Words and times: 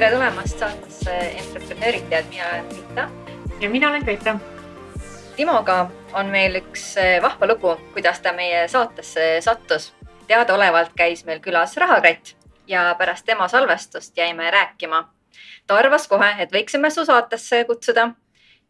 tere 0.00 0.14
tulemast 0.16 0.58
saatesse 0.58 1.14
Entreprenöörid 1.36 2.06
tead, 2.08 2.24
mina 2.30 2.46
olen 2.48 2.64
Rita. 2.70 3.08
ja 3.60 3.70
mina 3.70 3.88
olen 3.88 4.02
Greta. 4.02 4.38
Timoga 5.36 5.90
on 6.12 6.26
meil 6.32 6.56
üks 6.56 6.96
eh, 6.96 7.18
vahva 7.22 7.46
lugu, 7.46 7.74
kuidas 7.92 8.20
ta 8.20 8.32
meie 8.32 8.68
saatesse 8.68 9.40
sattus. 9.44 9.92
teadaolevalt 10.26 10.96
käis 10.96 11.24
meil 11.24 11.40
külas 11.44 11.76
Rahakratt 11.76 12.32
ja 12.66 12.94
pärast 12.98 13.26
tema 13.26 13.48
salvestust 13.48 14.16
jäime 14.16 14.50
rääkima. 14.50 15.12
ta 15.66 15.76
arvas 15.76 16.08
kohe, 16.08 16.34
et 16.38 16.52
võiksime 16.52 16.90
su 16.90 17.04
saatesse 17.04 17.64
kutsuda. 17.64 18.10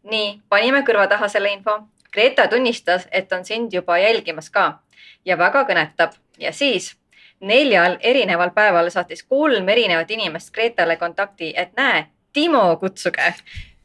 nii, 0.02 0.40
panime 0.48 0.82
kõrva 0.82 1.06
taha 1.08 1.28
selle 1.28 1.52
info. 1.52 1.78
Greta 2.12 2.48
tunnistas, 2.48 3.06
et 3.12 3.32
on 3.32 3.44
sind 3.44 3.72
juba 3.72 3.98
jälgimas 3.98 4.50
ka 4.50 4.80
ja 5.24 5.38
väga 5.38 5.62
kõnetab 5.62 6.10
ja 6.38 6.52
siis 6.52 6.96
neljal 7.40 7.96
erineval 8.00 8.52
päeval 8.54 8.90
saatis 8.90 9.22
kolm 9.22 9.68
erinevat 9.68 10.10
inimest 10.10 10.52
Gretale 10.54 10.96
kontakti, 10.96 11.52
et 11.56 11.72
näe, 11.76 12.06
Timo 12.32 12.76
kutsuge. 12.76 13.34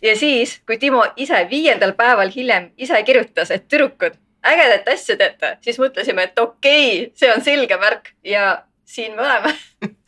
ja 0.02 0.16
siis, 0.16 0.59
kui 0.68 0.78
Timo 0.78 1.05
ise 1.16 1.48
viiendal 1.50 1.94
päeval 1.94 2.30
hiljem 2.36 2.70
ise 2.78 3.04
kirjutas, 3.04 3.52
et 3.52 3.68
tüdrukud, 3.68 4.18
ägedat 4.45 4.88
asja 4.94 5.18
teete, 5.18 5.58
siis 5.62 5.80
mõtlesime, 5.80 6.30
et 6.30 6.40
okei 6.40 6.90
okay,, 7.02 7.12
see 7.16 7.31
on 7.34 7.41
selge 7.41 7.78
märk 7.81 8.12
ja 8.23 8.64
siin 8.86 9.16
me 9.16 9.22
oleme. 9.22 9.56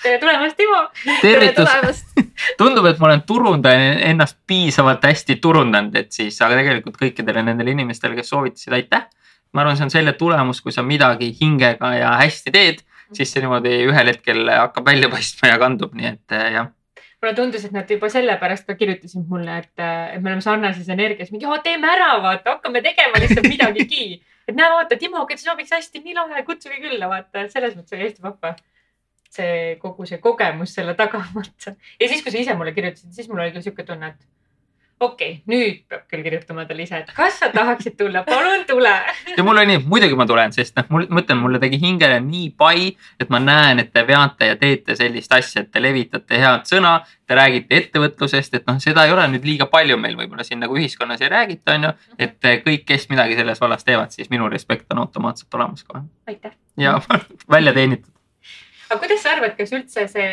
tere 0.04 0.20
tulemast, 0.20 0.58
Timo. 0.58 0.84
tervitus. 1.22 2.04
tundub, 2.58 2.86
et 2.86 3.00
ma 3.00 3.08
olen 3.08 3.24
turundaja 3.28 3.94
ennast 4.12 4.38
piisavalt 4.48 5.04
hästi 5.04 5.40
turundanud, 5.42 5.96
et 5.96 6.12
siis, 6.12 6.38
aga 6.42 6.60
tegelikult 6.60 7.00
kõikidele 7.00 7.44
nendele 7.48 7.74
inimestele, 7.74 8.16
kes 8.16 8.30
soovitasid, 8.30 8.74
aitäh. 8.74 9.08
ma 9.54 9.64
arvan, 9.64 9.80
see 9.80 9.88
on 9.88 9.94
selle 9.94 10.14
tulemus, 10.14 10.62
kui 10.62 10.76
sa 10.76 10.84
midagi 10.84 11.32
hingega 11.42 11.94
ja 11.96 12.14
hästi 12.22 12.54
teed 12.54 12.86
siis 13.16 13.32
see 13.32 13.44
niimoodi 13.44 13.74
ühel 13.88 14.12
hetkel 14.12 14.50
hakkab 14.52 14.90
välja 14.90 15.10
paistma 15.12 15.54
ja 15.54 15.62
kandub, 15.62 15.94
nii 15.98 16.10
et 16.14 16.36
eh, 16.36 16.50
jah 16.58 16.74
mulle 17.22 17.34
tundus, 17.34 17.66
et 17.66 17.74
nad 17.74 17.90
juba 17.90 18.10
sellepärast 18.14 18.68
ka 18.68 18.76
kirjutasid 18.78 19.26
mulle, 19.30 19.60
et, 19.64 19.74
eh, 19.82 20.16
et 20.16 20.22
me 20.22 20.32
oleme 20.32 20.44
sarnases 20.46 20.90
energias, 20.94 21.32
mingi 21.34 21.50
teeme 21.64 21.90
ära, 21.90 22.12
vaata, 22.22 22.58
hakkame 22.58 22.82
tegema 22.86 23.22
lihtsalt 23.22 23.48
midagigi. 23.50 24.22
et 24.48 24.56
näe, 24.56 24.70
vaata, 24.70 24.98
Timo, 25.02 25.26
kes 25.26 25.44
sobiks 25.44 25.74
hästi, 25.74 26.04
nii 26.04 26.14
lahe, 26.16 26.44
kutsuge 26.46 26.78
külla, 26.84 27.10
vaata, 27.10 27.48
selles 27.50 27.76
mõttes 27.76 27.98
oli 27.98 28.10
hästi 28.10 28.26
vahva. 28.26 28.56
see 29.38 29.76
kogu 29.82 30.06
see 30.08 30.22
kogemus 30.24 30.72
selle 30.78 30.94
taga, 30.96 31.20
vaata. 31.36 31.74
ja 32.00 32.08
siis, 32.08 32.22
kui 32.24 32.32
sa 32.32 32.38
ise 32.40 32.54
mulle 32.56 32.72
kirjutasid, 32.74 33.12
siis 33.14 33.28
mul 33.28 33.42
oli 33.44 33.52
küll 33.52 33.66
sihuke 33.66 33.84
tunne, 33.84 34.14
et 34.14 34.37
okei 35.00 35.32
okay,, 35.32 35.42
nüüd 35.46 35.84
peab 35.90 36.06
küll 36.10 36.24
kirjutama 36.26 36.64
talle 36.66 36.86
ise, 36.88 37.02
et 37.04 37.12
kas 37.14 37.38
sa 37.42 37.50
tahaksid 37.54 37.98
tulla, 38.00 38.24
palun 38.26 38.64
tule. 38.70 38.94
ja 39.38 39.44
mul 39.46 39.58
oli 39.58 39.70
nii, 39.70 39.82
muidugi 39.86 40.18
ma 40.18 40.26
tulen, 40.30 40.54
sest 40.56 40.76
noh, 40.80 40.88
mul, 40.94 41.06
ma 41.14 41.22
ütlen, 41.22 41.38
mulle 41.42 41.60
tegi 41.62 41.78
hingele 41.82 42.18
nii 42.26 42.50
pai, 42.58 42.88
et 43.22 43.30
ma 43.34 43.40
näen, 43.44 43.84
et 43.84 43.92
te 43.94 44.02
veate 44.08 44.50
ja 44.50 44.58
teete 44.58 44.96
sellist 44.98 45.34
asja, 45.38 45.62
et 45.62 45.72
te 45.72 45.84
levitate 45.84 46.42
head 46.42 46.66
sõna. 46.70 46.98
Te 47.28 47.36
räägite 47.36 47.76
ettevõtlusest, 47.76 48.54
et 48.56 48.70
noh, 48.70 48.78
seda 48.80 49.04
ei 49.06 49.12
ole 49.12 49.26
nüüd 49.34 49.44
liiga 49.46 49.68
palju 49.68 49.98
meil 50.00 50.16
võib-olla 50.16 50.46
siin 50.48 50.62
nagu 50.64 50.78
ühiskonnas 50.80 51.22
ei 51.22 51.30
räägita, 51.34 51.76
on 51.76 51.90
ju. 51.90 51.92
et 52.24 52.50
kõik, 52.64 52.86
kes 52.88 53.10
midagi 53.12 53.36
selles 53.36 53.62
vallas 53.62 53.84
teevad, 53.84 54.16
siis 54.16 54.32
minu 54.34 54.48
respekt 54.50 54.88
on 54.96 55.04
automaatselt 55.04 55.60
olemas 55.60 55.84
kohe. 55.84 56.06
aitäh. 56.28 56.56
ja 56.80 56.96
välja 57.58 57.76
teenitud. 57.76 58.10
aga 58.90 59.00
kuidas 59.04 59.22
sa 59.22 59.36
arvad, 59.36 59.58
kas 59.60 59.76
üldse 59.76 60.08
see 60.08 60.32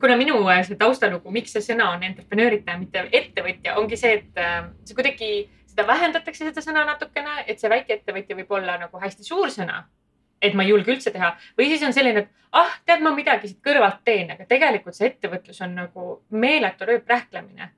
kuna 0.00 0.16
minu 0.16 0.38
äh, 0.50 0.62
see 0.66 0.78
taustalugu, 0.78 1.32
miks 1.34 1.54
see 1.54 1.64
sõna 1.64 1.90
on 1.94 2.02
entreprenööritaja, 2.06 2.78
mitte 2.80 3.04
ettevõtja, 3.12 3.76
ongi 3.80 3.98
see, 3.98 4.18
et 4.20 4.40
äh, 4.40 4.64
see 4.86 4.96
kuidagi, 4.98 5.28
seda 5.70 5.86
vähendatakse, 5.88 6.48
seda 6.48 6.64
sõna 6.64 6.84
natukene, 6.88 7.44
et 7.50 7.62
see 7.62 7.70
väikeettevõtja 7.72 8.38
võib 8.38 8.56
olla 8.58 8.78
nagu 8.80 9.02
hästi 9.02 9.26
suur 9.26 9.52
sõna. 9.54 9.84
et 10.44 10.52
ma 10.52 10.62
ei 10.62 10.68
julge 10.68 10.92
üldse 10.92 11.08
teha 11.08 11.30
või 11.56 11.70
siis 11.70 11.82
on 11.86 11.94
selline, 11.96 12.20
et 12.20 12.50
ah, 12.52 12.72
tead, 12.84 13.00
ma 13.00 13.14
midagi 13.16 13.48
siit 13.48 13.62
kõrvalt 13.64 14.02
teen, 14.04 14.28
aga 14.34 14.44
tegelikult 14.44 14.96
see 14.96 15.06
ettevõtlus 15.08 15.62
on 15.64 15.72
nagu 15.78 16.08
meeletu 16.30 16.84
rööprähklemine. 16.84 17.70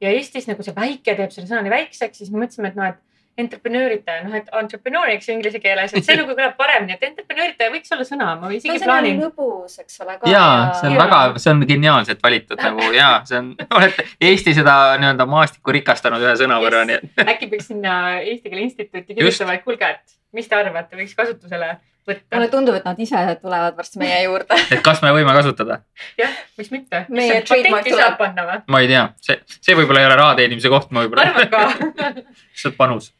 ja 0.00 0.10
Eestis 0.10 0.48
nagu 0.48 0.62
see 0.62 0.74
väike 0.76 1.14
teeb 1.14 1.34
selle 1.34 1.50
sõna 1.50 1.60
nii 1.66 1.74
väikseks, 1.74 2.22
siis 2.22 2.30
me 2.30 2.44
mõtlesime, 2.44 2.70
et 2.70 2.78
noh, 2.78 2.94
et 2.94 3.13
entrepreneuritaja, 3.38 4.22
noh, 4.28 4.34
et 4.38 4.50
entrepreneuriks 4.60 5.28
inglise 5.32 5.58
keeles, 5.62 5.94
et 5.94 6.06
see 6.06 6.16
nagu 6.20 6.36
kõlab 6.36 6.54
paremini, 6.58 6.94
et 6.94 7.06
entrepreneuritaja 7.08 7.72
võiks 7.74 7.94
olla 7.94 8.06
sõna, 8.06 8.28
ma 8.38 8.50
isegi 8.54 8.76
no, 8.76 8.84
plaanin. 8.86 9.22
lõbus, 9.24 9.78
eks 9.82 10.02
ole. 10.04 10.18
ja 10.30 10.44
see 10.78 10.90
on 10.90 10.94
ja. 10.94 11.00
väga, 11.02 11.22
see 11.42 11.54
on 11.54 11.64
geniaalselt 11.68 12.22
valitud 12.22 12.62
nagu 12.62 12.90
ja 13.00 13.08
see 13.28 13.40
on, 13.40 13.54
olete 13.80 14.06
Eesti 14.24 14.54
seda 14.54 14.76
nii-öelda 15.02 15.26
maastikku 15.30 15.74
rikastanud 15.74 16.22
ühe 16.22 16.36
sõna 16.38 16.60
võrra, 16.62 16.84
nii 16.86 17.00
et. 17.00 17.24
äkki 17.34 17.50
peaks 17.50 17.72
sinna 17.72 17.96
Eesti 18.20 18.52
Keele 18.52 18.68
Instituuti 18.68 19.18
kirjutama, 19.18 19.58
et 19.58 19.66
kuulge, 19.66 19.90
et 19.98 20.38
mis 20.38 20.46
te 20.50 20.58
arvate, 20.58 20.94
võiks 21.00 21.18
kasutusele 21.18 21.72
võtta. 22.06 22.36
mulle 22.36 22.52
tundub, 22.52 22.78
et 22.78 22.86
nad 22.86 23.02
ise 23.02 23.24
tulevad 23.42 23.74
varsti 23.80 23.98
meie 24.02 24.22
juurde 24.28 24.60
et 24.62 24.84
kas 24.86 25.02
me 25.02 25.10
võime 25.16 25.34
kasutada? 25.34 25.80
jah, 26.20 26.38
miks 26.60 26.70
mitte. 26.70 27.02
meie 27.10 27.42
trademark 27.42 27.90
tuleb. 27.90 28.54
ma 28.70 28.84
ei 28.84 28.94
tea, 28.94 29.08
see, 29.26 29.42
see 29.58 29.74
võib-olla 29.74 30.04
ei 30.04 30.10
ole 30.12 30.22
raha 30.22 30.38
teenimise 30.38 30.70
koht, 30.70 30.94
ma 30.94 31.02
võib-olla. 31.02 31.34
arvan 31.34 31.50
ka 31.50 32.14
lihtsalt 32.14 32.78
panus 32.78 33.10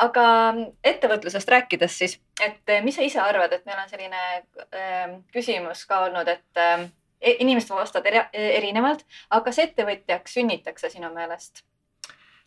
aga 0.00 0.26
ettevõtlusest 0.86 1.50
rääkides 1.52 1.98
siis, 2.02 2.16
et 2.40 2.72
eh, 2.72 2.82
mis 2.84 2.96
sa 2.96 3.04
ise 3.04 3.20
arvad, 3.22 3.52
et 3.52 3.66
meil 3.68 3.82
on 3.82 3.90
selline 3.90 4.22
äh, 4.40 5.16
küsimus 5.34 5.84
ka 5.88 6.04
olnud, 6.06 6.28
et 6.30 6.60
äh, 6.60 6.86
inimesed 7.20 7.74
vastavad 7.74 8.30
erinevalt, 8.32 9.04
aga 9.30 9.42
kas 9.50 9.60
ettevõtjaks 9.66 10.38
sünnitakse 10.38 10.92
sinu 10.92 11.12
meelest? 11.14 11.64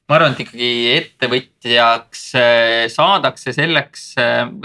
ma 0.10 0.18
arvan, 0.18 0.34
et 0.34 0.42
ikkagi 0.44 0.70
ettevõtjaks 0.98 2.24
saadakse 2.92 3.54
selleks, 3.56 4.02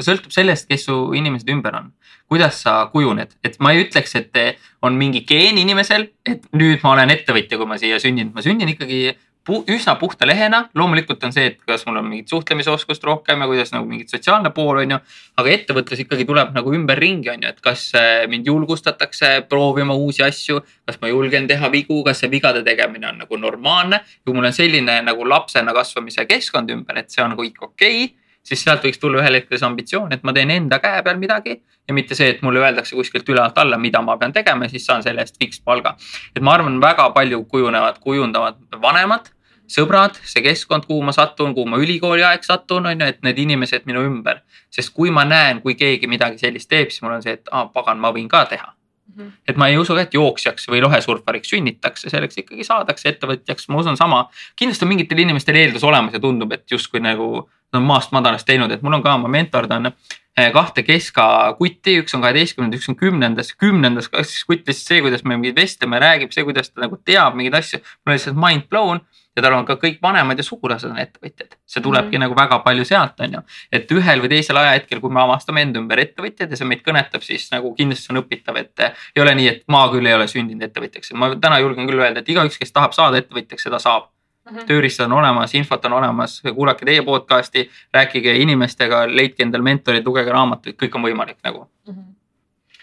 sõltub 0.03 0.35
sellest, 0.35 0.67
kes 0.67 0.89
su 0.89 0.97
inimesed 1.15 1.53
ümber 1.55 1.77
on. 1.79 1.93
kuidas 2.29 2.59
sa 2.65 2.73
kujuned, 2.93 3.37
et 3.47 3.55
ma 3.63 3.71
ei 3.73 3.85
ütleks, 3.85 4.17
et 4.19 4.35
on 4.83 4.99
mingi 4.99 5.23
geen 5.29 5.61
inimesel, 5.63 6.09
et 6.27 6.43
nüüd 6.59 6.83
ma 6.83 6.97
olen 6.97 7.15
ettevõtja, 7.15 7.57
kui 7.57 7.71
ma 7.71 7.79
siia 7.79 8.01
sündinud, 8.03 8.35
ma 8.35 8.43
sündin 8.45 8.75
ikkagi 8.75 9.15
pu 9.45 9.63
üsna 9.69 9.95
puhta 9.99 10.27
lehena. 10.27 10.69
loomulikult 10.75 11.25
on 11.25 11.33
see, 11.33 11.47
et 11.53 11.59
kas 11.67 11.87
mul 11.87 11.97
on 12.01 12.09
mingit 12.11 12.29
suhtlemisoskust 12.29 13.05
rohkem 13.05 13.41
ja 13.41 13.47
kuidas 13.51 13.73
nagu 13.73 13.89
mingit 13.89 14.13
sotsiaalne 14.13 14.51
pool 14.55 14.83
on 14.83 14.91
ju. 14.91 14.99
aga 15.37 15.55
ettevõtlus 15.55 16.05
ikkagi 16.05 16.27
tuleb 16.29 16.55
nagu 16.57 16.75
ümberringi 16.75 17.33
on 17.33 17.43
ju, 17.43 17.55
et 17.55 17.61
kas 17.65 17.89
äh, 17.97 18.27
mind 18.29 18.47
julgustatakse 18.47 19.33
proovima 19.49 19.97
uusi 19.97 20.23
asju, 20.27 20.61
kas 20.87 21.01
ma 21.01 21.09
julgen 21.09 21.49
teha 21.49 21.73
vigu, 21.73 22.03
kas 22.05 22.21
see 22.25 22.31
vigade 22.31 22.63
tegemine 22.65 23.09
on 23.09 23.25
nagu 23.25 23.37
normaalne. 23.37 24.01
kui 24.25 24.35
mul 24.35 24.51
on 24.51 24.53
selline 24.53 25.01
nagu 25.03 25.29
lapsena 25.29 25.75
kasvamise 25.75 26.27
keskkond 26.27 26.71
ümber, 26.71 26.99
et 26.99 27.11
see 27.11 27.25
on 27.25 27.37
kõik 27.39 27.63
okei 27.63 28.05
okay, 28.05 28.28
siis 28.49 28.65
sealt 28.65 28.85
võiks 28.85 29.01
tulla 29.01 29.23
ühel 29.23 29.39
hetkel 29.39 29.61
see 29.61 29.69
ambitsioon, 29.69 30.13
et 30.17 30.25
ma 30.25 30.35
teen 30.37 30.51
enda 30.55 30.81
käe 30.83 31.03
peal 31.05 31.19
midagi 31.21 31.59
ja 31.61 31.97
mitte 31.97 32.17
see, 32.19 32.31
et 32.35 32.45
mulle 32.45 32.63
öeldakse 32.65 32.97
kuskilt 32.97 33.29
ülevalt 33.29 33.59
alla, 33.61 33.79
mida 33.81 34.03
ma 34.05 34.17
pean 34.21 34.33
tegema 34.33 34.67
ja 34.69 34.75
siis 34.75 34.87
saan 34.89 35.05
selle 35.05 35.25
eest 35.25 35.37
fikspalga. 35.41 35.97
et 36.37 36.43
ma 36.43 36.57
arvan, 36.57 36.81
väga 36.81 37.11
palju 37.17 37.45
kujunevad, 37.53 38.01
kujundavad 38.05 38.81
vanemad 38.83 39.33
sõbrad, 39.69 40.17
see 40.25 40.43
keskkond, 40.45 40.87
kuhu 40.89 41.05
ma 41.05 41.13
satun, 41.13 41.53
kuhu 41.57 41.69
ma 41.69 41.81
ülikooli 41.83 42.25
aeg 42.25 42.47
satun, 42.47 42.89
on 42.89 43.05
ju, 43.05 43.11
et 43.13 43.21
need 43.27 43.39
inimesed 43.45 43.85
minu 43.89 44.05
ümber. 44.07 44.43
sest 44.71 44.93
kui 44.95 45.11
ma 45.11 45.25
näen, 45.25 45.61
kui 45.63 45.75
keegi 45.75 46.09
midagi 46.09 46.39
sellist 46.39 46.69
teeb, 46.69 46.91
siis 46.93 47.03
mul 47.03 47.19
on 47.19 47.23
see, 47.25 47.37
et 47.39 47.49
aa, 47.53 47.69
pagan, 47.73 48.01
ma 48.01 48.13
võin 48.13 48.29
ka 48.29 48.45
teha. 48.49 48.73
-hmm. 49.19 49.33
et 49.49 49.57
ma 49.57 49.69
ei 49.69 49.79
usu 49.79 49.95
ka, 49.95 50.07
et 50.07 50.15
jooksjaks 50.15 50.69
või 50.69 50.81
lohesurfariks 50.85 51.51
sünnitakse, 51.55 52.11
selleks 52.11 52.39
ikkagi 52.39 52.65
saadakse 52.65 53.09
ettevõtjaks, 53.09 53.69
ma 53.69 53.79
usun 53.83 53.97
sama. 53.97 54.29
kindlasti 54.57 54.85
on 54.85 54.89
mingitel 54.89 55.19
inimestel 55.19 55.57
eeldus 55.57 55.85
olemas 55.85 56.13
ja 56.13 56.21
tundub, 56.21 56.53
et 56.53 56.71
justkui 56.71 57.01
nagu 57.01 57.49
nad 57.73 57.81
on 57.83 57.87
maast 57.87 58.13
madalast 58.13 58.47
teinud, 58.47 58.73
et 58.73 58.83
mul 58.83 58.95
on 58.97 59.03
ka, 59.03 59.17
ma 59.19 59.29
mentordan 59.29 59.91
eh, 59.91 60.51
kahte 60.53 60.83
keska 60.83 61.55
kutti, 61.59 61.99
üks 62.03 62.15
on 62.17 62.25
kaheteistkümnendas, 62.25 62.81
üks 62.81 62.89
on 62.89 62.97
kümnendas. 62.97 63.53
kümnendas 63.53 64.09
siis 64.23 64.45
kutt 64.45 64.67
lihtsalt 64.67 64.95
see, 64.95 65.01
kuidas 65.05 65.25
me 65.25 65.37
mingeid 65.37 65.57
vestleme, 65.61 66.01
räägib, 66.01 66.33
see, 66.33 66.45
kuidas 66.45 66.71
ta 66.71 66.87
nagu 66.87 66.97
teab 67.05 67.37
mingeid 67.37 67.59
asju. 67.61 67.81
mul 67.81 68.13
on 68.13 68.19
lihtsalt 68.19 68.41
mind 68.47 68.69
blown 68.71 69.05
ja 69.39 69.45
tal 69.45 69.57
on 69.57 69.67
ka 69.69 69.79
kõik 69.81 70.01
vanemad 70.03 70.39
ja 70.39 70.45
sugulased 70.47 70.91
on 70.91 70.99
ettevõtjad. 70.99 71.57
see 71.67 71.83
tulebki 71.83 72.09
mm 72.09 72.15
-hmm. 72.15 72.25
nagu 72.27 72.37
väga 72.37 72.59
palju 72.67 72.85
sealt, 72.85 73.21
on 73.21 73.39
ju. 73.39 73.41
et 73.73 73.93
ühel 73.93 74.23
või 74.25 74.33
teisel 74.35 74.57
ajahetkel, 74.57 75.01
kui 75.01 75.15
me 75.15 75.23
avastame 75.23 75.63
enda 75.63 75.81
ümber 75.81 76.03
ettevõtjad 76.05 76.51
ja 76.51 76.57
see 76.61 76.69
meid 76.69 76.83
kõnetab, 76.87 77.23
siis 77.23 77.49
nagu 77.53 77.75
kindlasti 77.75 78.13
on 78.13 78.23
õpitav, 78.23 78.57
et 78.59 78.85
ei 79.17 79.23
ole 79.23 79.35
nii, 79.35 79.49
et 79.49 79.65
ma 79.69 79.87
küll 79.93 80.07
ei 80.07 80.15
ole 80.15 80.27
sündinud 80.27 80.69
ettevõtjaks. 80.69 81.15
ma 81.15 81.35
täna 81.37 81.59
julgen 81.59 81.87
küll 81.89 82.01
öelda, 82.01 82.21
et 82.21 82.29
igaüks, 82.29 82.59
kes 82.59 82.73
tahab 82.73 82.93
saada 82.93 83.19
ettevõtjaks, 83.19 83.63
seda 83.63 83.79
saab 83.79 84.11
mm 84.51 84.57
-hmm.. 84.57 84.67
tööriistad 84.67 85.05
on 85.05 85.13
olemas, 85.13 85.55
infot 85.55 85.85
on 85.85 85.93
olemas, 85.93 86.43
kuulake 86.55 86.85
teie 86.85 87.03
podcast'i, 87.03 87.71
rääkige 87.95 88.37
inimestega, 88.37 89.07
leidke 89.07 89.43
endale 89.43 89.63
mentorid, 89.63 90.07
lugege 90.07 90.33
raamatuid, 90.33 90.77
kõik 90.83 90.95
on 90.95 91.03
võimalik 91.03 91.39
nagu 91.45 91.71
mm. 91.87 91.95
-hmm. 91.95 92.15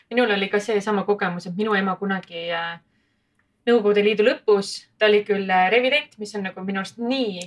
minul 0.10 0.32
oli 0.32 0.48
ka 0.50 0.60
seesama 0.60 1.04
kogemus, 1.04 1.48
et 1.48 1.58
minu 1.58 1.74
ema 1.74 1.96
kunagi 1.96 2.52
äh, 2.52 2.80
Nõukogude 3.66 4.04
Liidu 4.06 4.26
lõpus. 4.26 4.76
ta 5.00 5.08
oli 5.10 5.24
küll 5.26 5.50
äh, 5.50 5.70
revident, 5.74 6.18
mis 6.22 6.36
on 6.38 6.46
nagu 6.46 6.66
minu 6.66 6.84
arust 6.84 7.00
nii 7.02 7.40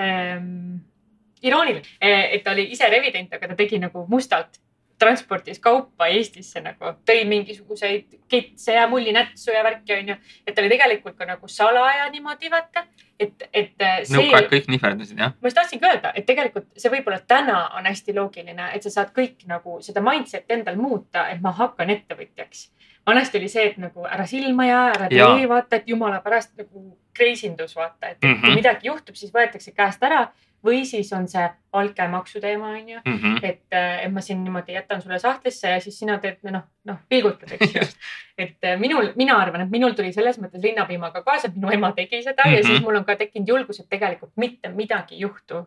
ähm, 0.00 0.80
irooniline, 1.42 1.86
äh, 2.02 2.34
et 2.34 2.44
ta 2.44 2.56
oli 2.56 2.66
ise 2.74 2.88
revident, 2.90 3.32
aga 3.32 3.52
ta 3.52 3.58
tegi 3.58 3.78
nagu 3.78 4.06
mustalt 4.10 4.60
transportis 5.00 5.60
kaupa 5.62 6.10
Eestisse 6.12 6.60
nagu, 6.60 6.92
tõi 7.08 7.22
mingisuguseid 7.28 8.18
kitse 8.28 8.74
ja 8.76 8.86
mullinätsu 8.90 9.54
ja 9.54 9.62
värki, 9.64 9.94
onju. 9.96 10.16
et 10.46 10.54
ta 10.54 10.60
oli 10.60 10.72
tegelikult 10.74 11.16
ka 11.16 11.28
nagu 11.28 11.48
salaja 11.48 12.08
niimoodi 12.12 12.50
vaata, 12.52 12.84
et, 13.18 13.46
et. 13.52 13.72
Äh, 13.78 14.02
nõukaajad 14.10 14.50
kõik 14.52 14.68
nihverdasid 14.74 15.22
jah? 15.22 15.32
ma 15.38 15.48
just 15.48 15.60
tahtsingi 15.60 15.88
öelda, 15.88 16.12
et 16.18 16.26
tegelikult 16.28 16.68
see 16.76 16.92
võib-olla 16.92 17.22
täna 17.30 17.62
on 17.78 17.88
hästi 17.88 18.16
loogiline, 18.18 18.72
et 18.74 18.84
sa 18.84 18.92
saad 18.98 19.14
kõik 19.16 19.46
nagu 19.48 19.78
seda 19.86 20.04
mindset'i 20.04 20.58
endal 20.58 20.76
muuta, 20.80 21.28
et 21.32 21.40
ma 21.40 21.54
hakkan 21.56 21.94
ettevõtjaks 21.96 22.68
vanasti 23.06 23.38
oli 23.38 23.48
see, 23.48 23.66
et 23.70 23.78
nagu 23.78 24.04
ära 24.06 24.26
silma 24.26 24.66
jää, 24.66 24.90
ära 24.94 25.08
tee, 25.36 25.48
vaata, 25.48 25.76
et 25.76 25.88
jumala 25.88 26.20
pärast 26.20 26.52
nagu 26.58 26.96
kreisindus, 27.16 27.76
vaata, 27.76 28.06
et 28.08 28.18
mm 28.22 28.28
Mhm. 28.28 28.36
-hmm. 28.36 28.46
kui 28.46 28.54
midagi 28.54 28.86
juhtub, 28.86 29.14
siis 29.14 29.32
võetakse 29.32 29.72
käest 29.74 30.02
ära 30.02 30.28
või 30.64 30.84
siis 30.84 31.12
on 31.12 31.28
see 31.28 31.50
altkäemaksu 31.72 32.40
teema, 32.40 32.68
onju. 32.68 33.00
Mhm. 33.06 33.36
et, 33.42 33.62
et 34.04 34.12
ma 34.12 34.20
siin 34.20 34.44
niimoodi 34.44 34.72
jätan 34.72 35.02
sulle 35.02 35.18
sahtlisse 35.18 35.68
ja 35.68 35.80
siis 35.80 35.98
sina 35.98 36.18
teed, 36.18 36.36
noh, 36.42 36.62
noh, 36.84 36.96
pilgutad, 37.08 37.52
eks 37.52 37.74
ju. 37.74 37.80
et 38.44 38.56
äh, 38.64 38.78
minul, 38.78 39.12
mina 39.16 39.36
arvan, 39.38 39.60
et 39.60 39.70
minul 39.70 39.92
tuli 39.92 40.12
selles 40.12 40.38
mõttes 40.38 40.62
rinnapiimaga 40.62 41.22
kaasa, 41.22 41.48
et 41.48 41.54
minu 41.56 41.70
ema 41.72 41.92
tegi 41.92 42.22
seda 42.22 42.42
mm 42.44 42.50
-hmm. 42.50 42.54
ja 42.56 42.60
Mhm. 42.60 42.66
siis 42.68 42.80
mul 42.82 42.96
on 42.96 43.04
ka 43.04 43.16
tekkinud 43.16 43.48
julgus, 43.48 43.80
et 43.80 43.88
tegelikult 43.88 44.32
mitte 44.36 44.68
midagi 44.68 45.14
ei 45.14 45.20
juhtu. 45.20 45.66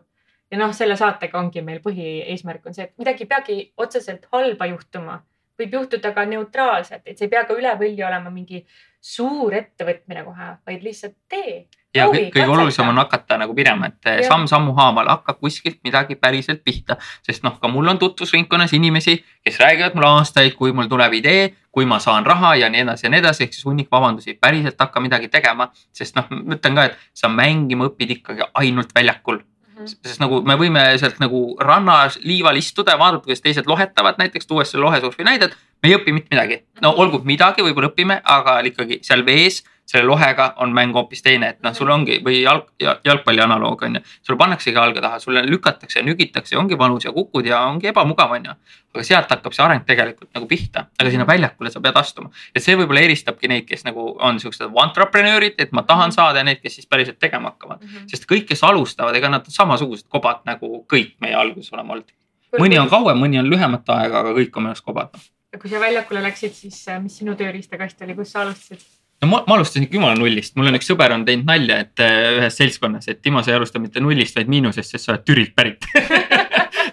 ja 0.50 0.58
noh, 0.58 0.72
selle 0.74 0.96
saatega 0.96 1.38
ongi 1.38 1.62
meil 1.62 1.78
põhieesmärk 1.80 2.66
on 2.66 2.74
see, 2.74 2.84
et 2.84 2.92
midagi 2.98 3.22
ei 3.24 3.26
peagi 3.26 3.72
otseselt 3.76 4.26
halba 4.32 4.66
juhtuma, 4.66 5.22
võib 5.58 5.78
juhtuda 5.78 6.12
ka 6.14 6.24
neutraalselt, 6.28 7.04
et 7.06 7.18
see 7.18 7.28
ei 7.28 7.32
pea 7.32 7.44
ka 7.48 7.56
üle 7.56 7.72
võlli 7.78 8.04
olema 8.06 8.30
mingi 8.30 8.64
suur 9.04 9.54
ettevõtmine 9.54 10.24
kohe, 10.24 10.50
vaid 10.66 10.84
lihtsalt 10.84 11.16
tee. 11.28 11.66
ja 11.94 12.06
Proovi, 12.08 12.22
kõige 12.24 12.32
katseta. 12.32 12.52
olulisem 12.52 12.88
on 12.88 12.98
hakata 12.98 13.36
nagu 13.38 13.54
minema, 13.54 13.86
et 13.86 14.08
Jah. 14.08 14.22
samm-sammu 14.30 14.72
haaval 14.74 15.10
hakkab 15.12 15.38
kuskilt 15.40 15.78
midagi 15.84 16.16
päriselt 16.16 16.64
pihta. 16.64 16.96
sest 17.22 17.44
noh, 17.44 17.58
ka 17.60 17.68
mul 17.68 17.88
on 17.88 17.98
tutvusringkonnas 17.98 18.72
inimesi, 18.72 19.18
kes 19.44 19.60
räägivad 19.60 19.94
mulle 19.94 20.08
aastaid, 20.08 20.56
kui 20.56 20.72
mul 20.72 20.88
tuleb 20.88 21.12
idee, 21.20 21.52
kui 21.70 21.84
ma 21.84 21.98
saan 21.98 22.26
raha 22.26 22.54
ja 22.56 22.68
nii 22.68 22.80
edasi 22.80 23.06
ja 23.06 23.10
nii 23.10 23.20
edasi, 23.20 23.44
ehk 23.44 23.52
siis 23.52 23.64
hunnik 23.64 23.90
vabandusi, 23.90 24.38
päriselt 24.40 24.80
hakka 24.80 25.00
midagi 25.00 25.28
tegema. 25.28 25.70
sest 25.92 26.16
noh, 26.16 26.30
ma 26.30 26.56
ütlen 26.56 26.74
ka, 26.74 26.84
et 26.84 26.96
sa 27.14 27.28
mängima 27.28 27.90
õpid 27.90 28.10
ikkagi 28.18 28.48
ainult 28.54 28.94
väljakul. 28.94 29.44
Sest 29.84 30.20
nagu 30.22 30.40
me 30.46 30.56
võime 30.60 30.82
sealt 31.00 31.20
nagu 31.22 31.42
rannas 31.60 32.18
liival 32.22 32.56
istuda 32.60 32.94
ja 32.94 33.00
vaadata, 33.00 33.24
kuidas 33.26 33.42
teised 33.44 33.68
lohetavad, 33.70 34.18
näiteks 34.20 34.46
tuues 34.46 34.70
selle 34.70 34.86
lohesurfi 34.86 35.26
näidet. 35.26 35.56
me 35.82 35.90
ei 35.90 35.96
õpi 35.98 36.14
mitte 36.16 36.32
midagi, 36.32 36.62
no 36.80 36.94
olgu 36.96 37.20
midagi 37.24 37.62
võib-olla 37.62 37.90
õpime, 37.92 38.20
aga 38.24 38.60
ikkagi 38.64 39.00
seal 39.04 39.24
vees 39.26 39.62
selle 39.86 40.06
lohega 40.06 40.52
on 40.56 40.72
mäng 40.72 40.94
hoopis 40.96 41.22
teine, 41.22 41.50
et 41.52 41.60
noh, 41.62 41.74
sul 41.76 41.90
ongi 41.92 42.18
või 42.24 42.40
jalg, 42.40 42.70
jalgpalli 42.80 43.42
analoog 43.44 43.82
on 43.84 43.98
ju. 43.98 44.00
sulle 44.22 44.38
pannaksegi 44.40 44.76
jalga 44.76 45.02
taha, 45.04 45.18
sulle 45.20 45.42
lükatakse, 45.46 46.02
nügitakse, 46.02 46.56
ongi 46.56 46.78
valus 46.78 47.04
ja 47.04 47.12
kukud 47.12 47.46
ja 47.46 47.60
ongi 47.68 47.90
ebamugav, 47.92 48.32
on 48.32 48.48
ju. 48.48 48.54
aga 48.94 49.04
sealt 49.04 49.30
hakkab 49.30 49.52
see 49.52 49.64
areng 49.64 49.84
tegelikult 49.84 50.30
nagu 50.34 50.48
pihta, 50.48 50.86
aga 51.00 51.10
sinna 51.10 51.26
väljakule 51.28 51.70
sa 51.70 51.82
pead 51.84 52.00
astuma 52.00 52.30
ja 52.54 52.62
see 52.64 52.78
võib-olla 52.80 53.04
eristabki 53.04 53.50
neid, 53.50 53.68
kes 53.68 53.84
nagu 53.84 54.06
on 54.20 54.40
siuksed 54.40 54.72
entreprenöörid, 54.84 55.58
et 55.58 55.72
ma 55.76 55.82
tahan 55.82 56.12
saada 56.16 56.40
ja 56.40 56.48
need, 56.48 56.62
kes 56.62 56.80
siis 56.80 56.88
päriselt 56.88 57.20
tegema 57.20 57.52
hakkavad. 57.52 57.84
sest 58.10 58.28
kõik, 58.30 58.48
kes 58.48 58.64
alustavad, 58.64 59.16
ega 59.16 59.28
nad 59.28 59.44
on 59.44 59.58
samasugused 59.58 60.08
kobad 60.08 60.44
nagu 60.48 60.84
kõik 60.90 61.14
meie 61.20 61.34
alguses 61.34 61.72
oleme 61.72 61.98
olnud. 61.98 62.10
mõni 62.58 62.80
on 62.80 62.88
kauem, 62.88 63.20
mõni 63.20 63.38
on 63.38 63.50
lühemat 63.50 63.88
aega, 63.98 64.24
aga 64.24 64.32
kõik 64.32 64.56
on 64.56 64.64
minu 64.64 64.72
arust 64.72 64.84
kobad. 64.84 65.16
kui 65.60 65.70
sa 65.70 65.80
väljakule 65.80 66.22
läksid, 66.22 66.52
siis 66.54 66.88
äh, 66.88 67.02
mis 67.02 67.18
sinu 67.18 67.36
tööriistakast 67.36 68.00
oli, 68.02 68.14
kus 68.14 68.32
sa 68.32 68.42
alustasid? 68.42 69.03
No 69.24 69.30
ma, 69.30 69.42
ma 69.48 69.56
alustasin 69.58 69.86
ikka 69.86 69.98
jumala 69.98 70.18
nullist, 70.18 70.54
mul 70.58 70.70
on 70.70 70.78
üks 70.78 70.88
sõber 70.90 71.14
on 71.16 71.24
teinud 71.26 71.48
nalja, 71.48 71.80
et 71.86 72.02
äh, 72.04 72.38
ühes 72.38 72.58
seltskonnas, 72.60 73.08
et 73.10 73.22
Timo, 73.24 73.42
sa 73.42 73.54
ei 73.54 73.58
alusta 73.58 73.82
mitte 73.82 74.02
nullist, 74.04 74.36
vaid 74.36 74.50
miinusest, 74.52 74.94
sest 74.94 75.08
sa 75.08 75.14
oled 75.14 75.24
Türilt 75.26 75.54
pärit. 75.56 75.88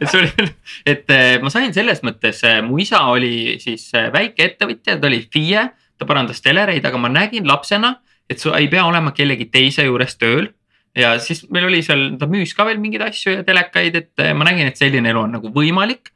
Et 0.01 0.09
see 0.09 0.17
oli, 0.17 0.45
et 0.89 1.11
äh, 1.13 1.35
ma 1.43 1.51
sain 1.53 1.69
selles 1.75 1.99
mõttes, 2.01 2.39
mu 2.65 2.79
isa 2.81 3.03
oli 3.11 3.59
siis 3.61 3.83
äh, 3.93 4.07
väikeettevõtja, 4.09 4.95
ta 4.97 5.05
oli 5.05 5.19
FIE, 5.29 5.61
ta 5.99 6.07
parandas 6.09 6.41
telereid, 6.41 6.87
aga 6.89 6.97
ma 6.97 7.11
nägin 7.11 7.45
lapsena, 7.45 7.91
et 8.25 8.41
sa 8.41 8.55
ei 8.57 8.65
pea 8.71 8.87
olema 8.89 9.11
kellegi 9.13 9.51
teise 9.53 9.85
juures 9.85 10.17
tööl. 10.17 10.47
Ja 10.97 11.11
siis 11.21 11.43
meil 11.53 11.67
oli 11.69 11.83
seal, 11.85 12.15
ta 12.17 12.25
müüs 12.31 12.55
ka 12.57 12.65
veel 12.65 12.81
mingeid 12.81 13.03
asju 13.11 13.35
ja 13.35 13.45
telekaid, 13.45 13.99
et 13.99 14.25
äh, 14.25 14.33
ma 14.33 14.47
nägin, 14.47 14.71
et 14.71 14.81
selline 14.81 15.13
elu 15.13 15.21
on 15.21 15.37
nagu 15.37 15.53
võimalik 15.53 16.09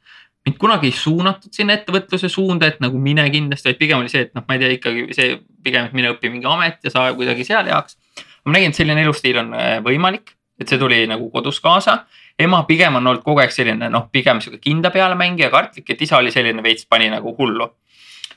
mind 0.46 0.58
kunagi 0.62 0.90
ei 0.90 0.94
suunatud 0.94 1.52
sinna 1.54 1.74
ettevõtluse 1.74 2.28
suunda, 2.30 2.68
et 2.70 2.78
nagu 2.82 2.98
mine 3.02 3.24
kindlasti, 3.34 3.70
vaid 3.70 3.78
pigem 3.80 4.02
oli 4.04 4.10
see, 4.12 4.28
et 4.28 4.34
noh, 4.36 4.44
ma 4.46 4.54
ei 4.54 4.62
tea, 4.62 4.74
ikkagi 4.78 5.06
see 5.16 5.32
pigem, 5.66 5.88
et 5.88 5.96
mine 5.96 6.12
õpi 6.14 6.30
mingi 6.30 6.46
amet 6.50 6.86
ja 6.86 6.92
saa 6.94 7.14
kuidagi 7.18 7.44
seal 7.48 7.66
heaks. 7.66 7.98
ma 8.46 8.54
nägin, 8.54 8.70
et 8.70 8.78
selline 8.78 9.02
elustiil 9.02 9.40
on 9.42 9.50
äh, 9.58 9.72
võimalik, 9.82 10.36
et 10.60 10.70
see 10.70 10.78
tuli 10.78 11.02
nagu 11.10 11.26
kodus 11.30 11.58
kaasa. 11.60 12.04
ema 12.38 12.62
pigem 12.68 12.94
on 12.94 13.06
olnud 13.06 13.24
kogu 13.24 13.40
aeg 13.42 13.50
selline 13.50 13.88
noh, 13.90 14.06
pigem 14.12 14.40
sihuke 14.40 14.60
kinda 14.62 14.90
peale 14.94 15.16
mängija, 15.18 15.50
kartlik, 15.50 15.90
et 15.90 16.02
isa 16.02 16.18
oli 16.18 16.30
selline 16.30 16.62
veits 16.62 16.86
pani 16.86 17.10
nagu 17.10 17.34
hullu. 17.38 17.72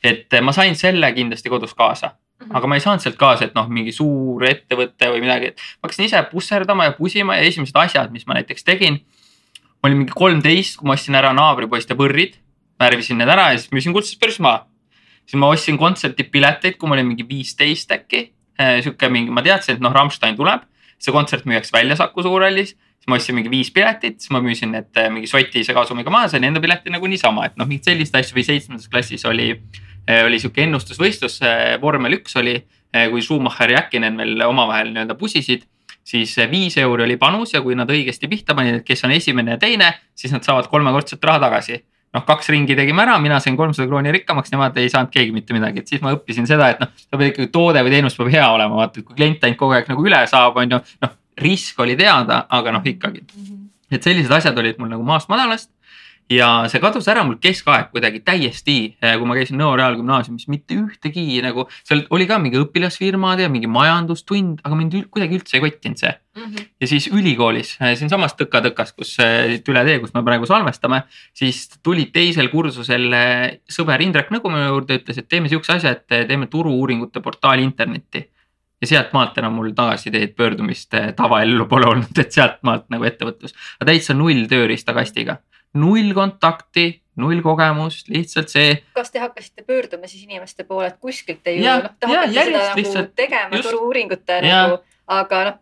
et 0.03 0.33
äh, 0.33 0.41
ma 0.41 0.51
sain 0.51 0.75
selle 0.75 1.13
kindlasti 1.13 1.49
kodus 1.49 1.75
kaasa, 1.75 2.15
aga 2.49 2.67
ma 2.67 2.75
ei 2.75 2.81
saanud 2.81 3.05
sealt 3.05 3.21
kaasa, 3.21 3.45
et 3.45 3.55
noh, 3.55 3.69
mingi 3.69 3.91
suur 3.93 4.45
ettevõte 4.49 5.13
või 5.13 5.21
midagi, 5.21 5.53
et 5.53 5.61
ma 5.77 5.87
hakkasin 5.87 6.09
ise 6.09 6.25
pusserdama 6.31 6.89
ja 6.89 6.97
pusima 6.97 7.37
ja 7.37 7.45
esimesed 7.45 7.77
asjad, 7.77 8.11
mis 8.11 8.25
ma 8.25 8.39
näiteks 8.39 8.65
tegin 8.65 9.03
ma 9.79 9.89
olin 9.89 10.01
mingi 10.03 10.15
kolmteist, 10.15 10.77
kui 10.79 10.89
ma 10.89 10.95
ostsin 10.97 11.15
ära 11.15 11.31
naabripoiste 11.35 11.95
võrrid, 11.99 12.35
värvisin 12.79 13.19
need 13.19 13.31
ära 13.31 13.49
ja 13.53 13.59
siis 13.59 13.71
müüsin 13.75 13.95
kuldses 13.95 14.19
börs 14.19 14.39
maha. 14.43 14.65
siis 15.25 15.39
ma 15.39 15.51
ostsin 15.53 15.77
kontserdipileteid, 15.77 16.77
kui 16.77 16.89
ma 16.89 16.97
olin 16.97 17.07
mingi 17.07 17.25
viisteist 17.27 17.91
äkki. 17.91 18.31
sihuke 18.83 19.09
mingi, 19.09 19.31
ma 19.31 19.41
teadsin, 19.41 19.77
et 19.77 19.81
noh, 19.81 19.93
Rammstein 19.95 20.35
tuleb, 20.35 20.65
see 20.99 21.13
kontsert 21.15 21.45
müüakse 21.47 21.71
välja 21.71 21.95
Saku 21.95 22.23
Suurhallis. 22.23 22.75
siis 22.75 23.07
ma 23.07 23.15
ostsin 23.15 23.35
mingi 23.35 23.49
viis 23.51 23.71
piletit, 23.71 24.19
siis 24.19 24.31
ma 24.35 24.41
müüsin 24.43 24.73
need 24.75 24.97
eh, 24.97 25.09
mingi 25.09 25.27
sotise 25.27 25.73
kasumiga 25.73 26.11
maha, 26.11 26.27
sain 26.27 26.43
enda 26.43 26.59
pileti 26.59 26.91
nagu 26.91 27.07
niisama, 27.07 27.45
et 27.45 27.55
noh, 27.55 27.67
mingit 27.67 27.87
sellist 27.87 28.15
asja 28.15 28.35
või 28.35 28.43
seitsmendas 28.43 28.89
klassis 28.91 29.23
oli, 29.25 29.53
oli 30.09 30.39
sihuke 30.41 30.65
ennustusvõistlus, 30.65 31.39
vormel 31.79 32.17
üks 32.19 32.35
oli, 32.35 32.57
kui 32.91 33.21
Schumacher 33.21 33.71
ja 33.71 33.83
Häkkinen 33.83 34.17
veel 34.17 34.41
omavahel 34.43 34.91
nii-öelda 34.91 35.15
pusisid 35.15 35.63
siis 36.09 36.33
viis 36.49 36.77
euri 36.81 37.05
oli 37.05 37.19
panus 37.21 37.53
ja 37.53 37.61
kui 37.61 37.77
nad 37.77 37.89
õigesti 37.89 38.29
pihta 38.31 38.55
panid, 38.57 38.81
et 38.81 38.87
kes 38.87 39.05
on 39.05 39.13
esimene 39.13 39.55
ja 39.55 39.61
teine, 39.61 39.93
siis 40.17 40.33
nad 40.33 40.45
saavad 40.45 40.69
kolmekordset 40.71 41.23
raha 41.23 41.45
tagasi. 41.47 41.83
noh, 42.09 42.23
kaks 42.25 42.47
ringi 42.49 42.73
tegime 42.73 43.03
ära, 43.03 43.19
mina 43.21 43.37
sain 43.37 43.53
kolmsada 43.57 43.85
krooni 43.85 44.09
rikkamaks, 44.09 44.49
nemad 44.49 44.77
ei 44.81 44.89
saanud 44.89 45.11
keegi 45.13 45.29
mitte 45.29 45.53
midagi, 45.53 45.83
et 45.83 45.91
siis 45.91 46.01
ma 46.01 46.15
õppisin 46.15 46.47
seda, 46.49 46.71
et 46.73 46.79
noh, 46.81 46.89
sa 46.97 47.19
pead 47.19 47.35
ikkagi 47.35 47.51
toode 47.53 47.83
või 47.85 47.93
teenus 47.93 48.17
peab 48.17 48.31
hea 48.33 48.47
olema, 48.49 48.79
vaata, 48.79 48.97
et 48.97 49.05
kui 49.05 49.13
klient 49.19 49.45
ainult 49.45 49.59
kogu 49.59 49.75
aeg 49.77 49.91
nagu 49.91 50.07
üle 50.07 50.23
saab, 50.31 50.57
on 50.57 50.73
ju, 50.73 50.79
noh 51.05 51.13
risk 51.39 51.79
oli 51.79 51.95
teada, 51.99 52.43
aga 52.49 52.73
noh, 52.75 52.85
ikkagi, 52.85 53.21
et 53.91 54.05
sellised 54.05 54.33
asjad 54.33 54.57
olid 54.59 54.79
mul 54.81 54.91
nagu 54.91 55.05
maast 55.05 55.29
madalast 55.31 55.69
ja 56.29 56.47
see 56.69 56.81
kadus 56.81 57.07
ära 57.09 57.23
mul 57.25 57.39
keskaeg 57.41 57.89
kuidagi 57.93 58.21
täiesti, 58.25 58.77
kui 59.01 59.27
ma 59.27 59.35
käisin 59.37 59.57
Nõo 59.59 59.73
Reaalgümnaasiumis, 59.79 60.45
mitte 60.51 60.77
ühtegi 60.77 61.41
nagu, 61.43 61.65
seal 61.87 62.03
oli 62.13 62.27
ka 62.29 62.37
mingi 62.41 62.59
õpilasfirmad 62.61 63.41
ja 63.41 63.49
mingi 63.51 63.69
majandustund, 63.71 64.61
aga 64.63 64.77
mind 64.77 64.97
ül- 64.99 65.07
kuidagi 65.09 65.39
üldse 65.39 65.57
ei 65.57 65.63
kottinud 65.65 66.01
see. 66.01 66.13
ja 66.79 66.87
siis 66.87 67.09
ülikoolis, 67.11 67.73
siinsamas 67.99 68.37
Tõka-Tõkas, 68.39 68.93
kus 68.95 69.15
siit 69.17 69.67
üle 69.73 69.83
tee, 69.87 69.97
kus 69.99 70.13
me 70.15 70.23
praegu 70.23 70.47
salvestame, 70.47 71.01
siis 71.35 71.65
tuli 71.83 72.05
teisel 72.13 72.51
kursusel 72.53 73.09
sõber 73.67 74.05
Indrek 74.05 74.29
Nõgu 74.31 74.53
minu 74.53 74.69
juurde, 74.69 75.01
ütles, 75.01 75.17
et 75.17 75.27
teeme 75.27 75.49
sihukese 75.49 75.79
asja, 75.79 75.97
et 75.97 76.29
teeme 76.29 76.47
turu-uuringute 76.47 77.25
portaali 77.25 77.65
internetti. 77.65 78.29
ja 78.79 78.87
sealtmaalt 78.87 79.37
enam 79.37 79.57
mul 79.59 79.73
tagasisideed 79.75 80.37
pöördumist 80.37 80.93
tavaellu 81.17 81.65
pole 81.67 81.89
olnud, 81.89 82.15
et 82.21 82.31
sealtmaalt 82.31 82.85
nagu 82.93 83.03
ettevõtlus, 83.03 83.51
aga 83.75 83.91
täitsa 83.91 84.13
null 84.15 84.45
tööriistakastiga, 84.47 85.35
null 85.77 86.13
kontakti, 86.17 87.01
null 87.19 87.41
kogemust, 87.45 88.07
lihtsalt 88.09 88.49
see 88.49 88.75
kas 88.95 89.11
te 89.11 89.19
hakkasite 89.19 89.65
pöörduma 89.67 90.07
siis 90.07 90.23
inimeste 90.23 90.63
poole, 90.63 90.87
et 90.87 90.99
kuskilt 91.01 91.43
te 91.43 91.53
ju 91.57 91.63
Jah, 91.65 91.83
noh, 91.83 91.95
te 91.99 92.07
hakkate 92.07 92.33
seda 92.33 92.59
nagu 92.59 92.79
lihtsalt- 92.79 93.15
tegema 93.19 93.63
turu-uuringute 93.63 94.39
nagu, 94.45 94.79
aga 95.07 95.41
noh, 95.49 95.57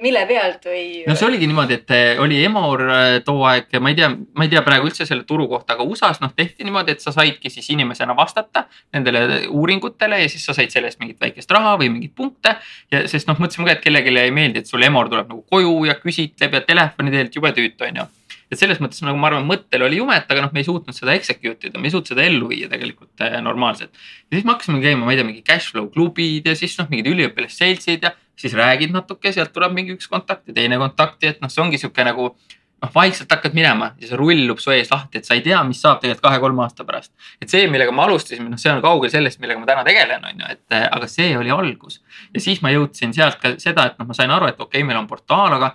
mille 0.00 0.22
pealt 0.24 0.64
või? 0.64 0.84
no 1.04 1.16
see 1.18 1.26
oligi 1.26 1.48
niimoodi, 1.50 1.76
et 1.82 1.90
eh, 1.92 2.20
oli 2.22 2.38
Emor 2.44 2.84
eh, 2.88 3.16
too 3.26 3.42
aeg, 3.44 3.74
ma 3.82 3.90
ei 3.92 3.98
tea, 3.98 4.08
ma 4.08 4.46
ei 4.46 4.52
tea 4.52 4.62
praegu 4.64 4.88
üldse 4.88 5.04
selle 5.08 5.26
turu 5.28 5.48
kohta, 5.50 5.74
aga 5.74 5.84
USA-s 5.84 6.22
noh 6.22 6.32
tehti 6.36 6.64
niimoodi, 6.64 6.94
et 6.96 7.04
sa 7.04 7.12
saidki 7.12 7.52
siis 7.52 7.68
inimesena 7.74 8.16
vastata 8.16 8.64
nendele 8.94 9.42
uuringutele 9.50 10.22
ja 10.22 10.30
siis 10.32 10.46
sa 10.46 10.54
said 10.56 10.72
selle 10.72 10.88
eest 10.88 11.02
mingit 11.02 11.20
väikest 11.20 11.50
raha 11.52 11.74
või 11.82 11.90
mingeid 11.92 12.14
punkte. 12.16 12.54
ja 12.92 13.02
sest 13.10 13.28
noh, 13.28 13.36
mõtlesime 13.36 13.68
ka, 13.68 13.76
et 13.76 13.84
kellelegi 13.84 14.16
ei 14.22 14.32
meeldi, 14.32 14.62
et 14.64 14.70
sul 14.72 14.82
Emor 14.88 15.10
tuleb 15.12 15.28
nagu 15.28 15.44
koju 15.50 15.84
ja 15.90 15.98
küsitleb 16.00 16.56
ja 16.56 16.64
telefoni 16.64 17.12
teelt 17.12 17.36
jube 17.36 17.52
tüütu 17.56 17.90
on 17.90 18.00
ju 18.02 18.08
et 18.50 18.58
selles 18.58 18.80
mõttes 18.82 19.02
nagu 19.06 19.18
ma 19.20 19.30
arvan, 19.30 19.46
mõttel 19.46 19.84
oli 19.86 20.00
jumet, 20.00 20.26
aga 20.26 20.44
noh, 20.44 20.52
me 20.54 20.62
ei 20.62 20.66
suutnud 20.66 20.96
seda 20.96 21.14
execute 21.14 21.70
ida, 21.70 21.78
me 21.78 21.88
ei 21.88 21.94
suutnud 21.94 22.12
seda 22.12 22.24
ellu 22.26 22.50
viia 22.50 22.70
tegelikult 22.70 23.24
eh, 23.26 23.38
normaalselt. 23.44 23.92
ja 24.28 24.36
siis 24.36 24.46
me 24.46 24.54
hakkasime 24.54 24.82
käima, 24.82 25.06
ma 25.06 25.14
ei 25.14 25.20
tea, 25.20 25.28
mingi 25.28 25.44
cashflow 25.46 25.90
klubid 25.94 26.48
ja 26.50 26.56
siis 26.58 26.74
noh, 26.80 26.88
mingid 26.90 27.10
üliõpilasseltsid 27.12 28.06
ja 28.08 28.14
siis 28.40 28.56
räägid 28.58 28.94
natuke, 28.94 29.32
sealt 29.34 29.52
tuleb 29.54 29.76
mingi 29.76 29.94
üks 29.94 30.10
kontakt 30.10 30.48
ja 30.50 30.56
teine 30.56 30.80
kontakt 30.80 31.22
ja 31.22 31.34
et 31.34 31.44
noh, 31.44 31.52
see 31.52 31.62
ongi 31.62 31.78
sihuke 31.78 32.06
nagu 32.06 32.32
noh, 32.80 32.90
vaikselt 32.94 33.30
hakkad 33.30 33.54
minema 33.56 33.92
ja 34.00 34.08
see 34.08 34.18
rullub 34.18 34.60
su 34.62 34.72
ees 34.74 34.90
lahti, 34.90 35.20
et 35.20 35.28
sa 35.28 35.36
ei 35.36 35.44
tea, 35.44 35.60
mis 35.68 35.80
saab 35.84 36.00
tegelikult 36.02 36.26
kahe-kolme 36.26 36.64
aasta 36.64 36.86
pärast. 36.88 37.12
et 37.42 37.52
see, 37.52 37.68
millega 37.70 37.92
me 37.94 38.02
alustasime, 38.06 38.48
noh, 38.50 38.60
see 38.60 38.72
on 38.72 38.82
kaugel 38.84 39.12
sellest, 39.12 39.40
millega 39.42 39.60
ma 39.60 39.68
täna 39.68 39.84
tegelen, 39.86 40.24
on 40.26 40.42
ju, 40.42 40.50
et 40.56 40.76
eh, 40.76 40.88
aga 40.88 41.10
see 41.10 41.36
oli 41.38 41.52
algus. 41.54 42.00
ja 42.34 42.42
siis 42.42 42.64
ma 42.64 42.72
jõudsin 42.74 43.14
sealt 43.16 43.38
ka 43.42 43.54
seda, 43.62 43.90
et 43.92 44.00
noh, 44.00 44.08
ma 44.10 44.16
sain 44.16 44.32
aru, 44.32 44.50
et 44.50 44.58
okei 44.58 44.80
okay,, 44.80 44.88
meil 44.88 44.98
on 45.02 45.08
portaal, 45.10 45.60
aga 45.60 45.74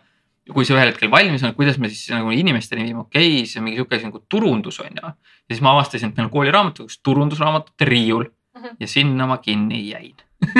kui 0.54 0.66
see 0.68 0.76
ühel 0.78 0.92
hetkel 0.92 1.10
valmis 1.12 1.44
on, 1.44 1.56
kuidas 1.58 1.80
me 1.82 1.90
siis 1.90 2.10
nagu 2.14 2.30
inimesteni 2.32 2.86
viime, 2.86 3.06
okei 3.08 3.40
okay,, 3.40 3.46
see 3.50 3.60
on 3.60 3.66
mingi 3.66 3.80
sihuke 3.80 3.98
asi 3.98 4.10
nagu 4.10 4.22
turundus 4.30 4.80
on 4.84 4.92
ju. 4.94 5.02
ja 5.06 5.54
siis 5.54 5.64
ma 5.66 5.74
avastasin, 5.74 6.12
et 6.12 6.18
meil 6.20 6.28
on 6.28 6.34
kooliraamatukogus 6.36 7.00
turundusraamatute 7.02 7.88
riiul 7.90 8.28
Mhm. 8.56 8.76
ja 8.80 8.88
sinna 8.88 9.28
ma 9.28 9.38
kinni 9.38 9.90
jäin. 9.90 10.16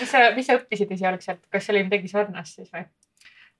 mis 0.00 0.10
sa, 0.10 0.18
mis 0.36 0.46
sa 0.46 0.56
õppisid 0.58 0.92
esialgselt, 0.94 1.40
kas 1.52 1.66
see 1.66 1.74
oli 1.74 1.86
midagi 1.88 2.08
sarnast 2.08 2.60
siis 2.60 2.68
või? 2.72 2.84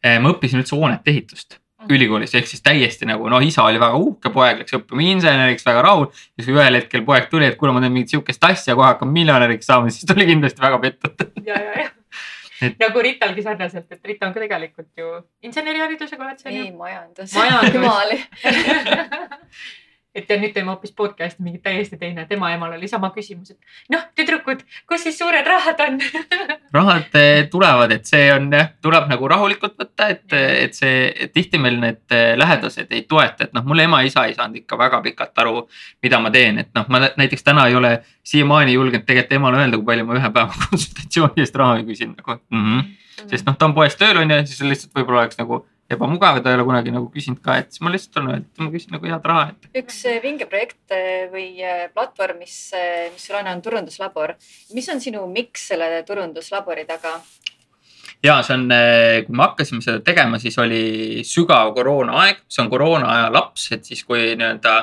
Eh, 0.04 0.18
ma 0.22 0.32
õppisin 0.32 0.62
üldse 0.62 0.76
hoonete 0.78 1.10
ehitust 1.12 1.58
ülikoolis 1.88 2.32
ehk 2.34 2.48
siis 2.50 2.62
täiesti 2.62 3.06
nagu 3.06 3.28
noh, 3.30 3.42
isa 3.44 3.62
oli 3.62 3.78
väga 3.78 3.98
uhke, 4.02 4.32
poeg 4.34 4.62
läks 4.62 4.74
õppima 4.74 5.04
inseneriks, 5.12 5.66
väga 5.66 5.84
rahul. 5.86 6.08
ja 6.10 6.42
siis 6.44 6.50
ühel 6.56 6.74
hetkel 6.80 7.04
poeg 7.06 7.28
tuli, 7.30 7.46
et 7.46 7.58
kuule, 7.60 7.74
ma 7.74 7.82
teen 7.84 7.94
mingit 7.94 8.14
sihukest 8.14 8.44
asja, 8.48 8.74
kohe 8.74 8.88
hakkan 8.88 9.12
miljonäriks 9.14 9.70
saama, 9.70 9.92
siis 9.94 10.08
tuli 10.08 10.26
kindlasti 10.26 10.64
väga 10.64 10.80
pettunud. 10.82 11.38
ja, 11.46 11.60
ja, 11.62 11.84
ja 11.84 11.90
Et- 12.62 12.78
nagu 12.82 13.02
Ritalgi 13.04 13.42
sarnaselt, 13.46 13.90
et 13.92 14.08
Rita 14.10 14.26
on 14.28 14.34
ka 14.34 14.40
tegelikult 14.44 14.90
ju 14.98 15.10
inseneriharidusega 15.46 16.24
oled 16.26 16.40
sa 16.42 16.48
on 16.50 16.54
ei 16.56 16.68
ju? 16.68 16.76
majandus. 16.78 17.34
Majandus. 17.34 18.24
et 20.18 20.30
ja 20.30 20.38
nüüd 20.40 20.52
teeme 20.54 20.72
hoopis 20.72 20.92
podcast'i 20.96 21.44
mingi 21.44 21.60
täiesti 21.62 21.98
teine, 22.00 22.26
tema 22.28 22.50
emal 22.54 22.74
oli 22.76 22.88
sama 22.90 23.10
küsimus, 23.14 23.54
et 23.54 23.94
noh, 23.94 24.04
tüdrukud, 24.18 24.64
kus 24.88 25.06
siis 25.06 25.18
suured 25.18 25.46
rahad 25.46 25.80
on? 25.84 25.98
rahad 26.78 27.18
eh, 27.20 27.46
tulevad, 27.52 27.94
et 27.94 28.08
see 28.08 28.28
on 28.34 28.50
jah, 28.54 28.72
tuleb 28.84 29.08
nagu 29.10 29.30
rahulikult 29.30 29.78
võtta, 29.80 30.10
et, 30.14 30.26
et 30.66 30.76
see 30.76 31.08
et 31.08 31.32
tihti 31.34 31.60
meil 31.62 31.78
need 31.82 32.16
eh, 32.16 32.34
lähedased 32.38 32.92
ei 32.94 33.04
toeta, 33.08 33.48
et 33.48 33.56
noh, 33.56 33.66
mul 33.68 33.84
ema-isa 33.86 34.26
ei 34.28 34.36
saanud 34.36 34.62
ikka 34.62 34.78
väga 34.80 35.02
pikalt 35.06 35.44
aru, 35.44 35.64
mida 36.04 36.20
ma 36.22 36.32
teen, 36.34 36.62
et 36.64 36.72
noh, 36.76 36.88
ma 36.92 37.02
nä- 37.04 37.14
näiteks 37.20 37.46
täna 37.46 37.68
ei 37.68 37.78
ole 37.78 37.98
siiamaani 38.26 38.76
julgenud 38.76 39.06
tegelikult 39.06 39.38
emale 39.38 39.62
öelda, 39.62 39.80
kui 39.80 39.88
palju 39.92 40.08
ma 40.08 40.18
ühe 40.18 40.30
päeva 40.34 40.60
konsultatsiooni 40.68 41.44
eest 41.44 41.58
raha 41.58 41.82
küsin 41.86 42.14
nagu 42.16 42.38
mm. 42.38 42.64
-hmm. 42.64 43.26
sest 43.30 43.46
noh, 43.46 43.56
ta 43.56 43.68
on 43.68 43.74
poes 43.74 43.96
tööl 43.96 44.22
on 44.22 44.30
ju, 44.30 44.44
siis 44.46 44.62
lihtsalt 44.66 44.94
võib-olla 44.96 45.26
oleks 45.26 45.38
nagu 45.40 45.64
ebamugav 45.92 46.36
ja 46.36 46.44
ta 46.44 46.52
ei 46.52 46.58
ole 46.58 46.66
kunagi 46.68 46.92
nagu 46.92 47.08
küsinud 47.12 47.40
ka, 47.44 47.56
et 47.62 47.72
siis 47.72 47.82
ma 47.84 47.92
lihtsalt 47.92 48.18
olen 48.20 48.30
öelnud, 48.34 48.48
et 48.52 48.62
ma 48.62 48.70
küsin 48.74 48.94
nagu 48.96 49.08
head 49.08 49.28
raha, 49.30 49.44
et 49.54 49.82
üks 49.82 50.00
eh, 50.10 50.18
vinge 50.24 50.48
projekt 50.50 50.94
eh, 50.94 51.28
või 51.32 51.46
eh, 51.64 51.86
platvorm, 51.94 52.42
mis, 52.42 52.56
mis 53.14 53.24
sul 53.24 53.38
on, 53.40 53.48
on 53.54 53.62
turunduslabor. 53.64 54.34
mis 54.76 54.88
on 54.92 55.00
sinu 55.00 55.24
miks 55.32 55.68
selle 55.72 56.02
turunduslabori 56.08 56.84
taga? 56.88 57.16
ja 58.24 58.40
see 58.44 58.58
on, 58.58 58.66
kui 59.24 59.38
me 59.38 59.46
hakkasime 59.46 59.84
seda 59.84 60.02
tegema, 60.04 60.40
siis 60.42 60.58
oli 60.60 61.24
sügav 61.24 61.72
koroonaaeg, 61.76 62.44
see 62.50 62.64
on 62.64 62.72
koroona 62.72 63.08
aja 63.14 63.32
laps, 63.32 63.70
et 63.72 63.88
siis 63.88 64.04
kui 64.04 64.34
nii-öelda 64.36 64.80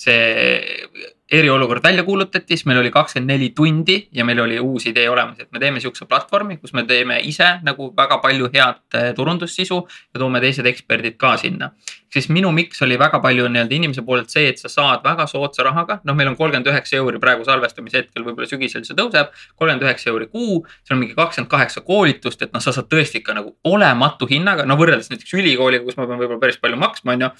see 0.00 1.14
eriolukord 1.32 1.82
välja 1.82 2.04
kuulutati, 2.04 2.54
siis 2.54 2.66
meil 2.66 2.78
oli 2.78 2.90
kakskümmend 2.94 3.32
neli 3.32 3.48
tundi 3.56 3.96
ja 4.14 4.24
meil 4.24 4.38
oli 4.40 4.60
uus 4.62 4.86
idee 4.86 5.08
olemas, 5.10 5.40
et 5.42 5.50
me 5.52 5.58
teeme 5.58 5.80
sihukese 5.82 6.06
platvormi, 6.06 6.56
kus 6.62 6.72
me 6.72 6.84
teeme 6.86 7.18
ise 7.26 7.48
nagu 7.66 7.88
väga 7.96 8.20
palju 8.22 8.50
head 8.54 8.78
eh, 8.94 9.08
turundussisu 9.14 9.80
ja 10.14 10.20
toome 10.22 10.40
teised 10.44 10.66
eksperdid 10.70 11.16
ka 11.18 11.36
sinna. 11.36 11.72
siis 12.16 12.28
minu 12.32 12.48
miks 12.54 12.78
oli 12.82 12.96
väga 12.98 13.18
palju 13.20 13.48
nii-öelda 13.50 13.74
inimese 13.74 14.02
poolelt 14.06 14.30
see, 14.32 14.46
et 14.48 14.60
sa 14.62 14.70
saad 14.72 15.02
väga 15.04 15.26
soodsa 15.28 15.64
rahaga, 15.66 15.98
noh, 16.04 16.14
meil 16.16 16.30
on 16.30 16.36
kolmkümmend 16.38 16.70
üheksa 16.70 16.96
euri 16.96 17.18
praegu 17.20 17.44
salvestamise 17.44 17.98
hetkel, 17.98 18.24
võib-olla 18.24 18.48
sügisel 18.48 18.86
see 18.86 18.96
tõuseb, 18.96 19.34
kolmkümmend 19.58 19.84
üheksa 19.84 20.08
euri 20.12 20.30
kuu, 20.30 20.62
seal 20.86 20.96
on 20.96 21.02
mingi 21.02 21.18
kakskümmend 21.18 21.50
kaheksa 21.50 21.82
koolitust, 21.84 22.46
et 22.46 22.54
noh, 22.54 22.62
sa 22.62 22.72
saad 22.72 22.88
tõesti 22.88 23.20
ikka 23.20 23.34
nagu 23.36 23.52
olematu 23.68 24.30
hinnaga, 24.30 24.64
no 24.64 24.78
võrreldes 24.80 25.10
näiteks 25.12 25.34
ülikooliga, 25.36 25.84
kus 25.84 25.98
ma 25.98 26.06
pean 26.06 26.22
võib-olla 26.22 26.40
päris 26.46 26.56
palju 26.62 26.80
maksma, 26.80 27.18
on 27.18 27.26
ju. 27.26 27.30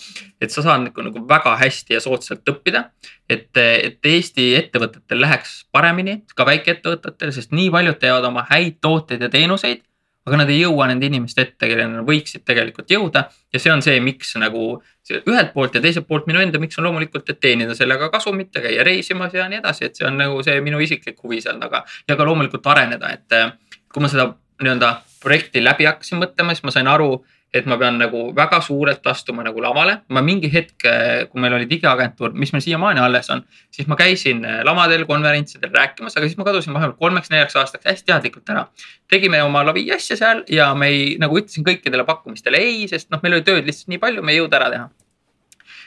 et 0.43 0.53
sa 0.53 0.67
saad 0.67 0.91
nagu, 0.91 1.25
väga 1.31 1.57
hästi 1.63 1.97
ja 1.97 2.03
soodsalt 2.05 2.53
õppida, 2.53 2.91
et, 3.31 3.49
et 3.89 4.07
Eesti 4.07 4.49
ettevõtetel 4.59 5.21
läheks 5.21 5.59
paremini, 5.73 6.21
ka 6.35 6.47
väikeettevõtetel, 6.49 7.33
sest 7.35 7.53
nii 7.57 7.71
paljud 7.75 8.01
teevad 8.01 8.25
oma 8.29 8.47
häid 8.51 8.81
tooteid 8.85 9.23
ja 9.23 9.33
teenuseid 9.33 9.85
aga 10.27 10.41
nad 10.41 10.51
ei 10.51 10.59
jõua 10.59 10.89
nende 10.91 11.07
inimeste 11.07 11.45
ette, 11.45 11.69
kellele 11.69 11.87
nad 11.93 12.07
võiksid 12.07 12.43
tegelikult 12.47 12.91
jõuda. 12.91 13.29
Ja 13.55 13.61
see 13.63 13.71
on 13.71 13.83
see, 13.85 14.01
miks 14.03 14.35
nagu 14.43 14.81
ühelt 15.15 15.53
poolt 15.55 15.79
ja 15.79 15.83
teiselt 15.85 16.09
poolt 16.09 16.27
minu 16.27 16.43
enda 16.43 16.59
miks 16.63 16.79
on 16.81 16.89
loomulikult, 16.89 17.29
et 17.31 17.39
teenida 17.43 17.77
sellega 17.79 18.09
kasumit 18.11 18.59
ja 18.59 18.65
käia 18.65 18.87
reisimas 18.87 19.37
ja 19.37 19.47
nii 19.51 19.61
edasi, 19.63 19.87
et 19.87 19.99
see 19.99 20.09
on 20.09 20.19
nagu 20.19 20.43
see 20.47 20.59
minu 20.67 20.83
isiklik 20.83 21.23
huvi 21.23 21.39
seal 21.45 21.61
taga. 21.63 21.85
Ja 22.11 22.19
ka 22.19 22.27
loomulikult 22.27 22.67
areneda, 22.75 23.13
et 23.15 23.39
eh, 23.39 23.55
kui 23.93 24.03
ma 24.03 24.11
seda 24.11 24.33
nii-öelda 24.65 24.93
projekti 25.23 25.63
läbi 25.63 25.87
hakkasin 25.87 26.19
mõtlema, 26.19 26.57
siis 26.57 26.67
ma 26.67 26.75
sain 26.75 26.91
aru, 26.91 27.21
et 27.57 27.67
ma 27.71 27.79
pean 27.81 27.99
nagu 28.01 28.31
väga 28.37 28.61
suurelt 28.65 29.07
astuma 29.07 29.45
nagu 29.47 29.63
lavale. 29.63 30.01
ma 30.09 30.23
mingi 30.23 30.51
hetk, 30.53 30.87
kui 31.31 31.41
meil 31.41 31.57
oli 31.57 31.69
digiagentuur, 31.71 32.35
mis 32.35 32.53
meil 32.53 32.65
siiamaani 32.65 33.01
alles 33.01 33.31
on, 33.31 33.43
siis 33.71 33.89
ma 33.89 33.97
käisin 33.97 34.45
eh, 34.45 34.61
lavadel, 34.65 35.07
konverentsidel 35.09 35.73
rääkimas, 35.75 36.17
aga 36.17 36.29
siis 36.29 36.39
ma 36.39 36.47
kadusin 36.49 36.75
vahepeal 36.77 36.99
kolmeks-neljaks 37.01 37.59
aastaks 37.63 37.89
hästi 37.91 38.13
teadlikult 38.13 38.55
ära 38.55 38.67
tegime 39.11 39.43
oma 39.43 39.63
lavi 39.67 39.87
asja 39.95 40.17
seal 40.19 40.43
ja 40.51 40.73
me 40.75 40.91
ei, 40.93 41.03
nagu 41.23 41.39
ütlesin 41.39 41.67
kõikidele 41.67 42.07
pakkumistele 42.09 42.61
ei, 42.63 42.87
sest 42.91 43.11
noh, 43.13 43.23
meil 43.23 43.39
oli 43.39 43.47
tööd 43.47 43.67
lihtsalt 43.67 43.93
nii 43.93 44.03
palju, 44.03 44.25
me 44.25 44.35
ei 44.35 44.41
jõudnud 44.41 44.59
ära 44.59 44.71
teha. 44.73 44.89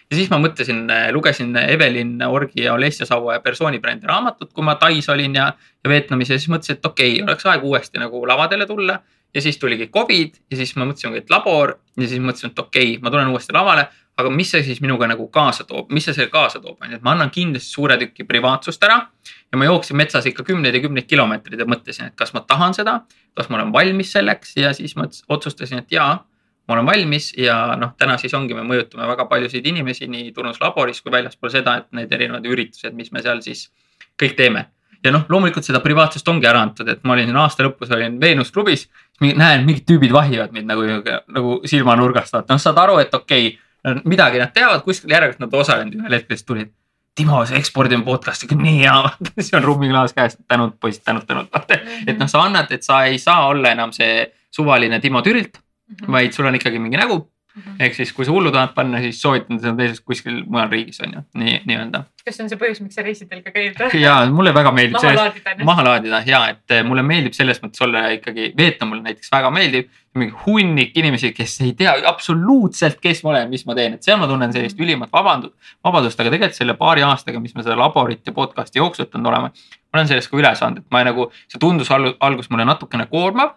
Ja 0.10 0.18
siis 0.18 0.30
ma 0.32 0.40
mõtlesin, 0.42 0.88
lugesin 1.14 1.54
Evelin 1.62 2.18
Orgi 2.26 2.64
ja 2.64 2.74
Olesja 2.74 3.06
Saua 3.06 3.38
ja 3.38 3.44
persooni 3.46 3.80
brändi 3.80 4.10
raamatut, 4.10 4.52
kui 4.54 4.66
ma 4.66 4.76
Tais 4.82 5.10
olin 5.10 5.36
ja, 5.38 5.52
ja 5.84 5.92
Vietnamis 5.92 6.34
ja 6.34 6.40
siis 6.40 6.50
mõtlesin, 6.50 6.80
et 6.80 6.86
okei 6.86 7.14
okay,, 7.14 7.24
oleks 7.28 7.46
aeg 7.46 7.64
uuesti 7.64 8.02
nagu 8.02 8.26
lavadele 8.28 8.66
tulla. 8.66 9.00
ja 9.34 9.42
siis 9.42 9.58
tuligi 9.62 9.88
Covid 9.94 10.40
ja 10.52 10.58
siis 10.58 10.76
ma 10.76 10.86
mõtlesin, 10.90 11.14
et 11.18 11.30
labor 11.30 11.76
ja 11.98 12.08
siis 12.08 12.20
mõtlesin, 12.20 12.50
et 12.50 12.60
okei 12.60 12.96
okay,, 12.96 13.02
ma 13.04 13.12
tulen 13.14 13.30
uuesti 13.30 13.54
lavale 13.54 13.88
aga 14.20 14.32
mis 14.34 14.52
see 14.52 14.64
siis 14.68 14.82
minuga 14.84 15.08
nagu 15.08 15.28
kaasa 15.32 15.66
toob, 15.68 15.92
mis 15.96 16.06
see 16.08 16.16
selle 16.16 16.32
kaasa 16.32 16.60
toob, 16.60 16.78
on 16.84 16.92
ju, 16.92 17.00
et 17.00 17.06
ma 17.06 17.14
annan 17.16 17.32
kindlasti 17.34 17.72
suure 17.72 17.96
tüki 18.02 18.26
privaatsust 18.28 18.84
ära. 18.84 19.00
ja 19.50 19.58
ma 19.58 19.66
jooksin 19.66 19.98
metsas 19.98 20.28
ikka 20.30 20.44
kümneid 20.46 20.76
ja 20.76 20.82
kümneid 20.84 21.08
kilomeetreid 21.10 21.62
ja 21.64 21.66
mõtlesin, 21.70 22.12
et 22.12 22.16
kas 22.20 22.36
ma 22.36 22.44
tahan 22.46 22.76
seda, 22.78 23.00
kas 23.38 23.50
ma 23.50 23.58
olen 23.58 23.72
valmis 23.74 24.12
selleks 24.14 24.58
ja 24.60 24.74
siis 24.78 24.96
ma 25.00 25.08
otsustasin, 25.08 25.82
et 25.82 25.96
jaa, 25.96 26.20
ma 26.70 26.78
olen 26.78 26.88
valmis 26.88 27.32
ja 27.38 27.60
noh, 27.80 27.96
täna 27.98 28.20
siis 28.22 28.34
ongi, 28.38 28.54
me 28.54 28.64
mõjutame 28.68 29.08
väga 29.10 29.26
paljusid 29.30 29.66
inimesi 29.66 30.08
nii 30.08 30.32
turunduslaboris 30.36 31.02
kui 31.02 31.14
väljaspool 31.14 31.52
seda, 31.54 31.80
et 31.82 31.90
need 31.98 32.14
erinevad 32.14 32.46
üritused, 32.46 32.94
mis 32.96 33.10
me 33.12 33.26
seal 33.26 33.42
siis 33.46 33.72
kõik 34.20 34.38
teeme 34.38 34.70
ja 35.04 35.14
noh, 35.16 35.26
loomulikult 35.32 35.66
seda 35.66 35.82
privaatsust 35.84 36.28
ongi 36.32 36.48
ära 36.50 36.62
antud, 36.66 36.88
et 36.92 37.04
ma 37.08 37.16
olin 37.16 37.38
aasta 37.40 37.64
lõpus 37.66 37.92
olin 37.96 38.20
Veenus 38.22 38.52
klubis, 38.56 38.88
näen 39.22 39.64
mingid 39.68 39.86
tüübid 39.88 40.14
vahivad 40.14 40.54
mind 40.56 40.70
nagu, 40.70 40.86
nagu 41.28 41.56
silmanurgast, 41.70 42.36
vaata 42.36 42.56
noh, 42.56 42.62
saad 42.62 42.82
aru, 42.84 43.00
et 43.04 43.16
okei 43.16 43.54
okay,, 43.54 44.02
midagi 44.10 44.42
nad 44.42 44.52
teavad, 44.56 44.84
kuskil 44.84 45.12
järelikult 45.14 45.46
nad 45.46 45.56
osalenud 45.56 46.02
ühel 46.02 46.18
hetkel 46.18 46.38
siis 46.38 46.48
tulid. 46.48 46.74
Timo, 47.16 47.40
see 47.48 47.58
ekspordime 47.60 48.06
podcast'i 48.08 48.48
küll 48.48 48.62
nii 48.64 48.84
hea, 48.84 48.98
siis 49.40 49.54
on 49.58 49.66
rummiklaas 49.66 50.14
käes, 50.16 50.38
tänud 50.48 50.76
poisid, 50.80 51.04
tänud, 51.08 51.26
tänud, 51.28 51.50
vaata. 51.54 51.80
et 52.08 52.20
noh, 52.20 52.30
sa 52.32 52.44
annad, 52.46 52.72
et 52.76 52.86
sa 52.86 53.02
ei 53.08 53.18
saa 53.20 53.48
olla 53.48 53.74
enam 53.76 53.96
see 53.96 54.28
suvaline 54.56 55.00
Timo 55.04 55.24
Türilt, 55.24 55.60
vaid 56.08 56.34
sul 56.36 56.48
on 56.50 56.58
ikkagi 56.60 56.80
mingi 56.82 57.00
nägu. 57.00 57.28
ehk 57.82 57.96
siis, 57.98 58.12
kui 58.14 58.24
sa 58.24 58.32
hullu 58.32 58.52
tahad 58.54 58.72
panna, 58.76 59.00
siis 59.04 59.18
soovitan 59.20 59.58
seda 59.60 59.74
teisest 59.76 60.04
kuskil 60.08 60.44
mujal 60.48 60.70
riigis 60.72 61.02
on 61.04 61.16
ju, 61.16 61.24
nii, 61.42 61.56
nii-öelda. 61.68 62.04
kas 62.24 62.38
see 62.38 62.44
on 62.46 62.52
see 62.52 62.60
põhjus, 62.62 62.78
miks 62.84 62.96
sa 62.96 63.04
reisidel 63.04 63.42
ka 63.44 63.52
käid? 63.52 63.82
ja 64.06 64.14
mulle 64.32 64.54
väga 64.56 64.72
meeldib 64.76 65.00
maha 65.00 65.16
laadida 65.18 65.66
maha 65.68 65.86
laadida 65.88 66.22
ja 66.30 66.44
et 66.54 66.76
eh, 66.76 66.84
mulle 66.88 67.04
meeldib 67.04 67.36
selles 67.36 67.60
mõttes 67.64 67.82
olla 67.84 68.06
ikkagi, 68.16 68.52
Vietnam 68.58 68.94
mulle 68.94 69.08
näiteks 69.10 69.34
väga 69.34 69.52
meeldib. 69.56 69.90
mingi 70.20 70.34
hunnik 70.46 70.96
inimesi, 70.98 71.30
kes 71.34 71.60
ei 71.62 71.74
tea 71.78 71.92
absoluutselt, 72.10 72.98
kes 73.02 73.22
ma 73.24 73.34
olen, 73.34 73.50
mis 73.50 73.66
ma 73.68 73.76
teen, 73.78 73.94
et 73.98 74.04
seal 74.04 74.18
ma 74.22 74.28
tunnen 74.28 74.54
sellist 74.54 74.80
ülimat 74.82 75.12
vabandust, 75.14 75.54
vabadust, 75.86 76.20
aga 76.20 76.32
tegelikult 76.34 76.58
selle 76.58 76.74
paari 76.80 77.06
aastaga, 77.06 77.40
mis 77.40 77.54
me 77.56 77.66
seda 77.66 77.78
laborit 77.78 78.26
ja 78.26 78.34
podcast'i 78.34 78.82
jooksutanud 78.82 79.30
oleme. 79.30 79.52
Ma 79.94 80.00
olen 80.00 80.08
sellest 80.08 80.30
ka 80.30 80.38
üle 80.38 80.52
saanud, 80.56 80.84
et 80.84 80.92
ma 80.94 81.04
nagu, 81.04 81.32
see 81.48 81.60
tundus 81.62 81.90
alg- 81.92 82.18
alguses 82.20 82.50
mulle 82.54 82.66
natukene 82.70 83.08
koormav, 83.10 83.56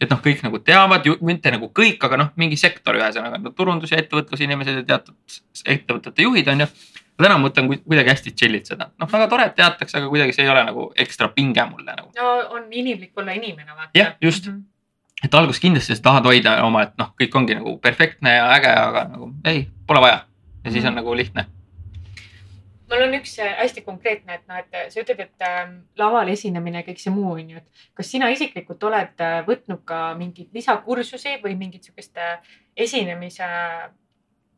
et 0.00 0.10
noh, 0.10 0.18
kõik 0.24 0.42
nagu 0.42 0.58
teavad, 0.64 1.06
mitte 1.22 1.50
nagu 1.52 1.68
kõik, 1.74 1.98
aga 2.06 2.16
noh, 2.16 2.28
mingi 2.40 2.56
sektor 2.56 2.96
ühesõnaga 2.98 3.38
no, 3.42 3.50
turundus 3.50 3.92
ja 3.92 3.98
ettevõtlusinimesed 4.02 4.80
ja 4.80 4.84
teatud 4.88 5.14
ettevõtete 5.66 6.22
juhid 6.22 6.48
on 6.48 6.60
ju. 6.64 6.66
täna 7.16 7.36
ma 7.38 7.48
võtan 7.48 7.68
ku- 7.70 7.78
kuidagi 7.84 8.10
hästi 8.10 8.32
chill'ilt 8.34 8.66
seda, 8.66 8.88
noh 8.98 9.06
väga 9.10 9.28
tore, 9.30 9.44
et 9.46 9.54
teatakse, 9.54 9.98
aga 9.98 10.08
kuidagi 10.10 10.32
see 10.34 10.42
ei 10.44 10.50
ole 10.50 10.64
nagu 10.66 10.92
ekstra 10.96 11.28
pinge 11.28 11.64
mulle 11.70 11.94
nagu. 11.94 12.08
no 12.16 12.30
on 12.56 12.66
inimlik 12.72 13.12
olla 13.16 13.32
inimene, 13.32 13.70
vaata. 13.76 13.90
Jah, 13.94 14.14
just. 14.20 14.48
et 15.24 15.34
alguses 15.34 15.60
kindlasti 15.60 15.94
sa 15.96 16.02
tahad 16.02 16.24
hoida 16.26 16.56
oma, 16.64 16.82
et 16.82 16.96
noh, 16.98 17.12
kõik 17.20 17.34
ongi 17.38 17.54
nagu 17.54 17.76
perfektne 17.78 18.34
ja 18.34 18.48
äge, 18.56 18.72
aga 18.72 19.04
nagu 19.12 19.30
ei, 19.44 19.68
pole 19.86 20.00
vaja. 20.00 20.24
ja 20.64 20.70
siis 20.70 20.84
on 20.84 20.94
nagu 20.94 21.14
lihtne. 21.14 21.46
Mul 22.90 23.04
on 23.06 23.16
üks 23.18 23.38
äh, 23.42 23.54
hästi 23.60 23.82
konkreetne, 23.86 24.38
et 24.38 24.46
noh, 24.50 24.60
et 24.60 24.92
sa 24.92 25.02
ütled, 25.02 25.20
et 25.24 25.46
äh, 25.46 25.62
laval 26.00 26.30
esinemine 26.32 26.82
ja 26.82 26.86
kõik 26.86 27.00
see 27.02 27.14
muu 27.14 27.34
on 27.34 27.54
ju, 27.54 27.62
et 27.62 27.84
kas 27.98 28.10
sina 28.14 28.30
isiklikult 28.34 28.82
oled 28.90 29.24
äh, 29.24 29.40
võtnud 29.48 29.84
ka 29.88 30.06
mingeid 30.18 30.54
lisakursusi 30.56 31.38
või 31.44 31.56
mingit 31.60 31.88
sihukest 31.88 32.20
äh, 32.20 32.56
esinemise, 32.86 33.48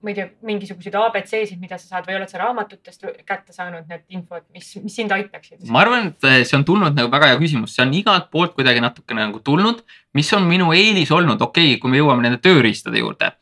ma 0.04 0.12
ei 0.12 0.16
tea, 0.16 0.26
mingisuguseid 0.44 0.94
abc-sid, 1.00 1.56
mida 1.60 1.78
sa 1.80 1.96
saad 1.96 2.08
või 2.08 2.18
oled 2.18 2.30
sa 2.30 2.40
raamatutest 2.42 3.06
kätte 3.26 3.54
saanud 3.54 3.88
need 3.88 4.02
infod, 4.12 4.44
mis, 4.54 4.68
mis 4.84 4.96
sind 4.98 5.12
aitaksid? 5.14 5.62
ma 5.72 5.80
arvan, 5.82 6.10
et 6.12 6.26
see 6.46 6.56
on 6.58 6.66
tulnud 6.68 6.96
nagu 6.96 7.08
väga 7.12 7.30
hea 7.32 7.38
küsimus, 7.40 7.72
see 7.76 7.84
on 7.84 7.94
igalt 7.96 8.28
poolt 8.32 8.52
kuidagi 8.58 8.82
natukene 8.84 9.24
nagu 9.24 9.40
tulnud. 9.44 9.80
mis 10.16 10.32
on 10.36 10.44
minu 10.48 10.70
eelis 10.72 11.10
olnud, 11.12 11.40
okei 11.42 11.72
okay,, 11.72 11.80
kui 11.80 11.92
me 11.92 12.00
jõuame 12.00 12.26
nende 12.26 12.40
tööriistade 12.44 13.00
juurde, 13.00 13.32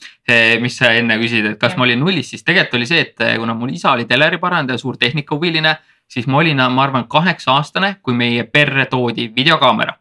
mis 0.63 0.79
sa 0.79 0.93
enne 0.95 1.19
küsisid, 1.21 1.51
et 1.53 1.59
kas 1.59 1.75
Jah. 1.75 1.79
ma 1.79 1.89
olin 1.89 2.01
nullis, 2.03 2.31
siis 2.31 2.47
tegelikult 2.47 2.79
oli 2.79 2.89
see, 2.91 3.03
et 3.09 3.27
eh, 3.27 3.35
kuna 3.39 3.55
mul 3.59 3.75
isa 3.75 3.93
oli 3.93 4.07
teleriparandaja, 4.11 4.79
suur 4.83 4.99
tehnikahuviline, 4.99 5.77
siis 6.11 6.27
ma 6.31 6.39
olin, 6.43 6.63
ma 6.71 6.87
arvan, 6.87 7.09
kaheksa 7.11 7.55
aastane, 7.59 7.97
kui 8.03 8.15
meie 8.15 8.47
perre 8.47 8.87
toodi 8.87 9.31
videokaamera. 9.37 9.99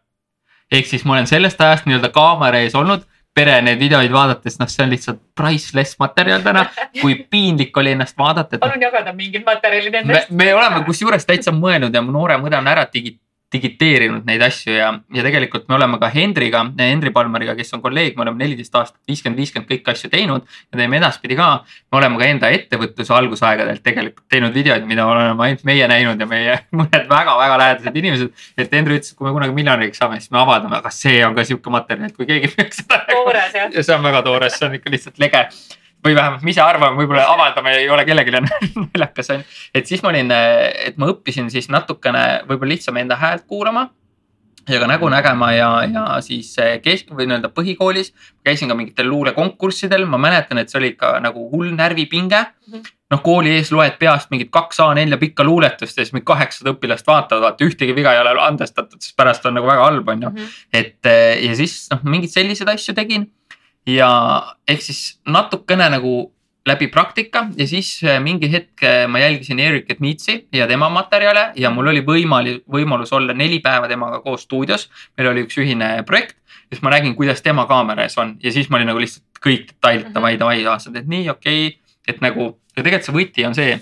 ehk 0.71 0.87
siis 0.89 1.03
ma 1.05 1.13
olen 1.17 1.27
sellest 1.29 1.61
ajast 1.61 1.85
nii-öelda 1.85 2.09
kaamera 2.13 2.61
ees 2.65 2.75
olnud, 2.75 3.03
pere 3.33 3.55
neid 3.65 3.79
videoid 3.81 4.13
vaadates, 4.13 4.59
noh, 4.61 4.69
see 4.69 4.83
on 4.85 4.91
lihtsalt 4.93 5.21
priceless 5.37 5.97
materjal 6.01 6.43
täna, 6.45 6.67
kui 6.99 7.15
piinlik 7.29 7.77
oli 7.81 7.95
ennast 7.95 8.17
vaadata, 8.19 8.59
palun 8.61 8.85
jagada 8.85 9.13
mingit 9.17 9.45
materjali 9.47 9.89
me 9.89 10.03
nendest., 10.03 10.31
me 10.31 10.51
oleme 10.53 10.83
kusjuures 10.87 11.25
täitsa 11.29 11.53
mõelnud 11.55 11.93
ja 11.93 12.03
mu 12.05 12.13
noorem 12.13 12.45
õde 12.45 12.59
on 12.59 12.69
ära 12.69 12.85
digi-, 12.93 13.17
digiteerinud 13.53 14.25
neid 14.27 14.41
asju 14.45 14.73
ja, 14.75 14.89
ja 15.13 15.25
tegelikult 15.25 15.67
me 15.69 15.77
oleme 15.77 15.99
ka 16.01 16.09
Hendriga, 16.13 16.63
Hendri 16.79 17.13
Palmeriga, 17.15 17.55
kes 17.57 17.73
on 17.77 17.83
kolleeg, 17.83 18.17
me 18.17 18.25
oleme 18.25 18.41
neliteist 18.41 18.75
aastat, 18.79 18.99
viiskümmend, 19.09 19.39
viiskümmend 19.39 19.69
kõiki 19.69 19.93
asju 19.93 20.09
teinud 20.13 20.47
ja 20.47 20.79
teeme 20.79 20.99
edaspidi 20.99 21.37
ka. 21.39 21.49
me 21.91 21.99
oleme 21.99 22.19
ka 22.21 22.29
enda 22.29 22.49
ettevõtluse 22.57 23.13
algusaegadelt 23.17 23.83
tegelikult 23.85 24.25
teinud 24.33 24.55
videoid, 24.55 24.87
mida 24.89 25.05
oleme 25.09 25.47
ainult 25.47 25.63
meie 25.69 25.87
näinud 25.91 26.19
ja 26.25 26.29
meie 26.29 26.57
mõned 26.79 27.07
väga-väga 27.11 27.59
lähedased 27.63 28.01
inimesed. 28.03 28.33
et 28.57 28.73
Hendri 28.73 28.99
ütles, 28.99 29.13
et 29.13 29.19
kui 29.19 29.29
me 29.29 29.35
kunagi 29.37 29.55
miljonäriks 29.59 30.01
saame, 30.01 30.19
siis 30.19 30.33
me 30.33 30.41
avaldame, 30.41 30.79
aga 30.81 30.91
see 30.93 31.21
on 31.27 31.37
ka 31.37 31.45
sihuke 31.47 31.73
materjal, 31.73 32.09
et 32.09 32.17
kui 32.17 32.29
keegi 32.29 32.51
peaks 32.55 32.83
seda. 32.83 33.03
ja 33.77 33.85
see 33.85 33.95
on 33.95 34.03
väga 34.03 34.25
toores, 34.25 34.57
see 34.57 34.69
on 34.69 34.77
ikka 34.79 34.93
lihtsalt 34.93 35.21
lege 35.21 35.47
või 36.03 36.15
vähemalt 36.15 36.43
me 36.43 36.53
ise 36.53 36.61
arvame, 36.61 36.97
võib-olla 36.99 37.25
avaldame 37.33 37.75
ei 37.79 37.89
ole 37.89 38.05
kellelegi 38.05 38.33
naljakas 38.37 39.33
on. 39.35 39.43
et 39.73 39.89
siis 39.89 40.03
ma 40.03 40.11
olin, 40.13 40.31
et 40.31 40.97
ma 40.97 41.11
õppisin 41.13 41.51
siis 41.53 41.69
natukene 41.73 42.43
võib-olla 42.47 42.75
lihtsam 42.75 42.97
enda 43.01 43.19
häält 43.19 43.47
kuulama 43.47 43.89
ja 44.69 44.79
ka 44.79 44.87
nägu 44.87 45.09
nägema 45.11 45.51
ja, 45.51 45.69
ja 45.91 46.03
siis 46.23 46.53
kesk- 46.83 47.11
või 47.11 47.27
nii-öelda 47.27 47.51
põhikoolis 47.55 48.13
käisin 48.45 48.71
ka 48.71 48.77
mingitel 48.79 49.09
luulekonkurssidel, 49.11 50.05
ma 50.07 50.19
mäletan, 50.21 50.61
et 50.61 50.71
see 50.71 50.79
oli 50.79 50.93
ikka 50.93 51.17
nagu 51.23 51.49
hull 51.51 51.73
närvipinge 51.75 52.39
mm. 52.39 52.73
-hmm. 52.73 52.93
noh, 53.11 53.21
kooli 53.23 53.57
ees 53.57 53.73
loed 53.75 53.97
peast 53.99 54.31
mingit 54.31 54.51
kaks 54.51 54.79
A4 54.79 55.19
pikka 55.19 55.43
luuletust 55.43 55.97
ja 55.97 56.05
siis 56.05 56.13
mingi 56.15 56.25
kaheksasada 56.31 56.75
õpilast 56.77 57.07
vaatavad, 57.07 57.43
vaata 57.43 57.67
ühtegi 57.67 57.95
viga 57.95 58.13
ei 58.13 58.23
ole 58.23 58.35
andestatud, 58.41 59.01
siis 59.01 59.15
pärast 59.15 59.45
on 59.45 59.59
nagu 59.59 59.67
väga 59.67 59.83
halb, 59.83 60.07
on 60.07 60.27
ju. 60.27 60.29
Mhm. 60.29 60.51
et 60.73 61.11
ja 61.43 61.55
siis 61.55 61.87
noh, 61.91 62.03
mingeid 62.03 62.31
selliseid 62.31 62.69
asju 62.69 62.95
tegin 62.95 63.27
ja 63.87 64.09
ehk 64.67 64.81
siis 64.81 65.19
natukene 65.25 65.89
nagu 65.91 66.33
läbi 66.67 66.87
praktika 66.87 67.47
ja 67.57 67.67
siis 67.67 67.97
äh, 68.03 68.19
mingi 68.23 68.51
hetk 68.51 68.83
äh, 68.83 69.07
ma 69.07 69.19
jälgisin 69.19 69.59
Erik 69.59 69.91
Etnitsi 69.91 70.47
ja 70.53 70.67
tema 70.67 70.89
materjale 70.89 71.51
ja 71.55 71.69
mul 71.69 71.91
oli 71.91 72.03
võimalik, 72.07 72.63
võimalus 72.71 73.11
olla 73.13 73.33
neli 73.33 73.59
päeva 73.59 73.87
temaga 73.87 74.21
koos 74.23 74.45
stuudios. 74.47 74.89
meil 75.17 75.29
oli 75.29 75.43
üks 75.43 75.57
ühine 75.59 76.03
projekt, 76.07 76.37
siis 76.71 76.81
ma 76.81 76.93
nägin, 76.95 77.15
kuidas 77.15 77.41
tema 77.41 77.65
kaamera 77.67 78.03
ees 78.07 78.17
on 78.17 78.37
ja 78.43 78.51
siis 78.51 78.69
ma 78.69 78.79
olin 78.79 78.93
nagu 78.93 79.03
lihtsalt 79.03 79.41
kõik 79.43 79.73
detailid 79.73 80.05
mhm. 80.07 80.13
davai, 80.13 80.37
davai, 80.39 80.61
aastad, 80.65 80.95
et 80.95 81.07
nii 81.07 81.29
okei 81.29 81.67
okay., 81.67 81.79
et 82.07 82.21
nagu 82.23 82.53
ja 82.77 82.83
tegelikult 82.83 83.09
see 83.09 83.17
võti 83.17 83.47
on 83.47 83.55
see, 83.55 83.75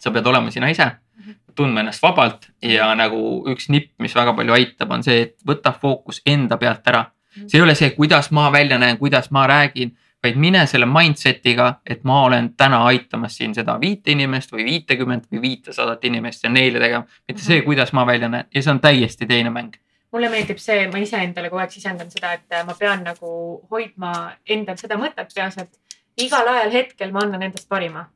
sa 0.00 0.10
pead 0.14 0.26
olema 0.30 0.54
sina 0.54 0.70
ise 0.70 0.86
mhm. 0.86 1.40
tundma 1.58 1.82
ennast 1.82 2.02
vabalt 2.02 2.46
ja 2.62 2.92
nagu 2.94 3.42
üks 3.50 3.68
nipp, 3.74 3.90
mis 3.98 4.14
väga 4.14 4.36
palju 4.38 4.54
aitab, 4.54 4.94
on 4.94 5.02
see, 5.02 5.26
et 5.26 5.36
võta 5.46 5.74
fookus 5.74 6.22
enda 6.26 6.60
pealt 6.62 6.86
ära 6.94 7.08
see 7.34 7.58
ei 7.58 7.62
ole 7.62 7.74
see, 7.74 7.90
kuidas 7.96 8.30
ma 8.30 8.50
välja 8.52 8.78
näen, 8.78 8.98
kuidas 8.98 9.30
ma 9.30 9.46
räägin, 9.46 9.94
vaid 10.24 10.36
mine 10.40 10.66
selle 10.66 10.86
mindset'iga, 10.88 11.80
et 11.86 12.04
ma 12.08 12.22
olen 12.24 12.50
täna 12.56 12.84
aitamas 12.88 13.36
siin 13.36 13.54
seda 13.54 13.76
viite 13.80 14.14
inimest 14.14 14.52
või 14.52 14.64
viitekümmet 14.64 15.26
või 15.32 15.42
viitesadat 15.42 16.04
inimest 16.04 16.44
ja 16.44 16.50
neile 16.50 16.80
tegema. 16.80 17.04
mitte 17.28 17.42
see, 17.42 17.58
mhm. 17.58 17.64
kuidas 17.64 17.92
ma 17.92 18.06
välja 18.06 18.28
näen 18.28 18.46
ja 18.54 18.62
see 18.62 18.72
on 18.72 18.80
täiesti 18.80 19.26
teine 19.26 19.50
mäng 19.50 19.76
mulle 20.14 20.28
meeldib 20.30 20.60
see, 20.62 20.86
ma 20.92 21.00
iseendale 21.02 21.48
kogu 21.50 21.58
aeg 21.58 21.72
sisendan 21.74 22.10
seda, 22.10 22.36
et 22.36 22.66
ma 22.66 22.76
pean 22.78 23.00
nagu 23.02 23.30
hoidma 23.70 24.12
endal 24.46 24.76
seda 24.78 24.94
mõtet 25.00 25.32
peas, 25.34 25.56
et 25.58 26.22
igal 26.22 26.46
ajal 26.52 26.70
hetkel 26.70 27.10
ma 27.14 27.24
annan 27.26 27.42
endast 27.42 27.68
parima. 27.68 28.06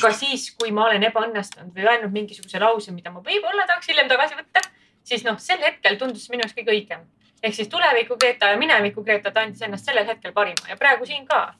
ka 0.00 0.10
siis, 0.16 0.48
kui 0.56 0.72
ma 0.72 0.86
olen 0.86 1.04
ebaõnnestunud 1.10 1.76
või 1.76 1.84
öelnud 1.84 2.14
mingisuguse 2.14 2.58
lause, 2.58 2.92
mida 2.92 3.12
ma 3.12 3.20
võib-olla 3.20 3.66
tahaks 3.68 3.90
hiljem 3.92 4.08
tagasi 4.08 4.34
võtta, 4.38 4.64
siis 5.04 5.22
noh, 5.28 5.36
sel 5.38 5.60
hetkel 5.62 5.98
tundus 6.00 6.24
minu 6.32 6.42
jaoks 6.42 6.56
kõige 6.56 6.72
õigem 6.72 7.04
ehk 7.42 7.54
siis 7.54 7.68
tuleviku 7.68 8.16
Greta 8.16 8.50
ja 8.52 8.58
mineviku 8.58 9.04
Greta, 9.04 9.30
ta 9.30 9.44
andis 9.44 9.62
ennast 9.62 9.88
sellel 9.88 10.06
hetkel 10.08 10.32
parima 10.32 10.68
ja 10.68 10.76
praegu 10.76 11.06
siin 11.06 11.26
ka. 11.26 11.54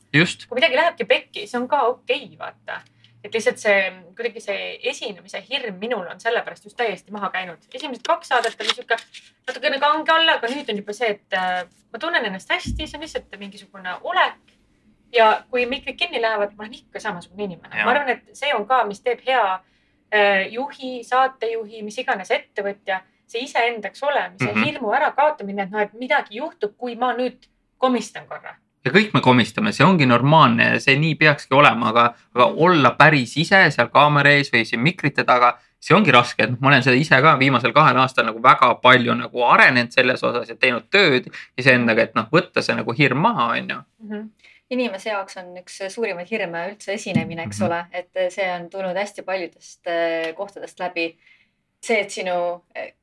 kui 0.49 0.61
midagi 0.61 0.77
lähebki 0.77 1.05
pekki, 1.05 1.47
see 1.47 1.61
on 1.61 1.69
ka 1.69 1.83
okei 1.93 2.25
okay,, 2.25 2.39
vaata. 2.39 2.81
et 3.25 3.35
lihtsalt 3.35 3.59
see 3.59 3.79
kuidagi 4.17 4.41
see 4.41 4.67
esinemise 4.91 5.41
hirm 5.51 5.81
minul 5.83 6.07
on 6.07 6.21
sellepärast 6.21 6.65
just 6.65 6.77
täiesti 6.77 7.13
maha 7.13 7.31
käinud. 7.31 7.69
esimesed 7.75 8.05
kaks 8.07 8.29
saadet 8.29 8.61
oli 8.61 8.75
sihuke 8.75 8.99
natukene 9.49 9.81
kange 9.83 10.13
olla, 10.13 10.37
aga 10.39 10.51
nüüd 10.53 10.71
on 10.71 10.83
juba 10.83 10.93
see, 10.97 11.15
et 11.17 11.39
äh, 11.39 11.65
ma 11.93 11.99
tunnen 11.99 12.25
ennast 12.25 12.51
hästi, 12.51 12.87
see 12.87 12.99
on 12.99 13.07
lihtsalt 13.07 13.39
mingisugune 13.39 13.97
olek. 14.03 14.39
ja 15.13 15.43
kui 15.51 15.67
mikrid 15.67 15.97
kinni 15.97 16.23
lähevad, 16.23 16.55
ma 16.57 16.65
olen 16.65 16.75
ikka 16.75 17.01
samasugune 17.01 17.45
inimene. 17.45 17.85
ma 17.85 17.91
arvan, 17.91 18.09
et 18.17 18.37
see 18.37 18.55
on 18.55 18.67
ka, 18.67 18.85
mis 18.85 19.03
teeb 19.03 19.21
hea 19.27 19.45
äh, 20.15 20.47
juhi, 20.53 21.03
saatejuhi, 21.05 21.83
mis 21.83 21.99
iganes 21.99 22.31
ettevõtja 22.31 23.03
see 23.27 23.43
iseendaks 23.45 24.03
olemise 24.03 24.45
mm 24.45 24.51
-hmm. 24.51 24.65
hirmu 24.65 24.93
ärakaotamine, 24.93 25.63
et 25.63 25.71
noh, 25.71 25.81
et 25.81 25.93
midagi 25.93 26.37
juhtub, 26.37 26.77
kui 26.77 26.97
ma 26.97 27.13
nüüd 27.13 27.49
komistan 27.79 28.27
korra. 28.27 28.55
ja 28.85 28.93
kõik 28.93 29.15
me 29.15 29.21
komistame, 29.21 29.73
see 29.73 29.87
ongi 29.87 30.07
normaalne 30.07 30.65
ja 30.65 30.81
see 30.81 30.95
nii 30.97 31.15
peakski 31.19 31.55
olema, 31.55 31.89
aga, 31.89 32.15
aga 32.35 32.45
olla 32.47 32.91
päris 32.99 33.37
ise 33.37 33.71
seal 33.71 33.89
kaamera 33.89 34.31
ees 34.31 34.53
või 34.53 34.65
siin 34.65 34.81
mikrite 34.81 35.25
taga, 35.25 35.57
see 35.81 35.97
ongi 35.97 36.13
raske, 36.15 36.45
et 36.45 36.51
noh, 36.51 36.61
ma 36.61 36.69
olen 36.69 36.85
seda 36.87 36.97
ise 36.97 37.19
ka 37.23 37.35
viimasel 37.39 37.73
kahel 37.75 37.99
aastal 37.99 38.29
nagu 38.29 38.43
väga 38.43 38.75
palju 38.83 39.15
nagu 39.19 39.43
arenenud 39.43 39.91
selles 39.91 40.23
osas 40.23 40.49
ja 40.49 40.55
teinud 40.55 40.87
tööd 40.91 41.27
iseendaga, 41.59 42.07
et 42.07 42.15
noh, 42.15 42.29
võtta 42.33 42.63
see 42.63 42.77
nagu 42.79 42.95
hirm 42.95 43.25
maha, 43.27 43.49
on 43.57 43.73
ju 43.75 43.79
mhm. 44.07 44.29
inimese 44.71 45.11
jaoks 45.11 45.37
on 45.43 45.51
üks 45.63 45.81
suurimaid 45.95 46.31
hirme 46.31 46.69
üldse 46.71 46.95
esinemine, 46.95 47.43
eks 47.43 47.61
-hmm. 47.61 47.67
ole, 47.67 47.87
et 47.91 48.33
see 48.35 48.47
on 48.53 48.71
tulnud 48.71 48.97
hästi 48.97 49.23
paljudest 49.23 49.87
eh, 49.87 50.35
kohtadest 50.35 50.79
läbi. 50.79 51.17
see, 51.83 52.01
et 52.01 52.11
sinu 52.11 52.63
eh, 52.75 52.95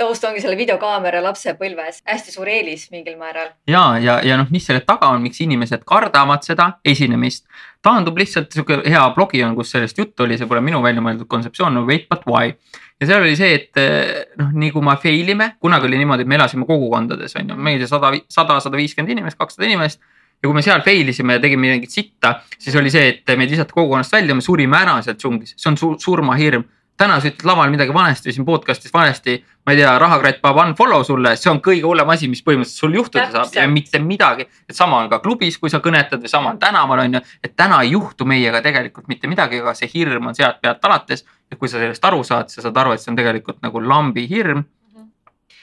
taust 0.00 0.24
ongi 0.24 0.40
selle 0.42 0.56
videokaamera 0.58 1.20
lapsepõlves 1.24 2.00
hästi 2.08 2.34
suur 2.34 2.48
eelis 2.50 2.88
mingil 2.92 3.16
määral. 3.20 3.52
ja, 3.68 3.82
ja, 4.02 4.18
ja 4.24 4.38
noh, 4.40 4.48
mis 4.50 4.66
selle 4.66 4.82
taga 4.86 5.10
on, 5.12 5.22
miks 5.24 5.40
inimesed 5.44 5.84
kardavad 5.88 6.44
seda 6.46 6.68
esinemist, 6.84 7.44
taandub 7.84 8.18
lihtsalt 8.18 8.54
sihuke 8.54 8.80
hea 8.88 9.02
blogi 9.16 9.42
on, 9.46 9.56
kus 9.58 9.74
sellest 9.74 9.98
juttu 9.98 10.26
oli, 10.26 10.38
see 10.38 10.48
pole 10.50 10.62
minu 10.64 10.82
välja 10.84 11.04
mõeldud 11.04 11.28
kontseptsioon 11.30 11.78
nagu 11.78 11.90
wait 11.90 12.08
but 12.10 12.26
why. 12.28 12.54
ja 13.00 13.10
seal 13.10 13.22
oli 13.24 13.36
see, 13.38 13.52
et 13.58 13.82
eh, 13.82 14.24
noh, 14.40 14.50
nii 14.64 14.72
kui 14.74 14.84
me 14.86 14.96
fail 15.02 15.34
ime, 15.34 15.52
kunagi 15.62 15.90
oli 15.90 16.00
niimoodi, 16.02 16.26
et 16.26 16.32
me 16.32 16.40
elasime 16.40 16.66
kogukondades 16.68 17.36
on 17.40 17.54
ju, 17.54 17.60
meil 17.68 17.80
oli 17.80 17.90
sada, 17.90 18.12
sada, 18.32 18.58
sada 18.64 18.80
viiskümmend 18.80 19.16
inimest, 19.16 19.40
kakssada 19.40 19.68
inimest. 19.68 20.02
Ja 20.42 20.48
kui 20.48 20.56
me 20.56 20.62
seal 20.66 20.80
fail 20.82 21.06
isime 21.06 21.36
ja 21.36 21.40
tegime 21.42 21.68
mingit 21.70 21.92
sitta, 21.94 22.32
siis 22.58 22.74
oli 22.74 22.90
see, 22.90 23.12
et 23.12 23.30
meid 23.38 23.52
visati 23.52 23.70
kogukonnast 23.76 24.10
välja, 24.10 24.34
me 24.34 24.42
surime 24.42 24.74
ära 24.74 24.96
seal 25.06 25.14
džunglis, 25.14 25.54
see 25.54 25.68
on 25.70 25.76
su 25.78 25.92
surmahirm 26.02 26.64
täna 27.02 27.18
sa 27.20 27.30
ütled 27.30 27.46
laval 27.48 27.70
midagi 27.72 27.94
valesti 27.94 28.34
siin 28.34 28.46
podcast'is 28.46 28.92
valesti, 28.94 29.36
ma 29.66 29.74
ei 29.74 29.80
tea, 29.80 29.92
rahakratt 29.98 30.40
paneb 30.42 30.72
unfollow 30.72 31.04
sulle, 31.06 31.34
see 31.40 31.50
on 31.50 31.60
kõige 31.64 31.86
hullem 31.88 32.12
asi, 32.14 32.28
mis 32.30 32.42
põhimõtteliselt 32.46 32.84
sul 32.84 32.98
juhtuda 32.98 33.28
saab 33.32 33.56
ja 33.58 33.66
mitte 33.70 34.00
midagi. 34.02 34.46
et 34.68 34.76
sama 34.76 35.00
on 35.02 35.10
ka 35.10 35.18
klubis, 35.24 35.58
kui 35.58 35.70
sa 35.70 35.82
kõnetad 35.84 36.22
või 36.22 36.30
sama 36.30 36.52
on 36.54 36.60
tänaval 36.62 37.04
on 37.04 37.18
ju, 37.18 37.22
et 37.42 37.56
täna 37.56 37.82
ei 37.82 37.94
juhtu 37.96 38.28
meiega 38.28 38.62
tegelikult 38.62 39.08
mitte 39.08 39.30
midagi, 39.30 39.60
aga 39.62 39.74
see 39.78 39.90
hirm 39.94 40.30
on 40.30 40.38
sealt 40.38 40.60
pealt 40.62 40.84
alates. 40.84 41.24
ja 41.50 41.56
kui 41.56 41.68
sa 41.68 41.78
sellest 41.78 42.04
aru 42.04 42.22
saad, 42.24 42.48
sa 42.48 42.62
saad 42.62 42.76
aru, 42.76 42.94
et 42.94 43.00
see 43.00 43.10
on 43.12 43.18
tegelikult 43.18 43.60
nagu 43.62 43.80
lambi 43.80 44.28
hirm 44.28 44.64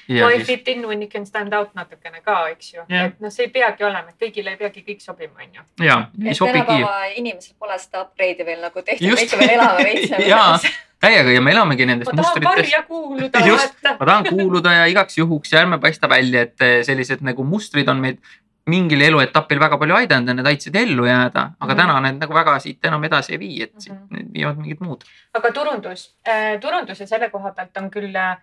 Why 0.09 0.37
siis... 0.37 0.47
fit 0.47 0.67
in 0.67 0.87
when 0.87 1.01
you 1.01 1.09
can 1.09 1.25
stand 1.25 1.53
out 1.53 1.75
natukene 1.77 2.21
ka, 2.25 2.47
eks 2.49 2.73
ju 2.73 2.81
yeah., 2.89 3.11
et 3.11 3.19
noh, 3.21 3.29
see 3.29 3.45
ei 3.45 3.51
peagi 3.53 3.85
olema, 3.85 4.09
et 4.09 4.17
kõigile 4.17 4.55
ei 4.55 4.57
peagi 4.57 4.81
kõik 4.87 5.03
sobima, 5.05 5.37
on 5.37 5.59
ju. 5.59 5.65
ja, 5.85 5.97
ei 6.25 6.33
sobigi. 6.33 6.63
tänapäeva 6.65 7.11
inimesel 7.13 7.53
pole 7.61 7.77
seda 7.77 8.01
upgrade'i 8.07 8.47
veel 8.47 8.63
nagu 8.65 8.81
tehtud, 8.81 9.21
ikka 9.25 9.37
veel 9.37 9.53
elame 9.59 9.85
veits 9.85 10.09
nagu 10.15 10.79
täiega 10.99 11.31
ja 11.31 11.41
me 11.41 11.51
elamegi 11.51 11.87
karja 12.43 12.83
kuuluda. 12.87 13.45
just, 13.45 13.79
ma 13.85 14.05
tahan 14.05 14.29
kuuluda 14.29 14.73
ja 14.73 14.85
igaks 14.91 15.17
juhuks 15.17 15.53
ja 15.53 15.63
ärme 15.63 15.79
paista 15.79 16.09
välja, 16.09 16.41
et 16.41 16.61
eh, 16.61 16.77
sellised 16.83 17.23
nagu 17.25 17.43
mustrid 17.43 17.87
on 17.89 18.01
meid 18.03 18.19
mingil 18.69 19.01
eluetapil 19.01 19.59
väga 19.59 19.77
palju 19.81 19.95
aidanud 19.97 20.29
ja 20.29 20.35
need 20.37 20.49
aitasid 20.51 20.75
ellu 20.75 21.05
jääda, 21.07 21.45
aga 21.59 21.73
mm 21.73 21.79
-hmm. 21.79 21.81
täna 21.81 22.01
need 22.05 22.19
nagu 22.21 22.33
väga 22.33 22.59
siit 22.59 22.85
enam 22.85 23.03
edasi 23.03 23.33
ei 23.33 23.39
vii, 23.39 23.63
et 23.63 23.73
mm 23.73 23.95
-hmm. 23.95 24.17
siit 24.17 24.33
viivad 24.33 24.57
mingid 24.57 24.81
muud. 24.81 25.03
aga 25.33 25.51
turundus 25.51 26.15
äh,, 26.27 26.59
turunduse 26.59 27.07
selle 27.07 27.29
koha 27.29 27.51
pealt 27.51 27.77
on 27.77 27.89
küll, 27.91 28.15
äh, 28.15 28.37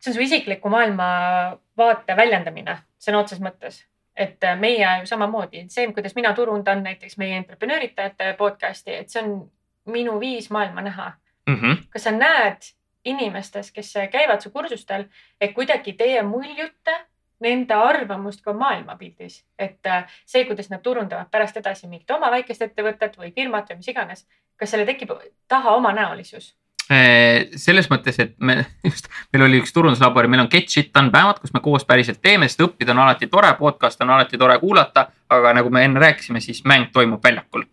see 0.00 0.10
on 0.10 0.14
su 0.14 0.20
isikliku 0.20 0.68
maailmavaate 0.68 2.16
väljendamine 2.16 2.78
sõna 2.98 3.18
otseses 3.18 3.44
mõttes 3.44 3.84
et 4.16 4.40
meie 4.58 5.00
ju 5.00 5.06
samamoodi, 5.06 5.66
see, 5.68 5.92
kuidas 5.92 6.14
mina 6.14 6.32
turundan 6.34 6.82
näiteks 6.82 7.18
meie 7.18 7.36
entreprenööritajate 7.36 8.34
podcast'i, 8.38 8.94
et 8.94 9.10
see 9.10 9.22
on 9.22 9.50
minu 9.92 10.20
viis 10.20 10.50
maailma 10.50 10.80
näha 10.80 11.12
mm. 11.46 11.54
-hmm. 11.54 11.76
kas 11.90 12.02
sa 12.02 12.10
näed 12.10 12.72
inimestes, 13.04 13.70
kes 13.72 13.94
käivad 14.12 14.40
su 14.40 14.50
kursustel, 14.50 15.04
et 15.40 15.54
kuidagi 15.54 15.92
teie 15.92 16.22
muljute 16.22 16.96
nende 17.40 17.74
arvamust 17.74 18.42
ka 18.44 18.52
maailmapildis, 18.52 19.44
et 19.58 19.86
äh, 19.86 20.12
see, 20.26 20.44
kuidas 20.44 20.70
nad 20.70 20.82
turundavad 20.82 21.30
pärast 21.30 21.56
edasi 21.56 21.86
mingit 21.86 22.10
oma 22.10 22.30
väikest 22.32 22.62
ettevõtet 22.62 23.18
või 23.18 23.32
firmat 23.34 23.70
või 23.70 23.82
mis 23.82 23.90
iganes, 23.92 24.26
kas 24.56 24.72
selle 24.72 24.86
tekib 24.88 25.12
taha 25.48 25.76
omanäolisus? 25.76 26.54
Äh, 26.86 27.50
selles 27.58 27.90
mõttes, 27.90 28.18
et 28.22 28.36
me 28.38 28.60
just, 28.88 29.10
meil 29.34 29.46
oli 29.48 29.60
üks 29.62 29.74
turunduslabori, 29.74 30.30
meil 30.32 30.44
on 30.44 30.50
Get 30.52 30.72
Shit 30.72 30.92
Done 30.94 31.10
päevad, 31.10 31.40
kus 31.42 31.52
me 31.54 31.60
koos 31.64 31.84
päriselt 31.84 32.22
teeme, 32.22 32.48
sest 32.48 32.62
õppida 32.62 32.94
on 32.94 33.04
alati 33.04 33.28
tore, 33.32 33.52
podcast 33.58 34.00
on 34.06 34.14
alati 34.16 34.38
tore 34.38 34.58
kuulata. 34.62 35.08
Aga 35.30 35.52
nagu 35.58 35.70
me 35.70 35.84
enne 35.84 36.00
rääkisime, 36.00 36.40
siis 36.40 36.64
mäng 36.64 36.90
toimub 36.92 37.24
väljakul. 37.24 37.64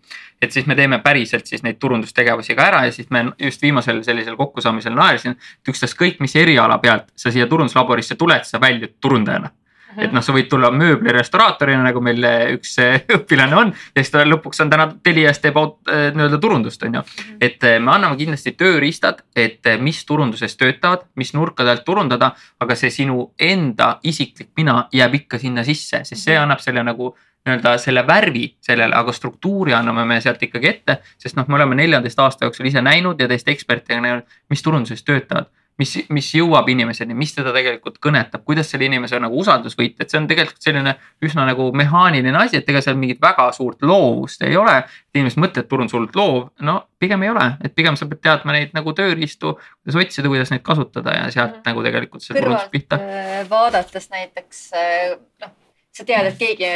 et 0.41 0.51
siis 0.51 0.65
me 0.67 0.75
teeme 0.75 0.99
päriselt 0.99 1.47
siis 1.47 1.63
neid 1.63 1.77
turundustegevusi 1.79 2.55
ka 2.55 2.65
ära 2.65 2.85
ja 2.85 2.91
siis 2.91 3.09
me 3.09 3.25
just 3.39 3.61
viimasel 3.61 4.03
sellisel 4.03 4.35
kokkusaamisel 4.35 4.93
naersin, 4.93 5.31
et 5.31 5.69
ükstaskõik 5.71 6.19
mis 6.19 6.35
eriala 6.35 6.77
pealt 6.77 7.13
sa 7.15 7.31
siia 7.31 7.47
turunduslaborisse 7.47 8.15
tuled, 8.15 8.43
sa 8.43 8.59
väljud 8.61 8.97
turundajana 8.99 9.53
et 9.97 10.13
noh, 10.13 10.23
sa 10.23 10.33
võid 10.33 10.47
tulla 10.49 10.69
mööblirestauraatorina, 10.73 11.83
nagu 11.85 12.01
meil 12.03 12.25
üks 12.55 12.75
eh, 12.81 13.03
õpilane 13.17 13.57
on 13.57 13.73
ja 13.73 14.01
siis 14.01 14.13
ta 14.13 14.23
lõpuks 14.25 14.63
on 14.63 14.71
täna 14.73 14.87
Telias 15.05 15.41
teeb 15.43 15.57
eh, 15.59 16.07
nii-öelda 16.15 16.39
turundust, 16.41 16.83
on 16.87 16.99
ju. 16.99 17.03
et 17.41 17.63
eh, 17.67 17.79
me 17.79 17.93
anname 17.95 18.17
kindlasti 18.19 18.55
tööriistad, 18.59 19.23
et 19.35 19.73
mis 19.81 20.03
turunduses 20.09 20.57
töötavad, 20.57 21.05
mis 21.19 21.33
nurkade 21.37 21.73
alt 21.73 21.85
turundada, 21.85 22.33
aga 22.63 22.77
see 22.79 22.93
sinu 22.93 23.29
enda 23.39 23.97
isiklik 24.03 24.51
mina 24.57 24.87
jääb 24.93 25.21
ikka 25.23 25.41
sinna 25.41 25.65
sisse, 25.67 26.03
sest 26.07 26.29
see 26.29 26.37
annab 26.39 26.63
selle 26.63 26.83
nagu 26.85 27.13
nii-öelda 27.45 27.77
selle 27.77 28.05
värvi 28.07 28.45
sellele, 28.61 28.95
aga 28.95 29.11
struktuuri 29.11 29.73
anname 29.73 30.05
me 30.05 30.21
sealt 30.21 30.43
ikkagi 30.43 30.69
ette, 30.69 30.99
sest 31.19 31.35
noh, 31.35 31.47
me 31.47 31.59
oleme 31.59 31.75
neljateist 31.75 32.19
aasta 32.19 32.47
jooksul 32.47 32.69
ise 32.69 32.81
näinud 32.81 33.19
ja 33.19 33.27
teiste 33.27 33.51
ekspertidega 33.51 34.01
näinud, 34.01 34.39
mis 34.49 34.63
turunduses 34.63 35.03
töötavad 35.03 35.51
mis, 35.79 35.93
mis 36.13 36.29
jõuab 36.37 36.67
inimeseni, 36.69 37.15
mis 37.17 37.33
teda 37.35 37.53
tegelikult 37.55 37.97
kõnetab, 38.03 38.43
kuidas 38.45 38.69
selle 38.71 38.87
inimese 38.87 39.19
nagu 39.21 39.37
usaldus 39.39 39.75
võita, 39.79 40.03
et 40.03 40.13
see 40.13 40.19
on 40.19 40.27
tegelikult 40.29 40.65
selline 40.65 40.95
üsna 41.25 41.47
nagu 41.49 41.69
mehaaniline 41.75 42.37
asi, 42.39 42.59
et 42.59 42.69
ega 42.69 42.81
seal 42.83 42.97
mingit 42.99 43.21
väga 43.23 43.49
suurt 43.55 43.81
loovust 43.85 44.45
ei 44.47 44.57
ole. 44.59 44.81
inimesed 45.13 45.37
mõtlevad, 45.37 45.67
turundus 45.69 45.93
hullult 45.93 46.15
loov, 46.17 46.37
no 46.65 46.79
pigem 46.99 47.21
ei 47.21 47.29
ole, 47.29 47.43
et 47.61 47.75
pigem 47.77 47.97
sa 47.99 48.07
pead 48.09 48.21
teadma 48.25 48.55
neid 48.55 48.71
nagu 48.73 48.93
tööriistu, 48.97 49.51
kuidas 49.83 49.99
otsida, 50.01 50.31
kuidas 50.31 50.49
neid 50.49 50.63
kasutada 50.65 51.13
ja 51.13 51.27
sealt 51.31 51.59
Mhm. 51.59 51.65
nagu 51.67 51.83
tegelikult 51.83 52.23
see 52.23 52.39
turundus 52.39 52.69
pihta. 52.71 52.97
äh, 52.97 53.49
vaadates 53.49 54.09
näiteks 54.09 54.71
äh, 54.73 55.19
noh, 55.41 55.51
sa 55.93 56.05
tead, 56.05 56.25
et 56.25 56.37
keegi, 56.39 56.69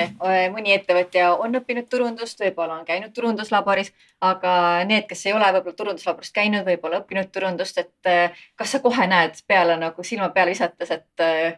mõni 0.53 0.75
ettevõtja 0.75 1.32
on 1.41 1.58
õppinud 1.58 1.88
turundust, 1.89 2.39
võib-olla 2.41 2.77
on 2.77 2.86
käinud 2.86 3.13
turunduslaboris, 3.15 3.89
aga 4.21 4.51
need, 4.86 5.08
kes 5.10 5.25
ei 5.25 5.34
ole 5.34 5.49
võib-olla 5.56 5.77
turunduslaborist 5.80 6.36
käinud, 6.36 6.65
võib-olla 6.67 7.01
õppinud 7.01 7.32
turundust, 7.34 7.82
et 7.82 8.12
äh, 8.12 8.43
kas 8.56 8.75
sa 8.75 8.82
kohe 8.84 9.08
näed 9.10 9.39
peale 9.47 9.77
nagu 9.82 10.06
silma 10.06 10.30
peale 10.36 10.53
visates, 10.53 10.91
et 10.93 11.25
äh, 11.25 11.58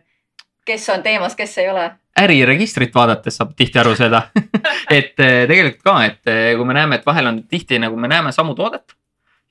kes 0.69 0.89
on 0.93 1.03
teemas, 1.03 1.35
kes 1.35 1.57
ei 1.57 1.69
ole? 1.71 1.89
äriregistrit 2.19 2.95
vaadates 2.95 3.37
saab 3.39 3.53
tihti 3.55 3.79
aru 3.79 3.93
seda, 3.95 4.25
et 4.97 5.21
eh, 5.23 5.45
tegelikult 5.47 5.83
ka, 5.85 5.93
et 6.03 6.31
eh, 6.31 6.55
kui 6.59 6.67
me 6.67 6.75
näeme, 6.75 6.99
et 6.99 7.05
vahel 7.07 7.29
on 7.31 7.43
tihti 7.47 7.79
nagu 7.79 7.95
me 7.99 8.09
näeme 8.11 8.33
samu 8.35 8.55
toodet. 8.57 8.95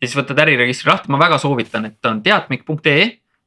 siis 0.02 0.16
võtad 0.16 0.38
äriregistri 0.44 0.90
lahti, 0.90 1.10
ma 1.10 1.18
väga 1.18 1.38
soovitan, 1.40 1.88
et 1.88 2.06
on 2.06 2.20
teatmik.ee 2.22 3.06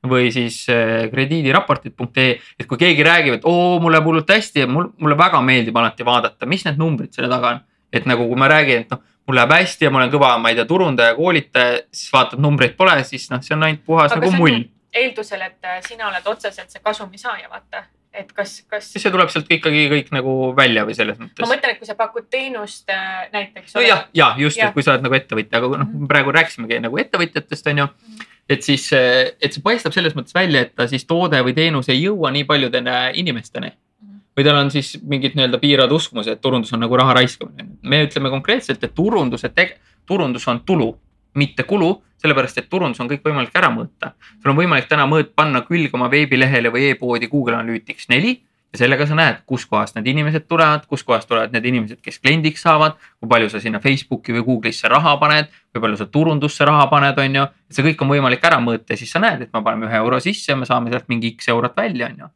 või 0.09 0.31
siis 0.33 0.63
eh, 0.73 1.09
krediidiraportid.ee, 1.11 2.39
et 2.59 2.67
kui 2.69 2.79
keegi 2.81 3.05
räägib, 3.05 3.37
et 3.37 3.45
oo, 3.45 3.77
mul 3.83 3.93
läheb 3.93 4.07
hullult 4.09 4.33
hästi 4.33 4.63
ja 4.63 4.69
mul, 4.69 4.89
mulle 5.01 5.17
väga 5.17 5.41
meeldib 5.45 5.77
alati 5.77 6.05
vaadata, 6.05 6.49
mis 6.49 6.65
need 6.65 6.81
numbrid 6.81 7.13
selle 7.13 7.29
taga 7.29 7.55
on. 7.55 7.61
et 7.91 8.05
nagu, 8.07 8.23
kui 8.23 8.39
ma 8.39 8.47
räägin, 8.47 8.85
et 8.85 8.93
noh, 8.93 9.01
mul 9.27 9.35
läheb 9.35 9.51
hästi 9.51 9.85
ja 9.85 9.91
ma 9.91 9.99
olen 10.01 10.11
kõva, 10.13 10.35
ma 10.41 10.51
ei 10.51 10.57
tea, 10.57 10.65
turundaja, 10.65 11.15
koolitaja, 11.17 11.81
siis 11.91 12.11
vaatad 12.13 12.41
numbreid 12.41 12.77
pole, 12.79 12.95
siis 13.07 13.29
noh, 13.31 13.41
see 13.45 13.55
on 13.55 13.65
ainult 13.67 13.83
puhas 13.85 14.13
Aga 14.15 14.23
nagu 14.23 14.37
mull. 14.39 14.63
eeldusel, 14.95 15.43
et 15.47 15.67
äh, 15.67 15.81
sina 15.85 16.07
oled 16.09 16.29
otseselt 16.33 16.71
see 16.71 16.81
kasumi 16.83 17.19
saaja, 17.19 17.51
vaata, 17.51 17.83
et 18.13 18.31
kas, 18.35 18.57
kas. 18.67 18.89
siis 18.91 19.05
see 19.05 19.13
tuleb 19.13 19.29
sealt 19.31 19.51
ikkagi 19.51 19.85
kõik 19.91 20.11
nagu 20.15 20.33
välja 20.57 20.83
või 20.87 20.95
selles 20.97 21.19
ma 21.19 21.27
mõttes. 21.27 21.47
mõtlen, 21.47 21.75
et 21.75 21.83
kui 21.83 21.87
sa 21.91 21.95
pakud 21.99 22.27
teenust 22.31 22.89
äh, 22.91 23.29
näiteks. 23.35 23.75
nojah, 23.77 24.07
ja 24.17 24.33
just, 24.39 24.57
Jah. 24.57 24.71
et 24.71 24.75
kui 24.75 24.83
sa 24.87 24.95
oled 24.95 25.05
nagu 25.05 25.19
ettevõtja, 25.19 25.61
aga 25.61 25.83
noh, 25.83 25.95
praegu 26.09 26.35
rääkisimegi 26.35 26.81
nagu 26.87 27.03
ettevõtjatest 27.05 27.71
on 27.71 27.85
ju. 27.85 27.89
Et 28.49 28.63
siis, 28.63 28.87
et 28.93 29.53
see 29.53 29.63
paistab 29.63 29.93
selles 29.95 30.15
mõttes 30.17 30.35
välja, 30.35 30.65
et 30.65 30.75
ta 30.75 30.87
siis 30.89 31.05
toode 31.07 31.39
või 31.45 31.55
teenus 31.57 31.89
ei 31.89 32.01
jõua 32.03 32.31
nii 32.35 32.43
paljude 32.49 32.83
inimesteni. 33.13 33.71
Mhm. 34.01 34.19
või 34.37 34.43
tal 34.43 34.57
on 34.57 34.71
siis 34.71 34.97
mingid 35.03 35.35
nii-öelda 35.35 35.59
piiravad 35.59 35.91
uskumused, 35.91 36.31
et 36.31 36.41
turundus 36.41 36.73
on 36.73 36.79
nagu 36.79 36.97
raha 36.97 37.13
raiskamine. 37.13 37.67
me 37.83 38.05
ütleme 38.05 38.29
konkreetselt, 38.29 38.83
et 38.83 38.95
turunduse 38.95 39.49
teg-, 39.49 39.77
turundus 40.05 40.47
on 40.47 40.59
tulu, 40.65 40.97
mitte 41.35 41.63
kulu, 41.63 42.01
sellepärast 42.17 42.57
et 42.57 42.69
turundus 42.69 42.99
on 42.99 43.09
kõik 43.09 43.23
võimalik 43.23 43.55
ära 43.55 43.69
mõõta. 43.69 44.13
sul 44.41 44.51
on 44.51 44.57
võimalik 44.57 44.87
täna 44.87 45.05
mõõt 45.07 45.33
panna 45.35 45.61
külge 45.61 45.93
oma 45.93 46.09
veebilehele 46.09 46.69
või 46.69 46.91
e-poodi 46.91 47.27
Google 47.27 47.55
Analytics 47.55 48.09
neli 48.09 48.41
ja 48.71 48.79
sellega 48.79 49.05
sa 49.07 49.15
näed, 49.17 49.41
kuskohast 49.49 49.97
need 49.97 50.07
inimesed 50.07 50.47
tulevad, 50.47 50.85
kuskohast 50.89 51.27
tulevad 51.27 51.51
need 51.55 51.65
inimesed, 51.67 51.99
kes 52.03 52.19
kliendiks 52.23 52.63
saavad, 52.63 52.95
kui 53.19 53.29
palju 53.29 53.49
sa 53.51 53.59
sinna 53.63 53.81
Facebooki 53.83 54.35
või 54.35 54.45
Google'isse 54.47 54.91
raha 54.91 55.17
paned, 55.21 55.51
kui 55.73 55.83
palju 55.83 55.99
sa 55.99 56.07
turundusse 56.11 56.65
raha 56.67 56.87
paned, 56.91 57.19
on 57.19 57.39
ju. 57.41 57.45
see 57.71 57.85
kõik 57.89 58.03
on 58.03 58.11
võimalik 58.15 58.43
ära 58.47 58.59
mõõta 58.63 58.95
ja 58.95 58.99
siis 58.99 59.11
sa 59.11 59.19
näed, 59.23 59.45
et 59.45 59.53
me 59.53 59.63
paneme 59.63 59.89
ühe 59.89 59.99
euro 59.99 60.19
sisse 60.23 60.55
me 60.55 60.67
saame 60.69 60.91
sealt 60.91 61.09
mingi 61.11 61.35
X 61.35 61.51
eurot 61.51 61.75
välja, 61.77 62.07
on 62.11 62.23
ju. 62.23 62.31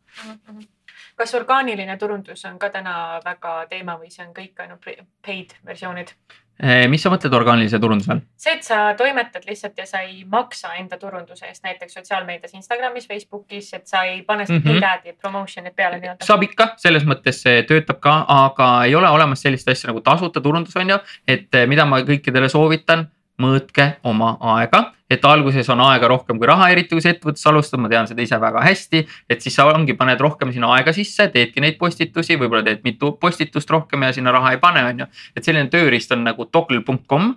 Kas 1.15 1.32
orgaaniline 1.38 1.95
turundus 1.98 2.43
on 2.45 2.60
ka 2.60 2.69
täna 2.69 3.21
väga 3.24 3.62
teema 3.71 3.95
või 3.95 4.12
see 4.12 4.26
on 4.26 4.34
kõik 4.36 4.60
ainult 4.60 4.84
paid 5.24 5.56
versioonid? 5.63 6.12
Eh, 6.56 6.86
mis 6.88 7.04
sa 7.04 7.10
mõtled 7.12 7.34
orgaanilise 7.36 7.80
turunduse 7.84 8.13
all? 8.13 8.22
see, 8.39 8.54
et 8.56 8.63
sa 8.63 8.94
toimetad 8.96 9.44
lihtsalt 9.44 9.76
ja 9.82 9.84
sa 9.89 10.00
ei 10.06 10.22
maksa 10.32 10.70
enda 10.80 10.96
turunduse 10.96 11.50
eest 11.50 11.65
näiteks 11.68 11.98
sotsiaalmeedias, 11.98 12.54
Instagramis, 12.56 13.10
Facebookis, 13.10 13.74
et 13.76 13.84
sa 13.91 14.06
ei 14.08 14.22
pane 14.24 14.46
seda 14.48 14.62
mm 14.62 14.78
-hmm. 14.78 14.86
ad-i 14.94 15.18
promotion'it 15.20 15.76
peale 15.76 16.00
nii-öelda. 16.00 16.24
saab 16.24 16.44
ikka, 16.48 16.70
selles 16.78 17.04
mõttes 17.04 17.41
see 17.44 17.63
töötab 17.68 18.00
ka, 18.00 18.13
aga 18.28 18.70
ei 18.86 18.96
ole 18.96 19.10
olemas 19.10 19.41
sellist 19.44 19.68
asja 19.68 19.91
nagu 19.91 20.02
tasuta 20.02 20.41
turundus, 20.41 20.76
on 20.76 20.89
ju. 20.89 20.98
et 21.28 21.56
eh, 21.56 21.68
mida 21.68 21.86
ma 21.86 22.00
kõikidele 22.00 22.50
soovitan, 22.50 23.08
mõõtke 23.41 23.88
oma 24.08 24.36
aega, 24.56 24.82
et 25.12 25.26
alguses 25.26 25.67
on 25.69 25.82
aega 25.86 26.08
rohkem 26.08 26.39
kui 26.39 26.48
raha, 26.48 26.69
eriti 26.74 26.95
kui 26.95 27.04
sa 27.04 27.12
ettevõttes 27.12 27.45
alustad, 27.50 27.82
ma 27.84 27.89
tean 27.91 28.08
seda 28.10 28.24
ise 28.24 28.39
väga 28.41 28.63
hästi. 28.63 29.06
et 29.30 29.41
siis 29.41 29.56
sa 29.56 29.65
ongi, 29.71 29.93
paned 29.93 30.19
rohkem 30.19 30.54
sinna 30.54 30.71
aega 30.76 30.93
sisse, 30.93 31.28
teedki 31.34 31.62
neid 31.62 31.78
postitusi, 31.78 32.39
võib-olla 32.39 32.63
teed 32.63 32.84
mitu 32.84 33.12
postitust 33.21 33.69
rohkem 33.69 34.04
ja 34.04 34.13
sinna 34.13 34.32
raha 34.32 34.56
ei 34.56 34.58
pane, 34.58 34.86
on 34.86 35.00
ju. 35.00 35.06
et 35.36 35.43
selline 35.43 35.69
tööriist 35.69 36.12
on 36.12 36.24
nagu 36.24 36.45
toggle.com 36.45 37.36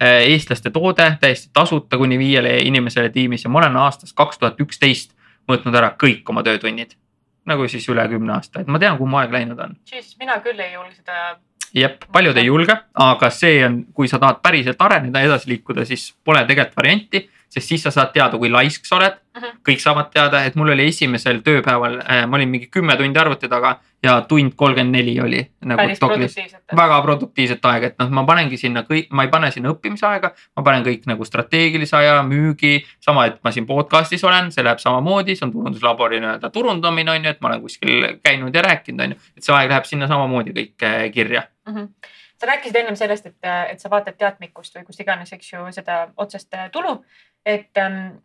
eestlaste 0.00 0.70
toode, 0.70 1.06
täiesti 1.20 1.50
tasuta 1.52 1.96
kuni 1.96 2.18
viiele 2.18 2.58
inimesele 2.68 3.08
tiimis 3.10 3.44
ja 3.44 3.50
ma 3.50 3.62
olen 3.62 3.76
aastast 3.80 4.16
kaks 4.16 4.38
tuhat 4.38 4.60
üksteist 4.60 5.14
mõõtnud 5.48 5.76
ära 5.78 5.94
kõik 5.96 6.28
oma 6.28 6.42
töötunnid 6.44 6.98
nagu 7.46 7.68
siis 7.70 7.86
üle 7.92 8.04
kümne 8.10 8.36
aasta, 8.36 8.62
et 8.62 8.70
ma 8.70 8.80
tean, 8.82 8.98
kuhu 8.98 9.08
mu 9.10 9.20
aeg 9.20 9.34
läinud 9.34 9.60
on. 9.62 9.76
siis 9.88 10.16
mina 10.20 10.40
küll 10.44 10.60
ei 10.60 10.74
julge 10.74 10.96
seda. 10.98 11.36
jep, 11.74 12.04
paljud 12.12 12.36
ei 12.36 12.46
julge, 12.46 12.76
aga 13.06 13.30
see 13.34 13.64
on, 13.66 13.80
kui 13.94 14.08
sa 14.10 14.20
tahad 14.22 14.42
päriselt 14.44 14.80
areneda, 14.82 15.22
edasi 15.26 15.50
liikuda, 15.54 15.86
siis 15.88 16.10
pole 16.24 16.44
tegelikult 16.48 16.78
varianti, 16.82 17.22
sest 17.56 17.72
siis 17.72 17.86
sa 17.86 17.90
saad 17.94 18.12
teada, 18.12 18.38
kui 18.38 18.52
laisk 18.52 18.84
sa 18.86 19.00
oled. 19.00 19.22
Mhm. 19.36 19.58
kõik 19.68 19.80
saavad 19.82 20.06
teada, 20.14 20.44
et 20.48 20.54
mul 20.56 20.70
oli 20.72 20.86
esimesel 20.88 21.42
tööpäeval, 21.44 21.98
ma 22.24 22.36
olin 22.38 22.48
mingi 22.48 22.70
kümme 22.72 22.96
tundi 22.96 23.20
arvuti 23.20 23.50
taga 23.52 23.74
ja 24.02 24.20
tund 24.28 24.54
kolmkümmend 24.56 24.96
neli 24.96 25.14
oli 25.20 25.40
nagu 25.64 25.82
päris 25.82 26.00
produktiivset. 26.00 26.62
väga 26.76 27.02
produktiivset 27.02 27.68
aega, 27.70 27.90
et 27.90 27.98
noh, 27.98 28.10
ma 28.16 28.24
panengi 28.28 28.56
sinna 28.60 28.82
kõik, 28.88 29.10
ma 29.10 29.26
ei 29.26 29.32
pane 29.32 29.50
sinna 29.52 29.72
õppimisaega, 29.74 30.30
ma 30.56 30.64
panen 30.66 30.84
kõik 30.86 31.06
nagu 31.10 31.24
strateegilise 31.28 31.96
aja, 31.98 32.18
müügi, 32.26 32.78
sama, 33.04 33.26
et 33.30 33.38
ma 33.44 33.52
siin 33.54 33.66
podcast'is 33.68 34.24
olen, 34.24 34.52
see 34.54 34.64
läheb 34.64 34.82
samamoodi, 34.82 35.36
see 35.36 35.46
on 35.48 35.54
turunduslabori 35.54 36.20
nii-öelda 36.22 36.52
turundamine 36.54 37.16
on 37.16 37.24
ju, 37.24 37.34
et 37.34 37.40
ma 37.40 37.52
olen 37.52 37.64
kuskil 37.64 38.06
käinud 38.24 38.54
ja 38.54 38.64
rääkinud, 38.66 39.04
on 39.04 39.16
ju, 39.16 39.24
et 39.36 39.48
see 39.48 39.56
aeg 39.56 39.72
läheb 39.72 39.88
sinna 39.88 40.08
samamoodi 40.10 40.54
kõik 40.56 40.86
eh, 40.88 41.10
kirja. 41.12 41.48
Mhm. 41.68 41.90
sa 42.36 42.46
rääkisid 42.46 42.76
ennem 42.76 42.96
sellest, 42.96 43.26
et, 43.26 43.36
et 43.72 43.80
sa 43.80 43.88
vaatad 43.90 44.16
teadmikust 44.20 44.74
või 44.76 44.84
kust 44.84 45.00
iganes, 45.00 45.32
eks 45.32 45.54
ju, 45.54 45.62
seda 45.72 46.02
otsest 46.20 46.52
äh, 46.54 46.68
tulu. 46.70 46.98
Et 47.46 47.78
ähm, 47.78 48.16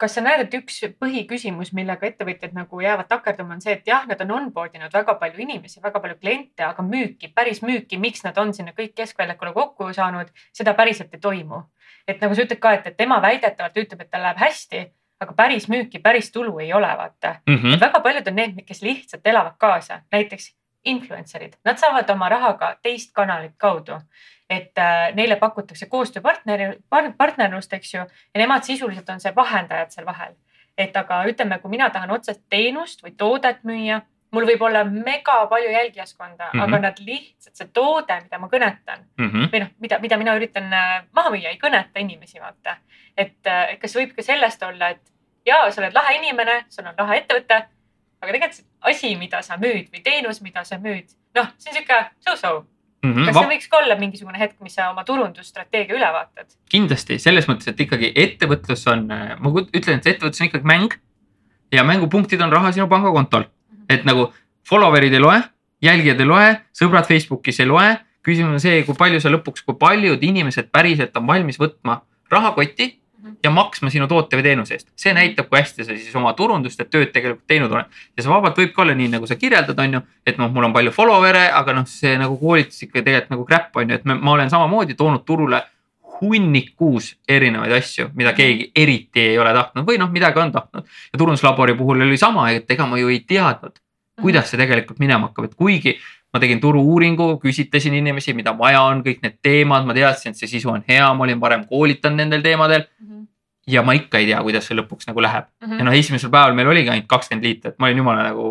kas 0.00 0.14
sa 0.16 0.22
näed, 0.24 0.46
et 0.46 0.54
üks 0.56 0.78
põhiküsimus, 1.02 1.74
millega 1.76 2.06
ettevõtjad 2.08 2.54
nagu 2.56 2.80
jäävad 2.80 3.08
takerduma, 3.10 3.58
on 3.58 3.60
see, 3.60 3.74
et 3.76 3.88
jah, 3.90 4.06
nad 4.08 4.20
on 4.24 4.30
onboard 4.38 4.78
inud 4.78 4.94
väga 4.96 5.14
palju 5.20 5.42
inimesi, 5.44 5.82
väga 5.84 6.00
palju 6.00 6.16
kliente, 6.22 6.64
aga 6.64 6.82
müüki, 6.86 7.28
päris 7.36 7.60
müüki, 7.62 7.98
miks 8.00 8.24
nad 8.24 8.38
on 8.40 8.54
sinna 8.56 8.72
kõik 8.72 8.94
keskväljakule 8.96 9.52
kokku 9.52 9.90
saanud, 9.92 10.32
seda 10.56 10.74
päriselt 10.78 11.12
ei 11.14 11.20
toimu. 11.20 11.62
et 12.08 12.20
nagu 12.24 12.34
sa 12.34 12.42
ütled 12.42 12.58
ka, 12.58 12.72
et, 12.72 12.86
et 12.86 12.96
tema 12.96 13.20
väidetavalt 13.22 13.76
ütleb, 13.76 14.00
et 14.00 14.10
tal 14.10 14.22
läheb 14.24 14.38
hästi, 14.40 14.80
aga 15.20 15.34
päris 15.36 15.68
müüki, 15.68 16.00
päris 16.02 16.32
tulu 16.32 16.58
ei 16.58 16.72
ole, 16.72 16.88
vaata 16.96 17.36
Mhm. 17.46 17.76
väga 17.80 18.00
paljud 18.00 18.28
on 18.28 18.34
need, 18.34 18.64
kes 18.66 18.82
lihtsalt 18.82 19.26
elavad 19.26 19.54
kaasa, 19.58 20.00
näiteks 20.12 20.54
influencer'id, 20.84 21.54
nad 21.64 21.76
saavad 21.78 22.10
oma 22.10 22.28
rahaga 22.28 22.76
teist 22.82 23.12
kanalit 23.14 23.52
kaudu. 23.58 24.00
et 24.50 24.78
äh, 24.78 25.14
neile 25.14 25.36
pakutakse 25.36 25.86
koostööpartneri, 25.86 26.64
partnerlust, 27.16 27.72
eks 27.72 27.94
ju, 27.94 28.00
ja 28.34 28.38
nemad 28.40 28.64
sisuliselt 28.66 29.08
on 29.10 29.20
see 29.20 29.32
vahendajad 29.36 29.90
seal 29.94 30.06
vahel. 30.06 30.32
et 30.78 30.96
aga 30.96 31.24
ütleme, 31.28 31.58
kui 31.60 31.70
mina 31.70 31.90
tahan 31.90 32.10
otsest 32.10 32.40
teenust 32.50 33.02
või 33.04 33.12
toodet 33.16 33.62
müüa, 33.64 34.00
mul 34.32 34.46
võib 34.46 34.62
olla 34.62 34.84
mega 34.84 35.46
palju 35.46 35.70
jälgijaskonda 35.70 36.44
mm, 36.44 36.58
Mhm. 36.58 36.58
-hmm. 36.58 36.74
aga 36.74 36.78
nad 36.78 36.98
lihtsalt 36.98 37.56
see 37.56 37.66
toode, 37.72 38.20
mida 38.22 38.38
ma 38.38 38.48
kõnetan 38.48 38.98
Mhm. 39.18 39.44
või 39.52 39.60
noh, 39.60 39.68
mida, 39.80 39.98
mida 39.98 40.16
mina 40.16 40.34
üritan 40.36 40.72
äh, 40.72 41.02
maha 41.12 41.30
müüa, 41.30 41.48
ei 41.50 41.58
kõneta 41.58 41.98
inimesi, 42.00 42.40
vaata. 42.40 42.76
et 43.16 43.46
äh, 43.46 43.78
kas 43.78 43.94
võib 43.96 44.14
ka 44.16 44.22
sellest 44.22 44.62
olla, 44.62 44.88
et 44.88 45.00
ja 45.46 45.70
sa 45.70 45.80
oled 45.82 45.94
lahe 45.94 46.14
inimene, 46.14 46.64
sul 46.68 46.86
on 46.86 46.94
lahe 46.98 47.16
ettevõte, 47.20 47.62
aga 48.22 48.32
tegelikult 48.32 48.54
see 48.58 48.66
asi, 48.92 49.14
mida 49.16 49.42
sa 49.42 49.56
müüd 49.60 49.88
või 49.92 50.02
teenus, 50.04 50.40
mida 50.42 50.64
sa 50.64 50.78
müüd, 50.78 51.08
noh, 51.36 51.48
see 51.58 51.70
on 51.72 51.76
sihuke 51.80 52.00
so-so. 52.26 52.64
Mhm. 53.02 53.24
kas 53.30 53.36
see 53.38 53.48
võiks 53.48 53.68
ka 53.72 53.78
olla 53.80 53.94
mingisugune 53.96 54.36
hetk, 54.38 54.58
mis 54.60 54.74
sa 54.76 54.90
oma 54.90 55.04
turundusstrateegia 55.08 55.96
üle 55.96 56.10
vaatad? 56.12 56.50
kindlasti 56.68 57.16
selles 57.18 57.46
mõttes, 57.48 57.68
et 57.72 57.80
ikkagi 57.80 58.12
ettevõtlus 58.14 58.84
on, 58.92 59.06
ma 59.08 59.50
kut- 59.54 59.70
ütlen, 59.72 59.98
et 60.02 60.06
ettevõtlus 60.06 60.40
on 60.42 60.46
ikkagi 60.50 60.64
mäng. 60.68 60.98
ja 61.72 61.84
mängupunktid 61.84 62.40
on 62.42 62.52
raha 62.52 62.72
sinu 62.72 62.88
pangakontol, 62.88 63.44
et 63.88 64.04
nagu 64.04 64.32
follower'id 64.68 65.14
ei 65.14 65.20
loe, 65.20 65.40
jälgijad 65.82 66.20
ei 66.20 66.26
loe, 66.26 66.60
sõbrad 66.76 67.06
Facebookis 67.08 67.60
ei 67.60 67.66
loe. 67.66 67.98
küsimus 68.22 68.52
on 68.52 68.60
see, 68.60 68.82
kui 68.84 68.94
palju 68.94 69.20
sa 69.20 69.30
lõpuks, 69.32 69.64
kui 69.64 69.74
paljud 69.80 70.20
inimesed 70.22 70.68
päriselt 70.70 71.16
on 71.16 71.26
valmis 71.26 71.56
võtma 71.56 72.02
rahakotti. 72.30 72.99
Ja 73.44 73.50
maksma 73.50 73.90
sinu 73.90 74.06
toote 74.08 74.38
või 74.38 74.44
teenuse 74.44 74.76
eest. 74.76 74.88
see 74.98 75.12
näitab, 75.16 75.48
kui 75.48 75.60
hästi 75.60 75.84
sa 75.84 75.96
siis 75.96 76.14
oma 76.16 76.32
turundust 76.36 76.78
ja 76.78 76.84
tööd 76.84 77.12
tegelikult 77.14 77.46
teinud 77.48 77.72
oled. 77.72 77.88
ja 78.16 78.22
see 78.22 78.32
vabalt 78.32 78.58
võib 78.58 78.72
ka 78.76 78.82
olla 78.84 78.94
nii, 78.94 79.08
nagu 79.14 79.26
sa 79.26 79.36
kirjeldad, 79.40 79.78
on 79.78 79.98
ju, 79.98 80.02
et 80.26 80.38
noh, 80.40 80.52
mul 80.52 80.68
on 80.68 80.76
palju 80.76 80.92
follower'e, 80.94 81.48
aga 81.56 81.76
noh, 81.80 81.88
see 81.88 82.16
nagu 82.20 82.36
koolitus 82.40 82.82
ikka 82.86 83.00
tegelikult 83.00 83.34
nagu 83.36 83.46
crap 83.48 83.76
on 83.76 83.92
ju, 83.92 84.00
et 84.00 84.08
me, 84.08 84.16
ma 84.20 84.36
olen 84.36 84.52
samamoodi 84.52 84.96
toonud 84.98 85.24
turule 85.28 85.62
hunnikus 86.20 87.14
erinevaid 87.28 87.72
asju, 87.78 88.10
mida 88.14 88.34
keegi 88.36 88.70
eriti 88.76 89.22
ei 89.32 89.38
ole 89.40 89.54
tahtnud 89.56 89.88
või 89.88 90.00
noh, 90.00 90.10
midagi 90.12 90.40
on 90.42 90.52
tahtnud. 90.52 90.88
ja 91.12 91.18
turunduslabori 91.18 91.74
puhul 91.78 92.04
oli 92.04 92.18
sama, 92.20 92.50
et 92.52 92.70
ega 92.70 92.86
ma 92.86 93.00
ju 93.00 93.08
ei 93.08 93.22
teadnud, 93.24 93.80
kuidas 94.20 94.50
see 94.50 94.60
tegelikult 94.60 95.00
minema 95.00 95.30
hakkab, 95.30 95.48
et 95.48 95.56
kuigi 95.56 95.96
ma 96.30 96.40
tegin 96.42 96.60
turu-uuringu, 96.62 97.32
küsitlesin 97.42 97.96
inimesi, 97.98 98.34
mida 98.38 98.52
vaja 98.58 98.84
on, 98.86 99.02
kõik 99.06 99.24
need 99.24 99.40
teemad, 99.42 99.86
ma 99.86 99.96
teadsin, 99.96 100.34
et 100.34 100.38
see 100.38 100.50
sisu 100.52 100.70
on 100.70 100.84
hea, 100.86 101.08
ma 101.16 101.26
olin 101.26 101.40
varem 101.42 101.64
koolitanud 101.70 102.22
nendel 102.22 102.44
teemadel. 102.44 102.86
Ja 103.70 103.82
ma 103.86 103.94
ikka 103.98 104.18
ei 104.20 104.28
tea, 104.30 104.42
kuidas 104.42 104.68
see 104.68 104.76
lõpuks 104.78 105.08
nagu 105.10 105.22
läheb 105.22 105.46
mm 105.46 105.66
-hmm. 105.66 105.78
ja 105.78 105.88
noh, 105.88 105.96
esimesel 105.96 106.30
päeval 106.30 106.54
meil 106.58 106.68
oligi 106.68 106.92
ainult 106.92 107.08
kakskümmend 107.08 107.46
liitrit, 107.46 107.78
ma 107.78 107.88
olin 107.88 108.02
jumala 108.02 108.28
nagu 108.30 108.46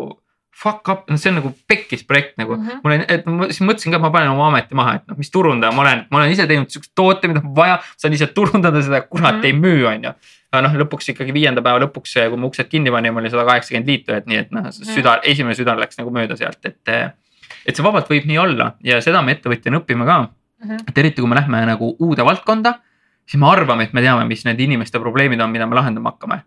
fuck 0.60 0.88
up, 0.92 1.06
noh, 1.08 1.18
see 1.20 1.30
on 1.30 1.38
nagu 1.40 1.52
pekkis 1.68 2.02
projekt 2.04 2.36
nagu 2.40 2.56
mm. 2.56 2.66
-hmm. 2.66 2.80
mul 2.84 2.94
on, 2.96 3.04
et 3.08 3.26
ma 3.26 3.48
siis 3.48 3.62
mõtlesin 3.64 3.94
ka, 3.94 4.00
et 4.00 4.04
ma 4.04 4.10
panen 4.14 4.32
oma 4.32 4.48
ameti 4.50 4.76
maha, 4.76 4.98
et 4.98 5.06
noh, 5.08 5.16
mis 5.20 5.30
turundaja 5.32 5.72
ma 5.76 5.84
olen, 5.84 6.02
ma 6.10 6.20
olen 6.20 6.34
ise 6.34 6.46
teinud 6.50 6.72
siukest 6.72 6.92
toote, 6.94 7.30
mida 7.30 7.40
on 7.44 7.54
vaja, 7.56 7.78
saan 7.96 8.16
ise 8.16 8.28
turundada 8.36 8.82
seda, 8.82 9.00
kurat 9.06 9.38
mm 9.38 9.40
-hmm. 9.40 9.46
ei 9.46 9.52
müü, 9.52 9.86
on 9.88 10.04
ju. 10.04 10.12
aga 10.52 10.62
noh, 10.66 10.76
lõpuks 10.82 11.12
ikkagi 11.12 11.32
viienda 11.32 11.62
päeva 11.62 11.78
lõpuks, 11.86 12.16
kui 12.28 12.36
me 12.36 12.46
uksed 12.46 12.68
kinni 12.68 12.90
panime, 12.90 13.20
oli 13.20 13.30
sada 13.30 13.44
kaheksakümmend 13.46 13.86
liitrit, 13.86 14.26
nii 14.26 14.36
et 14.36 14.50
noh, 14.50 14.68
süda, 14.70 15.20
esimene 15.22 15.54
süda 15.54 15.76
läks 15.78 15.98
nagu 15.98 16.10
mööda 16.10 16.36
sealt, 16.36 16.58
et 16.64 16.88
et 17.66 17.76
see 17.76 17.84
vabalt 17.84 18.08
võib 18.10 18.26
nii 18.26 18.38
olla 18.38 18.74
ja 18.84 19.00
seda 19.04 19.22
me 19.22 19.32
ettevõtjana 19.36 19.80
õpime 19.80 20.06
ka 20.06 20.18
mm. 20.20 20.68
-hmm. 20.68 20.88
et 20.88 20.98
eriti, 20.98 21.20
kui 21.20 21.30
me 21.30 21.36
lähme 21.38 21.64
nagu 21.66 21.96
uude 21.98 22.24
valdkonda, 22.24 22.74
siis 23.30 23.40
me 23.40 23.46
arvame, 23.50 23.86
et 23.86 23.92
me 23.94 24.02
teame, 24.02 24.24
mis 24.26 24.42
need 24.46 24.60
inimeste 24.66 24.98
probleemid 25.02 25.40
on, 25.40 25.52
mida 25.52 25.68
me 25.70 25.78
lahendama 25.78 26.14
hakkame. 26.14 26.42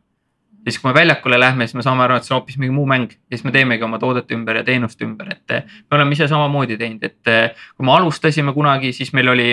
ja 0.64 0.72
siis, 0.72 0.80
kui 0.82 0.90
me 0.92 0.96
väljakule 0.96 1.40
lähme, 1.40 1.68
siis 1.68 1.76
me 1.80 1.84
saame 1.84 2.04
aru, 2.06 2.18
et 2.20 2.28
see 2.28 2.34
on 2.34 2.42
hoopis 2.42 2.58
mingi 2.60 2.76
muu 2.76 2.88
mäng 2.88 3.12
ja 3.12 3.38
siis 3.38 3.44
me 3.48 3.52
teemegi 3.56 3.84
oma 3.84 4.00
toodet 4.00 4.32
ümber 4.32 4.62
ja 4.62 4.64
teenust 4.68 5.02
ümber, 5.04 5.34
et 5.36 5.56
me 5.60 5.98
oleme 5.98 6.16
ise 6.16 6.28
samamoodi 6.32 6.78
teinud, 6.80 7.04
et 7.04 7.32
kui 7.76 7.88
me 7.88 7.96
alustasime 7.96 8.56
kunagi, 8.56 8.94
siis 8.96 9.14
meil 9.14 9.32
oli 9.32 9.52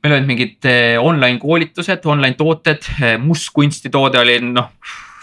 meil 0.00 0.16
olid 0.16 0.26
mingid 0.26 0.68
online 1.02 1.38
koolitused, 1.42 2.06
online 2.08 2.38
tooted, 2.38 2.86
mustkunstitoode 3.20 4.22
oli 4.22 4.38
noh 4.46 4.70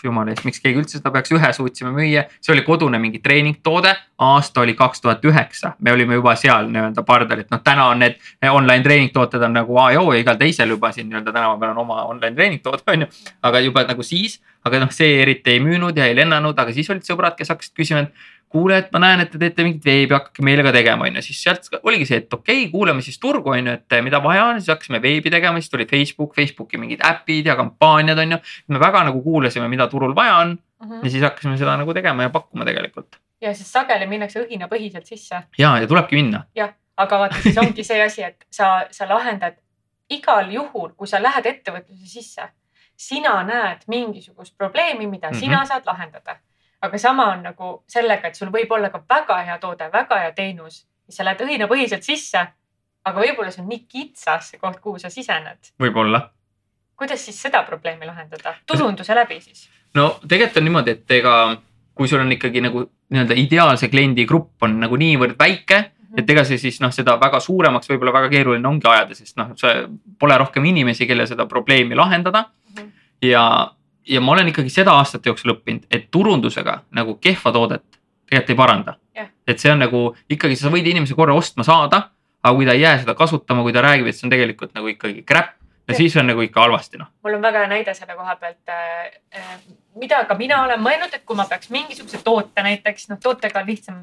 jumala 0.05 0.33
eest, 0.33 0.45
miks 0.47 0.61
keegi 0.63 0.81
üldse 0.81 0.99
seda 0.99 1.11
peaks, 1.13 1.31
ühe 1.35 1.51
suutsime 1.53 1.91
müüa, 1.95 2.25
see 2.43 2.53
oli 2.53 2.63
kodune 2.65 2.99
mingi 3.01 3.21
treeningtoode, 3.23 3.93
aasta 4.27 4.61
oli 4.61 4.75
kaks 4.77 5.01
tuhat 5.01 5.25
üheksa, 5.25 5.73
me 5.81 5.93
olime 5.93 6.17
juba 6.19 6.35
seal 6.39 6.69
nii-öelda 6.73 7.03
pardal, 7.07 7.43
et 7.43 7.51
noh, 7.53 7.61
täna 7.63 7.89
on 7.93 8.03
need 8.03 8.19
online 8.51 8.83
treeningtooted 8.85 9.43
on 9.47 9.57
nagu 9.59 9.79
A 9.81 9.91
ja 9.95 10.01
O 10.01 10.13
ja 10.13 10.21
igal 10.21 10.39
teisel 10.39 10.75
juba 10.75 10.91
siin 10.91 11.09
nii-öelda 11.09 11.33
tänapäeval 11.33 11.75
on 11.75 11.83
oma 11.85 12.03
online 12.11 12.35
treeningtoode 12.35 12.83
on 12.93 13.05
ju. 13.05 13.07
aga 13.43 13.59
juba 13.59 13.83
nagu 13.87 14.03
siis, 14.03 14.39
aga 14.65 14.81
noh, 14.83 14.91
see 14.91 15.21
eriti 15.21 15.55
ei 15.55 15.61
müünud 15.63 15.97
ja 15.97 16.07
ei 16.07 16.15
lennanud, 16.15 16.57
aga 16.57 16.73
siis 16.73 16.89
olid 16.89 17.05
sõbrad, 17.07 17.37
kes 17.37 17.53
hakkasid 17.53 17.77
küsima, 17.77 18.05
et 18.07 18.35
kuule, 18.49 18.77
et 18.81 18.91
ma 18.95 19.01
näen, 19.03 19.21
et 19.23 19.31
te 19.31 19.39
teete 19.41 19.63
mingit 19.65 19.85
veebi, 19.85 20.15
hakake 20.15 20.43
meile 20.45 20.63
ka 20.65 20.71
tegema, 20.75 21.07
on 21.07 21.19
ju, 21.19 21.23
siis 21.25 21.41
sealt 21.43 21.67
oligi 21.81 22.07
see, 22.07 22.21
et 22.23 22.33
okei 22.33 22.61
okay,, 22.61 22.71
kuulame 22.71 23.03
siis 23.03 23.19
turgu, 23.19 23.51
on 23.53 23.69
ju, 23.71 23.75
et 23.75 23.97
mida 24.05 24.21
vaja 24.23 24.45
on, 24.51 24.61
siis 24.61 24.71
hakkasime 24.71 25.01
veebi 25.03 25.31
tegema, 25.33 25.59
siis 25.61 25.73
tuli 25.73 25.87
Facebook, 25.89 26.33
Facebooki 26.35 26.79
mingid 26.79 27.03
äpid 27.05 27.51
ja 27.51 27.57
kampaaniad 27.59 28.23
on 28.23 28.37
ju. 28.37 28.39
me 28.73 28.79
väga 28.79 29.03
nagu 29.09 29.21
kuulasime, 29.23 29.67
mida 29.67 29.87
turul 29.91 30.15
vaja 30.15 30.37
on 30.43 30.55
mm 30.55 30.89
-hmm. 30.89 31.03
ja 31.03 31.11
siis 31.11 31.23
hakkasime 31.23 31.57
seda 31.57 31.77
nagu 31.77 31.93
tegema 31.93 32.23
ja 32.23 32.29
pakkuma 32.29 32.65
tegelikult. 32.65 33.19
ja 33.41 33.53
siis 33.53 33.71
sageli 33.71 34.07
minnakse 34.07 34.39
õhinapõhiselt 34.45 35.05
sisse. 35.05 35.43
ja, 35.57 35.77
ja 35.77 35.87
tulebki 35.87 36.15
minna. 36.15 36.45
jah, 36.55 36.73
aga 36.97 37.19
vaata, 37.19 37.41
siis 37.41 37.57
ongi 37.57 37.83
see 37.83 38.03
asi, 38.03 38.23
et 38.23 38.47
sa, 38.49 38.87
sa 38.91 39.09
lahendad 39.09 39.53
igal 40.09 40.51
juhul, 40.51 40.89
kui 40.95 41.07
sa 41.07 41.23
lähed 41.23 41.45
ettevõtluse 41.45 42.07
sisse, 42.07 42.49
sina 42.95 43.43
näed 43.43 43.83
mingisugust 43.87 44.57
probleemi, 44.57 45.07
mida 45.07 45.27
mm 45.29 45.35
-hmm. 45.35 45.39
sina 45.39 45.65
saad 45.65 45.83
lahendada 45.85 46.39
aga 46.87 46.99
sama 47.01 47.31
on 47.33 47.43
nagu 47.49 47.73
sellega, 47.89 48.29
et 48.29 48.39
sul 48.39 48.51
võib 48.53 48.71
olla 48.75 48.89
ka 48.93 49.01
väga 49.09 49.41
hea 49.47 49.57
toode, 49.63 49.89
väga 49.93 50.21
hea 50.23 50.31
teenus 50.37 50.85
ja 51.07 51.17
sa 51.17 51.27
lähed 51.27 51.43
õhinapõhiselt 51.45 52.05
sisse. 52.05 52.47
aga 53.07 53.21
võib-olla 53.23 53.51
see 53.53 53.61
on 53.63 53.69
nii 53.71 53.85
kitsas 53.87 54.49
see 54.51 54.59
koht, 54.59 54.81
kuhu 54.83 54.99
sa 54.99 55.09
sisened. 55.09 55.71
võib-olla. 55.79 56.29
kuidas 56.95 57.25
siis 57.25 57.41
seda 57.41 57.63
probleemi 57.63 58.05
lahendada, 58.05 58.55
turunduse 58.65 59.15
läbi 59.15 59.41
siis? 59.41 59.69
no 59.95 60.17
tegelikult 60.27 60.61
on 60.61 60.69
niimoodi, 60.69 60.97
et 60.97 61.11
ega 61.19 61.35
kui 61.97 62.07
sul 62.07 62.21
on 62.21 62.31
ikkagi 62.31 62.61
nagu 62.61 62.83
nii-öelda 63.09 63.37
ideaalse 63.39 63.89
kliendi 63.89 64.25
grupp 64.29 64.63
on 64.63 64.79
nagu 64.79 64.97
niivõrd 64.99 65.37
väike 65.39 65.79
mhm. 65.79 66.19
et 66.19 66.29
ega 66.29 66.43
see 66.47 66.59
siis 66.61 66.81
noh, 66.83 66.91
seda 66.93 67.17
väga 67.21 67.39
suuremaks 67.43 67.89
võib-olla 67.89 68.13
väga 68.19 68.29
keeruline 68.33 68.67
ongi 68.67 68.89
ajada, 68.91 69.15
sest 69.15 69.37
noh, 69.39 69.55
see 69.59 69.87
pole 70.19 70.37
rohkem 70.37 70.65
inimesi, 70.65 71.07
kelle 71.07 71.27
seda 71.27 71.47
probleemi 71.47 71.95
lahendada 71.95 72.43
mm. 72.47 72.75
-hmm. 72.75 72.91
ja 73.31 73.43
ja 74.07 74.21
ma 74.21 74.31
olen 74.35 74.51
ikkagi 74.51 74.71
seda 74.73 74.95
aastate 74.99 75.29
jooksul 75.29 75.55
õppinud, 75.55 75.87
et 75.91 76.07
turundusega 76.11 76.81
nagu 76.95 77.17
kehva 77.21 77.51
toodet 77.55 77.85
tegelikult 78.27 78.53
ei 78.53 78.59
paranda 78.59 78.97
yeah.. 79.15 79.29
et 79.47 79.59
see 79.59 79.71
on 79.71 79.83
nagu 79.83 80.03
ikkagi, 80.29 80.55
sa 80.59 80.71
võid 80.73 80.87
inimese 80.87 81.15
korra 81.17 81.35
ostma 81.37 81.65
saada, 81.67 82.09
aga 82.43 82.55
kui 82.55 82.67
ta 82.67 82.75
ei 82.75 82.83
jää 82.83 82.99
seda 83.03 83.15
kasutama, 83.17 83.63
kui 83.65 83.75
ta 83.75 83.83
räägib, 83.85 84.07
et 84.09 84.17
see 84.17 84.27
on 84.27 84.33
tegelikult 84.33 84.75
nagu 84.77 84.91
ikkagi 84.91 85.23
crap 85.27 85.55
ja 85.87 85.95
siis 85.95 86.15
on 86.19 86.27
nagu 86.27 86.43
ikka 86.43 86.65
halvasti 86.65 86.99
noh. 87.01 87.11
mul 87.23 87.37
on 87.39 87.43
väga 87.43 87.63
hea 87.63 87.73
näide 87.75 87.93
selle 87.97 88.15
koha 88.15 88.35
pealt 88.35 88.73
äh,. 88.73 89.11
äh 89.35 89.59
mida 89.97 90.23
ka 90.25 90.35
mina 90.37 90.61
olen 90.63 90.81
mõelnud, 90.83 91.13
et 91.13 91.23
kui 91.25 91.37
ma 91.37 91.47
peaks 91.49 91.71
mingisuguse 91.73 92.19
toote 92.23 92.63
näiteks, 92.63 93.07
noh 93.09 93.19
tootega 93.23 93.63
on 93.63 93.69
lihtsam 93.71 94.01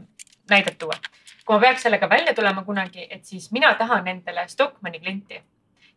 näidet 0.51 0.79
tuua. 0.79 0.97
kui 1.45 1.57
ma 1.57 1.61
peaks 1.61 1.83
sellega 1.87 2.09
välja 2.11 2.35
tulema 2.35 2.65
kunagi, 2.65 3.07
et 3.11 3.25
siis 3.25 3.53
mina 3.53 3.75
tahan 3.75 4.09
endale 4.09 4.49
Stockmanni 4.49 5.01
klienti 5.01 5.43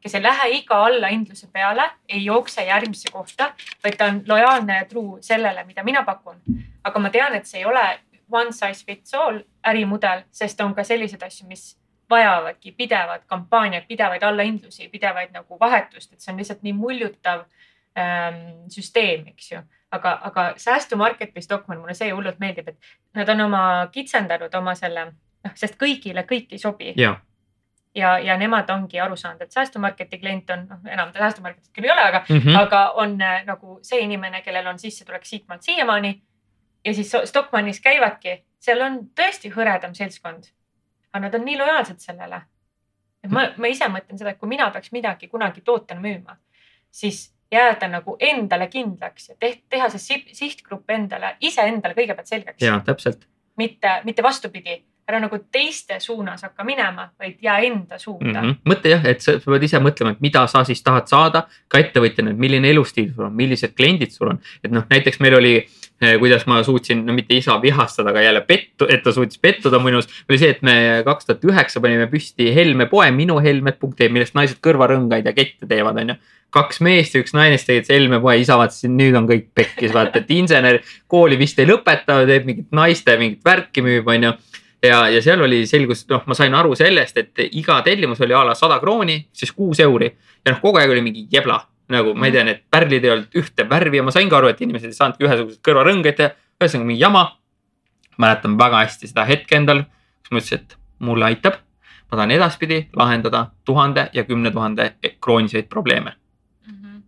kes 0.02 0.16
ei 0.16 0.24
lähe 0.24 0.50
iga 0.60 0.80
allahindluse 0.86 1.48
peale, 1.54 1.90
ei 2.10 2.26
jookse 2.26 2.64
järgmisse 2.66 3.12
kohta, 3.12 3.52
vaid 3.84 3.98
ta 3.98 4.06
on 4.12 4.22
lojaalne 4.28 4.78
ja 4.78 4.86
truu 4.86 5.18
sellele, 5.22 5.64
mida 5.64 5.84
mina 5.84 6.04
pakun. 6.04 6.42
aga 6.84 7.00
ma 7.00 7.10
tean, 7.10 7.36
et 7.36 7.46
see 7.46 7.60
ei 7.60 7.66
ole 7.66 8.00
one 8.32 8.52
size 8.52 8.86
fits 8.86 9.14
all 9.14 9.42
ärimudel, 9.68 10.24
sest 10.32 10.62
on 10.62 10.76
ka 10.76 10.84
selliseid 10.84 11.24
asju, 11.24 11.48
mis 11.48 11.78
vajavadki 12.10 12.72
pidevat 12.72 13.26
kampaaniat, 13.28 13.88
pidevaid 13.88 14.24
allahindlusi, 14.24 14.88
pidevaid 14.90 15.34
nagu 15.36 15.60
vahetust, 15.60 16.14
et 16.14 16.22
see 16.22 16.32
on 16.32 16.40
lihtsalt 16.40 16.64
nii 16.64 16.74
muljutav 16.76 17.44
ähm, 18.00 18.44
süsteem, 18.72 19.28
eks 19.34 19.52
ju. 19.52 19.62
aga, 19.92 20.18
aga 20.30 20.44
säästumarket 20.60 21.36
või 21.36 21.44
Stockmann, 21.44 21.80
mulle 21.80 21.96
see 21.96 22.12
hullult 22.12 22.40
meeldib, 22.44 22.74
et 22.74 23.20
nad 23.20 23.30
on 23.32 23.46
oma 23.48 23.62
kitsendanud 23.92 24.56
oma 24.60 24.76
selle, 24.76 25.06
noh, 25.44 25.54
sest 25.56 25.80
kõigile 25.80 26.26
kõik 26.28 26.52
ei 26.52 26.60
sobi 26.60 26.92
ja, 27.98 28.18
ja 28.20 28.38
nemad 28.38 28.70
ongi 28.70 29.00
aru 29.00 29.16
saanud, 29.18 29.42
et 29.42 29.52
säästumarketi 29.52 30.20
klient 30.22 30.50
on, 30.54 30.66
noh 30.70 30.90
enam 30.92 31.12
ta 31.14 31.24
säästumarketit 31.26 31.72
küll 31.76 31.88
ei 31.88 31.94
ole, 31.94 32.04
aga 32.10 32.24
mm, 32.30 32.40
-hmm. 32.40 32.60
aga 32.60 32.82
on 33.04 33.22
äh, 33.22 33.46
nagu 33.46 33.80
see 33.82 34.00
inimene, 34.06 34.42
kellel 34.42 34.68
on 34.68 34.80
sissetulek 34.80 35.26
siitmaalt 35.26 35.62
siiamaani. 35.62 36.22
ja 36.86 36.94
siis 36.94 37.12
Stockmannis 37.26 37.82
käivadki, 37.82 38.44
seal 38.60 38.82
on 38.82 39.00
tõesti 39.20 39.52
hõredam 39.56 39.94
seltskond. 39.94 40.44
aga 41.14 41.20
nad 41.26 41.36
on 41.36 41.46
nii 41.46 41.58
lojaalsed 41.58 42.00
sellele. 42.00 42.42
et 43.24 43.32
ma, 43.32 43.48
ma 43.58 43.68
ise 43.68 43.86
mõtlen 43.86 44.18
seda, 44.18 44.30
et 44.30 44.38
kui 44.38 44.50
mina 44.50 44.70
peaks 44.72 44.92
midagi 44.92 45.28
kunagi 45.28 45.62
tootena 45.62 46.02
müüma, 46.02 46.38
siis 46.92 47.34
jääda 47.52 47.88
nagu 47.88 48.18
endale 48.20 48.68
kindlaks 48.68 49.30
ja 49.30 49.36
teht, 49.40 49.64
teha 49.70 49.90
see 49.90 50.22
sihtgrupp 50.34 50.90
endale, 50.90 51.36
iseendale 51.40 51.94
kõigepealt 51.94 52.28
selgeks. 52.28 52.62
ja 52.62 52.80
täpselt. 52.86 53.28
mitte, 53.56 54.02
mitte 54.04 54.24
vastupidi 54.24 54.86
ära 55.08 55.22
nagu 55.24 55.38
teiste 55.52 56.02
suunas 56.04 56.44
hakka 56.44 56.66
minema, 56.68 57.08
vaid 57.20 57.38
jää 57.42 57.58
enda 57.70 58.00
suunda 58.00 58.42
mm. 58.42 58.50
-hmm. 58.50 58.56
mõtle 58.68 58.92
jah, 58.92 59.06
et 59.08 59.24
sa 59.24 59.38
pead 59.40 59.64
ise 59.64 59.80
mõtlema, 59.80 60.12
et 60.12 60.22
mida 60.24 60.44
sa 60.52 60.64
siis 60.68 60.84
tahad 60.84 61.08
saada 61.08 61.46
ka 61.72 61.80
ettevõtjana, 61.80 62.34
et 62.34 62.42
milline 62.44 62.68
elustiil 62.70 63.14
sul 63.16 63.30
on, 63.30 63.36
millised 63.36 63.76
kliendid 63.78 64.12
sul 64.12 64.34
on. 64.34 64.40
et 64.64 64.72
noh, 64.72 64.84
näiteks 64.90 65.22
meil 65.24 65.38
oli, 65.40 65.54
eh, 66.02 66.18
kuidas 66.20 66.46
ma 66.46 66.60
suutsin, 66.64 67.06
no 67.06 67.16
mitte 67.16 67.38
isa 67.40 67.56
vihastada, 67.62 68.10
aga 68.10 68.22
jälle 68.22 68.42
pettu, 68.42 68.88
et 68.90 69.04
ta 69.04 69.12
suutis 69.12 69.40
pettuda 69.40 69.80
minus. 69.80 70.10
oli 70.30 70.38
see, 70.38 70.50
et 70.50 70.62
me 70.62 71.02
kaks 71.06 71.26
tuhat 71.26 71.46
üheksa 71.54 71.82
panime 71.82 72.08
püsti 72.12 72.52
Helme 72.56 72.86
poe, 72.86 73.12
minuhelmed.ee, 73.12 74.10
millest 74.10 74.36
naised 74.36 74.60
kõrvarõngaid 74.60 75.26
ja 75.26 75.34
kette 75.34 75.68
teevad, 75.68 76.04
on 76.04 76.10
ju 76.10 76.20
kaks 76.50 76.80
meest 76.82 77.16
ja 77.16 77.24
üks 77.24 77.34
naine, 77.36 77.58
siis 77.58 77.68
tegid 77.68 77.88
see 77.88 77.96
Helme 77.96 78.20
poe, 78.20 78.36
isa 78.40 78.60
vaatas, 78.60 78.84
nüüd 78.92 79.16
on 79.16 79.28
kõik 79.28 79.50
pekkis, 79.56 79.94
vaata, 79.96 80.20
et 80.20 80.32
insener 80.36 80.82
kooli 81.08 81.40
vist 81.40 81.60
ei 81.60 81.68
lõpeta, 81.68 82.26
teeb 82.28 82.48
mingit 82.48 82.72
naiste 82.76 83.18
mingit 83.20 83.44
värki 83.46 83.84
müüb, 83.86 84.08
on 84.08 84.30
ju 84.30 84.38
ja, 84.84 85.08
ja 85.10 85.22
seal 85.22 85.42
oli, 85.42 85.64
selgus, 85.68 86.06
noh, 86.10 86.24
ma 86.28 86.38
sain 86.38 86.54
aru 86.56 86.76
sellest, 86.78 87.18
et 87.18 87.44
iga 87.48 87.80
tellimus 87.86 88.22
oli 88.22 88.36
a 88.36 88.44
la 88.46 88.56
sada 88.58 88.80
krooni, 88.80 89.20
siis 89.34 89.52
kuus 89.56 89.80
euri. 89.84 90.12
ja 90.46 90.54
noh, 90.54 90.62
kogu 90.62 90.80
aeg 90.82 90.94
oli 90.94 91.04
mingi 91.06 91.28
jebla, 91.32 91.60
nagu 91.94 92.14
ma 92.16 92.28
ei 92.28 92.36
tea, 92.36 92.46
need 92.48 92.64
pärlid 92.72 93.06
ei 93.06 93.14
olnud 93.16 93.40
ühte 93.42 93.68
värvi 93.70 94.02
ja 94.02 94.04
ma 94.08 94.14
sain 94.16 94.30
ka 94.30 94.40
aru, 94.40 94.52
et 94.52 94.62
inimesed 94.62 94.92
ei 94.92 94.98
saanudki 94.98 95.28
ühesuguseid 95.28 95.64
kõrvarõngaid 95.66 96.20
teha. 96.20 96.34
ühesõnaga 96.62 96.92
mingi 96.92 97.02
jama. 97.02 97.26
mäletan 98.18 98.58
väga 98.58 98.84
hästi 98.84 99.08
seda 99.08 99.26
hetke 99.26 99.56
endal, 99.56 99.84
kus 100.22 100.32
ma 100.32 100.40
ütlesin, 100.42 100.64
et 100.64 100.78
mulle 101.00 101.26
aitab. 101.26 101.62
ma 102.12 102.18
tahan 102.18 102.32
edaspidi 102.32 102.88
lahendada 102.96 103.52
tuhande 103.66 104.10
ja 104.14 104.24
kümne 104.24 104.52
tuhande 104.52 104.94
krooniseid 105.22 105.70
probleeme. 105.70 106.14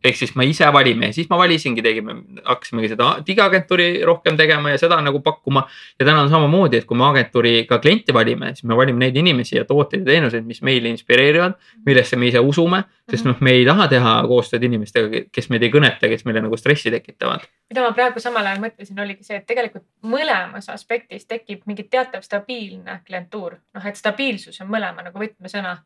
Ehk 0.04 0.16
siis 0.16 0.32
ma 0.40 0.46
ise 0.48 0.68
valime 0.74 1.10
ja 1.10 1.16
siis 1.16 1.28
ma 1.30 1.38
valisingi, 1.40 1.84
tegime, 1.84 2.16
hakkasimegi 2.46 2.92
seda 2.94 3.10
digiagentuuri 3.28 3.88
rohkem 4.08 4.38
tegema 4.40 4.72
ja 4.72 4.80
seda 4.80 5.00
nagu 5.04 5.20
pakkuma. 5.24 5.66
ja 6.00 6.06
täna 6.06 6.22
on 6.22 6.30
samamoodi, 6.30 6.78
et 6.78 6.86
kui 6.86 6.98
me 6.98 7.06
agentuuriga 7.10 7.80
klienti 7.84 8.14
valime, 8.14 8.54
siis 8.56 8.64
me 8.64 8.78
valime 8.78 9.06
neid 9.06 9.18
inimesi 9.20 9.58
ja 9.58 9.66
tooteid 9.66 10.06
ja 10.06 10.14
teenuseid, 10.14 10.46
mis 10.48 10.62
meile 10.62 10.90
inspireerivad, 10.90 11.58
millesse 11.86 12.16
me 12.16 12.28
ise 12.32 12.40
usume. 12.40 12.84
sest 13.12 13.26
noh, 13.26 13.40
me 13.42 13.52
ei 13.58 13.66
taha 13.66 13.88
teha 13.90 14.14
koostööd 14.30 14.64
inimestega, 14.64 15.24
kes 15.34 15.50
meid 15.50 15.64
ei 15.66 15.72
kõneta, 15.74 16.08
kes 16.12 16.26
meile 16.30 16.44
nagu 16.46 16.58
stressi 16.58 16.92
tekitavad. 16.92 17.44
mida 17.70 17.84
ma 17.84 17.92
praegu 17.92 18.24
samal 18.24 18.46
ajal 18.46 18.64
mõtlesin, 18.64 19.02
oligi 19.02 19.24
see, 19.24 19.42
et 19.42 19.48
tegelikult 19.48 19.86
mõlemas 20.04 20.70
aspektis 20.72 21.26
tekib 21.26 21.66
mingi 21.66 21.84
teatav 21.84 22.24
stabiilne 22.24 23.02
klientuur. 23.06 23.60
noh, 23.74 23.86
et 23.86 23.96
stabiilsus 23.96 24.62
on 24.62 24.72
mõlema 24.72 25.04
nagu 25.04 25.20
võtmesõna. 25.20 25.78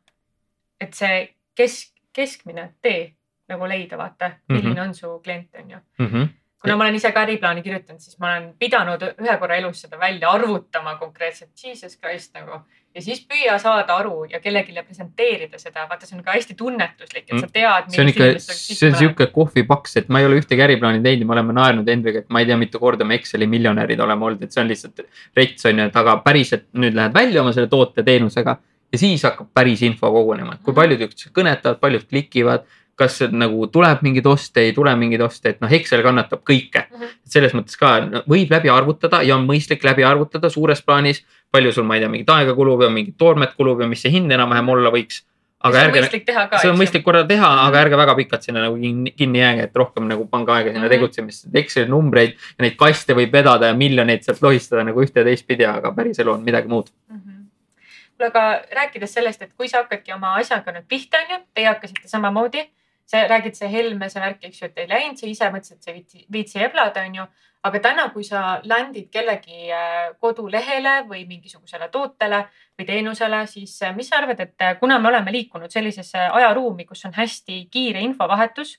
et 0.79 0.93
see 0.93 1.29
kesk, 1.55 1.93
keskmine 2.13 2.73
tee 2.81 3.13
nagu 3.51 3.67
leida, 3.67 3.97
vaata, 3.99 4.31
milline 4.49 4.69
mm 4.69 4.77
-hmm. 4.77 4.87
on 4.87 4.95
su 4.95 5.19
klient, 5.23 5.49
on 5.59 5.71
ju 5.71 5.77
Mm 5.99 6.07
-hmm. 6.07 6.27
kuna 6.61 6.75
ma 6.77 6.83
olen 6.83 6.95
ise 6.95 7.11
ka 7.11 7.21
äriplaani 7.21 7.61
kirjutanud, 7.61 7.99
siis 7.99 8.19
ma 8.19 8.27
olen 8.27 8.53
pidanud 8.59 9.01
ühe 9.01 9.37
korra 9.39 9.55
elus 9.55 9.81
seda 9.81 9.99
välja 9.99 10.29
arvutama 10.29 10.95
konkreetselt, 10.95 11.51
jesus 11.63 11.99
christ 11.99 12.33
nagu. 12.33 12.61
ja 12.95 13.01
siis 13.01 13.27
püüa 13.27 13.59
saada 13.59 13.95
aru 13.95 14.25
ja 14.29 14.39
kellelegi 14.39 14.83
presenteerida 14.85 15.57
seda, 15.57 15.87
vaata, 15.89 16.05
see 16.05 16.17
on 16.17 16.23
ka 16.23 16.31
hästi 16.31 16.55
tunnetuslik, 16.55 17.23
et 17.27 17.39
sa 17.39 17.47
tead. 17.47 17.83
see 17.89 18.01
on 18.01 18.09
ikka, 18.09 18.23
see 18.39 18.89
on 18.89 18.95
sihuke 18.95 19.27
kohvipaks, 19.27 19.97
et 19.97 20.09
ma 20.09 20.19
ei 20.19 20.25
ole 20.25 20.39
ühtegi 20.39 20.61
äriplaani 20.61 21.03
teinud 21.03 21.21
ja 21.21 21.25
me 21.25 21.33
oleme 21.33 21.53
naernud 21.53 21.89
Hendriga, 21.89 22.19
et 22.19 22.29
ma 22.29 22.39
ei 22.39 22.45
tea, 22.45 22.57
mitu 22.57 22.79
korda 22.79 23.05
me 23.05 23.15
Exceli 23.15 23.47
miljonärid 23.47 23.99
oleme 23.99 24.25
olnud, 24.25 24.43
et 24.43 24.51
see 24.51 24.61
on 24.61 24.67
lihtsalt 24.67 24.99
rets 25.35 25.65
on 25.65 25.79
ju, 25.79 25.85
et 25.85 25.95
aga 25.95 26.17
päriselt 26.17 26.65
nüüd 26.73 26.95
lähed 26.95 27.13
välja 27.13 27.41
oma 27.41 27.51
selle 27.53 27.67
toote 27.67 28.03
teenusega 28.03 28.57
ja 28.93 28.99
siis 29.01 29.23
hakkab 29.25 29.49
päris 29.53 29.81
info 29.81 30.11
kogunema, 30.13 30.55
et 30.55 30.63
kui 30.65 30.75
paljud 30.77 31.01
üksteist 31.07 31.33
kõnetavad, 31.35 31.79
paljud 31.81 32.05
klikivad 32.09 32.67
kas 32.99 33.19
nagu 33.33 33.67
tuleb 33.73 34.03
mingeid 34.05 34.27
oste, 34.29 34.61
ei 34.67 34.73
tule 34.75 34.93
mingeid 34.97 35.21
oste, 35.25 35.55
et 35.55 35.61
noh, 35.63 35.71
Excel 35.73 36.03
kannatab 36.05 36.43
kõike 36.45 36.85
mm. 36.85 36.95
-hmm. 36.99 37.19
selles 37.35 37.53
mõttes 37.57 37.77
ka 37.79 37.93
no, 38.05 38.23
võib 38.29 38.53
läbi 38.53 38.69
arvutada 38.69 39.23
ja 39.25 39.35
on 39.35 39.47
mõistlik 39.49 39.83
läbi 39.83 40.05
arvutada 40.05 40.49
suures 40.53 40.81
plaanis, 40.85 41.23
palju 41.51 41.73
sul, 41.73 41.87
ma 41.89 41.97
ei 41.97 42.03
tea, 42.03 42.09
mingit 42.13 42.29
aega 42.29 42.55
kulub 42.55 42.83
ja 42.85 42.89
mingit 42.93 43.17
toormet 43.17 43.55
kulub 43.57 43.81
ja 43.81 43.87
mis 43.89 44.01
see 44.01 44.13
hind 44.13 44.31
enam-vähem 44.31 44.69
olla 44.69 44.93
võiks. 44.93 45.23
aga 45.63 45.79
ärge, 45.79 46.01
see 46.59 46.69
on 46.69 46.75
mõistlik 46.75 47.03
korra 47.03 47.23
teha 47.23 47.47
mm, 47.47 47.57
-hmm. 47.57 47.67
aga 47.67 47.81
ärge 47.81 47.97
väga 47.97 48.15
pikalt 48.15 48.43
sinna 48.43 48.61
nagu 48.65 48.75
kinni, 48.75 49.11
kinni 49.11 49.39
jääge, 49.39 49.63
et 49.63 49.75
rohkem 49.75 50.07
nagu 50.07 50.27
pange 50.27 50.51
aega 50.51 50.69
sinna 50.69 50.79
mm 50.79 50.85
-hmm. 50.85 50.95
tegutsemisse. 50.95 51.49
Exceli 51.53 51.89
numbreid 51.89 52.33
ja 52.35 52.65
neid 52.65 52.75
kaste 52.75 53.15
võib 53.15 53.31
vedada 53.31 53.71
ja 53.71 53.73
miljoneid 53.73 54.23
sealt 54.23 54.41
lohistada 54.41 54.83
nagu 54.83 55.01
ühte 55.01 55.19
ja 55.19 55.23
teistpidi, 55.23 55.65
aga 55.65 55.91
päris 55.91 56.19
elu 56.19 56.31
on 56.31 56.43
midagi 56.43 56.67
muud 56.67 56.91
mm. 57.09 57.15
-hmm 57.17 57.33
kuule, 58.17 58.27
aga 58.27 58.61
rääkides 58.71 59.13
sellest, 59.13 59.41
et 59.41 59.53
kui 59.57 59.67
sa 59.67 59.83
hakkadki 59.83 60.13
oma 60.13 60.35
asjaga 60.39 60.71
nüüd 60.71 60.85
pihta, 60.87 61.17
onju, 61.17 61.45
teie 61.53 61.67
hakkasite 61.67 62.07
samamoodi 62.07 62.69
sa 63.05 63.23
räägid 63.27 63.57
see 63.57 63.69
Helme, 63.71 64.09
see 64.09 64.21
värk, 64.21 64.43
eks 64.47 64.61
ju, 64.61 64.69
et 64.69 64.83
ei 64.83 64.89
läinud, 64.89 65.19
sa 65.19 65.27
ise 65.27 65.49
mõtlesid, 65.53 65.79
et 65.79 65.87
sa 65.87 65.95
viitsi, 65.95 66.25
viitsi 66.31 66.61
eblada, 66.63 67.03
onju. 67.07 67.25
aga 67.63 67.79
täna, 67.79 68.09
kui 68.11 68.25
sa 68.27 68.59
land'id 68.67 69.07
kellegi 69.11 69.69
äh, 69.71 70.09
kodulehele 70.19 70.95
või 71.07 71.21
mingisugusele 71.27 71.87
tootele 71.91 72.41
või 72.79 72.87
teenusele, 72.87 73.45
siis 73.47 73.77
äh, 73.83 73.93
mis 73.95 74.09
sa 74.11 74.17
arvad, 74.19 74.39
et 74.43 74.65
äh, 74.65 74.75
kuna 74.79 74.99
me 74.99 75.07
oleme 75.07 75.31
liikunud 75.31 75.71
sellisesse 75.71 76.25
ajaruumi, 76.39 76.85
kus 76.85 77.05
on 77.07 77.15
hästi 77.15 77.61
kiire 77.71 78.03
infovahetus 78.03 78.75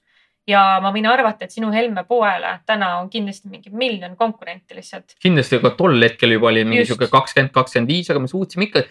ja 0.48 0.60
ma 0.84 0.90
võin 0.92 1.06
arvata, 1.08 1.46
et 1.46 1.54
sinu 1.54 1.70
Helme 1.72 2.04
poele 2.08 2.50
täna 2.68 2.90
on 2.98 3.08
kindlasti 3.12 3.48
mingi 3.52 3.72
miljon 3.72 4.12
konkurenti 4.18 4.76
lihtsalt. 4.76 5.16
kindlasti, 5.22 5.58
aga 5.60 5.72
tol 5.78 5.96
hetkel 6.04 6.34
juba 6.36 6.50
oli 6.50 6.64
mingi 6.68 6.84
sihuke 6.88 7.08
kakskümmend, 7.12 7.52
kakskümmend 7.54 7.92
viis, 7.92 8.10
aga 8.12 8.20
me 8.20 8.28
suutsime 8.30 8.68
ikka, 8.68 8.84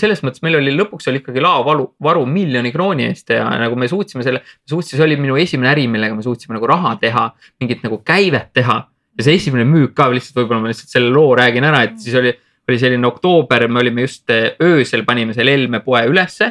selles 0.00 0.24
mõttes 0.26 0.42
meil 0.46 0.58
oli 0.58 0.74
lõpuks 0.74 1.06
oli 1.12 1.22
ikkagi 1.22 1.44
laovaru, 1.44 1.92
varu 2.02 2.26
miljoni 2.30 2.74
krooni 2.74 3.06
eest 3.10 3.30
ja 3.36 3.46
nagu 3.62 3.78
me 3.78 3.88
suutsime 3.90 4.26
selle, 4.26 4.42
suutsime, 4.66 4.98
see 4.98 5.06
oli 5.06 5.20
minu 5.20 5.38
esimene 5.40 5.70
äri, 5.76 5.86
millega 5.90 6.18
me 6.18 6.26
suutsime 6.26 6.58
nagu 6.58 6.70
raha 6.70 6.96
teha, 7.02 7.28
mingit 7.62 7.86
nagu 7.86 8.02
käivet 8.06 8.50
teha. 8.56 8.82
ja 9.16 9.24
see 9.24 9.38
esimene 9.38 9.64
müük 9.64 9.94
ka 9.96 10.10
lihtsalt 10.12 10.42
võib-olla 10.42 10.66
ma 10.66 10.68
lihtsalt 10.68 10.90
selle 10.92 11.08
loo 11.14 11.30
räägin 11.38 11.64
ära, 11.64 11.86
et 11.86 11.96
siis 12.02 12.18
oli, 12.18 12.34
oli 12.68 12.82
selline 12.82 13.06
oktoober, 13.08 13.68
me 13.70 13.80
olime 13.80 14.04
just 14.04 14.28
eh, 14.34 14.58
öösel 14.60 15.06
panime 15.06 15.32
selle 15.32 15.54
Helme 15.54 15.80
poe 15.86 16.02
ülesse, 16.10 16.50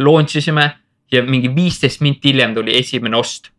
launch 0.00 0.40
isime 0.40 0.66
ja 1.12 1.22
mingi 1.26 1.52
viisteist 1.54 2.02
minti 2.02 2.32
hiljem 2.32 2.56
tuli 2.56 2.74
esimene 2.80 3.18
ost 3.18 3.52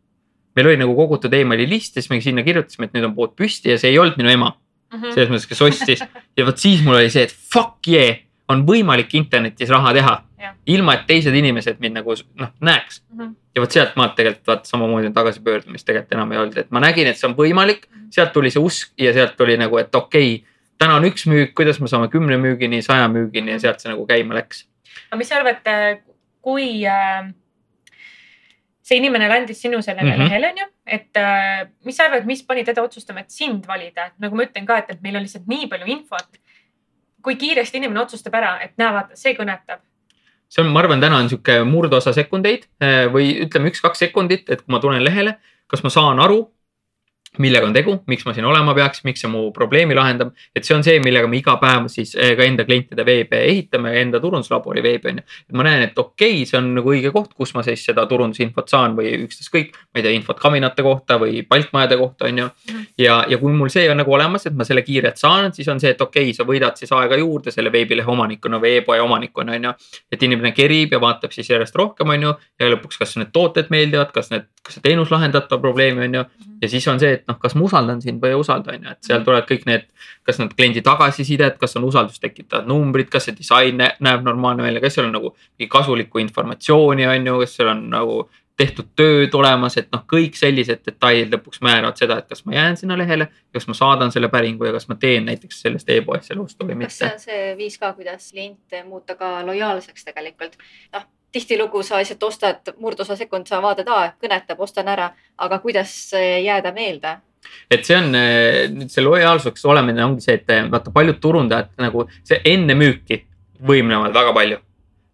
meil 0.55 0.71
oli 0.71 0.79
nagu 0.81 0.95
kogutud 0.95 1.33
emaili 1.33 1.67
list 1.69 1.95
ja 1.95 2.01
siis 2.01 2.11
me 2.11 2.19
sinna 2.21 2.43
kirjutasime, 2.43 2.89
et 2.89 2.97
nüüd 2.97 3.07
on 3.07 3.15
pood 3.15 3.35
püsti 3.37 3.71
ja 3.71 3.77
see 3.79 3.93
ei 3.93 3.99
olnud 4.01 4.19
minu 4.19 4.31
ema 4.31 4.51
mm 4.51 4.99
-hmm.. 4.99 5.13
selles 5.13 5.31
mõttes, 5.31 5.47
kes 5.49 5.61
ostis 5.61 6.03
ja 6.37 6.45
vot 6.45 6.57
siis 6.57 6.83
mul 6.83 6.99
oli 6.99 7.09
see, 7.09 7.23
et 7.27 7.31
fuck 7.53 7.87
yeah, 7.87 8.19
on 8.51 8.65
võimalik 8.67 9.15
internetis 9.15 9.69
raha 9.69 9.93
teha. 9.93 10.21
ilma, 10.65 10.93
et 10.93 11.03
teised 11.07 11.35
inimesed 11.35 11.77
mind 11.79 11.99
nagu 11.99 12.15
noh 12.35 12.49
näeks 12.59 13.03
mm. 13.09 13.19
-hmm. 13.19 13.35
ja 13.55 13.61
vot 13.61 13.71
sealt 13.71 13.95
maalt 13.95 14.15
tegelikult 14.15 14.47
vaata 14.47 14.69
samamoodi 14.69 15.11
tagasipöördumist 15.13 15.85
tegelikult 15.85 16.13
enam 16.13 16.31
ei 16.31 16.37
olnud, 16.37 16.57
et 16.57 16.71
ma 16.71 16.79
nägin, 16.79 17.07
et 17.07 17.17
see 17.17 17.29
on 17.29 17.35
võimalik, 17.37 17.85
mhm. 17.89 18.07
sealt 18.09 18.33
tuli 18.33 18.49
see 18.49 18.63
usk 18.63 18.91
ja 18.97 19.13
sealt 19.13 19.37
tuli 19.37 19.57
nagu, 19.57 19.77
et 19.77 19.95
okei 19.95 20.35
okay,. 20.35 20.47
täna 20.77 20.95
on 20.95 21.05
üks 21.05 21.27
müük, 21.29 21.53
kuidas 21.53 21.79
me 21.79 21.87
saame 21.87 22.07
kümne 22.07 22.37
müügini, 22.37 22.81
saja 22.81 23.07
müügini 23.07 23.51
ja 23.51 23.59
sealt 23.59 23.79
see 23.79 23.91
nagu 23.91 24.05
käima 24.07 24.33
läks. 24.33 24.65
aga 25.11 25.17
mis 25.17 25.29
sa 25.29 25.35
arvad, 25.35 25.61
kui 26.41 26.85
äh 26.85 27.31
see 28.91 28.99
inimene 28.99 29.29
landis 29.31 29.61
sinu 29.63 29.79
sellele 29.81 30.09
mm 30.09 30.17
-hmm. 30.17 30.29
lehele 30.29 30.49
onju, 30.51 30.65
et 30.85 31.17
äh, 31.17 31.67
mis 31.85 31.97
sa 31.97 32.09
arvad, 32.09 32.25
mis 32.27 32.43
pani 32.43 32.63
teda 32.67 32.83
otsustama, 32.83 33.23
et 33.23 33.31
sind 33.31 33.67
valida, 33.67 34.11
nagu 34.19 34.35
ma 34.35 34.43
ütlen 34.43 34.67
ka, 34.67 34.81
et, 34.83 34.89
et 34.89 35.01
meil 35.01 35.15
on 35.15 35.23
lihtsalt 35.23 35.47
nii 35.47 35.69
palju 35.71 35.87
infot. 35.87 36.41
kui 37.21 37.35
kiiresti 37.35 37.77
inimene 37.77 38.01
otsustab 38.01 38.33
ära, 38.33 38.55
et 38.65 38.71
näe, 38.81 38.93
vaata, 38.93 39.15
see 39.15 39.35
kõnetab. 39.37 39.83
see 40.49 40.63
on, 40.63 40.71
ma 40.73 40.79
arvan, 40.79 41.01
täna 41.01 41.19
on 41.21 41.29
sihuke 41.29 41.63
murdosa 41.63 42.13
sekundeid 42.13 42.65
äh, 42.81 43.05
või 43.13 43.35
ütleme 43.45 43.69
üks-kaks 43.69 44.03
sekundit, 44.07 44.49
et 44.49 44.65
kui 44.65 44.73
ma 44.73 44.79
tulen 44.79 45.03
lehele, 45.03 45.37
kas 45.67 45.83
ma 45.83 45.89
saan 45.89 46.19
aru 46.19 46.49
millega 47.39 47.63
on 47.63 47.73
tegu, 47.73 47.93
miks 48.11 48.25
ma 48.27 48.33
siin 48.35 48.45
olema 48.45 48.73
peaks, 48.75 49.05
miks 49.07 49.21
see 49.23 49.29
mu 49.31 49.45
probleemi 49.55 49.95
lahendab. 49.95 50.33
et 50.55 50.65
see 50.67 50.75
on 50.75 50.83
see, 50.83 50.99
millega 50.99 51.29
me 51.31 51.37
iga 51.39 51.55
päev 51.61 51.87
siis 51.91 52.11
eh, 52.19 52.33
ka 52.35 52.43
enda 52.43 52.65
klientide 52.67 53.05
veebe 53.07 53.39
ehitame, 53.47 53.93
enda 54.01 54.19
turunduslabori 54.19 54.83
veebi 54.83 55.13
on 55.13 55.21
ju. 55.21 55.23
ma 55.55 55.63
näen, 55.63 55.85
et 55.87 55.99
okei 55.99 56.41
okay,, 56.41 56.45
see 56.49 56.57
on 56.59 56.73
nagu 56.75 56.91
õige 56.91 57.13
koht, 57.15 57.31
kus 57.37 57.53
ma 57.55 57.63
siis 57.63 57.85
seda 57.87 58.03
turundusinfot 58.09 58.67
saan 58.67 58.97
või 58.97 59.13
ükstaskõik, 59.23 59.71
ma 59.71 60.01
ei 60.01 60.07
tea, 60.07 60.15
infot 60.17 60.41
kaminate 60.41 60.83
kohta 60.83 61.15
või 61.21 61.45
palkmajade 61.47 61.99
kohta 62.01 62.27
on 62.27 62.43
ju. 62.43 62.49
Mhm. 62.67 62.83
ja, 62.99 63.21
ja 63.31 63.39
kui 63.39 63.55
mul 63.55 63.71
see 63.71 63.87
on 63.91 64.01
nagu 64.03 64.11
olemas, 64.11 64.45
et 64.49 64.57
ma 64.57 64.67
selle 64.67 64.83
kiirelt 64.83 65.21
saan, 65.21 65.53
siis 65.55 65.71
on 65.71 65.79
see, 65.79 65.95
et 65.95 66.03
okei 66.03 66.33
okay,, 66.33 66.35
sa 66.35 66.47
võidad 66.47 66.75
siis 66.75 66.91
aega 66.97 67.15
juurde 67.21 67.55
selle 67.55 67.71
veebilehe 67.71 68.11
omanikuna 68.11 68.59
või 68.59 68.75
e-poe 68.81 68.99
omanikuna 68.99 69.55
on 69.55 69.69
ju. 69.69 69.73
et 70.11 70.27
inimene 70.27 70.51
kerib 70.51 70.91
ja 70.91 70.99
vaatab 70.99 71.31
siis 71.31 71.47
järjest 71.49 71.79
rohkem, 71.79 72.11
on 72.11 72.27
ju, 72.27 72.35
ja 72.59 72.71
lõpuks, 72.75 72.99
kas 72.99 73.15
need 73.15 73.31
tooted 73.31 73.71
meeldivad, 73.71 74.11
kas 74.11 74.33
need, 74.35 74.51
kas 74.59 74.75
see 74.75 74.83
teenus 74.83 75.11
lahendab 75.15 75.47
ta 75.47 75.61
probleemi, 75.61 76.09
on 76.09 76.19
ju. 76.19 76.27
ja 76.61 76.69
siis 76.75 76.87
on 76.91 76.99
see, 76.99 77.20
et 77.21 77.29
noh, 77.29 77.37
kas 77.41 77.55
ma 77.55 77.65
usaldan 77.67 78.01
sind 78.03 78.21
või 78.23 78.33
ei 78.33 78.41
usalda, 78.41 78.75
on 78.75 78.89
ju, 78.89 78.97
et 78.97 79.07
seal 79.07 79.23
tulevad 79.25 79.47
kõik 79.49 79.63
need, 79.69 79.87
kas 80.27 80.41
need 80.41 80.53
kliendi 80.57 80.83
tagasisidet, 80.85 81.57
kas 81.61 81.77
on 81.79 81.87
usaldust 81.87 82.21
tekitavad 82.23 82.69
numbrid, 82.69 83.09
kas 83.13 83.29
see 83.29 83.37
disain 83.37 83.79
näeb 83.79 84.25
normaalne 84.27 84.65
välja, 84.65 84.83
kas 84.83 84.97
seal 84.97 85.07
on 85.07 85.17
nagu 85.17 85.33
kasulikku 85.71 86.21
informatsiooni, 86.23 87.07
on 87.07 87.31
ju, 87.31 87.39
kas 87.45 87.57
seal 87.59 87.73
on 87.75 87.87
nagu 87.93 88.21
tehtud 88.61 88.91
tööd 88.97 89.35
olemas, 89.37 89.77
et 89.79 89.87
noh, 89.93 90.03
kõik 90.09 90.35
sellised 90.37 90.83
detailid 90.85 91.31
lõpuks 91.33 91.61
määravad 91.65 91.97
seda, 91.99 92.19
et 92.21 92.27
kas 92.29 92.43
ma 92.45 92.55
jään 92.57 92.77
sinna 92.77 92.97
lehele, 92.99 93.29
kas 93.55 93.67
ma 93.69 93.77
saadan 93.77 94.13
selle 94.13 94.29
päringu 94.33 94.67
ja 94.67 94.73
kas 94.75 94.87
ma 94.91 94.97
teen 95.01 95.25
näiteks 95.29 95.63
sellest 95.65 95.89
e-poest 95.93 96.29
selle 96.29 96.43
ostu 96.45 96.67
või 96.67 96.77
mitte. 96.83 96.91
kas 96.91 96.99
see 97.01 97.15
on 97.15 97.23
see 97.23 97.55
viis 97.57 97.79
ka, 97.81 97.93
kuidas 97.97 98.29
kliente 98.33 98.83
muuta 98.87 99.17
ka 99.19 99.39
lojaalseks 99.47 100.05
tegelikult? 100.11 100.57
noh, 100.93 101.07
tihtilugu 101.31 101.83
sa 101.83 101.99
lihtsalt 101.99 102.23
ostad 102.23 102.73
murdosa 102.79 103.15
sekund, 103.15 103.47
sa 103.47 103.61
vaatad, 103.63 103.87
aa, 103.87 104.13
kõnetab, 104.21 104.59
ostan 104.59 104.87
ära, 104.91 105.11
aga 105.37 105.59
kuidas 105.63 105.93
jääda 106.43 106.73
meelde? 106.75 107.17
et 107.71 107.85
see 107.85 107.97
on 107.97 108.15
eh, 108.15 108.67
nüüd 108.69 108.91
see 108.93 109.03
lojaalsuseks 109.03 109.63
olemine 109.65 110.03
ongi 110.05 110.21
see, 110.25 110.35
et 110.37 110.51
eh, 110.53 110.67
vaata 110.71 110.93
paljud 110.93 111.17
turundajad 111.23 111.71
nagu 111.81 112.05
see 112.21 112.37
enne 112.51 112.75
müüki 112.77 113.23
võimlevad 113.67 114.13
väga 114.13 114.33
palju. 114.35 114.59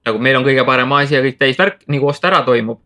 nagu 0.08 0.20
meil 0.24 0.40
on 0.40 0.46
kõige 0.48 0.66
parem 0.68 0.92
asi 0.98 1.16
ja 1.16 1.22
kõik 1.24 1.40
täis 1.40 1.60
värk, 1.60 1.86
nii 1.88 2.02
kui 2.02 2.12
ost 2.12 2.26
ära 2.26 2.42
toimub. 2.48 2.82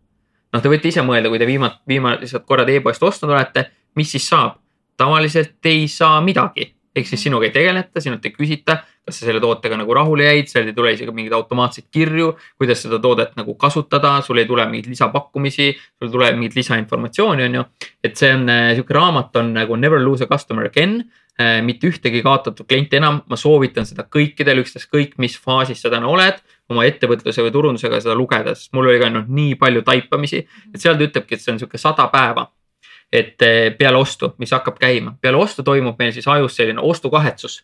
noh, 0.52 0.62
te 0.62 0.70
võite 0.70 0.88
ise 0.88 1.02
mõelda, 1.02 1.32
kui 1.32 1.42
te 1.42 1.48
viimati, 1.48 1.82
viimased 1.88 2.46
korrad 2.46 2.70
e-poest 2.70 3.02
ostnud 3.02 3.34
olete, 3.34 3.70
mis 3.96 4.14
siis 4.14 4.28
saab? 4.28 4.60
tavaliselt 4.96 5.66
ei 5.66 5.88
saa 5.88 6.20
midagi 6.20 6.68
ehk 6.96 7.08
siis 7.08 7.22
sinuga 7.24 7.48
ei 7.48 7.54
tegeleta, 7.54 8.00
sinult 8.04 8.24
ei 8.28 8.34
küsita, 8.34 8.82
kas 9.02 9.18
sa 9.18 9.26
selle 9.26 9.40
tootega 9.42 9.76
nagu 9.80 9.94
rahule 9.96 10.28
jäid, 10.28 10.50
seal 10.50 10.68
ei 10.70 10.76
tule 10.76 10.92
isegi 10.94 11.14
mingeid 11.14 11.34
automaatseid 11.34 11.88
kirju, 11.90 12.32
kuidas 12.60 12.84
seda 12.84 13.00
toodet 13.02 13.34
nagu 13.38 13.56
kasutada, 13.58 14.14
sul 14.22 14.38
ei 14.38 14.46
tule 14.46 14.66
mingeid 14.70 14.92
lisapakkumisi, 14.92 15.72
sul 15.74 16.08
ei 16.08 16.12
tule 16.12 16.28
mingit 16.36 16.54
lisainformatsiooni, 16.60 17.48
on 17.48 17.58
ju. 17.58 17.64
et 18.04 18.16
see 18.18 18.30
on 18.34 18.46
äh, 18.52 18.68
sihuke 18.76 18.94
raamat 18.94 19.42
on 19.42 19.52
nagu 19.56 19.76
Never 19.76 20.00
lose 20.04 20.24
a 20.24 20.30
customer 20.30 20.70
again 20.70 21.00
äh,, 21.40 21.58
mitte 21.66 21.90
ühtegi 21.90 22.22
kaotatud 22.22 22.68
klienti 22.68 23.00
enam, 23.00 23.22
ma 23.26 23.36
soovitan 23.36 23.88
seda 23.88 24.06
kõikidel, 24.06 24.62
ükstaskõik 24.62 25.18
mis 25.18 25.34
faasis 25.34 25.82
sa 25.82 25.90
täna 25.90 26.06
oled 26.06 26.38
oma 26.70 26.86
ettevõtluse 26.86 27.42
või 27.42 27.52
turundusega 27.52 28.00
seda 28.00 28.14
lugeda, 28.14 28.54
sest 28.54 28.70
mul 28.76 28.86
oli 28.86 29.02
ka 29.02 29.10
ainult 29.10 29.28
nii 29.34 29.58
palju 29.60 29.82
taipamisi, 29.86 30.46
et 30.70 30.80
seal 30.80 30.94
ta 30.94 31.08
ütlebki, 31.10 31.34
et 31.34 31.42
see 31.42 31.56
on 31.56 31.58
sihuke 31.62 31.80
sada 31.80 32.06
päeva 32.12 32.46
et 33.12 33.42
eh, 33.44 33.74
peale 33.76 33.98
ostu, 34.00 34.30
mis 34.40 34.54
hakkab 34.54 34.78
käima, 34.80 35.12
peale 35.20 35.36
ostu 35.36 35.60
toimub 35.66 35.98
meil 36.00 36.14
siis 36.16 36.24
ajus 36.32 36.54
selline 36.56 36.80
ostukahetsus 36.80 37.58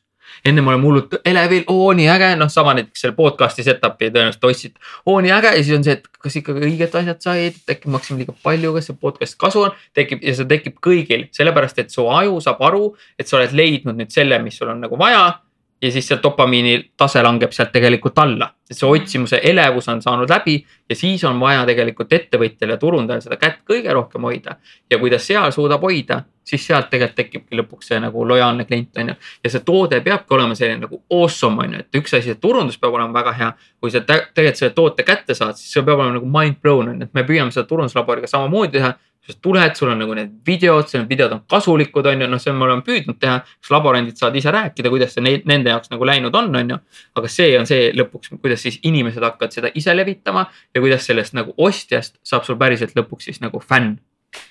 enne 0.44 0.62
me 0.62 0.72
oleme 0.72 0.86
hullult 0.86 1.18
elevil, 1.24 1.64
oo 1.72 1.90
nii 1.96 2.08
äge, 2.12 2.30
noh 2.40 2.50
sama 2.52 2.74
näiteks 2.78 3.04
selle 3.04 3.16
podcast'i 3.18 3.64
setup'i 3.66 4.12
tõenäoliselt 4.12 4.46
ostsid. 4.50 4.76
oo 5.06 5.18
nii 5.24 5.34
äge 5.38 5.54
ja 5.56 5.64
siis 5.64 5.78
on 5.78 5.84
see, 5.86 5.98
et 5.98 6.22
kas 6.22 6.38
ikkagi 6.40 6.64
õiged 6.68 6.94
asjad 7.02 7.24
said, 7.24 7.58
äkki 7.70 7.92
maksime 7.94 8.22
liiga 8.22 8.36
palju, 8.42 8.72
kas 8.76 8.90
see 8.90 9.00
podcast 9.00 9.38
kasu 9.40 9.66
on, 9.66 9.76
tekib 9.96 10.24
ja 10.24 10.36
see 10.38 10.48
tekib 10.50 10.78
kõigil, 10.84 11.28
sellepärast 11.36 11.82
et 11.84 11.94
su 11.94 12.06
aju 12.12 12.40
saab 12.44 12.62
aru, 12.70 12.88
et 13.18 13.28
sa 13.28 13.40
oled 13.40 13.54
leidnud 13.56 13.98
nüüd 13.98 14.14
selle, 14.14 14.40
mis 14.42 14.58
sul 14.58 14.72
on 14.72 14.82
nagu 14.86 14.98
vaja 15.00 15.38
ja 15.82 15.90
siis 15.92 16.08
see 16.08 16.18
dopamiini 16.22 16.90
tase 16.98 17.22
langeb 17.22 17.52
sealt 17.54 17.70
tegelikult 17.72 18.18
alla, 18.18 18.50
et 18.70 18.76
see 18.76 18.88
otsimuse 18.88 19.40
elevus 19.50 19.88
on 19.92 20.02
saanud 20.02 20.30
läbi 20.30 20.56
ja 20.90 20.96
siis 20.96 21.22
on 21.28 21.38
vaja 21.40 21.64
tegelikult 21.68 22.12
ettevõtjal 22.12 22.74
ja 22.74 22.78
turundajal 22.82 23.22
seda 23.24 23.38
kätt 23.38 23.62
kõige 23.68 23.94
rohkem 23.94 24.26
hoida. 24.26 24.56
ja 24.90 24.98
kui 24.98 25.10
ta 25.10 25.18
seal 25.22 25.52
suudab 25.54 25.82
hoida, 25.86 26.22
siis 26.48 26.66
sealt 26.66 26.88
tegelikult 26.92 27.16
tekibki 27.18 27.58
lõpuks 27.60 27.90
see 27.92 28.00
nagu 28.02 28.24
lojaalne 28.28 28.66
klient 28.68 29.00
on 29.00 29.12
ju. 29.12 29.16
ja 29.44 29.52
see 29.52 29.64
toode 29.66 30.00
peabki 30.04 30.36
olema 30.36 30.56
selline 30.58 30.84
nagu 30.86 31.02
awesome 31.12 31.64
on 31.64 31.76
ju, 31.76 31.82
et 31.84 32.00
üks 32.00 32.16
asi, 32.18 32.34
et 32.36 32.40
turundus 32.40 32.78
peab 32.80 32.96
olema 32.96 33.12
väga 33.20 33.34
hea. 33.40 33.50
kui 33.80 33.92
sa 33.94 34.02
tegelikult 34.04 34.62
selle 34.62 34.74
toote 34.76 35.06
kätte 35.06 35.36
saad, 35.38 35.58
siis 35.60 35.72
see 35.76 35.84
peab 35.84 36.00
olema 36.00 36.18
nagu 36.18 36.32
mind 36.38 36.62
blown 36.62 36.94
on 36.94 37.02
ju, 37.02 37.10
et 37.10 37.14
me 37.14 37.26
püüame 37.28 37.54
seda 37.54 37.68
turunduslaboriga 37.68 38.30
samamoodi 38.30 38.78
teha 38.78 38.94
sa 39.28 39.38
tuled, 39.42 39.74
sul 39.76 39.90
on 39.92 39.98
nagu 40.00 40.14
need 40.16 40.30
videod, 40.46 40.88
need 40.94 41.08
videod 41.10 41.34
on 41.36 41.42
kasulikud, 41.50 42.06
on 42.08 42.24
ju, 42.24 42.28
noh, 42.32 42.40
see 42.40 42.54
me 42.56 42.64
oleme 42.64 42.84
püüdnud 42.86 43.18
teha. 43.20 43.42
kas 43.44 43.72
laborandid 43.74 44.16
saavad 44.16 44.38
ise 44.40 44.52
rääkida, 44.54 44.92
kuidas 44.92 45.12
see 45.16 45.24
neid, 45.24 45.44
nende 45.48 45.72
jaoks 45.74 45.92
nagu 45.92 46.08
läinud 46.08 46.34
on, 46.38 46.48
on 46.56 46.74
ju. 46.74 46.78
aga 47.20 47.32
see 47.32 47.50
on 47.60 47.68
see 47.68 47.90
lõpuks, 47.96 48.32
kuidas 48.40 48.64
siis 48.64 48.80
inimesed 48.88 49.24
hakkavad 49.24 49.52
seda 49.52 49.72
ise 49.76 49.94
levitama 49.96 50.46
ja 50.74 50.84
kuidas 50.84 51.04
sellest 51.08 51.36
nagu 51.36 51.52
ostjast 51.56 52.16
saab 52.24 52.48
sul 52.48 52.56
päriselt 52.60 52.96
lõpuks 52.96 53.28
siis 53.28 53.42
nagu 53.44 53.60
fänn 53.60 53.98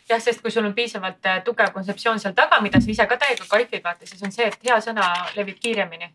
jah, 0.10 0.22
sest 0.22 0.42
kui 0.42 0.52
sul 0.52 0.66
on 0.66 0.76
piisavalt 0.78 1.26
äh, 1.26 1.42
tugev 1.46 1.74
kontseptsioon 1.74 2.20
seal 2.20 2.36
taga, 2.38 2.62
mida 2.62 2.82
sa 2.82 2.92
ise 2.92 3.08
ka 3.08 3.18
täiega 3.18 3.46
kaifid, 3.50 3.84
vaata, 3.84 4.08
siis 4.10 4.24
on 4.24 4.34
see, 4.36 4.48
et 4.48 4.70
hea 4.70 4.80
sõna 4.84 5.10
levib 5.36 5.60
kiiremini. 5.64 6.14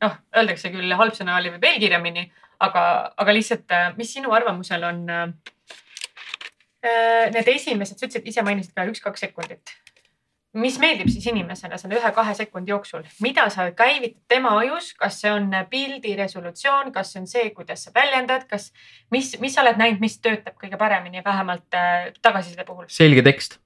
noh, 0.00 0.14
öeldakse 0.36 0.70
küll, 0.72 0.92
halb 0.96 1.12
sõna 1.16 1.40
levib 1.44 1.60
veel 1.62 1.80
kiiremini, 1.80 2.30
aga, 2.66 2.82
aga 3.20 3.32
lihtsalt, 3.36 3.66
äh, 3.70 3.90
mis 3.96 4.12
sinu 4.14 4.32
arvamusel 4.32 4.84
on 4.88 5.02
äh, 5.10 5.26
Äh, 6.80 7.28
need 7.34 7.48
esimesed, 7.52 7.98
sa 7.98 8.06
ütlesid, 8.08 8.28
ise 8.30 8.42
mainisid 8.44 8.72
ka 8.72 8.86
üks-kaks 8.88 9.26
sekundit. 9.26 9.72
Mis 10.58 10.78
meeldib 10.82 11.08
siis 11.12 11.26
inimesele 11.30 11.78
selle 11.78 11.98
ühe-kahe 11.98 12.34
sekundi 12.34 12.72
jooksul, 12.72 13.04
mida 13.22 13.46
sa 13.54 13.68
käivitad 13.76 14.18
tema 14.28 14.56
ajus, 14.58 14.92
kas 14.98 15.20
see 15.22 15.30
on 15.30 15.50
pildi 15.70 16.16
resolutsioon, 16.18 16.92
kas 16.92 17.12
see 17.12 17.22
on 17.22 17.28
see, 17.30 17.50
kuidas 17.54 17.84
sa 17.86 17.94
väljendad, 17.94 18.48
kas, 18.50 18.70
mis, 19.14 19.36
mis 19.40 19.54
sa 19.54 19.62
oled 19.62 19.78
näinud, 19.78 20.02
mis 20.02 20.18
töötab 20.18 20.58
kõige 20.58 20.78
paremini, 20.80 21.22
vähemalt 21.24 21.78
äh, 21.78 22.10
tagasiside 22.22 22.66
puhul? 22.66 22.88
selge 22.90 23.22
tekst. 23.22 23.60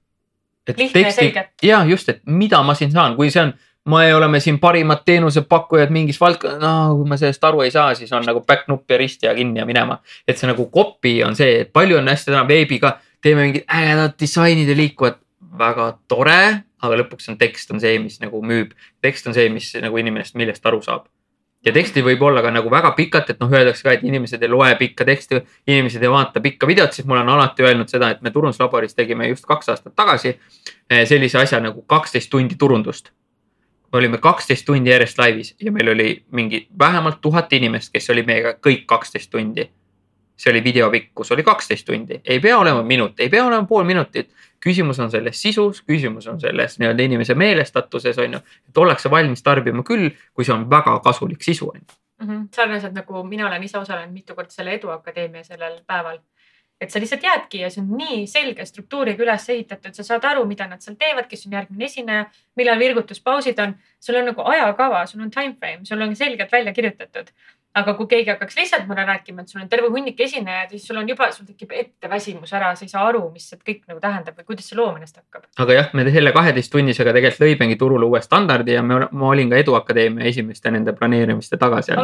lihtne 0.77 1.07
ja 1.07 1.13
selge. 1.13 1.47
ja 1.63 1.85
just, 1.89 2.09
et 2.09 2.21
mida 2.25 2.61
ma 2.63 2.77
siin 2.77 2.93
saan, 2.93 3.17
kui 3.17 3.33
see 3.33 3.41
on 3.47 3.55
me 3.89 4.15
oleme 4.15 4.39
siin 4.39 4.59
parimad 4.59 5.03
teenusepakkujad 5.05 5.89
mingis 5.93 6.21
valdkonnas, 6.21 6.61
no 6.61 6.95
kui 6.97 7.09
ma 7.09 7.17
sellest 7.21 7.43
aru 7.43 7.61
ei 7.65 7.73
saa, 7.73 7.93
siis 7.95 8.13
on 8.13 8.25
nagu 8.25 8.41
back 8.45 8.69
nupp 8.69 8.91
ja 8.91 8.97
risti 8.97 9.25
ja 9.25 9.35
kinni 9.35 9.59
ja 9.59 9.65
minema. 9.65 9.99
et 10.27 10.37
see 10.37 10.49
nagu 10.49 10.69
copy 10.73 11.21
on 11.25 11.35
see, 11.35 11.61
et 11.61 11.73
palju 11.73 11.97
on 11.97 12.09
hästi 12.09 12.31
täna 12.31 12.47
veebiga, 12.47 12.97
teeme 13.21 13.45
mingid 13.45 13.65
ägedad 13.69 14.17
disainid 14.19 14.69
ja 14.69 14.77
liikuvad, 14.77 15.21
väga 15.57 15.91
tore, 16.07 16.64
aga 16.83 17.01
lõpuks 17.01 17.29
on 17.31 17.37
tekst 17.37 17.71
on 17.71 17.79
see, 17.79 17.99
mis 17.99 18.19
nagu 18.21 18.41
müüb. 18.41 18.71
tekst 19.01 19.27
on 19.27 19.33
see, 19.33 19.49
mis 19.49 19.73
nagu 19.81 19.97
inimesest, 19.97 20.35
millest 20.35 20.65
aru 20.65 20.81
saab. 20.81 21.07
ja 21.65 21.73
teksti 21.73 22.03
võib 22.05 22.21
olla 22.21 22.41
ka 22.45 22.51
nagu 22.51 22.69
väga 22.69 22.91
pikalt, 22.91 23.29
et 23.29 23.39
noh, 23.39 23.51
öeldakse 23.51 23.83
ka, 23.83 23.91
et 23.97 24.03
inimesed 24.03 24.43
ei 24.43 24.49
loe 24.49 24.75
pikka 24.79 25.05
teksti, 25.05 25.41
inimesed 25.67 26.03
ei 26.03 26.09
vaata 26.09 26.41
pikka 26.41 26.67
videot, 26.67 26.93
siis 26.93 27.07
ma 27.07 27.17
olen 27.17 27.29
alati 27.29 27.63
öelnud 27.63 27.89
seda, 27.89 28.09
et 28.09 28.21
me 28.21 28.31
turunduslaboris 28.31 28.93
tegime 28.95 29.27
just 29.29 29.45
kaks 29.45 29.69
aastat 29.73 29.95
tagasi 29.95 30.35
eh, 30.35 31.05
sellise 31.05 31.41
asja 31.41 31.59
nagu 31.59 31.81
kaksteist 31.81 32.29
tundi 32.29 32.55
turundust 32.55 33.11
me 33.95 33.99
olime 33.99 34.17
kaksteist 34.17 34.65
tundi 34.65 34.89
järjest 34.89 35.17
laivis 35.17 35.55
ja 35.61 35.71
meil 35.71 35.89
oli 35.89 36.23
mingi 36.31 36.67
vähemalt 36.79 37.21
tuhat 37.21 37.53
inimest, 37.53 37.93
kes 37.93 38.09
oli 38.09 38.23
meiega 38.27 38.51
kõik 38.67 38.83
kaksteist 38.85 39.31
tundi. 39.31 39.69
See 40.37 40.51
oli 40.51 40.63
video 40.63 40.89
pikkus, 40.91 41.31
oli 41.31 41.43
kaksteist 41.43 41.85
tundi, 41.87 42.21
ei 42.25 42.39
pea 42.39 42.57
olema 42.57 42.83
minut, 42.83 43.19
ei 43.19 43.29
pea 43.29 43.45
olema 43.45 43.67
pool 43.67 43.83
minutit. 43.83 44.31
küsimus 44.65 44.99
on 44.99 45.11
selles 45.11 45.41
sisus, 45.41 45.83
küsimus 45.85 46.27
on 46.27 46.39
selles 46.41 46.79
nii-öelda 46.79 47.03
inimese 47.03 47.35
meelestatuses 47.37 48.17
on 48.17 48.33
ju, 48.33 48.39
et 48.69 48.77
ollakse 48.77 49.11
valmis 49.11 49.43
tarbima 49.43 49.83
küll, 49.85 50.09
kui 50.33 50.45
see 50.45 50.55
on 50.55 50.69
väga 50.69 50.99
kasulik 51.05 51.43
sisu 51.43 51.69
on 51.69 51.81
ju. 51.81 51.95
-hmm.. 52.25 52.47
sarnaselt 52.55 52.93
nagu 52.93 53.23
mina 53.23 53.47
olen 53.47 53.63
ise 53.63 53.77
osalenud 53.77 54.13
mitu 54.13 54.35
korda 54.35 54.49
selle 54.49 54.73
Eduakadeemia 54.73 55.43
sellel 55.43 55.81
päeval 55.87 56.19
et 56.81 56.91
sa 56.91 56.99
lihtsalt 56.99 57.23
jäädki 57.23 57.61
ja 57.63 57.69
see 57.71 57.81
on 57.83 57.91
nii 57.97 58.23
selge 58.27 58.65
struktuuriga 58.67 59.23
üles 59.23 59.49
ehitatud, 59.49 59.95
sa 59.95 60.03
saad 60.03 60.25
aru, 60.27 60.43
mida 60.47 60.67
nad 60.67 60.83
seal 60.83 60.97
teevad, 60.99 61.29
kes 61.31 61.47
on 61.47 61.55
järgmine 61.55 61.87
esineja, 61.87 62.25
millal 62.59 62.79
virgutuspausid 62.79 63.59
on. 63.63 63.75
sul 63.99 64.19
on 64.19 64.27
nagu 64.31 64.43
ajakava, 64.51 65.05
sul 65.05 65.21
on 65.23 65.31
time 65.31 65.55
frame, 65.59 65.85
sul 65.85 66.01
on 66.01 66.15
selgelt 66.15 66.51
välja 66.51 66.73
kirjutatud. 66.73 67.31
aga 67.75 67.93
kui 67.93 68.07
keegi 68.07 68.29
hakkaks 68.29 68.55
lihtsalt 68.55 68.85
mulle 68.87 69.03
rääkima, 69.03 69.41
et 69.41 69.49
sul 69.51 69.59
on 69.59 69.69
terve 69.69 69.89
hunnik 69.91 70.19
esinejaid, 70.23 70.69
siis 70.69 70.85
sul 70.87 70.95
on 70.95 71.09
juba, 71.09 71.25
sul 71.35 71.43
tekib 71.45 71.73
etteväsimus 71.75 72.53
ära, 72.55 72.69
sa 72.75 72.85
ei 72.85 72.91
saa 72.91 73.01
aru, 73.09 73.25
mis 73.33 73.49
see 73.49 73.59
kõik 73.59 73.81
nagu 73.91 73.99
tähendab 73.99 74.37
või 74.37 74.47
kuidas 74.47 74.69
see 74.69 74.77
loom 74.79 74.95
ennast 74.95 75.19
hakkab. 75.19 75.43
aga 75.59 75.75
jah, 75.75 75.89
me 75.93 76.05
selle 76.07 76.31
kaheteisttunnisega 76.35 77.13
tegelikult 77.17 77.43
lõimegi 77.43 77.77
turule 77.79 78.07
uue 78.07 78.21
standardi 78.23 78.77
ja 78.77 78.83
me, 78.83 79.01
ma 79.11 79.27
olin 79.27 79.51
ka 79.51 79.59
Eduakadeemia 79.59 80.27
esimeste 80.31 80.71
nende 80.71 80.95
planeerimiste 80.95 81.59
taga 81.59 81.81
seal. 81.83 81.99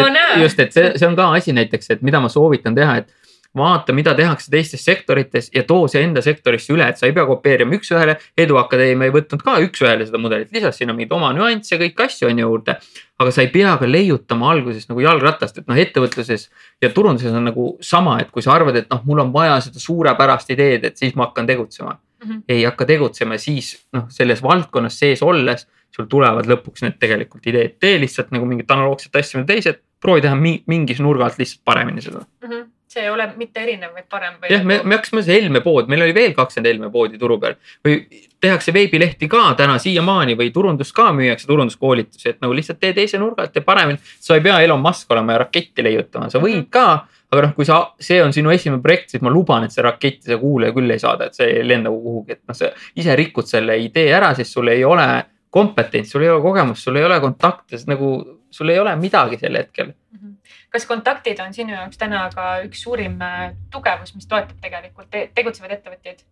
no, 0.00 0.08
just, 0.40 0.60
et 0.64 0.72
see, 0.72 0.92
see 0.96 1.08
on 1.08 1.16
ka 1.16 1.28
asi 1.36 1.52
näiteks, 1.52 1.96
et 1.96 2.02
mida 2.02 2.20
ma 2.20 2.32
soovitan 2.32 2.76
teha, 2.76 3.02
et 3.02 3.27
vaata, 3.56 3.92
mida 3.96 4.14
tehakse 4.14 4.50
teistes 4.50 4.84
sektorites 4.84 5.50
ja 5.54 5.62
too 5.66 5.88
see 5.88 6.02
enda 6.04 6.22
sektorisse 6.24 6.72
üle, 6.74 6.86
et 6.88 7.00
sa 7.00 7.08
ei 7.08 7.14
pea 7.16 7.24
kopeerima 7.28 7.76
üks-ühele. 7.78 8.18
eduakadeemia 8.38 9.08
ei 9.08 9.14
võtnud 9.14 9.42
ka 9.44 9.56
üks-ühele 9.64 10.06
seda 10.06 10.20
mudelit, 10.20 10.50
lisas 10.52 10.76
sinna 10.78 10.94
mingeid 10.96 11.14
oma 11.16 11.30
nüansse, 11.36 11.78
kõiki 11.80 12.04
asju 12.04 12.28
on 12.28 12.42
ju 12.42 12.48
juurde. 12.48 12.76
aga 13.18 13.30
sa 13.34 13.42
ei 13.42 13.48
pea 13.54 13.76
ka 13.80 13.88
leiutama 13.88 14.52
alguses 14.52 14.88
nagu 14.90 15.00
jalgratast, 15.02 15.58
et 15.58 15.66
noh, 15.70 15.80
ettevõtluses 15.80 16.48
ja 16.82 16.92
turunduses 16.94 17.32
on 17.34 17.48
nagu 17.50 17.70
sama, 17.80 18.20
et 18.20 18.30
kui 18.30 18.44
sa 18.44 18.52
arvad, 18.54 18.76
et 18.76 18.92
noh, 18.92 19.02
mul 19.04 19.24
on 19.24 19.32
vaja 19.32 19.58
seda 19.64 19.80
suurepärast 19.82 20.54
ideed, 20.54 20.84
et 20.84 20.96
siis 21.00 21.16
ma 21.16 21.26
hakkan 21.26 21.46
tegutsema 21.46 21.96
mm. 21.96 22.30
-hmm. 22.30 22.42
ei 22.48 22.64
hakka 22.64 22.84
tegutsema, 22.84 23.38
siis 23.38 23.74
noh, 23.92 24.06
selles 24.08 24.42
valdkonnas 24.42 24.98
sees 24.98 25.22
olles 25.22 25.66
sul 25.90 26.04
tulevad 26.04 26.46
lõpuks 26.46 26.84
need 26.84 26.98
tegelikult 27.00 27.46
ideed, 27.46 27.78
tee 27.80 27.98
lihtsalt 27.98 28.30
nagu 28.30 28.46
mingit 28.46 28.70
analoogset 28.70 29.16
asja, 29.16 29.40
mida 29.40 29.54
teised, 29.54 29.80
proovi 30.00 30.20
teha 30.20 30.36
mingis 30.36 31.00
nurga 31.00 31.24
alt 31.24 31.38
lihtsalt 31.38 31.64
paremini 31.64 32.04
seda 32.04 32.20
mm. 32.20 32.50
-hmm 32.50 32.66
see 32.88 33.04
ei 33.04 33.10
ole 33.12 33.26
mitte 33.36 33.60
erinev, 33.62 33.92
vaid 33.94 34.06
parem. 34.10 34.38
jah, 34.48 34.64
me, 34.64 34.78
nagu- 34.78 34.88
me 34.88 34.96
hakkasime 34.96 35.22
see 35.24 35.36
Helme 35.36 35.60
pood, 35.64 35.90
meil 35.92 36.02
oli 36.06 36.14
veel 36.16 36.34
kakskümmend 36.36 36.70
Helme 36.70 36.90
poodi 36.94 37.20
turu 37.20 37.36
peal 37.42 37.58
või 37.84 38.00
tehakse 38.40 38.72
veebilehti 38.74 39.28
ka 39.28 39.42
täna 39.58 39.76
siiamaani 39.82 40.36
või 40.38 40.50
turundust 40.54 40.94
ka 40.96 41.10
müüakse, 41.12 41.46
turunduskoolitusi, 41.50 42.28
et 42.32 42.40
nagu 42.44 42.56
lihtsalt 42.56 42.80
tee 42.80 42.94
teise 42.96 43.20
nurga 43.20 43.44
alt, 43.44 43.52
tee 43.52 43.64
paremini. 43.66 43.98
sa 44.20 44.38
ei 44.38 44.44
pea 44.44 44.60
Elon 44.64 44.80
Musk 44.80 45.10
olema 45.12 45.36
ja 45.36 45.44
raketti 45.44 45.84
leiutama, 45.84 46.30
sa 46.30 46.40
võid 46.42 46.62
mhm. 46.62 46.70
ka, 46.70 46.86
aga 47.32 47.44
noh, 47.44 47.54
kui 47.56 47.68
sa, 47.68 47.80
see 48.00 48.22
on 48.24 48.32
sinu 48.32 48.54
esimene 48.54 48.82
projekt, 48.82 49.12
siis 49.12 49.24
ma 49.24 49.32
luban, 49.32 49.66
et 49.66 49.74
see 49.74 49.84
raketti 49.84 50.32
sa 50.32 50.38
kuulaja 50.40 50.76
küll 50.76 50.94
ei 50.94 51.02
saada, 51.02 51.28
et 51.28 51.36
see 51.36 51.50
ei 51.58 51.66
lenda 51.66 51.92
kuhugi, 51.92 52.38
et 52.38 52.44
noh, 52.48 52.56
sa 52.56 52.72
ise 52.96 53.16
rikud 53.18 53.48
selle 53.48 53.76
idee 53.82 54.14
ära, 54.16 54.32
sest 54.38 54.56
sul 54.56 54.72
ei 54.72 54.84
ole 54.86 55.08
kompetentsi, 55.50 56.14
sul 56.14 56.24
ei 56.24 56.32
ole 56.32 56.44
kogemust, 56.44 56.84
sul 56.84 56.96
ei 56.96 57.04
ole 57.04 57.20
kontakte, 57.20 57.80
nagu 57.88 58.14
sul 58.50 58.72
ei 58.72 58.80
ole 58.80 58.94
midagi 58.96 59.36
sel 59.40 59.56
hetkel 59.60 59.92
mm. 59.92 60.18
-hmm 60.18 60.37
kas 60.72 60.86
kontaktid 60.88 61.40
on 61.40 61.54
sinu 61.54 61.74
jaoks 61.74 62.00
täna 62.00 62.26
ka 62.34 62.58
üks 62.66 62.82
suurim 62.84 63.16
äh, 63.24 63.50
tugevus, 63.72 64.14
mis 64.16 64.28
toetab 64.28 64.60
tegelikult 64.62 65.10
te 65.10 65.28
tegutsevaid 65.34 65.78
ettevõtjaid? 65.78 66.22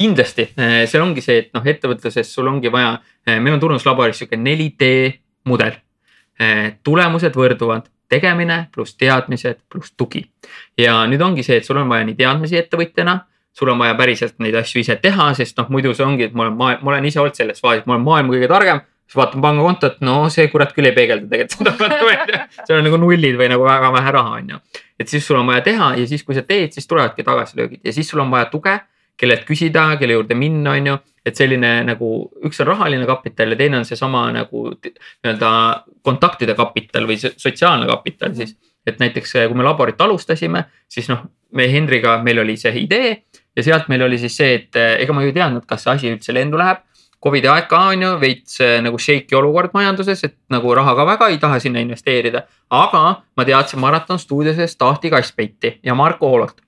kindlasti, 0.00 0.46
see 0.88 1.00
ongi 1.02 1.20
see, 1.20 1.40
et 1.42 1.48
noh, 1.52 1.64
ettevõtluses 1.66 2.28
sul 2.32 2.46
ongi 2.48 2.70
vaja, 2.72 2.94
meil 3.28 3.56
on 3.56 3.60
turunduslaboris 3.60 4.22
sihuke 4.22 4.38
4D 4.38 4.86
mudel. 5.50 5.74
tulemused 6.86 7.34
võrduvad, 7.36 7.90
tegemine 8.08 8.60
pluss 8.72 8.94
teadmised 8.96 9.58
pluss 9.68 9.92
tugi. 9.98 10.22
ja 10.78 11.02
nüüd 11.10 11.20
ongi 11.20 11.42
see, 11.44 11.58
et 11.58 11.66
sul 11.66 11.82
on 11.82 11.90
vaja 11.90 12.06
nii 12.06 12.16
teadmisi 12.22 12.56
ettevõtjana 12.62 13.18
sul 13.52 13.68
on 13.68 13.78
vaja 13.78 13.94
päriselt 13.98 14.38
neid 14.38 14.54
asju 14.54 14.80
ise 14.80 14.96
teha, 15.02 15.32
sest 15.34 15.58
noh, 15.58 15.68
muidu 15.74 15.92
see 15.94 16.06
ongi, 16.06 16.28
et 16.30 16.36
ma 16.36 16.46
olen, 16.46 16.56
ma 16.56 16.92
olen 16.94 17.08
ise 17.10 17.20
olnud 17.20 17.36
selles 17.36 17.60
faasis, 17.60 17.86
ma 17.86 17.96
olen 17.96 18.06
maailma 18.06 18.34
kõige 18.36 18.48
targem 18.50 18.82
siis 19.10 19.18
vaatan 19.18 19.42
pangakontot, 19.42 19.98
no 20.06 20.28
see 20.30 20.46
kurat 20.52 20.70
küll 20.76 20.86
ei 20.86 20.94
peegelda 20.94 21.26
tegelikult 21.26 21.80
seda 21.82 22.36
seal 22.62 22.78
on 22.78 22.86
nagu 22.86 23.00
nullid 23.02 23.38
või 23.40 23.48
nagu 23.50 23.66
väga 23.66 23.90
vähe 23.96 24.12
raha, 24.14 24.36
on 24.38 24.52
ju. 24.54 24.60
et 25.02 25.10
siis 25.10 25.26
sul 25.26 25.40
on 25.40 25.50
vaja 25.50 25.64
teha 25.66 25.90
ja 25.98 26.06
siis, 26.06 26.22
kui 26.26 26.36
sa 26.38 26.44
teed, 26.46 26.70
siis 26.76 26.86
tulevadki 26.86 27.26
tagasilöögid 27.26 27.82
ja 27.84 27.94
siis 27.96 28.08
sul 28.08 28.22
on 28.22 28.30
vaja 28.30 28.46
tuge, 28.52 28.76
kellelt 29.18 29.42
küsida, 29.48 29.88
kelle 29.98 30.14
juurde 30.14 30.38
minna, 30.38 30.76
on 30.78 30.86
ju. 30.92 30.96
et 31.26 31.36
selline 31.36 31.72
nagu 31.88 32.10
üks 32.46 32.62
on 32.62 32.70
rahaline 32.70 33.06
kapital 33.08 33.50
ja 33.50 33.58
teine 33.58 33.80
on 33.80 33.88
seesama 33.88 34.28
nagu 34.32 34.68
nii-öelda 34.78 35.50
kontaktide 36.06 36.54
kapital 36.56 37.10
või 37.10 37.18
sotsiaalne 37.20 37.90
kapital 37.90 38.36
siis. 38.38 38.54
et 38.86 39.02
näiteks 39.02 39.34
kui 39.40 39.58
me 39.58 39.66
laborit 39.66 40.00
alustasime, 40.00 40.64
siis 40.88 41.10
noh, 41.10 41.26
me 41.52 41.66
Henriga, 41.72 42.20
meil 42.22 42.38
oli 42.46 42.54
see 42.56 42.72
idee 42.84 43.10
ja 43.56 43.66
sealt 43.66 43.90
meil 43.90 44.06
oli 44.06 44.22
siis 44.22 44.38
see, 44.38 44.54
et 44.54 44.78
ega 45.02 45.12
ma 45.12 45.26
ju 45.26 45.34
ei 45.34 45.36
teadnud, 45.36 45.66
kas 45.66 45.82
see 45.84 45.96
asi 45.96 46.14
üldse 46.14 46.32
lendu 46.36 46.62
läheb 46.62 46.86
Covidi 47.22 47.48
aeg 47.52 47.66
ka 47.68 47.78
on 47.92 48.02
ju 48.02 48.10
veits 48.20 48.60
äh, 48.64 48.78
nagu 48.80 48.96
shake'i 48.98 49.36
olukord 49.36 49.74
majanduses, 49.76 50.24
et 50.24 50.36
nagu 50.50 50.74
raha 50.74 50.94
ka 50.96 51.04
väga 51.04 51.28
ei 51.28 51.38
taha 51.38 51.58
sinna 51.60 51.80
investeerida. 51.84 52.46
aga 52.70 53.22
ma 53.36 53.44
teadsin 53.44 53.80
Maraton 53.80 54.18
stuudioses 54.18 54.76
Tahti 54.76 55.10
Kasspeiti 55.10 55.78
ja 55.82 55.94
Marko 55.94 56.28
Hoolot. 56.28 56.60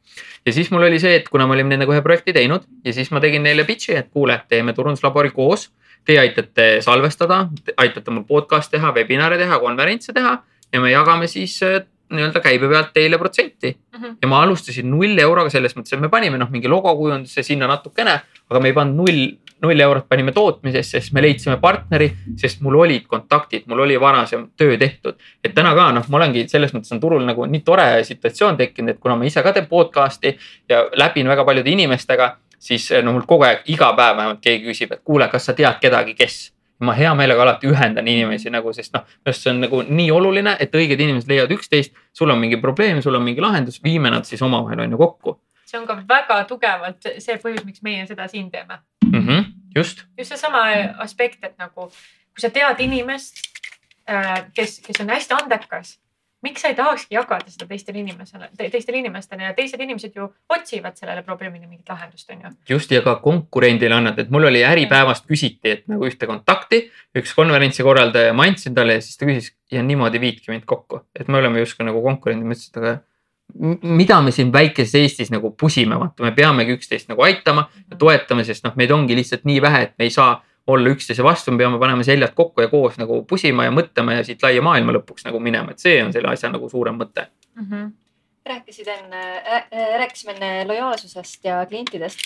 ja 0.47 0.53
siis 0.53 0.71
mul 0.71 0.83
oli 0.83 0.99
see, 1.01 1.15
et 1.17 1.29
kuna 1.29 1.47
me 1.47 1.55
olime 1.55 1.69
nendega 1.73 1.93
ühe 1.93 2.03
projekti 2.03 2.33
teinud 2.33 2.63
ja 2.85 2.93
siis 2.93 3.11
ma 3.11 3.21
tegin 3.21 3.43
neile 3.43 3.65
pitch'i, 3.65 3.97
et 3.97 4.11
kuule, 4.13 4.41
teeme 4.49 4.73
turunduslabori 4.73 5.31
koos. 5.31 5.71
Teie 6.05 6.19
aitate 6.19 6.81
salvestada, 6.83 7.49
aitate 7.79 8.11
mul 8.11 8.25
podcast'i 8.27 8.77
teha, 8.77 8.91
webinare 8.93 9.39
teha, 9.39 9.59
konverentse 9.63 10.13
teha 10.13 10.33
ja 10.73 10.81
me 10.81 10.91
jagame 10.91 11.29
siis 11.31 11.63
äh, 11.63 11.85
nii-öelda 12.13 12.41
käibe 12.45 12.69
pealt 12.69 12.91
teile 12.93 13.17
protsenti 13.19 13.77
Mhm. 13.93 14.17
ja 14.23 14.29
ma 14.29 14.43
alustasin 14.43 14.91
null 14.91 15.19
euroga 15.19 15.51
selles 15.51 15.77
mõttes, 15.77 15.93
et 15.95 16.01
me 16.01 16.09
panime 16.09 16.39
noh, 16.39 16.49
mingi 16.51 16.69
logo 16.69 16.91
kujundusse 16.97 17.43
sinna 17.43 17.67
natukene, 17.71 18.21
aga 18.51 18.61
me 18.61 18.69
ei 18.69 18.75
pannud 18.75 18.97
null, 19.07 19.23
null 19.63 19.81
eurot 19.81 20.09
panime 20.09 20.33
tootmisesse, 20.35 20.99
sest 20.99 21.15
me 21.15 21.23
leidsime 21.23 21.57
partneri, 21.63 22.09
sest 22.39 22.63
mul 22.65 22.81
olid 22.83 23.07
kontaktid, 23.11 23.67
mul 23.71 23.85
oli 23.85 23.99
varasem 24.01 24.49
töö 24.59 24.77
tehtud. 24.79 25.19
et 25.45 25.55
täna 25.55 25.75
ka 25.75 25.91
noh, 25.93 26.09
ma 26.09 26.19
olengi 26.19 26.47
selles 26.49 26.75
mõttes 26.75 26.93
on 26.93 27.01
turul 27.01 27.27
nagu 27.27 27.47
nii 27.47 27.63
tore 27.67 27.87
situatsioon 28.05 28.57
tekkinud, 28.57 28.97
et 28.97 29.01
kuna 29.01 29.17
ma 29.17 29.29
ise 29.29 29.43
ka 29.43 29.53
teen 29.53 29.69
podcast'i 29.71 30.37
ja 30.69 30.87
läbin 30.99 31.29
väga 31.29 31.45
paljude 31.45 31.71
inimestega, 31.71 32.37
siis 32.59 32.91
no 33.03 33.13
mul 33.13 33.27
kogu 33.29 33.47
aeg 33.47 33.63
iga 33.71 33.93
päev 33.99 34.17
vähemalt 34.17 34.43
keegi 34.43 34.67
küsib, 34.71 34.97
et 34.97 35.05
kuule, 35.05 35.29
kas 35.29 35.47
sa 35.47 35.55
tead 35.55 35.79
kedagi, 35.81 36.17
kes 36.19 36.43
ma 36.83 36.97
hea 36.99 37.15
meelega 37.15 37.43
alati 37.45 37.71
ühendan 37.71 38.09
inimesi 38.09 38.51
nagu, 38.51 38.73
sest 38.75 38.95
noh, 38.97 39.07
minu 39.07 39.31
arust 39.31 39.47
see 39.47 39.55
on 39.55 39.63
nagu 39.63 39.85
nii 39.87 40.11
oluline, 40.11 40.57
et 40.59 40.75
õiged 40.75 40.99
inimesed 40.99 41.31
leiavad 41.31 41.55
üksteist. 41.55 41.95
sul 42.13 42.31
on 42.31 42.39
mingi 42.39 42.59
probleem, 42.61 43.03
sul 43.03 43.15
on 43.15 43.23
mingi 43.23 43.41
lahendus, 43.41 43.79
viime 43.85 44.11
nad 44.11 44.27
siis 44.27 44.43
omavahel 44.43 44.81
on 44.83 44.91
ju 44.91 44.99
kokku 44.99 45.39
see 45.73 45.81
on 45.81 45.89
ka 45.89 45.97
väga 46.09 46.43
tugevalt 46.51 47.09
see 47.25 47.39
põhjus, 47.41 47.65
miks 47.69 47.83
meie 47.87 48.05
seda 48.11 48.29
siin 48.29 48.51
teeme. 48.53 48.79
mm. 49.09 49.25
-hmm, 49.25 49.49
just, 49.77 50.05
just 50.19 50.35
seesama 50.35 50.67
aspekt, 51.07 51.41
et 51.45 51.57
nagu 51.59 51.89
kui 52.33 52.45
sa 52.45 52.51
tead 52.53 52.81
inimest, 52.81 53.43
kes, 54.57 54.81
kes 54.87 55.03
on 55.05 55.13
hästi 55.13 55.37
andekas, 55.37 55.97
miks 56.43 56.65
sa 56.65 56.73
ei 56.73 56.75
tahakski 56.75 57.15
jagada 57.15 57.51
seda 57.53 57.69
teistele 57.71 58.01
inimesele 58.03 58.49
te,, 58.57 58.67
teistele 58.73 58.99
inimestele 58.99 59.47
ja 59.47 59.53
teised 59.55 59.81
inimesed 59.81 60.17
ju 60.17 60.27
otsivad 60.51 60.97
sellele 60.99 61.23
probleemile 61.27 61.69
mingit 61.69 61.89
lahendust, 61.93 62.31
on 62.35 62.43
ju. 62.45 62.51
just 62.75 62.91
ja 62.91 63.03
ka 63.05 63.15
konkurendile 63.23 63.95
annad, 63.95 64.19
et 64.19 64.33
mul 64.35 64.49
oli 64.51 64.65
Äripäevast 64.67 65.29
küsiti, 65.31 65.77
et 65.77 65.87
nagu 65.93 66.09
ühte 66.09 66.27
kontakti, 66.27 66.83
üks 67.19 67.35
konverentsi 67.39 67.87
korraldaja, 67.87 68.35
ma 68.35 68.49
andsin 68.51 68.75
talle 68.75 68.99
ja 68.99 69.05
siis 69.05 69.21
ta 69.21 69.29
küsis 69.29 69.53
ja 69.71 69.85
niimoodi 69.87 70.21
viidki 70.23 70.51
mind 70.51 70.67
kokku, 70.67 71.05
et 71.15 71.31
me 71.31 71.39
oleme 71.39 71.63
justkui 71.63 71.87
nagu 71.87 72.03
konkurendid, 72.03 72.49
ma 72.49 72.59
ütlesin, 72.59 72.75
et 72.75 72.83
aga 72.83 72.97
mida 73.83 74.21
me 74.23 74.33
siin 74.33 74.53
väikeses 74.53 74.95
Eestis 75.01 75.31
nagu 75.33 75.53
pusime, 75.61 75.99
vaata, 76.01 76.25
me 76.25 76.33
peamegi 76.37 76.77
üksteist 76.77 77.11
nagu 77.11 77.23
aitama 77.27 77.67
ja 77.91 77.99
toetama, 77.99 78.45
sest 78.45 78.65
noh, 78.65 78.75
meid 78.77 78.91
ongi 78.95 79.17
lihtsalt 79.19 79.45
nii 79.49 79.61
vähe, 79.63 79.83
et 79.89 79.95
me 79.99 80.09
ei 80.09 80.15
saa 80.15 80.37
olla 80.73 80.93
üksteise 80.95 81.25
vastu, 81.27 81.53
me 81.53 81.59
peame 81.59 81.79
panema 81.83 82.05
seljad 82.07 82.35
kokku 82.39 82.63
ja 82.63 82.71
koos 82.71 82.99
nagu 83.01 83.23
pusima 83.29 83.67
ja 83.67 83.75
mõtlema 83.75 84.19
ja 84.19 84.27
siit 84.27 84.43
laia 84.45 84.63
maailma 84.63 84.95
lõpuks 84.99 85.27
nagu 85.27 85.41
minema, 85.43 85.75
et 85.75 85.83
see 85.83 85.99
on 86.05 86.13
selle 86.15 86.31
asja 86.33 86.53
nagu 86.53 86.69
suurem 86.71 87.01
mõte. 87.01 87.27
Mm 87.59 87.67
-hmm. 87.67 87.91
rääkisid 88.47 88.89
enne 88.89 89.25
äh,, 89.43 89.67
rääkisime 89.99 90.33
enne 90.33 90.65
lojaalsusest 90.69 91.45
ja 91.45 91.67
klientidest. 91.67 92.19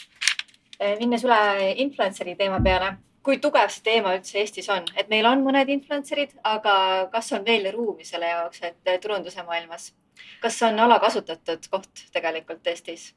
minnes 0.99 1.24
üle 1.24 1.72
influencer'i 1.77 2.37
teema 2.37 2.61
peale, 2.61 2.97
kui 3.27 3.41
tugev 3.43 3.70
see 3.74 3.83
teema 3.87 4.14
üldse 4.14 4.39
Eestis 4.39 4.68
on, 4.70 4.87
et 4.95 5.11
meil 5.11 5.27
on 5.27 5.43
mõned 5.43 5.70
influencer'id, 5.74 6.37
aga 6.47 6.74
kas 7.12 7.33
on 7.35 7.45
veel 7.47 7.66
ruumi 7.74 8.07
selle 8.07 8.31
jaoks, 8.31 8.62
et 8.68 8.91
turunduse 9.03 9.43
maailmas, 9.47 9.91
kas 10.43 10.59
on 10.68 10.79
alakasutatud 10.87 11.66
koht 11.72 12.07
tegelikult 12.14 12.70
Eestis? 12.70 13.11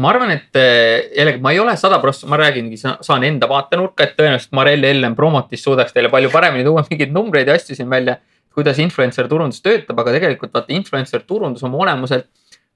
ma 0.00 0.08
arvan, 0.08 0.30
et 0.32 0.56
eh, 0.56 1.10
jällegi 1.18 1.42
ma 1.44 1.52
ei 1.52 1.60
ole 1.60 1.74
sada 1.76 1.98
prossa, 2.00 2.24
ma 2.30 2.38
räägingi, 2.40 2.78
saan 2.80 3.26
enda 3.28 3.48
vaatenurka, 3.48 4.06
et 4.06 4.14
tõenäoliselt 4.16 4.54
Marell 4.56 4.88
Ellen 4.88 5.16
Promotis 5.18 5.64
suudaks 5.66 5.92
teile 5.92 6.08
palju 6.12 6.30
paremini 6.32 6.64
tuua 6.64 6.84
mingeid 6.88 7.12
numbreid 7.12 7.50
ja 7.50 7.58
asju 7.60 7.76
siin 7.76 7.90
välja. 7.92 8.16
kuidas 8.52 8.76
influencer 8.84 9.24
turundus 9.28 9.62
töötab, 9.64 9.96
aga 10.00 10.12
tegelikult 10.12 10.50
vaata 10.52 10.74
influencer 10.76 11.22
turundus 11.24 11.62
oma 11.64 11.78
olemuselt 11.86 12.26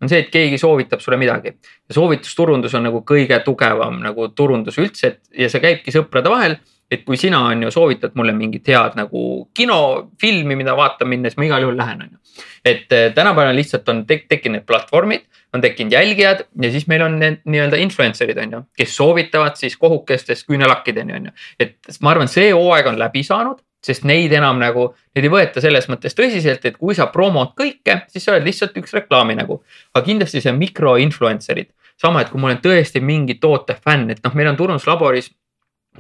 on 0.02 0.10
see, 0.10 0.22
et 0.24 0.30
keegi 0.32 0.58
soovitab 0.60 1.00
sulle 1.00 1.18
midagi. 1.20 1.52
ja 1.88 1.94
soovitusturundus 1.94 2.74
on 2.74 2.88
nagu 2.88 3.02
kõige 3.06 3.38
tugevam 3.44 4.00
nagu 4.04 4.28
turundus 4.28 4.78
üldse, 4.82 5.12
et 5.12 5.44
ja 5.44 5.50
see 5.52 5.62
käibki 5.62 5.94
sõprade 5.94 6.32
vahel. 6.32 6.58
et 6.90 7.02
kui 7.02 7.16
sina 7.18 7.40
on 7.48 7.64
ju 7.64 7.70
soovitad 7.74 8.12
mulle 8.14 8.30
mingit 8.32 8.68
head 8.70 8.94
nagu 8.94 9.48
kinofilmi, 9.54 10.54
mida 10.54 10.76
vaatama 10.78 11.08
minna, 11.08 11.30
siis 11.30 11.38
ma 11.40 11.48
igal 11.48 11.64
juhul 11.64 11.76
lähen, 11.76 12.02
on 12.04 12.12
ju. 12.12 12.44
et 12.64 12.92
eh, 12.92 13.08
tänapäeval 13.14 13.56
lihtsalt 13.56 13.88
on 13.88 14.04
tek 14.06 14.28
tekkinud 14.28 14.66
platvormid, 14.66 15.26
on 15.54 15.60
tekkinud 15.60 15.92
jälgijad 15.92 16.44
ja 16.62 16.70
siis 16.70 16.86
meil 16.86 17.02
on 17.02 17.18
need 17.18 17.40
nii-öelda 17.44 17.80
influencer'id 17.82 18.38
on 18.44 18.58
ju, 18.58 18.62
kes 18.76 18.96
soovitavad 18.96 19.56
siis 19.56 19.76
kohukestes 19.76 20.44
küünelakkideni 20.46 21.16
on 21.16 21.30
ju. 21.30 21.36
et 21.60 21.98
ma 22.00 22.14
arvan, 22.14 22.28
see 22.28 22.52
hooaeg 22.52 22.92
on 22.92 22.98
läbi 23.00 23.24
saanud 23.26 23.65
sest 23.86 24.04
neid 24.08 24.34
enam 24.34 24.58
nagu, 24.60 24.88
neid 25.14 25.28
ei 25.28 25.32
võeta 25.32 25.62
selles 25.62 25.88
mõttes 25.92 26.16
tõsiselt, 26.18 26.64
et 26.66 26.78
kui 26.80 26.96
sa 26.98 27.08
promod 27.12 27.54
kõike, 27.58 28.00
siis 28.10 28.26
sa 28.26 28.34
oled 28.34 28.46
lihtsalt 28.46 28.76
üks 28.80 28.94
reklaaminägu. 28.96 29.60
aga 29.94 30.04
kindlasti 30.04 30.42
see 30.42 30.54
mikro 30.56 30.96
influencer'id, 31.02 31.70
sama, 32.00 32.22
et 32.22 32.30
kui 32.32 32.40
ma 32.40 32.50
olen 32.50 32.62
tõesti 32.64 33.00
mingi 33.00 33.38
toote 33.40 33.78
fänn, 33.84 34.10
et 34.10 34.22
noh, 34.24 34.34
meil 34.34 34.50
on 34.52 34.58
turunduslaboris 34.58 35.30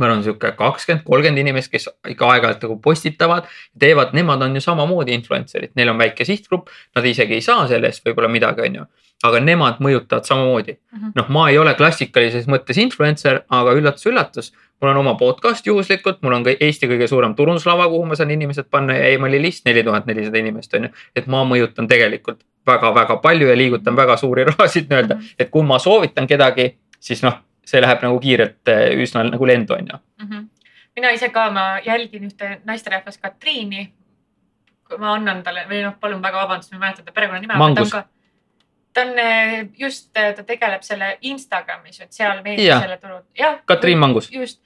meil 0.02 0.12
on 0.16 0.22
sihuke 0.24 0.52
kakskümmend, 0.58 1.04
kolmkümmend 1.06 1.42
inimest, 1.42 1.70
kes 1.72 1.88
ikka 2.12 2.28
aeg-ajalt 2.34 2.66
nagu 2.66 2.76
postitavad, 2.82 3.48
teevad, 3.78 4.14
nemad 4.16 4.42
on 4.46 4.58
ju 4.58 4.62
samamoodi 4.64 5.16
influencer'id, 5.16 5.74
neil 5.78 5.92
on 5.92 5.98
väike 6.00 6.26
sihtgrupp, 6.28 6.70
nad 6.96 7.08
isegi 7.08 7.38
ei 7.38 7.44
saa 7.44 7.66
selle 7.70 7.90
eest 7.90 8.06
võib-olla 8.06 8.30
midagi, 8.32 8.68
on 8.68 8.80
ju. 8.80 8.86
aga 9.24 9.38
nemad 9.40 9.78
mõjutavad 9.80 10.26
samamoodi 10.28 10.72
mm 10.72 10.98
-hmm. 10.98 11.12
noh, 11.16 11.28
ma 11.28 11.48
ei 11.50 11.58
ole 11.58 11.74
klassikalises 11.74 12.46
mõttes 12.46 12.78
influencer, 12.78 13.40
aga 13.48 13.72
üllatus-üllatus, 13.72 14.52
mul 14.80 14.90
on 14.90 14.96
oma 14.96 15.14
podcast 15.14 15.66
juhuslikult, 15.66 16.18
mul 16.22 16.32
on 16.36 16.44
ka 16.44 16.52
Eesti 16.60 16.86
kõige 16.86 17.08
suurem 17.08 17.34
turunduslava, 17.34 17.88
kuhu 17.88 18.04
ma 18.06 18.14
saan 18.14 18.30
inimesed 18.30 18.68
panna 18.70 18.94
ja 18.94 19.08
emaili 19.08 19.42
list 19.42 19.64
neli 19.64 19.84
tuhat 19.84 20.06
nelisada 20.06 20.38
inimest 20.38 20.74
on 20.74 20.84
ju. 20.84 20.90
et 21.16 21.26
ma 21.26 21.44
mõjutan 21.44 21.88
tegelikult 21.88 22.44
väga-väga 22.66 23.16
palju 23.16 23.48
ja 23.48 23.56
liigutan 23.56 23.96
väga 23.96 24.16
suuri 24.16 24.44
rahasid 24.44 24.90
nii-öelda, 24.90 25.18
et 25.38 25.50
kui 25.50 25.62
ma 25.62 25.78
soovitan 25.78 26.26
kedagi, 26.26 26.76
siis 27.00 27.22
noh 27.22 27.45
see 27.66 27.82
läheb 27.82 28.02
nagu 28.04 28.18
kiirelt 28.22 28.72
üsna 29.02 29.24
nagu 29.26 29.46
lendu, 29.46 29.74
on 29.74 29.88
ju 29.92 29.98
mm. 30.22 30.28
-hmm. 30.28 30.48
mina 30.96 31.10
ise 31.10 31.28
ka, 31.28 31.50
ma 31.50 31.78
jälgin 31.84 32.24
ühte 32.30 32.60
naisterahvast 32.64 33.20
Katriini. 33.20 33.92
ma 34.98 35.14
annan 35.14 35.42
talle 35.42 35.66
või 35.68 35.82
noh, 35.82 35.94
palun 36.00 36.22
väga 36.22 36.42
vabandust, 36.42 36.72
ma 36.72 36.76
ei 36.76 36.80
mäleta 36.80 37.02
ta 37.02 37.12
perekonnanime. 37.12 37.54
Mangus. 37.58 37.90
ta 37.90 39.02
on 39.02 39.08
just, 39.78 40.12
ta 40.12 40.42
tegeleb 40.42 40.82
selle 40.82 41.18
Instagrami 41.20 41.92
sotsiaalmeedia 41.92 42.80
selle 42.80 42.96
turu. 42.96 43.20
jah. 43.38 43.58
Katriin 43.64 43.98
Mangus. 43.98 44.30
just, 44.32 44.60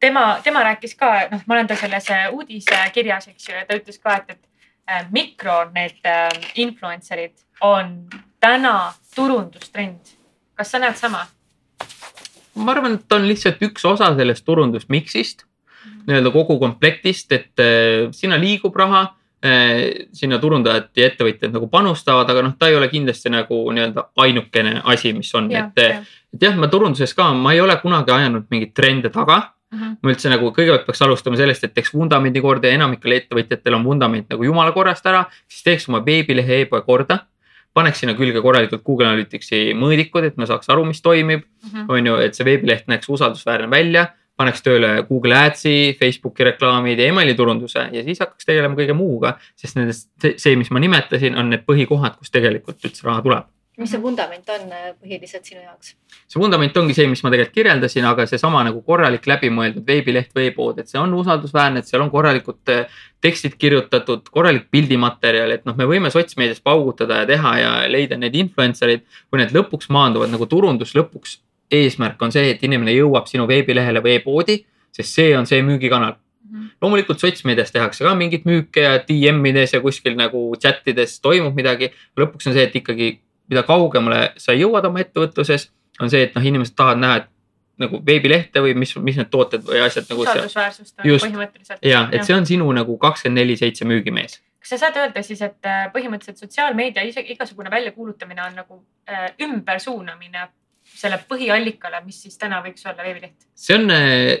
tema, 0.00 0.40
tema 0.44 0.62
rääkis 0.62 0.94
ka, 0.94 1.28
noh, 1.30 1.40
ma 1.46 1.54
olen 1.54 1.66
ta 1.66 1.76
selles 1.76 2.08
uudisekirjas, 2.30 3.28
eks 3.28 3.48
ju, 3.48 3.54
ja 3.54 3.66
ta 3.66 3.76
ütles 3.76 3.98
ka, 3.98 4.16
et, 4.16 4.30
et 4.30 5.12
mikro 5.12 5.64
need 5.74 6.00
influencer'id 6.54 7.36
on 7.60 8.08
täna 8.40 8.92
turundustrend. 9.14 10.16
kas 10.54 10.70
sa 10.70 10.78
näed 10.78 10.96
sama? 10.96 11.26
Ma 12.56 12.72
arvan, 12.72 12.96
et 12.96 13.08
ta 13.08 13.20
on 13.20 13.28
lihtsalt 13.28 13.62
üks 13.62 13.84
osa 13.84 14.14
sellest 14.16 14.44
turundusmiksist 14.44 15.44
mm 15.44 15.56
nii-öelda 16.06 16.30
kogu 16.30 16.58
komplektist, 16.58 17.32
et 17.32 17.62
äh, 17.62 18.08
sinna 18.14 18.38
liigub 18.40 18.76
raha 18.76 19.02
äh,. 19.44 20.06
sinna 20.12 20.38
turundajad 20.42 20.88
ja 20.96 21.10
ettevõtjad 21.10 21.52
nagu 21.54 21.68
panustavad, 21.70 22.30
aga 22.30 22.44
noh, 22.46 22.54
ta 22.58 22.70
ei 22.70 22.78
ole 22.78 22.88
kindlasti 22.92 23.32
nagu 23.32 23.58
nii-öelda 23.74 24.08
ainukene 24.22 24.80
asi, 24.84 25.12
mis 25.16 25.32
on, 25.34 25.50
et, 25.54 25.76
et 25.82 26.42
jah, 26.42 26.56
ma 26.58 26.70
turunduses 26.72 27.14
ka, 27.14 27.32
ma 27.34 27.54
ei 27.54 27.60
ole 27.60 27.76
kunagi 27.82 28.14
ajanud 28.14 28.48
mingeid 28.50 28.74
trende 28.74 29.12
taga 29.14 29.38
mm. 29.42 29.78
-hmm. 29.78 29.96
ma 30.02 30.14
üldse 30.14 30.32
nagu 30.32 30.50
kõigepealt 30.56 30.86
peaks 30.86 31.02
alustama 31.02 31.36
sellest, 31.36 31.64
et 31.64 31.74
teeks 31.74 31.94
vundamendi 31.94 32.42
korda 32.42 32.70
ja 32.70 32.80
enamikel 32.80 33.18
ettevõtjatel 33.18 33.78
on 33.78 33.84
vundament 33.84 34.30
nagu 34.30 34.44
jumala 34.44 34.72
korrast 34.72 35.06
ära, 35.06 35.26
siis 35.48 35.62
teeks 35.66 35.88
oma 35.88 36.04
veebilehe 36.06 36.62
e-poe 36.62 36.82
korda 36.86 37.24
paneks 37.76 38.00
sinna 38.02 38.14
külge 38.16 38.40
korralikult 38.44 38.84
Google 38.86 39.10
Analyticsi 39.10 39.74
mõõdikud, 39.76 40.24
et 40.30 40.38
me 40.40 40.48
saaks 40.48 40.70
aru, 40.72 40.86
mis 40.88 41.02
toimib 41.04 41.42
mm. 41.44 41.72
-hmm. 41.72 41.90
on 41.92 42.12
ju, 42.12 42.20
et 42.24 42.38
see 42.38 42.46
veebileht 42.48 42.88
näeks 42.88 43.10
usaldusväärne 43.12 43.68
välja, 43.70 44.06
paneks 44.36 44.62
tööle 44.64 44.92
Google 45.08 45.36
Adsi, 45.36 45.96
Facebooki 46.00 46.44
reklaamid 46.44 47.00
ja 47.00 47.10
emaili 47.12 47.34
turunduse 47.34 47.88
ja 47.92 48.04
siis 48.04 48.20
hakkaks 48.20 48.48
tegelema 48.48 48.76
kõige 48.76 48.96
muuga. 48.96 49.36
sest 49.56 49.76
nendest, 49.76 50.10
see, 50.36 50.56
mis 50.56 50.70
ma 50.70 50.80
nimetasin, 50.80 51.36
on 51.36 51.50
need 51.52 51.64
põhikohad, 51.68 52.18
kus 52.18 52.32
tegelikult 52.32 52.84
üldse 52.84 53.06
raha 53.08 53.22
tuleb 53.22 53.55
mis 53.76 53.90
see 53.92 54.00
vundament 54.00 54.48
on 54.54 54.70
põhiliselt 55.00 55.44
sinu 55.48 55.60
jaoks? 55.60 55.94
see 56.26 56.40
vundament 56.40 56.76
ongi 56.80 56.96
see, 56.96 57.06
mis 57.10 57.22
ma 57.24 57.32
tegelikult 57.32 57.56
kirjeldasin, 57.58 58.06
aga 58.08 58.26
seesama 58.30 58.62
nagu 58.66 58.80
korralik 58.86 59.28
läbimõeldud 59.28 59.86
veebileht, 59.86 60.32
veepood, 60.36 60.80
et 60.80 60.92
see 60.92 61.00
on 61.00 61.12
usaldusväärne, 61.18 61.82
et 61.82 61.90
seal 61.90 62.04
on 62.04 62.12
korralikud 62.12 62.60
tekstid 63.24 63.56
kirjutatud, 63.60 64.28
korralik 64.32 64.68
pildimaterjal, 64.72 65.56
et 65.56 65.66
noh, 65.68 65.76
me 65.78 65.88
võime 65.88 66.12
sotsmeedias 66.14 66.62
paugutada 66.64 67.22
ja 67.22 67.30
teha 67.32 67.56
ja 67.60 67.72
leida 67.92 68.18
need 68.20 68.36
influencer'id, 68.44 69.04
kui 69.30 69.42
need 69.42 69.54
lõpuks 69.56 69.92
maanduvad 69.92 70.32
nagu 70.32 70.48
turundus 70.50 70.96
lõpuks. 70.96 71.42
eesmärk 71.66 72.20
on 72.22 72.30
see, 72.30 72.52
et 72.52 72.62
inimene 72.62 72.92
jõuab 72.94 73.26
sinu 73.26 73.42
veebilehele, 73.50 73.98
veepoodi, 74.02 74.60
sest 74.94 75.16
see 75.18 75.32
on 75.36 75.46
see 75.50 75.62
müügikanal 75.66 76.14
-hmm. 76.56 76.70
loomulikult 76.80 77.20
sotsmeedias 77.20 77.72
tehakse 77.72 78.04
ka 78.04 78.14
mingit 78.14 78.44
müüke 78.48 78.84
ja 78.84 78.98
DM-ides 79.08 79.74
ja 79.74 79.80
kuskil 79.80 80.16
nagu 80.18 80.48
chat 80.62 80.86
ides 80.86 81.20
toimub 81.20 81.54
midagi. 81.54 81.90
lõpuks 82.16 82.48
on 82.48 82.56
see, 82.56 82.62
et 82.62 82.76
ikkagi 82.76 83.20
mida 83.50 83.62
kaugemale 83.66 84.32
sa 84.40 84.54
jõuad 84.56 84.86
oma 84.88 85.02
ettevõtluses, 85.04 85.70
on 86.02 86.12
see, 86.12 86.26
et 86.26 86.36
noh, 86.36 86.44
inimesed 86.44 86.76
tahavad 86.76 87.02
näha, 87.02 87.22
et 87.22 87.32
nagu 87.80 88.00
veebilehte 88.04 88.62
või 88.64 88.74
mis, 88.78 88.94
mis 89.04 89.18
need 89.20 89.28
tooted 89.32 89.64
või 89.66 89.80
asjad 89.84 90.08
nagu. 90.08 90.24
usaldusväärsust 90.24 91.02
põhimõtteliselt. 91.02 91.82
ja, 91.84 92.06
et 92.12 92.24
see 92.24 92.36
on 92.36 92.46
sinu 92.48 92.68
nagu 92.76 92.96
kakskümmend 93.00 93.42
neli 93.42 93.56
seitse 93.60 93.84
müügimees. 93.88 94.38
kas 94.60 94.74
sa 94.74 94.78
saad 94.86 95.00
öelda 95.02 95.22
siis, 95.22 95.42
et 95.44 95.68
põhimõtteliselt 95.92 96.40
sotsiaalmeedia 96.40 97.04
igasugune 97.36 97.70
väljakuulutamine 97.70 98.46
on 98.46 98.56
nagu 98.62 98.80
äh, 99.10 99.28
ümbersuunamine 99.44 100.48
selle 100.86 101.18
põhiallikale, 101.28 102.00
mis 102.06 102.22
siis 102.22 102.38
täna 102.40 102.62
võiks 102.64 102.86
olla 102.86 103.04
veebileht? 103.04 103.48
see 103.54 103.76
on, 103.76 103.92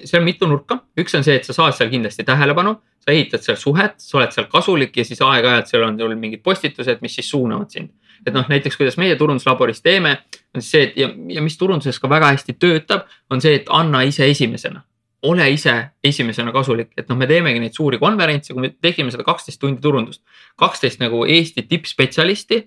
seal 0.04 0.22
on 0.22 0.28
mitu 0.28 0.48
nurka, 0.48 0.80
üks 0.98 1.16
on 1.18 1.26
see, 1.26 1.36
et 1.40 1.48
sa 1.48 1.56
saad 1.56 1.76
seal 1.76 1.92
kindlasti 1.92 2.24
tähelepanu, 2.24 2.76
sa 3.04 3.12
ehitad 3.12 3.44
seal 3.44 3.58
suhet, 3.60 4.00
sa 4.02 4.20
oled 4.20 4.32
seal 4.34 4.48
kasulik 4.52 4.96
ja 4.96 5.04
siis 5.04 5.20
aeg-ajalt 5.22 5.70
seal 5.70 5.84
on 5.86 5.98
sul 6.00 6.16
mingid 6.18 6.42
postitused, 6.46 7.02
mis 7.04 7.20
siis 7.20 7.28
suunavad 7.30 7.70
sind. 7.74 7.92
Et 8.26 8.34
noh, 8.34 8.46
näiteks 8.48 8.78
kuidas 8.78 8.98
meie 9.00 9.16
turunduslaboris 9.18 9.82
teeme, 9.82 10.16
on 10.54 10.62
siis 10.62 10.70
see, 10.72 10.84
et 10.88 11.00
ja, 11.00 11.08
ja 11.36 11.42
mis 11.44 11.58
turunduses 11.58 11.98
ka 12.02 12.10
väga 12.10 12.32
hästi 12.34 12.56
töötab, 12.60 13.08
on 13.30 13.42
see, 13.44 13.56
et 13.60 13.72
anna 13.72 14.04
ise 14.06 14.28
esimesena. 14.30 14.84
Ole 15.26 15.48
ise 15.50 15.74
esimesena 16.04 16.52
kasulik, 16.54 16.92
et 16.96 17.08
noh, 17.10 17.18
me 17.18 17.26
teemegi 17.26 17.60
neid 17.60 17.74
suuri 17.74 17.98
konverentse, 17.98 18.54
kui 18.54 18.62
me 18.62 18.70
tegime 18.70 19.10
seda 19.10 19.24
kaksteist 19.26 19.60
tundi 19.60 19.82
turundust, 19.82 20.22
kaksteist 20.60 21.00
nagu 21.02 21.24
Eesti 21.24 21.64
tippspetsialisti 21.66 22.60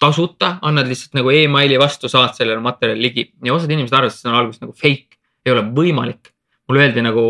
tasuta, 0.00 0.54
annad 0.64 0.88
lihtsalt 0.88 1.16
nagu 1.18 1.32
emaili 1.34 1.78
vastu, 1.80 2.08
saad 2.08 2.36
sellele 2.36 2.60
materjali 2.64 3.02
ligi. 3.04 3.26
Ja 3.44 3.54
osad 3.54 3.72
inimesed 3.72 3.96
arvasid, 3.96 4.20
et 4.20 4.22
see 4.22 4.30
on 4.30 4.38
alguses 4.38 4.62
nagu 4.62 4.76
fake, 4.76 5.18
ei 5.44 5.52
ole 5.52 5.64
võimalik. 5.76 6.32
mulle 6.70 6.84
öeldi 6.84 7.02
nagu 7.02 7.22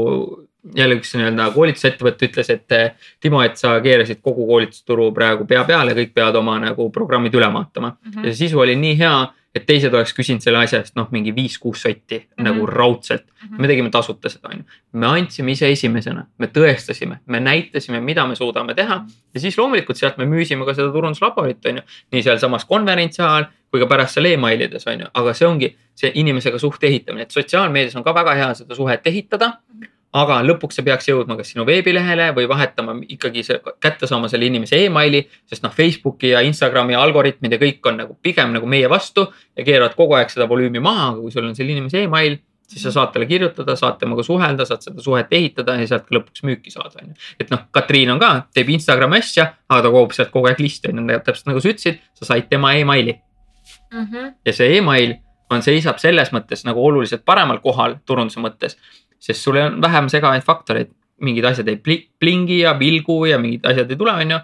jälle 0.76 0.96
üks 1.00 1.14
nii-öelda 1.16 1.50
koolitusettevõte 1.54 2.28
ütles, 2.28 2.50
et 2.50 2.76
Timo, 3.20 3.42
et 3.42 3.56
sa 3.56 3.78
keerasid 3.80 4.20
kogu 4.22 4.46
koolitusturu 4.46 5.11
praegu 5.16 5.46
pea 5.48 5.64
peale, 5.64 5.94
kõik 5.96 6.14
peavad 6.14 6.36
oma 6.36 6.58
nagu 6.61 6.90
programmid 6.94 7.34
üle 7.34 7.52
vaatama 7.52 7.90
mm 7.90 8.11
-hmm. 8.11 8.26
ja 8.26 8.32
see 8.32 8.46
sisu 8.46 8.61
oli 8.61 8.76
nii 8.76 8.98
hea 8.98 9.14
et 9.54 9.66
teised 9.66 9.94
oleks 9.94 10.12
küsinud 10.14 10.44
selle 10.44 10.61
asja 10.62 10.78
eest 10.80 10.96
noh, 10.98 11.08
mingi 11.11 11.32
viis-kuus 11.34 11.82
sotti 11.82 12.18
mm 12.18 12.24
-hmm. 12.24 12.44
nagu 12.46 12.66
raudselt 12.66 13.24
mm. 13.26 13.48
-hmm. 13.48 13.61
me 13.61 13.68
tegime 13.68 13.90
tasuta 13.90 14.28
seda, 14.28 14.48
on 14.48 14.58
ju. 14.58 14.64
me 14.92 15.06
andsime 15.06 15.52
ise 15.52 15.70
esimesena, 15.70 16.26
me 16.38 16.46
tõestasime, 16.46 17.18
me 17.26 17.40
näitasime, 17.40 18.00
mida 18.00 18.26
me 18.26 18.36
suudame 18.36 18.74
teha 18.74 19.04
ja 19.34 19.40
siis 19.40 19.58
loomulikult 19.58 19.98
sealt 19.98 20.18
me 20.18 20.24
müüsime 20.24 20.64
ka 20.64 20.74
seda 20.74 20.92
turunduslaborit, 20.92 21.66
on 21.66 21.76
ju. 21.76 21.82
nii 22.12 22.22
sealsamas 22.22 22.64
konverentsi 22.64 23.22
ajal 23.22 23.44
kui 23.70 23.80
ka 23.80 23.86
pärast 23.86 24.14
seal 24.14 24.26
emailides, 24.26 24.86
on 24.86 25.00
ju, 25.00 25.06
aga 25.14 25.34
see 25.34 25.48
ongi 25.48 25.76
see 25.94 26.12
inimesega 26.14 26.58
suhte 26.58 26.86
ehitamine, 26.86 27.22
et 27.22 27.30
sotsiaalmeedias 27.30 27.96
on 27.96 28.04
ka 28.04 28.14
väga 28.14 28.34
hea 28.34 28.54
seda 28.54 28.74
suhet 28.74 29.06
ehitada 29.06 29.48
mm. 29.48 29.80
-hmm 29.80 29.99
aga 30.12 30.40
lõpuks 30.42 30.78
see 30.78 30.86
peaks 30.86 31.06
jõudma 31.06 31.36
kas 31.38 31.52
sinu 31.52 31.64
veebilehele 31.68 32.30
või 32.34 32.48
vahetama 32.50 32.96
ikkagi 33.14 33.44
see, 33.46 33.61
kätte 33.82 34.08
saama 34.11 34.28
selle 34.28 34.48
inimese 34.50 34.80
emaili. 34.86 35.22
sest 35.46 35.62
noh, 35.62 35.72
Facebooki 35.72 36.32
ja 36.32 36.40
Instagrami 36.46 36.94
algoritmid 36.98 37.52
ja 37.52 37.58
kõik 37.62 37.86
on 37.86 38.00
nagu 38.02 38.16
pigem 38.22 38.52
nagu 38.52 38.66
meie 38.66 38.88
vastu 38.90 39.28
ja 39.56 39.64
keeravad 39.64 39.94
kogu 39.94 40.18
aeg 40.18 40.30
seda 40.30 40.48
volüümi 40.50 40.82
maha, 40.82 41.12
aga 41.12 41.20
kui 41.20 41.30
sul 41.30 41.46
on 41.46 41.54
selle 41.54 41.76
inimese 41.76 42.02
email 42.02 42.38
siis 42.70 42.82
sa 42.86 42.92
saad 42.94 43.11
talle 43.12 43.26
kirjutada, 43.26 43.74
saad 43.76 43.98
temaga 43.98 44.22
suhelda, 44.22 44.64
saad 44.66 44.84
seda 44.84 45.02
suhet 45.02 45.32
ehitada 45.34 45.74
ja 45.80 45.86
sealt 45.90 46.06
ka 46.06 46.14
lõpuks 46.14 46.44
müüki 46.46 46.70
saada, 46.70 47.02
on 47.02 47.11
ju. 47.11 47.30
et 47.42 47.50
noh, 47.50 47.64
Katriin 47.74 48.12
on 48.14 48.20
ka, 48.22 48.30
teeb 48.54 48.70
Instagrami 48.76 49.18
asja, 49.18 49.48
aga 49.68 49.86
ta 49.86 49.90
kogub 49.94 50.14
sealt 50.14 50.30
kogu 50.34 50.50
aeg 50.50 50.62
liste, 50.62 50.92
on 50.92 51.02
ju, 51.02 51.18
täpselt 51.26 51.50
nagu 51.50 51.62
sa 51.62 51.72
ütlesid, 51.72 51.98
sa 52.20 52.30
said 52.30 52.46
tema 52.50 52.72
emaili 52.78 53.16
mm. 53.16 54.06
-hmm. 54.06 54.32
ja 54.46 54.54
see 54.54 54.76
email 54.76 55.16
on, 55.50 55.64
seisab 55.66 55.98
selles 55.98 56.30
mõttes 56.34 56.62
nagu 56.66 56.82
oluliselt 56.86 57.24
paremal 57.26 57.58
kohal 57.64 57.98
turunduse 58.06 58.40
mõttes, 58.42 58.78
sest 59.20 59.44
sul 59.44 59.58
on 59.60 59.80
vähem 59.82 60.08
segavaid 60.08 60.44
faktoreid, 60.46 60.92
mingid 61.20 61.44
asjad 61.44 61.68
ei 61.68 61.80
plingi 62.18 62.62
ja 62.62 62.72
vilgu 62.78 63.24
ja 63.28 63.38
mingid 63.38 63.66
asjad 63.68 63.90
ei 63.90 64.00
tule, 64.00 64.12
on 64.12 64.36
ju. 64.36 64.40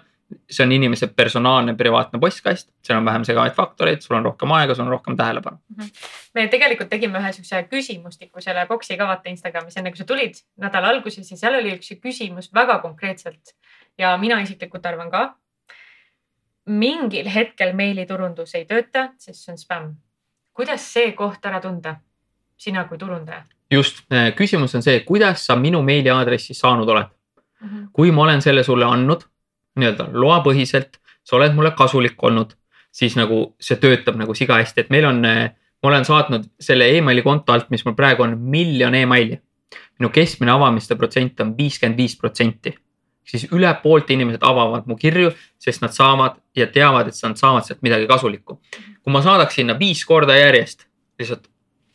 see 0.51 0.65
on 0.65 0.71
inimese 0.75 1.07
personaalne 1.07 1.71
privaatne 1.79 2.19
postkast, 2.19 2.67
seal 2.83 2.97
on 2.99 3.05
vähem 3.07 3.23
segavaid 3.23 3.53
faktoreid, 3.55 4.01
sul 4.03 4.17
on 4.17 4.25
rohkem 4.25 4.51
aega, 4.51 4.75
sul 4.75 4.83
on 4.83 4.91
rohkem 4.91 5.15
tähelepanu 5.17 5.55
mm. 5.55 5.83
-hmm. 5.83 6.09
me 6.35 6.47
tegelikult 6.47 6.89
tegime 6.89 7.19
ühe 7.19 7.31
siukse 7.31 7.61
küsimustiku 7.71 8.41
selle 8.43 8.65
boksi 8.67 8.97
ka 8.97 9.07
vaata 9.07 9.29
Instagramis, 9.29 9.77
enne 9.77 9.91
kui 9.91 9.97
sa 9.97 10.05
tulid 10.05 10.35
nädala 10.57 10.89
alguses 10.89 11.31
ja 11.31 11.37
seal 11.37 11.55
oli 11.55 11.71
üks 11.77 11.93
küsimus 12.03 12.51
väga 12.53 12.79
konkreetselt 12.79 13.55
ja 13.97 14.17
mina 14.17 14.39
isiklikult 14.41 14.85
arvan 14.85 15.11
ka. 15.11 15.35
mingil 16.65 17.29
hetkel 17.29 17.73
meiliturundus 17.73 18.55
ei 18.55 18.65
tööta, 18.65 19.09
sest 19.17 19.45
see 19.45 19.51
on 19.51 19.57
spämm. 19.57 19.95
kuidas 20.53 20.93
see 20.93 21.11
koht 21.11 21.45
ära 21.45 21.61
tunda, 21.61 21.95
sina 22.57 22.83
kui 22.83 22.97
turundaja? 22.97 23.45
Just, 23.71 24.03
äh, 24.11 24.31
küsimus 24.35 24.75
on 24.75 24.83
see, 24.83 24.99
kuidas 25.05 25.45
sa 25.45 25.55
minu 25.55 25.81
meiliaadressi 25.83 26.53
saanud 26.53 26.89
oled 26.89 27.07
mm. 27.07 27.67
-hmm. 27.67 27.87
kui 27.93 28.11
ma 28.11 28.23
olen 28.23 28.41
selle 28.41 28.63
sulle 28.63 28.85
andnud 28.85 29.25
nii-öelda 29.77 30.09
loapõhiselt, 30.13 30.97
sa 31.23 31.35
oled 31.35 31.53
mulle 31.53 31.71
kasulik 31.71 32.23
olnud, 32.23 32.53
siis 32.91 33.15
nagu 33.15 33.55
see 33.61 33.77
töötab 33.77 34.15
nagu 34.17 34.33
siga 34.33 34.57
hästi, 34.57 34.81
et 34.81 34.89
meil 34.89 35.05
on, 35.05 35.25
äh, 35.25 35.51
ma 35.83 35.89
olen 35.89 36.05
saatnud 36.05 36.49
selle 36.59 36.89
emaili 36.97 37.21
konto 37.21 37.53
alt, 37.53 37.69
mis 37.69 37.85
mul 37.85 37.95
praegu 37.95 38.23
on 38.23 38.39
miljon 38.39 38.95
emaili. 38.95 39.41
minu 39.99 40.09
keskmine 40.09 40.51
avamiste 40.51 40.95
protsent 40.95 41.39
on 41.39 41.57
viiskümmend 41.57 41.97
viis 41.97 42.15
protsenti 42.15 42.77
siis 43.27 43.47
üle 43.51 43.71
poolte 43.83 44.15
inimesed 44.15 44.43
avavad 44.45 44.87
mu 44.87 44.95
kirju, 44.95 45.31
sest 45.59 45.83
nad 45.83 45.93
saavad 45.95 46.37
ja 46.55 46.67
teavad, 46.71 47.09
et 47.09 47.23
nad 47.23 47.39
saavad 47.39 47.65
sealt 47.67 47.81
midagi 47.85 48.07
kasulikku. 48.07 48.59
kui 49.03 49.13
ma 49.13 49.21
saadaks 49.21 49.55
sinna 49.55 49.79
viis 49.79 50.05
korda 50.05 50.35
järjest 50.37 50.87
lihtsalt 51.19 51.47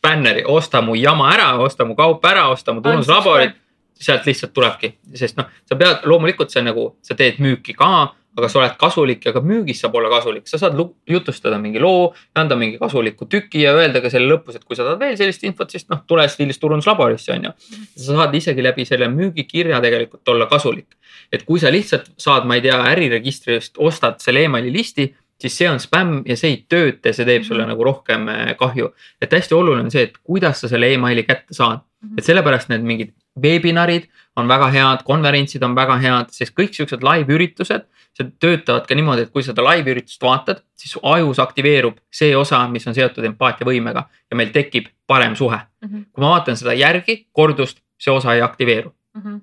bänneri, 0.03 0.43
osta 0.45 0.81
mu 0.81 0.95
jama 0.99 1.31
ära, 1.33 1.53
osta 1.63 1.85
mu 1.85 1.95
kaup 1.95 2.25
ära, 2.25 2.47
osta 2.51 2.73
mu 2.73 2.81
tunnuslaborid. 2.81 3.59
sealt 4.03 4.25
lihtsalt 4.27 4.51
tulebki, 4.51 4.89
sest 5.15 5.37
noh, 5.37 5.45
sa 5.69 5.77
pead, 5.79 6.01
loomulikult 6.09 6.51
see 6.51 6.63
nagu, 6.65 6.89
sa 7.05 7.15
teed 7.15 7.37
müüki 7.39 7.75
ka, 7.77 8.09
aga 8.37 8.49
sa 8.49 8.59
oled 8.59 8.73
kasulik 8.81 9.25
ja 9.27 9.33
ka 9.35 9.41
müügis 9.45 9.79
saab 9.83 9.95
olla 9.99 10.09
kasulik, 10.11 10.47
sa 10.49 10.57
saad 10.59 10.79
jutustada 11.09 11.59
mingi 11.61 11.79
loo, 11.79 12.09
anda 12.35 12.57
mingi 12.59 12.79
kasuliku 12.81 13.27
tüki 13.29 13.61
ja 13.61 13.75
öelda 13.77 14.01
ka 14.03 14.09
selle 14.11 14.27
lõpus, 14.31 14.57
et 14.57 14.65
kui 14.65 14.75
sa 14.75 14.87
tahad 14.87 14.99
veel 15.05 15.15
sellist 15.19 15.45
infot, 15.45 15.69
siis 15.71 15.85
noh, 15.93 16.01
tule 16.09 16.25
stiilis 16.27 16.59
turunduslaborisse 16.59 17.35
on 17.35 17.47
ju. 17.47 17.53
sa 17.93 18.17
saad 18.23 18.35
isegi 18.35 18.65
läbi 18.65 18.85
selle 18.89 19.07
müügikirja 19.13 19.81
tegelikult 19.85 20.33
olla 20.33 20.49
kasulik. 20.51 20.97
et 21.31 21.45
kui 21.45 21.61
sa 21.61 21.71
lihtsalt 21.71 22.09
saad, 22.17 22.49
ma 22.49 22.57
ei 22.57 22.65
tea, 22.65 22.79
äriregistrist 22.91 23.77
ostad 23.77 24.19
selle 24.19 24.43
emaili 24.49 24.73
listi 24.73 25.13
siis 25.43 25.57
see 25.59 25.69
on 25.69 25.79
spämm 25.83 26.21
ja 26.27 26.37
see 26.39 26.53
ei 26.53 26.59
tööta 26.71 27.11
ja 27.11 27.17
see 27.17 27.27
teeb 27.27 27.43
sulle 27.43 27.63
mm 27.63 27.65
-hmm. 27.65 27.75
nagu 27.75 27.83
rohkem 27.83 28.27
äh, 28.31 28.55
kahju. 28.59 28.93
et 29.21 29.31
hästi 29.31 29.55
oluline 29.55 29.89
on 29.89 29.91
see, 29.91 30.03
et 30.03 30.17
kuidas 30.23 30.61
sa 30.61 30.67
selle 30.71 30.93
emaili 30.93 31.23
kätte 31.23 31.53
saad 31.53 31.79
mm, 31.79 32.09
-hmm. 32.09 32.17
et 32.17 32.23
sellepärast 32.23 32.69
need 32.69 32.81
mingid 32.91 33.13
veebinarid 33.41 34.07
on 34.35 34.47
väga 34.47 34.67
head, 34.71 35.03
konverentsid 35.03 35.63
on 35.63 35.75
väga 35.75 35.97
head, 35.97 36.29
sest 36.29 36.53
kõik 36.59 36.73
siuksed 36.73 37.03
live 37.03 37.33
üritused, 37.33 37.85
see 38.17 38.31
töötavad 38.39 38.87
ka 38.87 38.95
niimoodi, 38.95 39.21
et 39.21 39.31
kui 39.31 39.43
seda 39.43 39.61
live 39.61 39.91
üritust 39.91 40.21
vaatad, 40.21 40.61
siis 40.77 40.97
ajus 41.03 41.39
aktiveerub 41.39 41.97
see 42.11 42.35
osa, 42.37 42.67
mis 42.67 42.87
on 42.87 42.93
seotud 42.93 43.25
empaatiavõimega 43.25 44.03
ja 44.31 44.35
meil 44.37 44.49
tekib 44.49 44.87
parem 45.07 45.35
suhe 45.35 45.57
mm. 45.57 45.89
-hmm. 45.89 46.05
kui 46.11 46.21
ma 46.21 46.29
vaatan 46.29 46.57
seda 46.57 46.73
järgi, 46.73 47.27
kordust, 47.31 47.81
see 47.99 48.13
osa 48.13 48.33
ei 48.33 48.41
aktiveeru 48.41 48.93
mm. 49.13 49.21
-hmm 49.21 49.41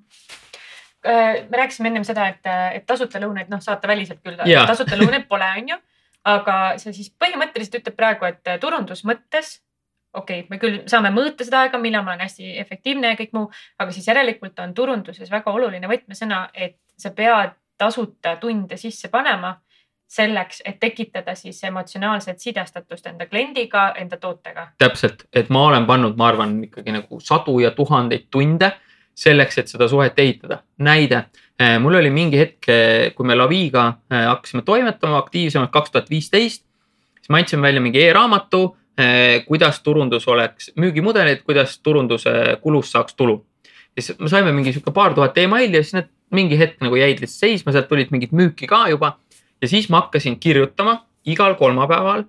me 1.51 1.57
rääkisime 1.57 1.89
ennem 1.89 2.05
seda, 2.05 2.27
et, 2.29 2.47
et 2.75 2.87
tasuta 2.87 3.19
lõunaid 3.21 3.49
noh, 3.49 3.61
saate 3.61 3.89
väliselt 3.89 4.19
küll, 4.25 4.37
tasuta 4.67 4.97
lõunaid 4.97 5.25
pole, 5.29 5.47
on 5.59 5.69
ju 5.69 5.77
aga 6.25 6.57
see 6.79 6.93
siis 6.93 7.11
põhimõtteliselt 7.17 7.81
ütleb 7.81 7.97
praegu, 7.97 8.29
et 8.29 8.55
turundusmõttes 8.61 9.61
okei 10.15 10.41
okay,, 10.41 10.47
me 10.51 10.59
küll 10.59 10.83
saame 10.91 11.13
mõõta 11.15 11.47
seda 11.47 11.65
aega, 11.65 11.79
millal 11.79 12.05
ma 12.05 12.15
olen 12.15 12.25
hästi 12.27 12.53
efektiivne 12.61 13.13
ja 13.13 13.19
kõik 13.19 13.33
muu, 13.37 13.49
aga 13.79 13.95
siis 13.95 14.09
järelikult 14.11 14.59
on 14.63 14.75
turunduses 14.75 15.31
väga 15.31 15.53
oluline 15.53 15.91
võtmesõna, 15.91 16.49
et 16.55 16.79
sa 16.99 17.13
pead 17.17 17.55
tasuta 17.81 18.37
tunde 18.41 18.77
sisse 18.77 19.09
panema 19.09 19.55
selleks, 20.11 20.63
et 20.67 20.81
tekitada 20.83 21.37
siis 21.39 21.63
emotsionaalset 21.65 22.43
sidestatust 22.43 23.07
enda 23.07 23.27
kliendiga, 23.31 23.93
enda 23.97 24.17
tootega. 24.17 24.69
täpselt, 24.79 25.25
et 25.33 25.51
ma 25.51 25.69
olen 25.69 25.87
pannud, 25.87 26.17
ma 26.19 26.29
arvan 26.29 26.59
ikkagi 26.67 26.93
nagu 26.93 27.21
sadu 27.23 27.61
ja 27.63 27.71
tuhandeid 27.71 28.27
tunde 28.31 28.73
selleks, 29.21 29.61
et 29.61 29.71
seda 29.71 29.89
suhet 29.89 30.19
ehitada. 30.19 30.63
näide, 30.79 31.25
eh, 31.59 31.79
mul 31.79 31.95
oli 31.95 32.11
mingi 32.11 32.39
hetk, 32.39 32.69
eh, 32.69 33.13
kui 33.15 33.27
me 33.27 33.37
Laviga 33.37 33.87
eh, 34.11 34.27
hakkasime 34.27 34.63
toimetama 34.63 35.19
aktiivsemalt 35.19 35.71
kaks 35.71 35.91
tuhat 35.91 36.11
viisteist, 36.11 36.65
siis 37.21 37.29
me 37.29 37.39
andsime 37.39 37.63
välja 37.63 37.81
mingi 37.81 38.03
e-raamatu, 38.03 38.77
kuidas 39.47 39.79
turundus 39.81 40.27
oleks, 40.29 40.67
müügimudelid, 40.77 41.39
kuidas 41.47 41.79
turunduse 41.81 42.59
kulust 42.61 42.93
saaks 42.93 43.15
tulu. 43.17 43.47
siis 43.99 44.19
me 44.19 44.29
saime 44.29 44.53
mingi 44.53 44.73
sihuke 44.73 44.93
paar 44.93 45.15
tuhat 45.15 45.39
emaili 45.39 45.77
ja 45.77 45.83
siis 45.83 45.95
need 45.95 46.11
mingi 46.31 46.59
hetk 46.59 46.83
nagu 46.85 46.97
jäid 46.97 47.21
lihtsalt 47.21 47.47
seisma, 47.47 47.73
sealt 47.73 47.89
tulid 47.89 48.11
mingid 48.11 48.35
müüki 48.37 48.69
ka 48.69 48.89
juba. 48.89 49.17
ja 49.63 49.69
siis 49.69 49.89
ma 49.89 50.03
hakkasin 50.03 50.37
kirjutama 50.41 51.07
igal 51.25 51.55
kolmapäeval 51.55 52.25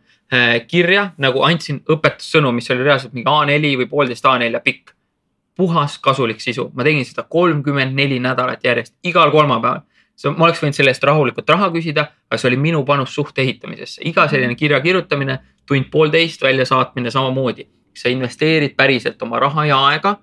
kirja 0.68 1.12
nagu 1.18 1.44
andsin 1.44 1.84
õpetussõnu, 1.84 2.52
mis 2.56 2.72
oli 2.72 2.84
reaalselt 2.84 3.14
mingi 3.14 3.28
A4 3.28 3.78
või 3.78 3.90
poolteist 3.90 4.26
A4 4.26 4.64
pikk 4.64 4.96
puhas 5.62 6.00
kasulik 6.02 6.42
sisu, 6.42 6.70
ma 6.74 6.86
tegin 6.88 7.06
seda 7.06 7.28
kolmkümmend 7.30 7.94
neli 7.98 8.18
nädalat 8.24 8.64
järjest, 8.66 8.96
igal 9.06 9.32
kolmapäeval. 9.34 9.84
ma 10.38 10.46
oleks 10.46 10.62
võinud 10.62 10.78
selle 10.78 10.92
eest 10.94 11.06
rahulikult 11.08 11.50
raha 11.50 11.70
küsida, 11.74 12.08
aga 12.30 12.38
see 12.38 12.50
oli 12.52 12.58
minu 12.62 12.82
panus 12.86 13.14
suhte 13.18 13.42
ehitamisesse, 13.42 14.02
iga 14.06 14.28
selline 14.30 14.56
kirja 14.56 14.82
kirjutamine, 14.82 15.40
tund-poolteist 15.70 16.42
väljasaatmine 16.46 17.14
samamoodi. 17.14 17.68
sa 17.94 18.10
investeerid 18.10 18.76
päriselt 18.76 19.22
oma 19.22 19.40
raha 19.40 19.66
ja 19.66 19.78
aega, 19.90 20.16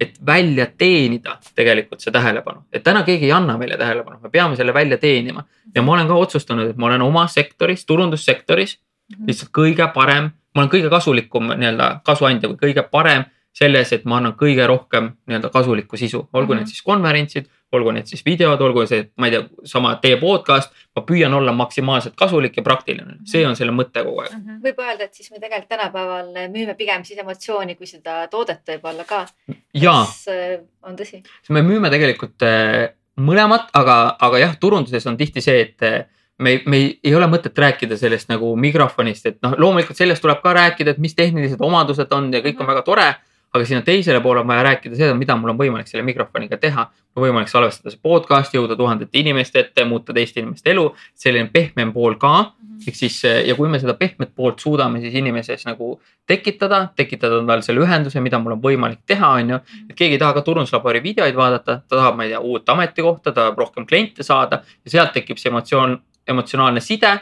et 0.00 0.14
välja 0.26 0.66
teenida 0.78 1.38
tegelikult 1.54 2.00
see 2.00 2.12
tähelepanu, 2.12 2.62
et 2.72 2.84
täna 2.84 3.02
keegi 3.02 3.26
ei 3.26 3.32
anna 3.32 3.56
meile 3.58 3.76
tähelepanu, 3.76 4.20
me 4.22 4.30
peame 4.30 4.56
selle 4.56 4.74
välja 4.74 4.98
teenima. 4.98 5.44
ja 5.74 5.82
ma 5.82 5.92
olen 5.92 6.08
ka 6.08 6.14
otsustanud, 6.14 6.70
et 6.70 6.76
ma 6.76 6.86
olen 6.86 7.02
oma 7.02 7.26
sektoris, 7.26 7.84
turundussektoris 7.86 8.78
lihtsalt 9.26 9.50
kõige 9.58 9.88
parem, 9.94 10.30
ma 10.54 10.62
olen 10.62 10.70
kõige 10.70 10.90
kasulikum 10.90 11.52
nii-öelda 11.54 12.00
kasuandja 12.04 12.48
või 12.52 12.60
kõige 12.64 12.88
parem 12.90 13.24
selles, 13.56 13.92
et 13.96 14.02
ma 14.04 14.18
annan 14.20 14.34
kõige 14.36 14.66
rohkem 14.68 15.14
nii-öelda 15.26 15.48
kasulikku 15.54 15.96
sisu, 15.96 16.26
olgu 16.36 16.52
Mhm. 16.52 16.58
need 16.60 16.68
siis 16.68 16.82
konverentsid, 16.84 17.46
olgu 17.72 17.92
need 17.96 18.06
siis 18.06 18.20
videod, 18.24 18.60
olgu 18.60 18.84
see, 18.86 19.06
ma 19.16 19.26
ei 19.26 19.32
tea, 19.32 19.46
sama 19.64 19.94
teie 20.02 20.18
podcast. 20.20 20.72
ma 20.96 21.02
püüan 21.08 21.32
olla 21.34 21.52
maksimaalselt 21.52 22.14
kasulik 22.16 22.56
ja 22.56 22.62
praktiline, 22.62 23.18
see 23.28 23.46
on 23.46 23.56
selle 23.56 23.72
mõte 23.72 24.00
kogu 24.04 24.20
aeg. 24.22 24.32
võib 24.64 24.78
öelda, 24.80 25.04
et 25.04 25.14
siis 25.14 25.30
me 25.30 25.38
tegelikult 25.40 25.68
tänapäeval 25.68 26.30
müüme 26.52 26.74
pigem 26.76 27.04
siis 27.04 27.18
emotsiooni 27.20 27.74
kui 27.76 27.86
seda 27.86 28.26
toodet 28.28 28.60
võib-olla 28.66 29.04
ka. 29.06 29.26
ja 29.74 29.90
kas 30.06 30.28
äh, 30.28 30.60
on 30.82 30.96
tõsi? 30.96 31.22
me 31.50 31.62
müüme 31.62 31.90
tegelikult 31.90 32.42
äh, 32.42 32.88
mõlemat, 33.18 33.68
aga, 33.74 34.16
aga 34.20 34.38
jah, 34.38 34.56
turunduses 34.60 35.06
on 35.06 35.16
tihti 35.16 35.40
see, 35.40 35.60
et 35.60 35.82
äh, 35.82 36.04
me 36.38 36.50
ei, 36.50 36.62
me 36.66 36.76
ei, 36.76 36.90
ei 37.04 37.14
ole 37.14 37.26
mõtet 37.26 37.56
rääkida 37.56 37.96
sellest 37.96 38.28
nagu 38.28 38.54
mikrofonist, 38.56 39.26
et 39.26 39.38
noh, 39.42 39.54
loomulikult 39.58 39.96
sellest 39.96 40.20
tuleb 40.22 40.42
ka 40.42 40.52
rääkida, 40.52 40.90
et 40.92 40.98
mis 41.00 41.14
tehnilised 41.16 41.60
omadused 41.60 42.12
on 42.12 42.28
ja 42.32 42.40
kõik 42.44 42.60
on 42.60 42.66
Mhm. 42.66 42.72
väga 42.74 42.82
tore. 42.84 43.14
Aga 43.56 43.68
sinna 43.68 43.82
teisele 43.86 44.20
poole 44.24 44.42
on 44.42 44.48
vaja 44.48 44.62
rääkida 44.66 44.98
seda, 44.98 45.14
mida 45.18 45.36
mul 45.36 45.52
on 45.54 45.58
võimalik 45.60 45.88
selle 45.90 46.04
mikrofoniga 46.06 46.58
teha. 46.60 46.86
mul 47.14 47.24
on 47.24 47.28
võimalik 47.30 47.50
salvestada 47.50 47.92
see 47.92 48.00
podcast, 48.02 48.54
jõuda 48.54 48.76
tuhandete 48.76 49.18
inimeste 49.18 49.60
ette, 49.60 49.84
muuta 49.84 50.14
teiste 50.16 50.40
inimeste 50.40 50.70
elu, 50.70 50.90
selline 51.14 51.50
pehmem 51.52 51.92
pool 51.92 52.18
ka. 52.20 52.52
Ehk 52.86 52.94
siis 52.94 53.22
ja 53.24 53.54
kui 53.56 53.70
me 53.72 53.78
seda 53.80 53.94
pehmet 53.96 54.34
poolt 54.36 54.60
suudame 54.60 55.00
siis 55.00 55.14
inimeses 55.16 55.64
nagu 55.64 55.94
tekitada, 56.28 56.82
tekitada 56.96 57.40
tal 57.46 57.62
selle 57.64 57.80
ühenduse, 57.86 58.20
mida 58.20 58.38
mul 58.42 58.58
on 58.58 58.60
võimalik 58.62 59.00
teha, 59.06 59.30
on 59.40 59.54
ju. 59.54 59.60
et 59.88 59.96
keegi 59.96 60.18
ei 60.18 60.20
taha 60.20 60.36
ka 60.36 60.42
turunduslabori 60.44 61.00
videoid 61.02 61.38
vaadata, 61.38 61.80
ta 61.88 61.96
tahab, 61.96 62.18
ma 62.18 62.26
ei 62.26 62.34
tea, 62.34 62.40
uut 62.40 62.68
ametikohta, 62.68 63.32
tahab 63.32 63.58
rohkem 63.58 63.86
kliente 63.86 64.26
saada. 64.26 64.60
Ja 64.84 64.98
sealt 64.98 65.16
tekib 65.16 65.40
see 65.40 65.50
emotsioon, 65.50 65.96
emotsionaalne 66.28 66.80
side 66.80 67.12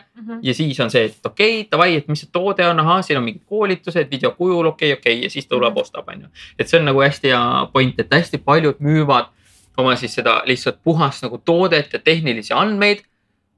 ja 0.43 0.55
siis 0.55 0.81
on 0.81 0.91
see, 0.91 1.05
et 1.05 1.27
okei 1.27 1.61
okay,, 1.61 1.69
davai, 1.71 1.97
et 1.97 2.09
mis 2.09 2.21
see 2.25 2.31
toode 2.33 2.67
on, 2.67 2.81
ahaa, 2.81 3.03
siin 3.03 3.19
on 3.19 3.25
mingid 3.25 3.43
koolitused, 3.47 4.11
video 4.11 4.31
kujul, 4.31 4.67
okei 4.67 4.93
okay,, 4.93 5.01
okei 5.01 5.17
okay, 5.17 5.25
ja 5.25 5.31
siis 5.31 5.47
ta 5.47 5.57
tuleb, 5.57 5.77
ostab, 5.77 6.09
on 6.09 6.27
ju. 6.27 6.29
et 6.59 6.69
see 6.69 6.81
on 6.81 6.89
nagu 6.89 7.03
hästi 7.03 7.33
hea 7.33 7.43
point, 7.73 8.01
et 8.01 8.15
hästi 8.15 8.41
paljud 8.45 8.81
müüvad 8.85 9.33
oma 9.77 9.97
siis 9.97 10.15
seda 10.15 10.43
lihtsalt 10.47 10.81
puhast 10.85 11.25
nagu 11.27 11.39
toodet 11.39 11.93
ja 11.93 11.99
tehnilisi 11.99 12.55
andmeid. 12.55 13.05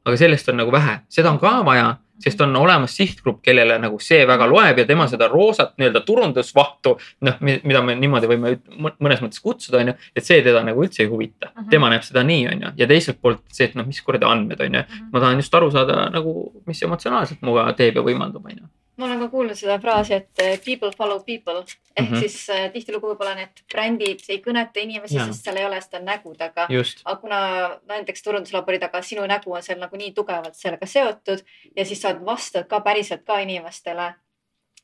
aga 0.07 0.17
sellest 0.17 0.49
on 0.49 0.61
nagu 0.63 0.73
vähe, 0.73 1.01
seda 1.09 1.31
on 1.31 1.39
ka 1.43 1.65
vaja, 1.67 1.97
sest 2.23 2.41
on 2.41 2.57
olemas 2.57 2.95
sihtgrupp, 2.97 3.43
kellele 3.45 3.79
nagu 3.79 3.99
see 4.01 4.23
väga 4.27 4.47
loeb 4.49 4.79
ja 4.79 4.85
tema 4.89 5.07
seda 5.09 5.29
roosat 5.29 5.75
nii-öelda 5.79 6.01
turundusvahtu, 6.07 6.95
noh, 7.27 7.35
mida 7.41 7.83
me 7.83 7.95
niimoodi 7.95 8.31
võime 8.31 8.55
mõnes 9.01 9.21
mõttes 9.25 9.43
kutsuda, 9.45 9.83
on 9.83 9.93
ju, 9.93 9.95
et 10.17 10.25
see 10.25 10.41
teda 10.43 10.63
nagu 10.65 10.83
üldse 10.85 11.03
ei 11.05 11.11
huvita 11.13 11.51
Mhm.. 11.57 11.69
tema 11.71 11.91
näeb 11.93 12.03
seda 12.03 12.23
nii, 12.25 12.47
on 12.53 12.63
ju, 12.67 12.73
ja 12.77 12.87
teiselt 12.87 13.21
poolt 13.21 13.43
see, 13.53 13.65
et 13.69 13.75
noh, 13.75 13.87
mis 13.87 14.01
kuradi 14.03 14.25
andmed 14.29 14.61
on 14.61 14.75
ju, 14.81 14.83
ma 15.13 15.21
tahan 15.21 15.37
just 15.43 15.55
aru 15.55 15.71
saada 15.71 16.09
nagu, 16.11 16.35
mis 16.67 16.83
emotsionaalselt 16.83 17.43
muga 17.43 17.69
teeb 17.77 17.97
ja 17.97 18.03
võimaldab, 18.03 18.45
on 18.45 18.57
ju. 18.57 18.67
Ma 18.97 19.07
olen 19.07 19.21
ka 19.21 19.29
kuulnud 19.29 19.59
seda 19.59 19.79
fraasi, 19.81 20.15
et 20.15 20.43
eh, 20.43 20.59
people 20.65 20.91
follow 20.97 21.21
people 21.25 21.63
ehk 21.97 22.11
mm. 22.11 22.15
-hmm. 22.15 22.21
siis 22.21 22.51
äh, 22.51 22.71
tihtilugu 22.73 23.11
võib-olla 23.13 23.35
need 23.37 23.63
brändid 23.73 24.25
ei 24.29 24.43
kõneta 24.45 24.81
inimesi, 24.81 25.19
sest 25.19 25.45
seal 25.45 25.57
ei 25.57 25.65
ole 25.65 25.81
seda 25.81 26.01
nägu 26.05 26.35
taga. 26.35 26.69
aga 27.05 27.17
kuna 27.21 27.41
näiteks 27.89 28.23
turunduslabori 28.23 28.79
taga 28.79 29.03
sinu 29.03 29.27
nägu 29.27 29.53
on 29.53 29.63
seal 29.63 29.79
nagu 29.79 29.97
nii 29.97 30.13
tugevalt 30.13 30.55
sellega 30.55 30.87
seotud 30.87 31.45
ja 31.77 31.85
siis 31.85 32.03
sa 32.03 32.15
vastad 32.25 32.67
ka 32.67 32.81
päriselt 32.81 33.25
ka 33.25 33.39
inimestele, 33.39 34.15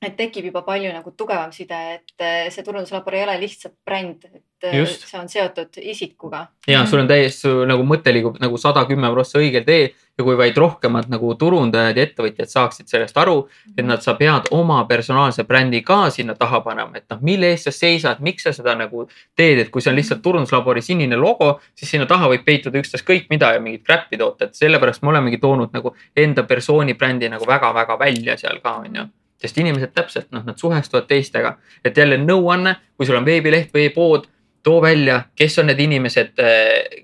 et 0.02 0.16
tekib 0.18 0.48
juba 0.50 0.62
palju 0.66 0.92
nagu 0.92 1.12
tugevam 1.16 1.52
side, 1.54 1.78
et 1.96 2.24
eh, 2.24 2.48
see 2.50 2.64
turunduslabor 2.66 3.14
ei 3.16 3.26
ole 3.26 3.36
lihtsalt 3.42 3.74
bränd, 3.86 4.26
et 4.26 4.66
eh, 4.66 4.78
Just. 4.80 5.06
see 5.06 5.20
on 5.20 5.28
seotud 5.30 5.78
isikuga. 5.78 6.46
ja 6.66 6.84
sul 6.86 7.02
on 7.02 7.10
täiesti 7.10 7.52
nagu 7.68 7.86
mõte 7.86 8.14
liigub 8.14 8.40
nagu 8.42 8.58
sada 8.58 8.84
kümme 8.88 9.10
prossa 9.14 9.38
õigel 9.38 9.66
teel 9.66 9.92
ja 10.18 10.26
kui 10.26 10.36
vaid 10.36 10.58
rohkemad 10.58 11.08
nagu 11.12 11.32
turundajad 11.38 11.96
ja 11.96 12.04
ettevõtjad 12.04 12.50
saaksid 12.50 12.90
sellest 12.90 13.16
aru, 13.16 13.46
et 13.76 13.84
nad, 13.86 14.02
sa 14.04 14.14
pead 14.18 14.50
oma 14.52 14.82
personaalse 14.90 15.46
brändi 15.48 15.80
ka 15.86 16.10
sinna 16.12 16.34
taha 16.38 16.60
panema, 16.66 16.98
et 16.98 17.06
noh, 17.10 17.22
mille 17.24 17.54
eest 17.54 17.70
sa 17.70 17.72
seisad, 17.74 18.20
miks 18.20 18.44
sa 18.48 18.52
seda 18.52 18.74
nagu 18.78 19.06
teed, 19.38 19.62
et 19.62 19.72
kui 19.72 19.84
see 19.84 19.94
on 19.94 19.96
lihtsalt 19.96 20.22
turunduslabori 20.24 20.84
sinine 20.84 21.16
logo, 21.16 21.54
siis 21.78 21.94
sinna 21.94 22.10
taha 22.10 22.28
võib 22.34 22.44
peituda 22.44 22.82
ükstaskõik 22.82 23.32
mida 23.32 23.54
ja 23.54 23.62
mingit 23.62 23.86
crap'i 23.88 24.20
toota, 24.20 24.50
et 24.50 24.58
sellepärast 24.58 25.02
me 25.02 25.14
olemegi 25.14 25.40
toonud 25.40 25.72
nagu 25.72 25.96
enda 26.16 26.44
persooni 26.44 26.98
brändi 26.98 27.32
nagu 27.32 27.48
väga-väga 27.48 27.98
välja 27.98 28.36
seal 28.36 28.60
ka 28.60 28.76
on 28.84 29.00
ju 29.00 29.08
sest 29.42 29.58
inimesed 29.58 29.92
täpselt 29.94 30.30
noh, 30.30 30.44
nad 30.46 30.58
suhestuvad 30.58 31.08
teistega, 31.10 31.56
et 31.84 31.98
jälle 31.98 32.18
nõuanne, 32.22 32.76
kui 32.96 33.08
sul 33.08 33.18
on 33.18 33.26
veebileht 33.26 33.74
või 33.74 33.88
e-pood, 33.88 34.28
too 34.62 34.78
välja, 34.82 35.24
kes 35.34 35.58
on 35.58 35.66
need 35.70 35.80
inimesed, 35.82 36.38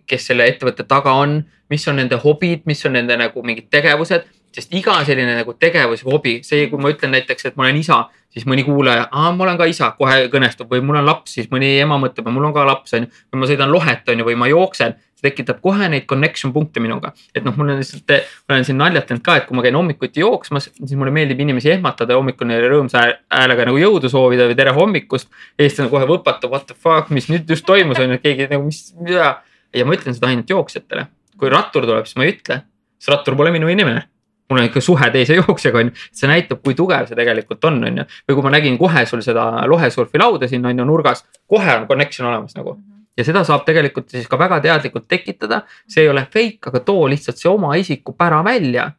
kes 0.07 0.29
selle 0.31 0.47
ettevõtte 0.47 0.87
taga 0.87 1.17
on, 1.19 1.41
mis 1.71 1.87
on 1.91 1.99
nende 1.99 2.17
hobid, 2.23 2.63
mis 2.71 2.85
on 2.87 2.95
nende 2.95 3.17
nagu 3.19 3.43
mingid 3.43 3.67
tegevused, 3.75 4.29
sest 4.55 4.73
iga 4.75 4.99
selline 5.07 5.37
nagu 5.41 5.55
tegevus 5.61 6.05
hobi, 6.07 6.39
see, 6.47 6.69
kui 6.71 6.81
ma 6.81 6.93
ütlen 6.93 7.13
näiteks, 7.15 7.51
et 7.51 7.59
ma 7.59 7.67
olen 7.67 7.81
isa, 7.81 8.05
siis 8.33 8.47
mõni 8.49 8.65
kuulaja, 8.67 9.09
aa, 9.11 9.33
ma 9.35 9.45
olen 9.47 9.59
ka 9.61 9.67
isa, 9.69 9.91
kohe 9.99 10.29
kõnestub 10.33 10.71
või 10.73 10.83
mul 10.85 11.01
on 11.01 11.07
laps, 11.09 11.35
siis 11.39 11.51
mõni 11.53 11.71
ema 11.81 11.99
mõtleb, 12.01 12.29
mul 12.33 12.49
on 12.49 12.55
ka 12.57 12.65
laps, 12.69 12.95
on 12.97 13.07
ju. 13.07 13.13
või 13.33 13.43
ma 13.43 13.51
sõidan 13.51 13.73
lohet, 13.73 14.09
on 14.09 14.23
ju, 14.23 14.27
või 14.29 14.37
ma 14.41 14.49
jooksen, 14.51 14.97
see 15.19 15.29
tekitab 15.31 15.61
kohe 15.65 15.89
neid 15.91 16.07
connection 16.11 16.53
punkte 16.55 16.83
minuga. 16.83 17.13
et 17.35 17.45
noh, 17.45 17.57
mul 17.57 17.73
on 17.73 17.81
lihtsalt, 17.81 18.15
ma 18.49 18.57
olen 18.57 18.67
siin 18.69 18.79
naljatanud 18.81 19.25
ka, 19.25 19.37
et 19.41 19.49
kui 19.49 19.59
ma 19.59 19.65
käin 19.65 19.79
hommikuti 19.79 20.25
jooksmas, 20.25 20.71
siis 20.79 20.97
mulle 20.99 21.15
meeldib 21.15 21.41
inimesi 21.45 21.73
ehmatada 21.75 22.15
ja 22.15 22.21
hommikul 22.21 22.51
neile 22.51 22.69
rõõmsa 22.73 23.05
häälega 23.33 23.69
nagu 23.71 23.81
jõudu 23.81 24.13
soovida 24.13 24.49
või 24.51 24.59
tere 24.59 24.75
hommikust. 24.77 25.31
eestlane 25.59 25.91
kohe 25.91 26.07
võpatab, 26.09 26.53
what 26.53 26.69
the 26.69 26.77
fuck, 26.77 27.11
mis 27.11 27.29
nüüd 27.33 27.49
just 27.49 27.67
toimus, 27.67 27.99
on 27.99 28.15
ju, 28.15 28.21
et 28.21 28.27
keegi 28.27 28.51
nagu 28.53 28.69
mis, 28.69 28.93
mida. 29.01 29.39
ja 29.75 29.89
ma 29.89 29.97
ütlen 29.97 30.15
seda 30.15 30.31
ainult 30.31 30.51
jooksjatele. 30.51 31.09
kui 31.39 31.51
rattur 31.51 31.87
tuleb, 31.87 32.07
siis 32.07 32.19
ma 32.19 32.27
ei 32.27 32.37
ütle, 32.37 32.63
sest 32.99 33.15
rattur 33.15 33.37
pole 33.39 33.51
minu 33.55 33.69
inimene 33.71 34.07
mul 34.51 34.61
on 34.61 34.69
ikka 34.69 34.81
suhe 34.81 35.11
teise 35.15 35.37
jooksjaga 35.41 35.83
on 35.83 35.91
ju, 35.91 35.97
see 36.21 36.31
näitab, 36.31 36.63
kui 36.65 36.77
tugev 36.79 37.09
see 37.09 37.19
tegelikult 37.19 37.65
on, 37.69 37.81
on 37.91 38.03
ju. 38.03 38.07
või 38.29 38.39
kui 38.39 38.47
ma 38.47 38.55
nägin 38.57 38.79
kohe 38.81 39.05
sul 39.07 39.25
seda 39.25 39.49
lohesurfilauda 39.71 40.49
siin 40.51 40.67
on 40.67 40.83
ju 40.83 40.87
nurgas, 40.89 41.25
kohe 41.51 41.75
on 41.77 41.89
connection 41.91 42.29
olemas 42.31 42.57
nagu. 42.59 42.79
ja 43.19 43.27
seda 43.27 43.45
saab 43.45 43.65
tegelikult 43.67 44.11
siis 44.15 44.29
ka 44.31 44.39
väga 44.39 44.61
teadlikult 44.65 45.09
tekitada, 45.09 45.63
see 45.89 46.07
ei 46.07 46.13
ole 46.13 46.27
fake, 46.33 46.71
aga 46.71 46.81
too 46.87 47.09
lihtsalt 47.11 47.41
see 47.41 47.51
oma 47.51 47.75
isikupära 47.77 48.43
välja. 48.45 48.91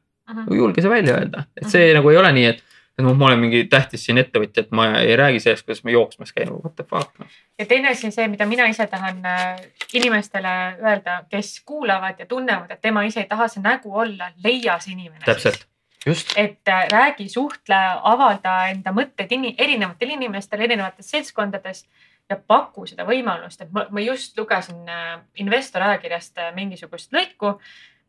julge 0.53 0.81
see 0.81 0.89
välja 0.91 1.15
öelda, 1.17 1.47
et 1.57 1.69
see 1.69 1.93
nagu 1.95 2.09
ei 2.11 2.17
ole 2.17 2.33
nii, 2.35 2.49
et, 2.53 2.63
et 2.99 3.05
noh, 3.05 3.15
ma 3.15 3.29
olen 3.29 3.39
mingi 3.39 3.63
tähtis 3.71 4.03
siin 4.05 4.19
ettevõtja, 4.19 4.65
et 4.65 4.75
ma 4.75 4.89
ei 4.99 5.15
räägi 5.17 5.39
sellest, 5.43 5.65
kuidas 5.65 5.81
ma 5.87 5.93
jooksmas 5.93 6.33
käin, 6.35 6.51
what 6.51 6.75
the 6.75 6.83
fuck 6.83 7.15
noh. 7.21 7.31
ja 7.59 7.65
teine 7.69 7.93
asi 7.93 8.09
on 8.09 8.15
see, 8.15 8.27
mida 8.31 8.47
mina 8.49 8.67
ise 8.71 8.87
tahan 8.91 9.23
äh, 9.25 9.61
inimestele 9.95 10.55
öelda, 10.83 11.21
kes 11.31 11.53
kuulavad 11.65 12.19
ja 12.19 12.27
tunnevad, 12.29 12.71
et 12.75 12.81
tema 12.83 13.05
ise 13.07 13.23
ei 13.23 13.29
taha 13.29 13.47
see 13.51 13.63
nägu 13.63 13.93
olla, 14.03 14.31
leia 14.43 14.75
see 14.83 14.97
inimene. 14.97 15.23
täpselt, 15.25 15.63
just, 16.05 16.35
et 16.35 16.67
äh, 16.67 16.85
räägi, 16.91 17.29
suhtle, 17.31 17.79
avalda 18.11 18.57
enda 18.73 18.93
mõtteid 18.95 19.31
erinevatele 19.55 20.19
inimestele 20.19 20.67
erinevates 20.67 21.13
seltskondades 21.15 21.85
ja 22.29 22.35
paku 22.35 22.83
seda 22.89 23.07
võimalust, 23.07 23.63
et 23.63 23.71
ma, 23.71 23.87
ma 23.95 24.03
just 24.03 24.37
lugesin 24.37 24.83
äh, 24.91 25.15
investor 25.39 25.87
ajakirjast 25.87 26.43
mingisugust 26.57 27.15
lõiku, 27.15 27.55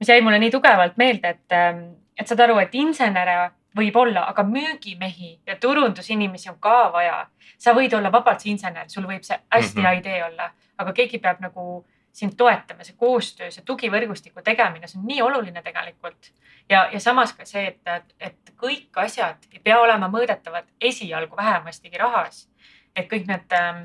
mis 0.02 0.10
jäi 0.10 0.18
mulle 0.24 0.42
nii 0.42 0.50
tugevalt 0.50 0.98
meelde, 0.98 1.36
et, 1.36 1.96
et 2.18 2.26
saad 2.26 2.40
aru, 2.48 2.58
et 2.58 2.74
insenere 2.74 3.50
võib 3.76 3.96
olla, 3.96 4.24
aga 4.30 4.42
müügimehi 4.42 5.40
ja 5.46 5.56
turundusinimesi 5.60 6.50
on 6.50 6.58
ka 6.60 6.90
vaja. 6.92 7.26
sa 7.58 7.74
võid 7.76 7.94
olla 7.94 8.12
vabalt 8.12 8.46
insener, 8.46 8.88
sul 8.88 9.04
võib 9.06 9.22
see 9.22 9.36
hästi 9.52 9.82
hea 9.84 9.92
idee 9.98 10.24
olla, 10.24 10.50
aga 10.78 10.92
keegi 10.96 11.18
peab 11.18 11.40
nagu 11.44 11.84
sind 12.12 12.34
toetama, 12.36 12.84
see 12.84 12.96
koostöö, 12.98 13.50
see 13.50 13.64
tugivõrgustiku 13.66 14.42
tegemine, 14.42 14.88
see 14.88 14.98
on 14.98 15.06
nii 15.06 15.22
oluline 15.22 15.62
tegelikult. 15.62 16.32
ja, 16.68 16.88
ja 16.92 17.00
samas 17.00 17.32
ka 17.32 17.44
see, 17.44 17.66
et, 17.66 18.14
et 18.20 18.52
kõik 18.58 18.96
asjad 19.04 19.46
ei 19.52 19.60
pea 19.62 19.78
olema 19.80 20.08
mõõdetavad 20.08 20.66
esialgu 20.80 21.36
vähemastigi 21.36 21.98
rahas. 21.98 22.48
et 22.96 23.06
kõik 23.10 23.28
need 23.28 23.52
ähm, 23.54 23.84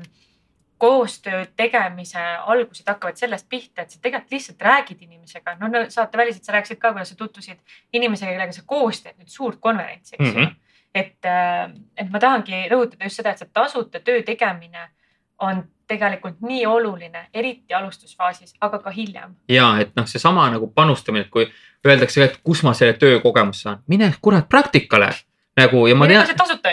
koostöö 0.78 1.44
tegemise 1.56 2.20
algused 2.20 2.88
hakkavad 2.88 3.16
sellest 3.16 3.48
pihta, 3.48 3.82
et 3.82 3.90
sa 3.90 3.98
tegelikult 4.02 4.32
lihtsalt 4.32 4.62
räägid 4.62 5.02
inimesega, 5.02 5.56
no, 5.60 5.68
no 5.72 5.84
saateväliselt 5.88 6.44
sa 6.44 6.52
rääkisid 6.52 6.80
ka, 6.80 6.92
kuidas 6.92 7.08
sa 7.08 7.16
tutvusid 7.16 7.58
inimesega, 7.92 8.32
kellega 8.32 8.52
sa 8.52 8.62
koos 8.66 9.00
teed 9.02 9.16
nüüd 9.16 9.32
suurt 9.32 9.60
konverentsi, 9.60 10.16
eks 10.18 10.28
ju 10.28 10.32
mm. 10.34 10.44
-hmm. 10.44 10.54
et, 10.94 11.30
et 11.96 12.10
ma 12.10 12.20
tahangi 12.20 12.66
rõhutada 12.72 13.08
just 13.08 13.22
seda, 13.22 13.32
et 13.32 13.38
see 13.38 13.48
tasuta 13.52 14.00
töö 14.00 14.22
tegemine 14.22 14.88
on 15.38 15.64
tegelikult 15.86 16.40
nii 16.40 16.66
oluline, 16.66 17.28
eriti 17.34 17.74
alustusfaasis, 17.74 18.54
aga 18.60 18.78
ka 18.78 18.90
hiljem. 18.90 19.36
ja 19.48 19.78
et 19.80 19.96
noh, 19.96 20.06
seesama 20.06 20.50
nagu 20.50 20.66
panustamine, 20.74 21.24
et 21.24 21.30
kui 21.30 21.48
öeldakse, 21.86 22.24
et 22.24 22.40
kus 22.42 22.62
ma 22.62 22.74
selle 22.74 22.92
töökogemuse 22.92 23.60
saan, 23.60 23.82
mine 23.86 24.12
kurat 24.20 24.48
praktikale 24.48 25.12
nagu 25.56 25.86
ja 25.88 25.96
ma 25.96 26.08
tean 26.10 26.26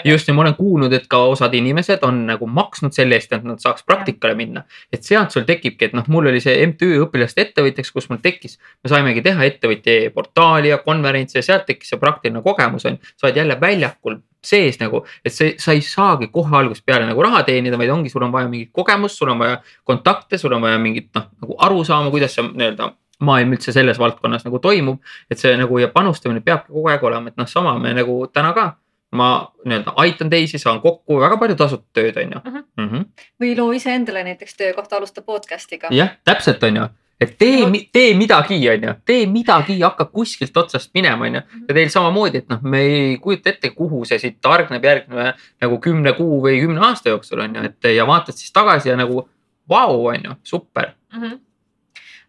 just 0.04 0.28
ja 0.28 0.34
ma 0.36 0.44
olen 0.44 0.56
kuulnud, 0.58 0.94
et 0.94 1.06
ka 1.12 1.22
osad 1.32 1.54
inimesed 1.56 2.04
on 2.04 2.24
nagu 2.28 2.48
maksnud 2.48 2.96
selle 2.96 3.16
eest, 3.20 3.32
et 3.36 3.46
nad 3.48 3.62
saaks 3.62 3.86
praktikale 3.88 4.36
minna. 4.36 4.66
et 4.92 5.04
sealt 5.04 5.32
sul 5.32 5.48
tekibki, 5.48 5.90
et 5.90 5.96
noh, 5.98 6.08
mul 6.08 6.28
oli 6.32 6.42
see 6.44 6.58
MTÜ 6.68 7.06
õpilaste 7.06 7.48
ettevõtjaks, 7.48 7.94
kus 7.96 8.10
mul 8.12 8.20
tekkis, 8.24 8.60
me 8.84 8.92
saimegi 8.92 9.24
teha 9.24 9.48
ettevõtja 9.48 10.12
portaali 10.16 10.74
ja 10.74 10.82
konverentse 10.84 11.40
ja 11.40 11.46
sealt 11.46 11.68
tekkis 11.70 11.94
see 11.94 12.02
praktiline 12.02 12.44
kogemus 12.44 12.86
on 12.90 12.98
ju. 12.98 13.14
sa 13.16 13.28
oled 13.28 13.40
jälle 13.42 13.60
väljakul 13.62 14.20
sees 14.44 14.76
nagu, 14.82 15.06
et 15.24 15.32
see, 15.32 15.54
sa 15.60 15.72
ei 15.72 15.82
saagi 15.86 16.28
kohe 16.32 16.58
algusest 16.60 16.84
peale 16.86 17.08
nagu 17.08 17.24
raha 17.24 17.46
teenida, 17.48 17.80
vaid 17.80 17.94
ongi, 17.94 18.12
sul 18.12 18.26
on 18.28 18.34
vaja 18.34 18.50
mingit 18.52 18.74
kogemust, 18.76 19.16
sul 19.16 19.32
on 19.32 19.40
vaja 19.40 19.62
kontakte, 19.88 20.38
sul 20.38 20.54
on 20.58 20.66
vaja 20.66 20.82
mingit 20.84 21.14
noh, 21.16 21.30
nagu 21.42 21.56
aru 21.64 21.86
saama, 21.88 22.12
kuidas 22.12 22.36
see 22.36 22.44
nii-öelda 22.52 22.92
maailm 23.24 23.54
üldse 23.58 23.72
selles 23.76 24.00
valdkonnas 24.00 24.46
nagu 24.46 24.60
toimub. 24.60 25.00
et 25.32 25.38
see 25.40 25.56
nagu 25.58 25.80
ja 25.80 25.88
panustamine 25.88 26.42
peabki 26.42 26.72
kogu 26.74 26.88
aeg 26.90 27.04
olema, 27.04 27.28
et 27.28 27.38
noh, 27.38 27.48
sama 27.48 27.78
me 27.80 27.94
nagu 27.94 28.28
täna 28.34 28.54
ka 28.54 28.76
ma 29.14 29.28
nii-öelda 29.66 29.94
aitan 30.02 30.30
teisi, 30.30 30.58
saan 30.58 30.80
kokku 30.82 31.20
väga 31.22 31.38
palju 31.38 31.56
tasuta 31.56 31.86
tööd, 31.94 32.16
onju 32.18 32.40
Mhm. 32.46 32.64
Mhm. 32.78 33.04
või 33.42 33.56
loo 33.58 33.72
iseendale 33.72 34.24
näiteks 34.24 34.56
töökohta, 34.58 34.96
alusta 34.98 35.22
podcast'iga. 35.22 35.88
jah, 35.92 36.10
täpselt 36.26 36.64
onju, 36.64 36.88
et 37.22 37.38
tee, 37.38 37.62
tee 37.94 38.14
midagi, 38.18 38.58
onju, 38.70 38.96
tee 39.06 39.26
midagi, 39.30 39.80
hakka 39.82 40.06
kuskilt 40.06 40.58
otsast 40.58 40.90
minema, 40.96 41.26
onju. 41.26 41.42
ja 41.70 41.74
teil 41.76 41.90
samamoodi, 41.90 42.38
et 42.38 42.50
noh, 42.50 42.60
me 42.64 42.80
ei 42.82 43.18
kujuta 43.18 43.50
ette, 43.50 43.70
kuhu 43.70 44.04
see 44.06 44.18
siit 44.20 44.38
hargneb 44.44 44.84
järgneva 44.84 45.34
nagu 45.62 45.78
kümne 45.80 46.14
kuu 46.18 46.42
või 46.42 46.60
kümne 46.66 46.82
aasta 46.82 47.10
jooksul 47.10 47.40
onju, 47.46 47.64
et 47.70 47.84
ja 47.96 48.06
vaatad 48.08 48.34
siis 48.34 48.52
tagasi 48.52 48.90
ja 48.90 48.96
nagu 48.98 49.30
vau, 49.70 50.06
onju, 50.08 50.36
super. 50.44 50.90
mm. 51.14 51.22
-hmm. 51.22 51.40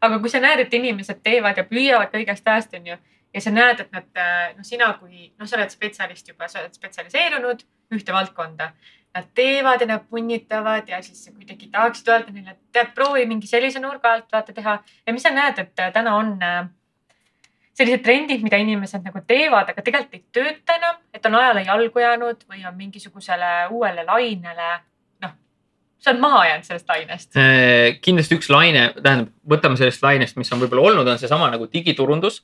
Aga 0.07 0.21
kui 0.23 0.33
sa 0.33 0.41
näed, 0.43 0.65
et 0.65 0.75
inimesed 0.75 1.23
teevad 1.25 1.59
ja 1.59 1.65
püüavad 1.69 2.13
kõigest 2.13 2.49
ajast, 2.49 2.75
onju, 2.79 2.99
ja 3.35 3.43
sa 3.43 3.53
näed, 3.55 3.81
et 3.83 3.95
nad, 3.95 4.11
noh, 4.57 4.67
sina 4.67 4.93
kui, 4.99 5.31
noh, 5.39 5.49
sa 5.49 5.59
oled 5.59 5.73
spetsialist 5.73 6.29
juba, 6.31 6.49
sa 6.51 6.63
oled 6.63 6.77
spetsialiseerunud 6.77 7.65
ühte 7.95 8.15
valdkonda. 8.15 8.71
Nad 9.15 9.27
teevad 9.39 9.83
ja 9.83 9.87
nad 9.87 10.07
punnitavad 10.11 10.89
ja 10.91 10.99
siis 11.03 11.29
kuidagi 11.31 11.69
tahaksid 11.71 12.09
öelda 12.11 12.33
neile, 12.35 12.57
et 12.57 12.73
tead, 12.75 12.95
proovi 12.97 13.27
mingi 13.31 13.47
sellise 13.47 13.83
nurga 13.83 14.17
alt 14.17 14.33
vaata 14.33 14.55
teha 14.55 14.81
ja 14.83 15.15
mis 15.15 15.23
sa 15.23 15.31
näed, 15.35 15.61
et 15.63 15.83
äh, 15.83 15.93
täna 15.95 16.17
on 16.19 16.33
äh, 16.43 16.65
sellised 17.79 18.03
trendid, 18.07 18.43
mida 18.43 18.59
inimesed 18.63 19.07
nagu 19.07 19.23
teevad, 19.27 19.71
aga 19.71 19.85
tegelikult 19.87 20.19
ei 20.19 20.25
tööta 20.35 20.79
enam, 20.79 20.99
et 21.15 21.27
on 21.27 21.39
ajale 21.39 21.63
jalgu 21.67 22.03
jäänud 22.03 22.43
või 22.51 22.67
on 22.67 22.77
mingisugusele 22.79 23.53
uuele 23.71 24.07
lainele, 24.07 24.73
sa 26.05 26.13
oled 26.13 26.21
maha 26.21 26.45
jäänud 26.51 26.69
sellest 26.69 26.91
lainest. 26.93 27.31
Äh, 27.41 27.97
kindlasti 28.05 28.37
üks 28.39 28.51
laine, 28.53 28.89
tähendab, 28.99 29.33
võtame 29.49 29.81
sellest 29.81 30.05
lainest, 30.05 30.37
mis 30.41 30.53
on 30.53 30.61
võib-olla 30.61 30.91
olnud, 30.91 31.09
on 31.09 31.21
seesama 31.21 31.49
nagu 31.55 31.69
digiturundus. 31.73 32.43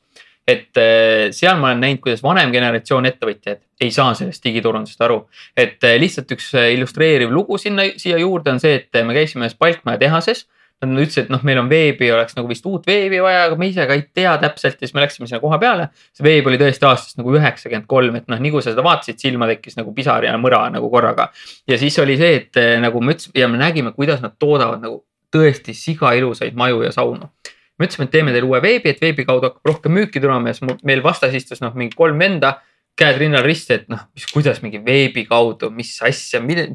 et 0.49 0.79
äh, 0.81 1.29
seal 1.37 1.59
ma 1.61 1.69
olen 1.69 1.83
näinud, 1.85 2.01
kuidas 2.01 2.23
vanem 2.25 2.51
generatsioon 2.51 3.07
ettevõtjaid 3.07 3.61
ei 3.85 3.91
saa 3.93 4.15
sellest 4.17 4.43
digiturundusest 4.45 5.03
aru. 5.05 5.27
et 5.57 5.85
äh, 5.85 5.99
lihtsalt 6.01 6.33
üks 6.33 6.55
illustreeriv 6.73 7.31
lugu 7.31 7.59
sinna, 7.59 7.85
siia 8.01 8.19
juurde 8.19 8.57
on 8.57 8.61
see, 8.61 8.81
et 8.81 9.05
me 9.05 9.15
käisime 9.15 9.47
ühes 9.47 9.59
Palkmaja 9.59 10.01
tehases. 10.01 10.47
Nad 10.81 10.97
ütlesid, 10.97 11.27
et 11.27 11.33
noh, 11.33 11.43
meil 11.45 11.59
on 11.61 11.67
veebi, 11.69 12.07
oleks 12.09 12.33
nagu 12.39 12.49
vist 12.49 12.65
uut 12.65 12.87
veebi 12.89 13.19
vaja, 13.21 13.43
aga 13.51 13.57
me 13.61 13.67
ise 13.69 13.85
ka 13.85 13.99
ei 13.99 14.07
tea 14.17 14.31
täpselt 14.41 14.79
ja 14.81 14.89
siis 14.89 14.95
me 14.97 15.03
läksime 15.05 15.29
sinna 15.29 15.41
koha 15.43 15.59
peale. 15.61 15.91
see 16.17 16.25
veeb 16.25 16.47
oli 16.49 16.57
tõesti 16.61 16.87
aastast 16.89 17.21
nagu 17.21 17.35
üheksakümmend 17.37 17.89
kolm, 17.91 18.17
et 18.17 18.31
noh, 18.33 18.41
nii 18.41 18.55
kui 18.55 18.65
sa 18.65 18.73
seda 18.73 18.85
vaatasid, 18.87 19.21
silma 19.21 19.49
tekkis 19.51 19.77
nagu 19.77 19.93
pisar 19.93 20.25
ja 20.25 20.33
mõra 20.41 20.63
nagu 20.73 20.89
korraga 20.89 21.29
ja 21.69 21.79
siis 21.81 21.99
oli 22.01 22.17
see, 22.17 22.33
et 22.39 22.61
eh, 22.61 22.79
nagu 22.81 23.03
me 23.05 23.13
ütlesime 23.13 23.43
ja 23.43 23.51
me 23.53 23.61
nägime, 23.61 23.93
kuidas 23.93 24.25
nad 24.25 24.39
toodavad 24.41 24.81
nagu 24.81 25.03
tõesti 25.35 25.75
siga 25.77 26.15
ilusaid 26.19 26.57
maju 26.59 26.83
ja 26.87 26.93
saunu. 26.97 27.31
me 27.79 27.87
ütlesime, 27.87 28.09
et 28.09 28.13
teeme 28.13 28.33
teile 28.33 28.49
uue 28.49 28.61
veebi, 28.61 28.91
et 28.93 29.01
veebi 29.01 29.25
kaudu 29.25 29.49
hakkab 29.49 29.71
rohkem 29.73 29.95
müüki 29.97 30.21
tulema 30.21 30.51
ja 30.51 30.57
siis 30.57 30.81
meil 30.85 31.05
vastas 31.05 31.35
istus 31.37 31.63
noh, 31.65 31.73
mingi 31.77 31.97
kolm 31.97 32.19
venda, 32.21 32.59
käed 32.99 33.21
rinnal 33.21 33.45
risti, 33.47 33.79
et 33.79 33.87
noh, 33.89 34.03
mis, 34.13 34.27
kuidas 34.29 34.61
mingi 34.65 34.83
veebi 34.85 35.25
kaudu, 35.29 35.71
mis 35.73 35.95
asja, 36.05 36.43
mille, 36.45 36.67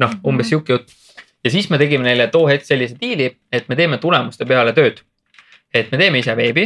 noh, 0.00 0.16
umbes 0.24 0.48
sihuke 0.52 0.78
jutt. 0.78 0.96
Ja 1.44 1.50
siis 1.50 1.70
me 1.70 1.78
tegime 1.78 2.04
neile 2.04 2.26
too 2.32 2.46
hetk 2.48 2.64
sellise 2.66 2.96
diili, 3.00 3.30
et 3.52 3.68
me 3.68 3.76
teeme 3.76 3.98
tulemuste 3.98 4.44
peale 4.44 4.72
tööd. 4.76 5.00
et 5.74 5.90
me 5.92 5.98
teeme 5.98 6.18
ise 6.18 6.34
veebi, 6.36 6.64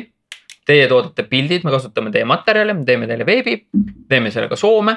teie 0.66 0.86
toodate 0.88 1.22
pildid, 1.28 1.64
me 1.64 1.70
kasutame 1.70 2.10
teie 2.10 2.24
materjale, 2.24 2.72
me 2.74 2.84
teeme 2.84 3.06
teile 3.06 3.26
veebi, 3.26 3.66
teeme 4.08 4.30
selle 4.30 4.48
ka 4.48 4.56
Soome 4.56 4.96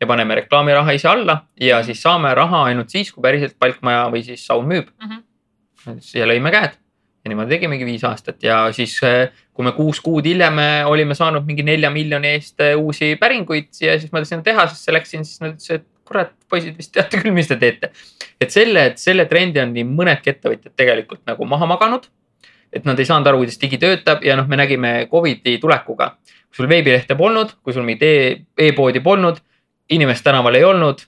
ja 0.00 0.06
paneme 0.06 0.34
reklaamiraha 0.38 0.92
ise 0.94 1.08
alla 1.08 1.40
ja 1.60 1.82
siis 1.82 2.02
saame 2.02 2.30
raha 2.34 2.64
ainult 2.70 2.90
siis, 2.90 3.10
kui 3.12 3.22
päriselt 3.22 3.56
palkmaja 3.58 4.04
või 4.12 4.22
siis 4.22 4.46
saun 4.46 4.66
müüb 4.70 4.86
Mhm. 5.02 5.98
ja 6.14 6.26
lõime 6.26 6.50
käed 6.54 6.76
ja 7.24 7.28
niimoodi 7.32 7.50
tegimegi 7.56 7.84
viis 7.84 8.04
aastat 8.04 8.42
ja 8.42 8.72
siis, 8.72 9.00
kui 9.52 9.64
me 9.64 9.72
kuus 9.72 10.00
kuud 10.00 10.24
hiljem 10.24 10.58
äh, 10.62 10.86
olime 10.86 11.14
saanud 11.18 11.46
mingi 11.46 11.64
nelja 11.66 11.90
miljoni 11.90 12.28
eest 12.36 12.60
äh, 12.60 12.76
uusi 12.78 13.16
päringuid 13.20 13.68
ja 13.80 13.98
siis 13.98 14.12
ma 14.12 14.22
sinna 14.24 14.42
tehasesse 14.46 14.92
läksin, 14.94 15.24
siis 15.24 15.40
nad 15.40 15.56
ütlesid, 15.56 15.82
et 15.82 15.86
kurat, 16.08 16.32
poisid 16.50 16.76
vist 16.78 16.92
teate 16.94 17.20
küll, 17.20 17.34
mis 17.36 17.50
te 17.50 17.58
teete. 17.60 17.92
et 18.40 18.54
selle, 18.54 18.92
selle 18.96 19.26
trendi 19.30 19.60
on 19.62 19.74
nii 19.74 19.84
mõnedki 19.88 20.32
ettevõtjad 20.34 20.74
tegelikult 20.76 21.22
nagu 21.28 21.44
maha 21.48 21.68
maganud. 21.74 22.08
et 22.72 22.84
nad 22.84 22.98
ei 23.00 23.08
saanud 23.08 23.26
aru, 23.26 23.42
kuidas 23.44 23.60
digi 23.60 23.78
töötab 23.80 24.24
ja 24.24 24.36
noh, 24.36 24.48
me 24.48 24.56
nägime 24.60 25.08
Covidi 25.10 25.58
tulekuga, 25.58 26.16
kui 26.24 26.56
sul 26.56 26.68
veebilehte 26.68 27.16
polnud, 27.16 27.54
kui 27.62 27.72
sul 27.72 27.86
mingit 27.86 28.02
e- 28.02 28.66
e-poodi 28.68 29.00
polnud, 29.00 29.40
inimest 29.88 30.24
tänaval 30.24 30.58
ei 30.58 30.64
olnud, 30.64 31.00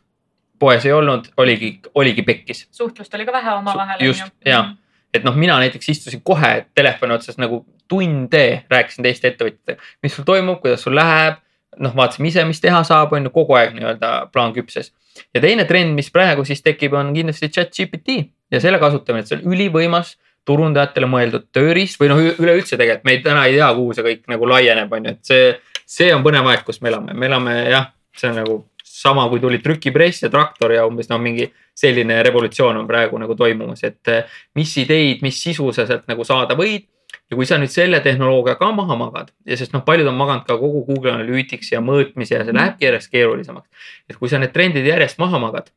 poes 0.59 0.87
ei 0.87 0.93
olnud, 0.93 1.29
oligi, 1.37 1.81
oligi 1.95 2.23
pekkis 2.23 2.67
suhtlust 2.73 3.15
oli 3.15 3.27
ka 3.29 3.33
vähe 3.33 3.53
omavahel. 3.59 4.05
Just, 4.05 4.33
jaa. 4.47 4.75
et 5.15 5.25
noh, 5.25 5.37
mina 5.37 5.59
näiteks 5.61 5.89
istusin 5.89 6.23
kohe 6.25 6.67
telefoni 6.75 7.17
otsas 7.17 7.39
nagu 7.41 7.65
tunde 7.91 8.45
rääkisin 8.71 9.05
teiste 9.05 9.33
ettevõtjatega, 9.33 9.83
mis 10.03 10.15
sul 10.17 10.27
toimub, 10.29 10.61
kuidas 10.63 10.85
sul 10.87 10.95
läheb. 10.97 11.41
noh, 11.81 11.95
vaatasime 11.97 12.31
ise, 12.31 12.45
mis 12.49 12.61
teha 12.63 12.83
saab, 12.87 13.15
on 13.17 13.29
ju 13.29 13.33
kogu 13.35 13.57
aeg 13.59 13.77
nii-öelda 13.77 14.11
plaan 14.35 14.55
küpses. 14.57 14.93
ja 15.35 15.43
teine 15.43 15.67
trend, 15.69 15.95
mis 15.97 16.11
praegu 16.15 16.45
siis 16.49 16.63
tekib, 16.63 16.95
on 16.99 17.15
kindlasti 17.15 17.51
chat 17.53 17.73
GPT 17.77 18.21
ja 18.53 18.61
selle 18.63 18.79
kasutamine, 18.83 19.25
et 19.25 19.31
see 19.31 19.41
on 19.41 19.55
ülivõimas 19.55 20.17
turundajatele 20.49 21.09
mõeldud 21.11 21.49
tööriist 21.55 22.01
või 22.01 22.11
noh, 22.13 22.23
üleüldse 22.31 22.79
tegelikult 22.81 23.07
me 23.07 23.17
ei, 23.17 23.23
täna 23.25 23.45
ei 23.49 23.59
tea, 23.59 23.69
kuhu 23.77 23.97
see 23.97 24.07
kõik 24.07 24.23
nagu 24.33 24.49
laieneb, 24.49 24.93
on 24.97 25.09
ju, 25.09 25.17
et 25.17 25.33
see, 25.33 25.51
see 25.99 26.11
on 26.15 26.25
põnev 26.27 26.49
aeg, 26.51 26.65
kus 26.67 26.81
me 26.81 26.93
elame, 26.93 27.17
me 27.17 27.29
elame 27.29 27.57
jah, 27.69 27.91
see 28.17 28.31
on 28.33 28.41
nagu 28.41 28.61
sama, 29.01 29.27
kui 29.29 29.41
tuli 29.41 29.61
trükipress 29.63 30.25
ja 30.25 30.31
traktor 30.33 30.73
ja 30.75 30.85
umbes 30.89 31.09
no 31.11 31.19
mingi 31.23 31.47
selline 31.77 32.21
revolutsioon 32.27 32.83
on 32.83 32.89
praegu 32.89 33.21
nagu 33.21 33.37
toimumas, 33.39 33.85
et 33.87 34.13
eh, 34.13 34.41
mis 34.59 34.73
ideid, 34.83 35.23
mis 35.25 35.39
sisu 35.41 35.71
sa 35.77 35.87
sealt 35.89 36.09
nagu 36.11 36.27
saada 36.27 36.57
võid. 36.59 36.89
Ja 37.31 37.39
kui 37.39 37.47
sa 37.47 37.59
nüüd 37.59 37.73
selle 37.73 38.01
tehnoloogia 38.05 38.57
ka 38.61 38.71
maha 38.75 38.97
magad 38.99 39.31
ja 39.47 39.59
sest 39.59 39.75
noh, 39.77 39.85
paljud 39.87 40.09
on 40.11 40.17
maganud 40.19 40.47
ka 40.49 40.57
kogu 40.59 40.85
Google 40.89 41.13
Analyticsi 41.15 41.77
ja 41.77 41.83
mõõtmise 41.85 42.39
ja 42.39 42.47
see 42.47 42.57
lähebki 42.57 42.89
järjest 42.89 43.13
keerulisemaks. 43.13 43.69
et 44.11 44.17
kui 44.17 44.29
sa 44.29 44.39
need 44.39 44.53
trendid 44.57 44.87
järjest 44.87 45.19
maha 45.23 45.39
magad, 45.39 45.71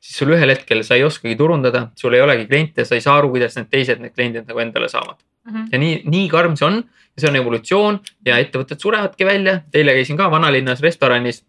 siis 0.00 0.20
sul 0.20 0.34
ühel 0.36 0.52
hetkel 0.52 0.84
sa 0.84 0.98
ei 0.98 1.04
oskagi 1.04 1.36
turundada, 1.36 1.88
sul 1.96 2.14
ei 2.14 2.20
olegi 2.20 2.46
kliente, 2.46 2.84
sa 2.84 2.94
ei 2.94 3.04
saa 3.04 3.18
aru, 3.18 3.32
kuidas 3.34 3.56
need 3.56 3.70
teised 3.70 4.00
need 4.04 4.14
kliendid 4.14 4.46
nagu 4.48 4.64
endale 4.64 4.88
saavad. 4.88 5.16
Mhm. 5.48 5.68
ja 5.72 5.78
nii, 5.78 6.02
nii 6.04 6.28
karm 6.28 6.56
see 6.56 6.66
on 6.66 6.82
see 7.18 7.28
on 7.30 7.36
evolutsioon 7.36 8.00
ja 8.26 8.38
ettevõtted 8.38 8.80
surevadki 8.80 9.26
välja. 9.26 9.60
eile 9.74 9.94
käisin 9.96 10.16
ka 10.16 10.30
vanalinnas 10.30 10.80
restoranis 10.84 11.42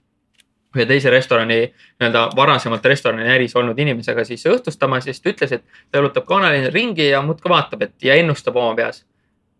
ühe 0.76 0.86
teise 0.86 1.10
restorani 1.10 1.60
nii-öelda 2.00 2.30
varasemalt 2.38 2.86
restorani 2.86 3.30
äris 3.34 3.56
olnud 3.58 3.80
inimesega 3.80 4.24
siis 4.26 4.46
õhtustamas 4.46 5.08
ja 5.08 5.14
siis 5.14 5.22
ta 5.22 5.32
ütles, 5.34 5.54
et 5.58 5.64
ta 5.92 5.98
jalutab 5.98 6.28
kanalinna 6.30 6.70
ringi 6.74 7.10
ja 7.10 7.22
muudkui 7.26 7.50
vaatab, 7.50 7.88
et 7.88 7.96
ja 8.06 8.18
ennustab 8.22 8.56
oma 8.56 8.76
peas. 8.78 9.02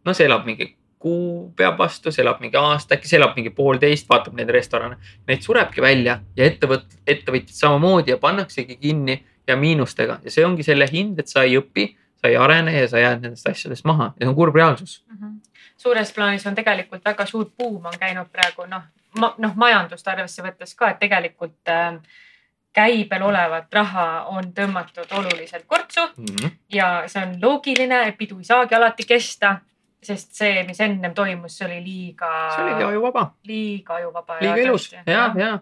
No 0.06 0.14
see 0.14 0.28
elab 0.30 0.46
mingi 0.48 0.76
kuu 1.00 1.54
peab 1.56 1.78
vastu, 1.80 2.12
see 2.12 2.24
elab 2.24 2.42
mingi 2.44 2.60
aasta, 2.60 2.98
äkki 2.98 3.08
see 3.08 3.18
elab 3.20 3.38
mingi 3.38 3.54
poolteist, 3.56 4.08
vaatab 4.10 4.36
neid 4.36 4.52
restorane. 4.52 4.98
Neid 5.28 5.46
surebki 5.46 5.82
välja 5.84 6.20
ja 6.36 6.48
ettevõt-, 6.48 6.98
ettevõtjad 7.08 7.56
samamoodi 7.56 8.12
ja 8.12 8.20
pannaksegi 8.20 8.76
kinni 8.82 9.16
ja 9.48 9.56
miinustega 9.58 10.20
ja 10.24 10.32
see 10.34 10.46
ongi 10.46 10.66
selle 10.68 10.88
hind, 10.92 11.20
et 11.20 11.32
sa 11.32 11.46
ei 11.48 11.56
õpi, 11.60 11.88
sa 12.20 12.28
ei 12.28 12.36
arene 12.38 12.76
ja 12.76 12.88
sa 12.92 13.00
jääd 13.02 13.24
nendest 13.24 13.48
asjadest 13.48 13.88
maha 13.88 14.12
ja 14.16 14.26
see 14.26 14.32
on 14.32 14.38
kurb 14.38 14.60
reaalsus. 14.60 15.04
Mhm. 15.14 15.38
suures 15.80 16.12
plaanis 16.12 16.48
on 16.48 16.56
tegelikult 16.56 17.06
väga 17.06 17.26
suur 17.26 17.46
buum 17.58 17.86
on 17.86 17.96
käinud 18.00 18.28
praegu 18.32 18.66
noh, 18.68 18.84
noh 19.16 19.54
majandust 19.56 20.08
arvesse 20.08 20.44
võttes 20.44 20.76
ka, 20.76 20.90
et 20.90 21.00
tegelikult 21.00 21.72
äh, 21.72 21.96
käibel 22.76 23.24
olevat 23.24 23.74
raha 23.74 24.26
on 24.36 24.52
tõmmatud 24.54 25.16
oluliselt 25.18 25.66
kortsu 25.68 26.04
ja 26.74 27.04
see 27.08 27.24
on 27.24 27.38
loogiline, 27.42 28.04
et 28.08 28.18
pidu 28.18 28.38
ei 28.38 28.48
saagi 28.52 28.76
alati 28.76 29.08
kesta, 29.08 29.60
sest 30.04 30.36
see, 30.38 30.64
mis 30.68 30.80
ennem 30.80 31.14
toimus, 31.14 31.58
see 31.58 31.68
oli 31.68 31.80
liiga, 31.84 32.30
see 32.56 32.64
oligi 32.66 32.84
ajuvaba, 32.88 33.24
liiga 33.48 33.96
ajuvaba. 34.00 34.38
liiga 34.42 34.56
ilus 34.64 34.92
ja, 34.94 35.32
ja 35.36 35.60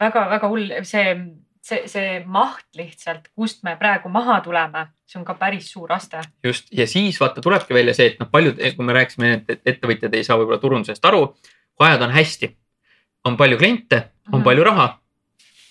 väga-väga 0.00 0.48
hull, 0.48 0.70
see, 0.86 1.14
see, 1.62 1.82
see 1.90 2.20
maht 2.26 2.64
lihtsalt, 2.78 3.28
kust 3.36 3.64
me 3.66 3.74
praegu 3.80 4.08
maha 4.12 4.38
tuleme, 4.44 4.86
see 5.06 5.18
on 5.20 5.26
ka 5.28 5.34
päris 5.40 5.72
suur 5.72 5.92
aste. 5.92 6.22
just 6.44 6.70
ja 6.72 6.86
siis 6.86 7.20
vaata 7.20 7.42
tulebki 7.44 7.74
välja 7.74 7.94
see, 7.94 8.12
et 8.14 8.22
noh, 8.22 8.30
paljud, 8.30 8.62
kui 8.76 8.86
me 8.86 8.96
rääkisime, 8.96 9.34
et 9.48 9.60
ettevõtjad 9.74 10.14
ei 10.14 10.24
saa 10.24 10.38
võib-olla 10.40 10.62
turundusest 10.62 11.04
aru, 11.04 11.26
kui 11.74 11.88
ajad 11.88 12.06
on 12.06 12.14
hästi, 12.14 12.54
on 13.24 13.36
palju 13.36 13.58
kliente, 13.58 14.04
on 14.32 14.40
Mhm. 14.40 14.44
palju 14.46 14.64
raha, 14.64 14.88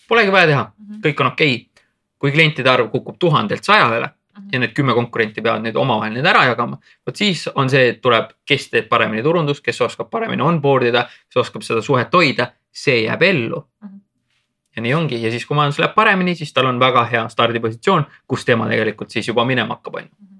polegi 0.09 0.31
vaja 0.31 0.47
teha, 0.47 0.71
kõik 1.05 1.21
on 1.21 1.33
okei 1.33 1.55
okay.. 1.55 1.83
kui 2.19 2.31
klientide 2.35 2.69
arv 2.69 2.89
kukub 2.91 3.15
tuhandelt 3.19 3.63
sajale 3.63 4.09
ja 4.51 4.59
need 4.59 4.73
kümme 4.73 4.93
konkurenti 4.93 5.41
peavad 5.41 5.61
nüüd 5.63 5.75
omavahel 5.75 6.13
need 6.13 6.25
ära 6.25 6.45
jagama, 6.45 6.79
vot 7.05 7.15
siis 7.15 7.47
on 7.55 7.69
see, 7.69 7.89
et 7.89 8.01
tuleb, 8.01 8.31
kes 8.45 8.69
teeb 8.69 8.89
paremini 8.89 9.23
turundust, 9.23 9.63
kes 9.63 9.81
oskab 9.81 10.09
paremini 10.09 10.41
onboard 10.41 10.87
ida, 10.89 11.07
kes 11.29 11.41
oskab 11.45 11.61
seda 11.63 11.81
suhet 11.81 12.13
hoida, 12.13 12.51
see 12.71 13.03
jääb 13.03 13.21
ellu 13.23 13.63
Mhm. 13.83 13.99
ja 14.75 14.81
nii 14.81 14.93
ongi 14.93 15.21
ja 15.23 15.31
siis, 15.31 15.45
kui 15.45 15.55
majandus 15.55 15.79
läheb 15.79 15.95
paremini, 15.95 16.35
siis 16.35 16.53
tal 16.53 16.65
on 16.65 16.79
väga 16.79 17.03
hea 17.05 17.27
stardipositsioon, 17.29 18.05
kus 18.27 18.45
tema 18.45 18.67
tegelikult 18.67 19.09
siis 19.09 19.27
juba 19.27 19.45
minema 19.45 19.75
hakkab, 19.75 19.95
on 19.95 20.03
ju. 20.03 20.38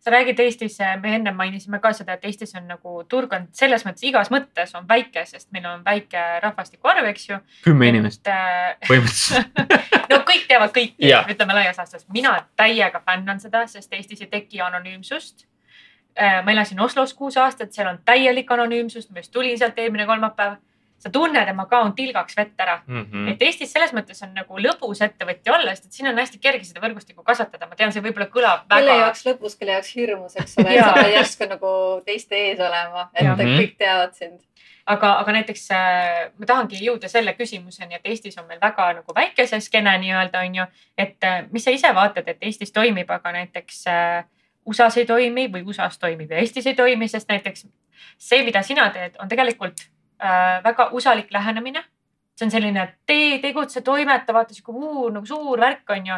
Sa 0.00 0.10
räägid 0.10 0.40
Eestis, 0.40 0.78
me 1.02 1.14
ennem 1.14 1.36
mainisime 1.36 1.78
ka 1.80 1.92
seda, 1.92 2.16
et 2.16 2.24
Eestis 2.24 2.54
on 2.56 2.64
nagu 2.68 3.02
turg 3.08 3.32
on 3.36 3.46
selles 3.56 3.84
mõttes 3.84 4.06
igas 4.08 4.30
mõttes 4.32 4.72
on 4.78 4.88
väike, 4.88 5.26
sest 5.28 5.50
meil 5.52 5.66
on 5.68 5.84
väike 5.84 6.22
rahvastiku 6.44 6.88
arv, 6.88 7.10
eks 7.10 7.28
ju. 7.28 7.38
kümme 7.64 7.90
inimest 7.92 8.28
äh, 8.32 8.78
põhimõtteliselt. 8.88 9.60
no 10.12 10.22
kõik 10.28 10.48
teavad 10.48 10.72
kõiki 10.76 11.12
ütleme 11.34 11.58
laias 11.58 11.78
laastus. 11.82 12.08
mina 12.12 12.32
täiega 12.56 13.02
fännan 13.06 13.40
seda, 13.40 13.66
sest 13.68 13.92
Eestis 13.92 14.24
ei 14.24 14.32
teki 14.32 14.64
anonüümsust. 14.64 15.46
ma 16.44 16.52
elasin 16.52 16.80
Oslos 16.80 17.14
kuus 17.14 17.36
aastat, 17.36 17.72
seal 17.72 17.88
on 17.88 18.00
täielik 18.04 18.50
anonüümsus, 18.50 19.10
ma 19.10 19.20
just 19.20 19.32
tulin 19.32 19.58
sealt 19.58 19.78
eelmine 19.78 20.06
kolmapäev. 20.06 20.56
Sa 21.00 21.10
tunned, 21.12 21.48
et 21.48 21.56
ma 21.56 21.64
kaon 21.68 21.94
tilgaks 21.96 22.36
vett 22.36 22.60
ära 22.60 22.76
mm. 22.86 23.04
-hmm. 23.04 23.28
et 23.32 23.42
Eestis 23.42 23.72
selles 23.72 23.92
mõttes 23.96 24.20
on 24.24 24.34
nagu 24.36 24.58
lõbus 24.60 25.00
ettevõtja 25.04 25.54
olla, 25.56 25.72
sest 25.74 25.86
et 25.88 25.96
siin 25.96 26.10
on 26.10 26.18
hästi 26.20 26.38
kerge 26.38 26.64
seda 26.68 26.82
võrgustikku 26.84 27.24
kasvatada, 27.24 27.68
ma 27.68 27.78
tean, 27.78 27.92
see 27.92 28.04
võib-olla 28.04 28.28
kõlab 28.34 28.66
kelle 28.68 28.90
väga, 28.90 29.06
jaoks 29.06 29.24
lõbus, 29.28 29.56
kelle 29.58 29.78
jaoks 29.78 29.94
hirmus, 29.96 30.36
eks 30.36 30.58
ole, 30.60 30.76
sa 30.76 30.92
pead 30.98 31.14
järsku 31.14 31.48
nagu 31.48 31.72
teiste 32.06 32.36
ees 32.36 32.60
olema, 32.60 33.08
et 33.14 33.24
Jaa. 33.24 33.36
kõik 33.36 33.76
teavad 33.80 34.12
sind. 34.14 34.40
aga, 34.86 35.12
aga 35.22 35.32
näiteks 35.38 35.64
äh, 35.76 36.18
ma 36.38 36.46
tahangi 36.46 36.82
jõuda 36.84 37.08
selle 37.08 37.32
küsimuseni, 37.38 37.94
et 37.96 38.04
Eestis 38.04 38.36
on 38.38 38.46
meil 38.48 38.60
väga 38.60 38.90
nagu 39.00 39.14
väike 39.16 39.46
see 39.46 39.60
skeene 39.60 39.96
nii-öelda 40.02 40.42
on 40.44 40.58
ju, 40.60 40.66
et 40.98 41.24
äh, 41.24 41.46
mis 41.50 41.64
sa 41.64 41.70
ise 41.70 41.94
vaatad, 41.94 42.28
et 42.28 42.42
Eestis 42.42 42.72
toimib, 42.72 43.10
aga 43.10 43.32
näiteks 43.32 43.86
äh, 43.88 44.24
USA-s 44.66 45.00
ei 45.00 45.06
toimi 45.06 45.46
või 45.48 45.64
USA-s 45.64 45.98
toimib 45.98 46.30
ja 46.30 46.42
Eestis 46.44 46.66
ei 46.66 46.74
toimi, 46.74 47.08
sest 47.08 47.28
näiteks 47.28 47.64
see, 48.18 48.44
mida 48.44 48.62
sina 48.62 48.90
teed, 48.92 49.16
on 49.18 49.28
tegelikult 49.28 49.80
väga 50.64 50.90
usalik 50.92 51.32
lähenemine. 51.32 51.84
see 52.36 52.46
on 52.46 52.50
selline 52.50 52.86
tee, 53.06 53.38
tegutse, 53.38 53.80
toimeta, 53.84 54.32
vaata 54.32 54.54
sihuke 54.54 54.72
uu, 54.72 55.08
nagu 55.12 55.26
suur 55.26 55.60
värk 55.60 55.90
on 55.90 56.06
ju. 56.06 56.14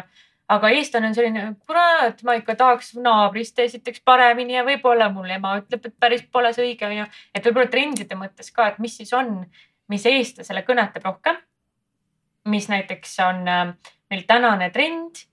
aga 0.49 0.69
eestlane 0.69 1.07
on 1.07 1.15
selline, 1.15 1.55
kurat, 1.67 2.23
ma 2.23 2.35
ikka 2.35 2.55
tahaks 2.55 2.93
naabrist 2.95 3.59
esiteks 3.59 4.01
paremini 4.05 4.53
ja 4.53 4.63
võib-olla 4.67 5.09
mul 5.11 5.29
ema 5.29 5.55
ütleb, 5.61 5.85
et 5.87 5.95
päris 5.99 6.23
pole 6.31 6.53
see 6.53 6.65
õige 6.67 6.87
on 6.87 6.97
ju. 6.97 7.05
et 7.35 7.45
võib-olla 7.45 7.71
trendide 7.71 8.15
mõttes 8.15 8.51
ka, 8.51 8.67
et 8.67 8.79
mis 8.79 8.97
siis 8.97 9.13
on, 9.13 9.45
mis 9.89 10.05
eestlasele 10.05 10.63
kõnetab 10.67 11.05
rohkem. 11.05 11.37
mis 12.45 12.69
näiteks 12.69 13.19
on 13.23 13.47
äh, 13.47 13.75
meil 14.09 14.23
tänane 14.27 14.69
trend. 14.69 15.25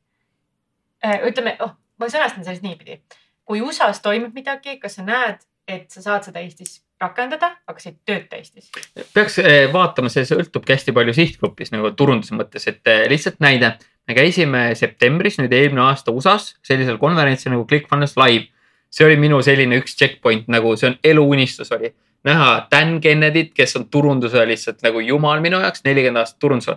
ütleme, 1.27 1.57
oh, 1.64 1.75
ma 1.99 2.09
sõnastan 2.09 2.45
sellest 2.45 2.62
niipidi. 2.62 3.01
kui 3.45 3.61
USA-s 3.61 4.03
toimub 4.03 4.35
midagi, 4.35 4.79
kas 4.79 4.95
sa 4.99 5.03
näed, 5.03 5.43
et 5.68 5.91
sa 5.91 6.03
saad 6.03 6.27
seda 6.29 6.41
Eestis 6.41 6.81
rakendada, 7.01 7.55
ei 7.86 7.94
tööta 8.07 8.36
Eestis? 8.36 8.70
peaks 9.14 9.38
eh, 9.42 9.66
vaatama, 9.72 10.11
see 10.12 10.26
sõltubki 10.28 10.74
hästi 10.74 10.94
palju 10.96 11.14
sihtgrupis 11.16 11.72
nagu 11.74 11.92
turunduse 11.96 12.36
mõttes, 12.36 12.66
et 12.70 12.86
eh, 12.90 13.07
lihtsalt 13.11 13.40
näide. 13.40 13.76
me 14.09 14.14
käisime 14.16 14.62
septembris 14.74 15.38
nüüd 15.38 15.53
eelmine 15.53 15.82
aasta 15.86 16.12
USA-s 16.12 16.57
sellisel 16.66 16.98
konverentsil 16.98 17.53
nagu 17.53 17.66
ClickFunnels 17.66 18.16
Live. 18.20 18.48
see 18.90 19.07
oli 19.07 19.16
minu 19.16 19.42
selline 19.42 19.78
üks 19.78 19.96
checkpoint 19.96 20.48
nagu 20.48 20.76
see 20.76 20.90
on 20.90 20.96
eluunistus 21.05 21.72
oli 21.72 21.92
näha 22.24 22.66
Dan 22.70 23.01
Kennedyt, 23.01 23.55
kes 23.55 23.76
on 23.76 23.88
turunduse 23.88 24.46
lihtsalt 24.46 24.82
nagu 24.82 25.01
jumal 25.01 25.40
minu 25.40 25.61
jaoks, 25.61 25.84
nelikümmend 25.84 26.20
aastat 26.20 26.40
turundus, 26.40 26.68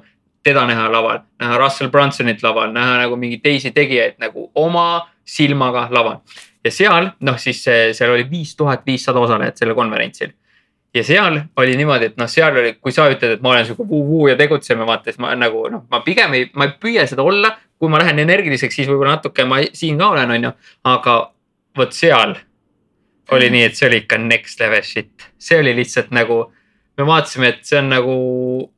teda 0.43 0.65
näha 0.67 0.91
laval, 0.91 1.23
näha 1.39 1.57
Russell 1.57 1.89
Brunsonit 1.89 2.43
laval, 2.43 2.71
näha 2.75 3.03
nagu 3.05 3.15
mingeid 3.19 3.43
teisi 3.43 3.71
tegijaid 3.71 4.19
nagu 4.19 4.49
oma 4.55 5.07
silmaga 5.25 5.87
laval. 5.91 6.19
ja 6.63 6.71
seal 6.71 7.11
noh, 7.19 7.37
siis 7.37 7.63
seal 7.63 8.11
oli 8.11 8.29
viis 8.29 8.55
tuhat 8.55 8.85
viissada 8.85 9.19
osalejat 9.19 9.57
sellel 9.57 9.75
konverentsil 9.75 10.31
ja 10.93 11.03
seal 11.03 11.39
oli 11.57 11.75
niimoodi, 11.77 12.11
et 12.11 12.17
noh, 12.17 12.29
seal 12.29 12.57
oli, 12.57 12.75
kui 12.81 12.93
sa 12.93 13.07
ütled, 13.11 13.37
et 13.37 13.43
ma 13.43 13.53
olen 13.53 13.65
sihuke 13.67 13.85
vuu-vuu 13.89 14.29
ja 14.29 14.37
tegutseme, 14.39 14.85
vaata 14.85 15.09
siis 15.09 15.19
ma 15.23 15.33
nagu 15.37 15.65
noh, 15.73 15.85
ma 15.91 16.01
pigem 16.05 16.35
ei, 16.37 16.49
ma 16.53 16.69
ei 16.69 16.75
püüa 16.79 17.07
seda 17.09 17.25
olla. 17.25 17.57
kui 17.83 17.91
ma 17.91 17.99
lähen 17.99 18.19
energiliseks, 18.21 18.77
siis 18.77 18.87
võib-olla 18.87 19.17
natuke 19.17 19.43
ma 19.43 19.57
siin 19.75 19.97
ka 19.99 20.05
olen, 20.13 20.29
onju, 20.31 20.51
aga 20.87 21.15
vot 21.75 21.91
seal 21.91 22.37
oli 23.35 23.49
nii, 23.51 23.63
et 23.67 23.75
see 23.75 23.89
oli 23.89 23.97
ikka 24.05 24.21
next 24.21 24.61
level 24.61 24.85
shit, 24.87 25.25
see 25.35 25.57
oli 25.59 25.73
lihtsalt 25.75 26.13
nagu. 26.15 26.53
me 26.97 27.05
vaatasime, 27.05 27.49
et 27.49 27.65
see 27.65 27.79
on 27.81 27.89
nagu 27.91 28.15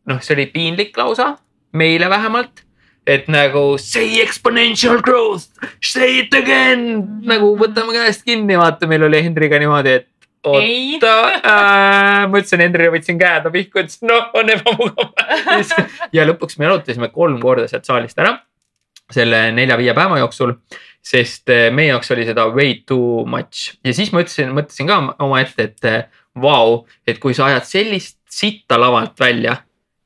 noh, 0.10 0.22
see 0.24 0.34
oli 0.34 0.48
piinlik 0.50 0.98
lausa 0.98 1.36
meile 1.76 2.10
vähemalt. 2.12 2.64
et 3.06 3.28
nagu 3.30 3.76
say 3.78 4.18
exponential 4.18 4.98
growth, 5.06 5.52
say 5.78 6.24
it 6.24 6.34
again 6.34 7.04
nagu 7.30 7.52
võtame 7.60 7.94
käest 7.94 8.24
kinni, 8.26 8.58
vaata, 8.58 8.90
meil 8.90 9.06
oli 9.06 9.20
Hendriga 9.22 9.60
niimoodi, 9.62 9.94
et 10.00 10.08
oota 10.46 11.14
äh,, 11.38 12.26
ma 12.30 12.42
ütlesin 12.42 12.64
Hendrile, 12.66 12.90
võtsin 12.94 13.20
käe 13.22 13.44
ta 13.44 13.52
pihku, 13.54 13.84
ütlesin 13.84 14.10
noh, 14.10 14.32
on 14.34 14.50
ebamugav. 14.56 15.14
ja 16.18 16.26
lõpuks 16.26 16.58
me 16.58 16.66
jalutasime 16.70 17.12
kolm 17.14 17.38
korda 17.44 17.70
sealt 17.70 17.86
saalist 17.86 18.20
ära 18.22 18.40
selle 19.14 19.52
nelja-viie 19.54 19.94
päeva 19.94 20.18
jooksul, 20.22 20.56
sest 21.06 21.52
eh, 21.54 21.68
meie 21.74 21.92
jaoks 21.92 22.10
oli 22.16 22.26
seda 22.26 22.48
way 22.54 22.80
too 22.90 23.26
much 23.30 23.76
ja 23.86 23.94
siis 23.94 24.12
ma 24.14 24.24
ütlesin, 24.26 24.54
mõtlesin 24.56 24.90
ka 24.90 25.00
omaette, 25.26 25.70
et 25.70 25.90
eh, 25.90 26.24
vau, 26.42 26.82
et 27.08 27.22
kui 27.22 27.38
sa 27.38 27.52
ajad 27.52 27.70
sellist 27.70 28.18
sitta 28.32 28.80
lavalt 28.82 29.20
välja 29.20 29.60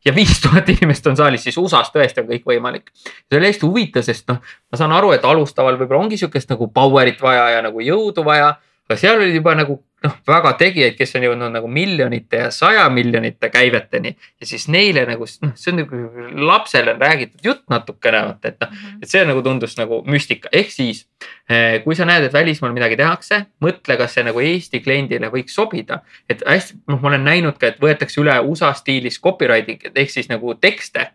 ja 0.06 0.16
viis 0.16 0.40
tuhat 0.42 0.70
inimest 0.70 1.08
on 1.08 1.18
saalis, 1.20 1.44
siis 1.44 1.58
USA-s 1.58 1.92
tõesti 1.94 2.24
on 2.24 2.30
kõik 2.30 2.48
võimalik. 2.48 2.90
see 3.28 3.38
oli 3.40 3.52
hästi 3.52 3.66
huvitav, 3.68 4.06
sest 4.08 4.28
noh, 4.32 4.40
ma 4.72 4.80
saan 4.80 4.96
aru, 4.96 5.12
et 5.16 5.26
alustaval 5.26 5.78
võib-olla 5.80 6.06
ongi 6.06 6.18
sihukest 6.18 6.50
nagu 6.50 6.70
power'it 6.74 7.22
vaja 7.22 7.50
ja 7.56 7.62
nagu 7.66 7.84
jõudu 7.84 8.24
vaja, 8.26 8.56
aga 8.90 9.00
seal 9.00 9.20
oli 9.20 9.36
juba 9.36 9.56
nagu 9.60 9.82
noh, 10.04 10.16
väga 10.28 10.54
tegijaid, 10.60 10.96
kes 10.98 11.16
on 11.20 11.26
jõudnud 11.28 11.54
nagu 11.54 11.70
miljonite 11.72 12.44
ja 12.44 12.50
saja 12.54 12.86
miljonite 12.94 13.50
käiveteni 13.52 14.14
ja 14.16 14.48
siis 14.48 14.68
neile 14.72 15.04
nagu 15.10 15.28
noh, 15.44 15.54
see 15.60 15.74
on 15.74 15.82
nagu 15.82 16.02
lapsele 16.50 16.94
on 16.96 17.04
räägitud 17.04 17.46
jutt 17.46 17.66
natukene 17.72 18.24
vaata, 18.30 18.54
et 18.54 18.64
noh, 18.64 18.74
et 19.04 19.12
see 19.12 19.24
nagu 19.28 19.44
tundus 19.46 19.76
nagu 19.80 20.02
müstika, 20.08 20.52
ehk 20.56 20.72
siis 20.74 21.04
eh, 21.50 21.80
kui 21.84 21.98
sa 22.00 22.08
näed, 22.10 22.30
et 22.30 22.36
välismaal 22.36 22.74
midagi 22.76 23.00
tehakse, 23.00 23.44
mõtle, 23.66 24.00
kas 24.00 24.16
see 24.18 24.26
nagu 24.28 24.44
Eesti 24.44 24.84
kliendile 24.86 25.32
võiks 25.34 25.56
sobida. 25.60 26.02
et 26.30 26.44
hästi, 26.48 26.80
noh, 26.88 27.02
ma 27.02 27.14
olen 27.14 27.28
näinud 27.28 27.60
ka, 27.60 27.74
et 27.74 27.82
võetakse 27.84 28.22
üle 28.24 28.40
USA 28.40 28.74
stiilis 28.78 29.20
copywriting 29.20 29.92
ehk 29.94 30.14
siis 30.14 30.32
nagu 30.32 30.56
tekste. 30.56 31.10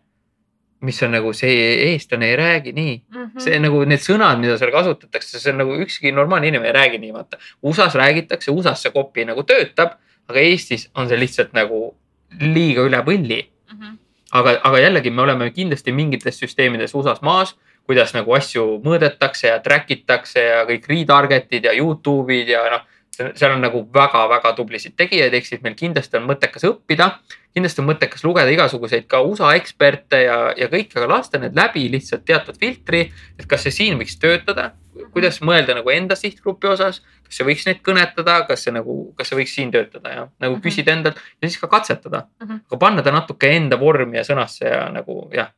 Mis 0.80 1.02
on 1.02 1.10
nagu 1.12 1.32
see 1.32 1.54
eestlane 1.92 2.26
ei 2.30 2.36
räägi 2.36 2.72
nii, 2.74 2.94
Mhm. 3.10 3.38
see 3.40 3.58
nagu 3.58 3.84
need 3.84 4.00
sõnad, 4.00 4.38
mida 4.40 4.58
seal 4.58 4.70
kasutatakse, 4.72 5.38
see 5.40 5.52
on 5.52 5.58
nagu 5.58 5.76
ükski 5.80 6.12
normaalne 6.12 6.48
inimene 6.48 6.68
ei 6.68 6.72
räägi 6.76 6.98
nii, 7.00 7.12
vaata. 7.12 7.38
USA-s 7.62 7.94
räägitakse, 7.94 8.50
USA-s 8.52 8.82
see 8.82 8.90
copy 8.92 9.24
nagu 9.24 9.42
töötab, 9.42 9.94
aga 10.28 10.38
Eestis 10.40 10.88
on 10.94 11.08
see 11.08 11.16
lihtsalt 11.16 11.52
nagu 11.52 11.94
liiga 12.40 12.82
üle 12.82 13.00
võlli 13.04 13.44
Mhm. 13.72 13.98
aga, 14.32 14.60
aga 14.64 14.78
jällegi 14.78 15.10
me 15.12 15.22
oleme 15.22 15.50
kindlasti 15.50 15.92
mingites 15.92 16.38
süsteemides 16.40 16.94
USA-s 16.94 17.22
maas, 17.22 17.54
kuidas 17.88 18.14
nagu 18.14 18.32
asju 18.34 18.80
mõõdetakse 18.82 19.44
ja 19.46 19.58
track 19.60 19.90
itakse 19.90 20.40
ja 20.40 20.64
kõik 20.66 20.86
retarget'id 20.88 21.64
ja 21.64 21.72
Youtube'id 21.72 22.48
ja 22.48 22.70
noh. 22.70 22.80
Seal 23.14 23.52
on 23.54 23.60
nagu 23.64 23.80
väga-väga 23.94 24.52
tublisid 24.56 24.96
tegijaid, 24.96 25.34
ehk 25.34 25.46
siis 25.46 25.62
meil 25.62 25.74
kindlasti 25.78 26.16
on 26.18 26.28
mõttekas 26.28 26.64
õppida. 26.68 27.10
kindlasti 27.54 27.80
on 27.80 27.86
mõttekas 27.86 28.24
lugeda 28.26 28.50
igasuguseid 28.50 29.04
ka 29.06 29.20
USA 29.22 29.52
eksperte 29.54 30.18
ja, 30.24 30.38
ja 30.58 30.66
kõike, 30.68 30.96
aga 30.98 31.06
lasta 31.12 31.38
need 31.38 31.54
läbi 31.54 31.84
lihtsalt 31.92 32.24
teatud 32.26 32.56
filtri. 32.58 33.12
et 33.38 33.46
kas 33.46 33.62
see 33.62 33.70
siin 33.70 33.98
võiks 33.98 34.18
töötada, 34.18 34.72
kuidas 35.12 35.38
mõelda 35.40 35.74
nagu 35.74 35.90
enda 35.90 36.16
sihtgrupi 36.18 36.66
osas, 36.66 37.00
kas 37.24 37.36
see 37.38 37.46
võiks 37.46 37.66
neid 37.66 37.80
kõnetada, 37.86 38.40
kas 38.48 38.64
see 38.64 38.72
nagu, 38.74 39.14
kas 39.18 39.28
see 39.28 39.38
võiks 39.38 39.54
siin 39.54 39.70
töötada 39.70 40.08
ja 40.10 40.28
nagu 40.40 40.56
Mhm. 40.56 40.62
küsida 40.62 40.92
endalt 40.92 41.16
ja 41.42 41.48
siis 41.48 41.60
ka 41.60 41.68
katsetada 41.68 42.26
Mhm. 42.42 42.58
aga 42.66 42.76
panna 42.76 43.02
ta 43.02 43.10
natuke 43.12 43.46
enda 43.56 43.76
vormi 43.78 44.16
ja 44.16 44.22
sõnasse 44.24 44.64
ja 44.66 44.88
nagu 44.90 45.30
jah, 45.32 45.50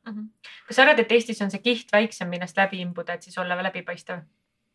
kas 0.66 0.76
sa 0.76 0.82
arvad, 0.82 0.98
et 1.00 1.12
Eestis 1.12 1.40
on 1.42 1.50
see 1.50 1.60
kiht 1.60 1.90
väiksem, 1.92 2.28
millest 2.28 2.56
läbi 2.56 2.80
imbuda, 2.80 3.14
et 3.14 3.22
siis 3.22 3.38
olla 3.38 3.54
läbipaistev, 3.62 4.20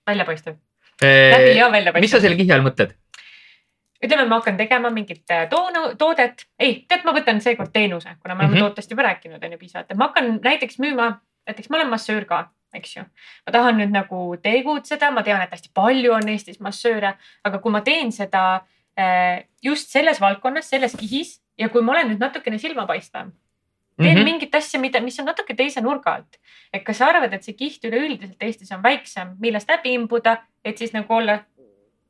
väljapaistev? 0.07 0.55
Läbi 1.01 1.57
ja 1.57 1.71
väljapaistev. 1.71 2.01
mis 2.01 2.11
sa 2.11 2.21
selle 2.23 2.37
kihi 2.39 2.53
all 2.53 2.65
mõtled? 2.65 2.95
ütleme, 4.01 4.25
ma 4.25 4.39
hakkan 4.39 4.57
tegema 4.57 4.89
mingit 4.89 5.29
äh, 5.31 5.43
toonu, 5.49 5.91
toodet, 5.97 6.45
ei, 6.59 6.79
tead, 6.89 7.03
ma 7.05 7.13
võtan 7.13 7.41
seekord 7.43 7.71
teenuse, 7.73 8.15
kuna 8.21 8.35
me 8.35 8.43
oleme 8.43 8.47
mm. 8.47 8.55
-hmm. 8.55 8.69
tootest 8.69 8.91
juba 8.91 9.05
rääkinud, 9.05 9.43
on 9.43 9.51
ju 9.51 9.59
piisavalt, 9.61 9.91
et 9.91 9.97
ma 9.97 10.09
hakkan 10.09 10.39
näiteks 10.43 10.79
müüma, 10.81 11.11
näiteks 11.47 11.69
ma 11.69 11.77
olen 11.77 11.89
massöör 11.89 12.25
ka, 12.25 12.47
eks 12.73 12.95
ju. 12.97 13.03
ma 13.45 13.53
tahan 13.53 13.77
nüüd 13.77 13.93
nagu 13.93 14.23
tegutseda, 14.41 15.11
ma 15.11 15.23
tean, 15.23 15.41
et 15.41 15.51
hästi 15.51 15.69
palju 15.73 16.13
on 16.13 16.29
Eestis 16.29 16.59
massööre, 16.59 17.13
aga 17.43 17.59
kui 17.59 17.71
ma 17.71 17.81
teen 17.81 18.11
seda 18.11 18.65
äh, 18.97 19.45
just 19.61 19.93
selles 19.93 20.21
valdkonnas, 20.21 20.69
selles 20.69 20.97
kihis 20.97 21.41
ja 21.57 21.69
kui 21.69 21.81
ma 21.81 21.93
olen 21.93 22.13
nüüd 22.13 22.19
natukene 22.25 22.57
silmapaistvam, 22.57 23.31
teen 23.97 24.15
mm. 24.15 24.19
-hmm. 24.19 24.23
mingit 24.23 24.55
asja, 24.55 24.79
mida, 24.79 25.01
mis 25.01 25.19
on 25.19 25.25
natuke 25.25 25.55
teise 25.55 25.81
nurga 25.81 26.15
alt. 26.15 26.37
et 26.73 26.83
kas 26.83 26.97
sa 26.97 27.07
arvad, 27.07 27.33
et 27.33 27.43
see 27.43 27.53
kiht 27.53 27.83
üleüldiselt 27.85 28.43
Eestis 28.43 28.71
on 28.71 28.83
väiksem, 28.83 29.35
millest 29.39 29.69
läbi 29.69 29.93
imbuda, 29.93 30.37
et 30.65 30.77
siis 30.77 30.93
nagu 30.93 31.13
olla 31.13 31.39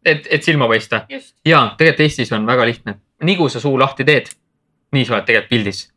et, 0.05 0.27
et 0.29 0.43
silma 0.43 0.67
paista 0.67 1.05
ja 1.45 1.63
tegelikult 1.77 2.05
Eestis 2.05 2.32
on 2.32 2.45
väga 2.45 2.65
lihtne, 2.65 2.99
nii 3.23 3.38
kui 3.38 3.49
sa 3.49 3.59
suu 3.59 3.79
lahti 3.79 4.05
teed, 4.05 4.29
nii 4.95 5.05
sa 5.05 5.17
oled 5.17 5.25
tegelikult 5.25 5.49
pildis. 5.49 5.88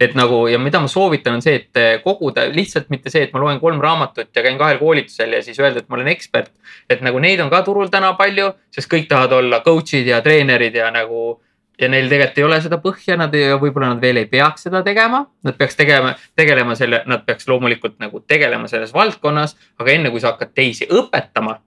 et 0.00 0.14
nagu 0.14 0.46
ja 0.46 0.58
mida 0.58 0.78
ma 0.80 0.86
soovitan, 0.86 1.34
on 1.34 1.42
see, 1.42 1.56
et 1.56 2.02
koguda 2.04 2.44
lihtsalt 2.54 2.86
mitte 2.90 3.10
see, 3.10 3.24
et 3.26 3.32
ma 3.32 3.40
loen 3.42 3.58
kolm 3.60 3.80
raamatut 3.82 4.30
ja 4.34 4.42
käin 4.42 4.58
kahel 4.58 4.78
koolitusel 4.78 5.32
ja 5.32 5.42
siis 5.42 5.58
öelda, 5.58 5.82
et 5.82 5.88
ma 5.88 5.96
olen 5.96 6.08
ekspert. 6.08 6.52
et 6.90 7.00
nagu 7.00 7.18
neid 7.18 7.40
on 7.40 7.50
ka 7.50 7.62
turul 7.62 7.90
täna 7.90 8.12
palju, 8.14 8.52
sest 8.70 8.90
kõik 8.90 9.08
tahavad 9.08 9.32
olla 9.40 9.60
coach'id 9.60 10.06
ja 10.06 10.20
treenerid 10.22 10.74
ja 10.74 10.90
nagu 10.90 11.42
ja 11.80 11.88
neil 11.88 12.08
tegelikult 12.10 12.38
ei 12.38 12.44
ole 12.44 12.58
seda 12.64 12.80
põhja, 12.82 13.16
nad 13.20 13.34
ei, 13.38 13.52
võib-olla 13.60 13.92
nad 13.94 14.02
veel 14.02 14.22
ei 14.22 14.26
peaks 14.30 14.66
seda 14.66 14.82
tegema, 14.86 15.22
nad 15.46 15.56
peaks 15.58 15.78
tegema, 15.78 16.14
tegelema 16.36 16.74
selle, 16.78 17.02
nad 17.06 17.24
peaks 17.26 17.48
loomulikult 17.48 17.98
nagu 18.02 18.20
tegelema 18.26 18.68
selles 18.70 18.94
valdkonnas, 18.94 19.56
aga 19.78 19.94
enne 19.94 20.10
kui 20.10 20.22
sa 20.22 20.32
hakkad 20.32 20.54
teisi 20.58 20.88
õpetama, 20.90 21.58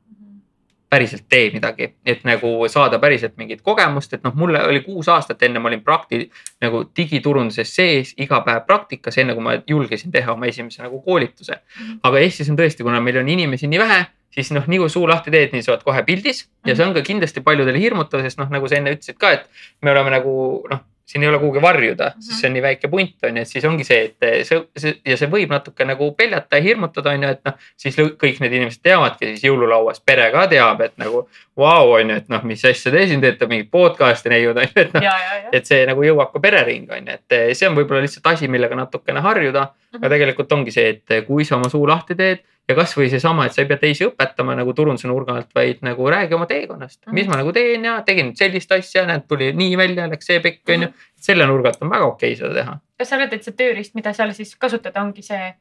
päriselt 0.91 1.23
tee 1.31 1.45
midagi, 1.53 1.85
et 2.05 2.25
nagu 2.27 2.49
saada 2.67 2.97
päriselt 2.99 3.37
mingit 3.39 3.61
kogemust, 3.63 4.11
et 4.11 4.25
noh, 4.27 4.33
mulle 4.35 4.59
oli 4.67 4.81
kuus 4.83 5.07
aastat 5.07 5.43
enne, 5.47 5.59
ma 5.63 5.69
olin 5.69 5.83
prakti- 5.85 6.25
nagu 6.61 6.81
digiturunduses 6.97 7.75
sees 7.75 8.11
iga 8.19 8.41
päev 8.43 8.65
praktikas, 8.67 9.17
enne 9.17 9.33
kui 9.37 9.45
ma 9.45 9.53
julgesin 9.67 10.11
teha 10.11 10.33
oma 10.33 10.49
esimese 10.51 10.83
nagu 10.83 10.99
koolituse. 11.01 11.61
aga 12.03 12.19
Eestis 12.19 12.49
on 12.49 12.59
tõesti, 12.59 12.83
kuna 12.83 12.99
meil 12.99 13.21
on 13.23 13.29
inimesi 13.29 13.71
nii 13.71 13.79
vähe, 13.79 14.05
siis 14.31 14.51
noh, 14.55 14.63
nii 14.67 14.79
kui 14.79 14.89
suu 14.89 15.07
lahti 15.09 15.31
teed, 15.33 15.51
nii 15.53 15.61
sa 15.65 15.73
oled 15.75 15.83
kohe 15.83 16.03
pildis 16.07 16.45
ja 16.65 16.75
see 16.75 16.85
on 16.85 16.93
ka 16.95 17.01
kindlasti 17.05 17.41
paljudele 17.43 17.79
hirmutav, 17.79 18.21
sest 18.23 18.39
noh, 18.39 18.49
nagu 18.49 18.67
sa 18.71 18.79
enne 18.79 18.93
ütlesid 18.95 19.17
ka, 19.19 19.31
et 19.31 19.45
me 19.81 19.91
oleme 19.91 20.09
nagu 20.13 20.33
noh, 20.71 20.79
siin 21.11 21.23
ei 21.25 21.27
ole 21.27 21.39
kuhugi 21.41 21.59
varjuda 21.61 22.05
mm, 22.05 22.11
-hmm. 22.11 22.15
Mhm. 22.15 22.21
sest 22.21 22.39
see 22.39 22.47
on 22.47 22.53
nii 22.53 22.61
väike 22.63 22.87
punt 22.87 23.23
on 23.27 23.37
ju, 23.37 23.41
et 23.41 23.47
siis 23.47 23.65
ongi 23.67 23.83
see, 23.83 24.03
et 24.05 24.45
see, 24.47 24.61
see 24.77 24.93
ja 25.05 25.17
see 25.19 25.27
võib 25.27 25.49
natuke 25.51 25.83
nagu 25.85 26.11
peljata 26.15 26.55
ja 26.55 26.61
hirmutada 26.63 27.09
on 27.11 27.23
ju, 27.23 27.29
et 27.29 27.41
noh, 27.45 27.53
siis 27.77 27.97
kõik 27.97 28.39
need 28.39 28.53
inimesed 28.53 28.79
teavadki 28.83 29.25
siis 29.33 29.43
jõululauas, 29.43 29.99
pere 30.05 30.29
ka 30.31 30.45
teab, 30.47 30.81
et 30.81 30.93
nagu 30.97 31.25
vau 31.57 31.91
on 31.97 32.09
ju, 32.09 32.15
et 32.15 32.29
noh, 32.31 32.43
mis 32.47 32.63
asja 32.65 32.91
te 32.91 33.07
siin 33.07 33.21
teete, 33.21 33.47
mingit 33.47 33.71
podcast'i 33.71 34.29
neiud 34.31 34.57
on 34.57 34.63
ju, 34.63 34.81
et 34.85 34.93
noh 34.93 35.03
et 35.51 35.65
see 35.67 35.85
nagu 35.85 36.03
jõuab 36.03 36.31
ka 36.31 36.39
pereringi 36.39 36.91
on 36.95 37.07
ju, 37.11 37.17
et 37.19 37.57
see 37.57 37.67
on 37.67 37.75
võib-olla 37.75 38.01
lihtsalt 38.05 38.31
asi, 38.31 38.47
millega 38.47 38.75
natukene 38.75 39.19
harjuda. 39.19 39.61
aga 39.93 40.07
Mhm. 40.07 40.09
tegelikult 40.09 40.51
ongi 40.51 40.71
see, 40.71 40.89
et 40.89 41.25
kui 41.27 41.43
sa 41.43 41.55
oma 41.57 41.67
suu 41.69 41.83
lahti 41.87 42.15
teed 42.15 42.39
ja 42.69 42.75
kasvõi 42.77 43.09
seesama, 43.11 43.45
et 43.45 43.53
sa 43.55 43.61
ei 43.63 43.67
pea 43.67 43.77
teisi 43.81 44.05
õpetama 44.05 44.53
nagu 44.55 44.73
turunduse 44.73 45.07
nurga 45.09 45.33
alt, 45.35 45.49
vaid 45.55 45.81
nagu 45.83 46.05
räägi 46.09 46.33
oma 46.37 46.45
teekonnast, 46.47 47.01
mis 47.11 47.25
Mhm. 47.25 47.31
ma 47.31 47.37
nagu 47.41 47.51
teen 47.53 47.83
ja 47.85 48.01
tegin 48.07 48.35
sellist 48.37 48.71
asja, 48.71 49.05
näed, 49.05 49.25
tuli 49.27 49.51
nii 49.53 49.77
välja, 49.77 50.07
läks 50.09 50.25
see 50.25 50.39
pekk 50.39 50.69
on 50.69 50.81
ju. 50.81 50.87
Selle 51.21 51.45
nurga 51.45 51.69
alt 51.69 51.81
on 51.81 51.89
väga 51.89 52.05
okei 52.05 52.35
seda 52.35 52.53
teha. 52.53 52.79
kas 52.99 53.09
sa 53.09 53.15
arvad, 53.15 53.33
et 53.33 53.43
see 53.43 53.51
tööriist, 53.53 53.95
mida 53.95 54.13
seal 54.13 54.31
siis 54.33 54.55
kasutada, 54.55 55.01
ongi 55.01 55.21
see, 55.21 55.53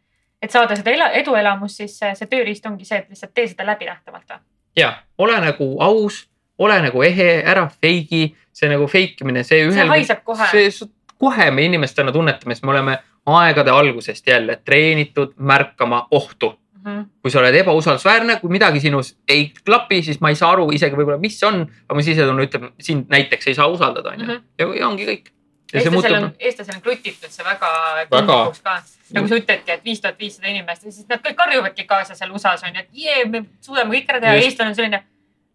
et 0.42 0.51
saada 0.51 0.76
seda 0.76 0.90
ela- 0.90 1.11
eduelamust, 1.12 1.76
siis 1.76 1.98
see, 1.98 2.14
see 2.14 2.26
tööriist 2.26 2.66
ongi 2.66 2.84
see, 2.84 2.98
et 2.98 3.09
lihtsalt 3.11 3.34
tee 3.34 3.46
seda 3.48 3.64
läbinähtavalt 3.66 4.28
või? 4.30 4.38
ja 4.76 4.94
ole 5.18 5.40
nagu 5.40 5.76
aus, 5.80 6.28
ole 6.59 6.80
nagu 6.82 7.03
ehe, 7.03 7.42
ära 7.44 7.68
feigi, 7.82 8.34
see 8.53 8.68
nagu 8.68 8.86
fake 8.86 9.16
imine, 9.22 9.42
see 9.44 9.64
see 9.64 9.68
ühel. 9.72 9.88
haiseb 9.88 10.22
kohe. 10.24 10.46
see, 10.51 10.70
kohe 11.18 11.51
me 11.51 11.62
inimestena 11.64 12.12
tunnetame, 12.12 12.55
sest 12.55 12.64
me 12.64 12.70
oleme 12.70 12.98
aegade 13.26 13.70
algusest 13.70 14.26
jälle 14.26 14.57
treenitud 14.64 15.34
märkama 15.38 16.07
ohtu 16.11 16.55
Mhm. 16.85 17.03
kui 17.22 17.31
sa 17.31 17.39
oled 17.41 17.55
ebausaldusväärne, 17.55 18.39
kui 18.41 18.51
midagi 18.51 18.81
sinus 18.81 19.16
ei 19.28 19.53
klapi, 19.64 20.03
siis 20.03 20.20
ma 20.20 20.31
ei 20.31 20.35
saa 20.39 20.53
aru 20.53 20.70
isegi 20.72 20.97
võib-olla, 20.97 21.18
mis 21.20 21.39
see 21.41 21.47
on, 21.49 21.61
aga 21.89 21.95
mu 21.95 22.03
sisetunne 22.03 22.47
ütleb, 22.47 22.70
sind 22.81 23.11
näiteks 23.12 23.47
ei 23.51 23.55
saa 23.55 23.66
usaldada, 23.68 24.14
onju. 24.14 24.24
Mhm. 24.24 24.74
ja 24.78 24.89
ongi 24.89 25.07
kõik. 25.07 25.28
eestlasel 25.74 26.14
on, 26.14 26.33
eestlasel 26.41 26.74
on 26.74 26.81
krutitud 26.83 27.31
see 27.31 27.45
väga 27.45 27.68
Väga. 28.11 28.39
ka. 28.64 28.83
nagu 29.12 29.28
sa 29.28 29.35
ütledki, 29.35 29.70
et 29.70 29.85
viis 29.85 30.01
tuhat 30.01 30.18
viissada 30.18 30.49
inimest 30.49 30.85
ja 30.85 30.93
siis 30.93 31.07
nad 31.09 31.20
kõik 31.20 31.37
karjuvadki 31.37 31.85
kaasa 31.87 32.14
seal 32.14 32.33
USA-s 32.33 32.64
on 32.64 32.74
ju, 32.74 32.81
et 32.81 32.89
jee, 32.93 33.24
me 33.24 33.45
suudame 33.61 33.95
kõik 33.95 34.09
ära 34.09 34.20
teha. 34.20 34.35
Eestlane 34.35 34.70
on 34.70 34.74
selline, 34.74 35.03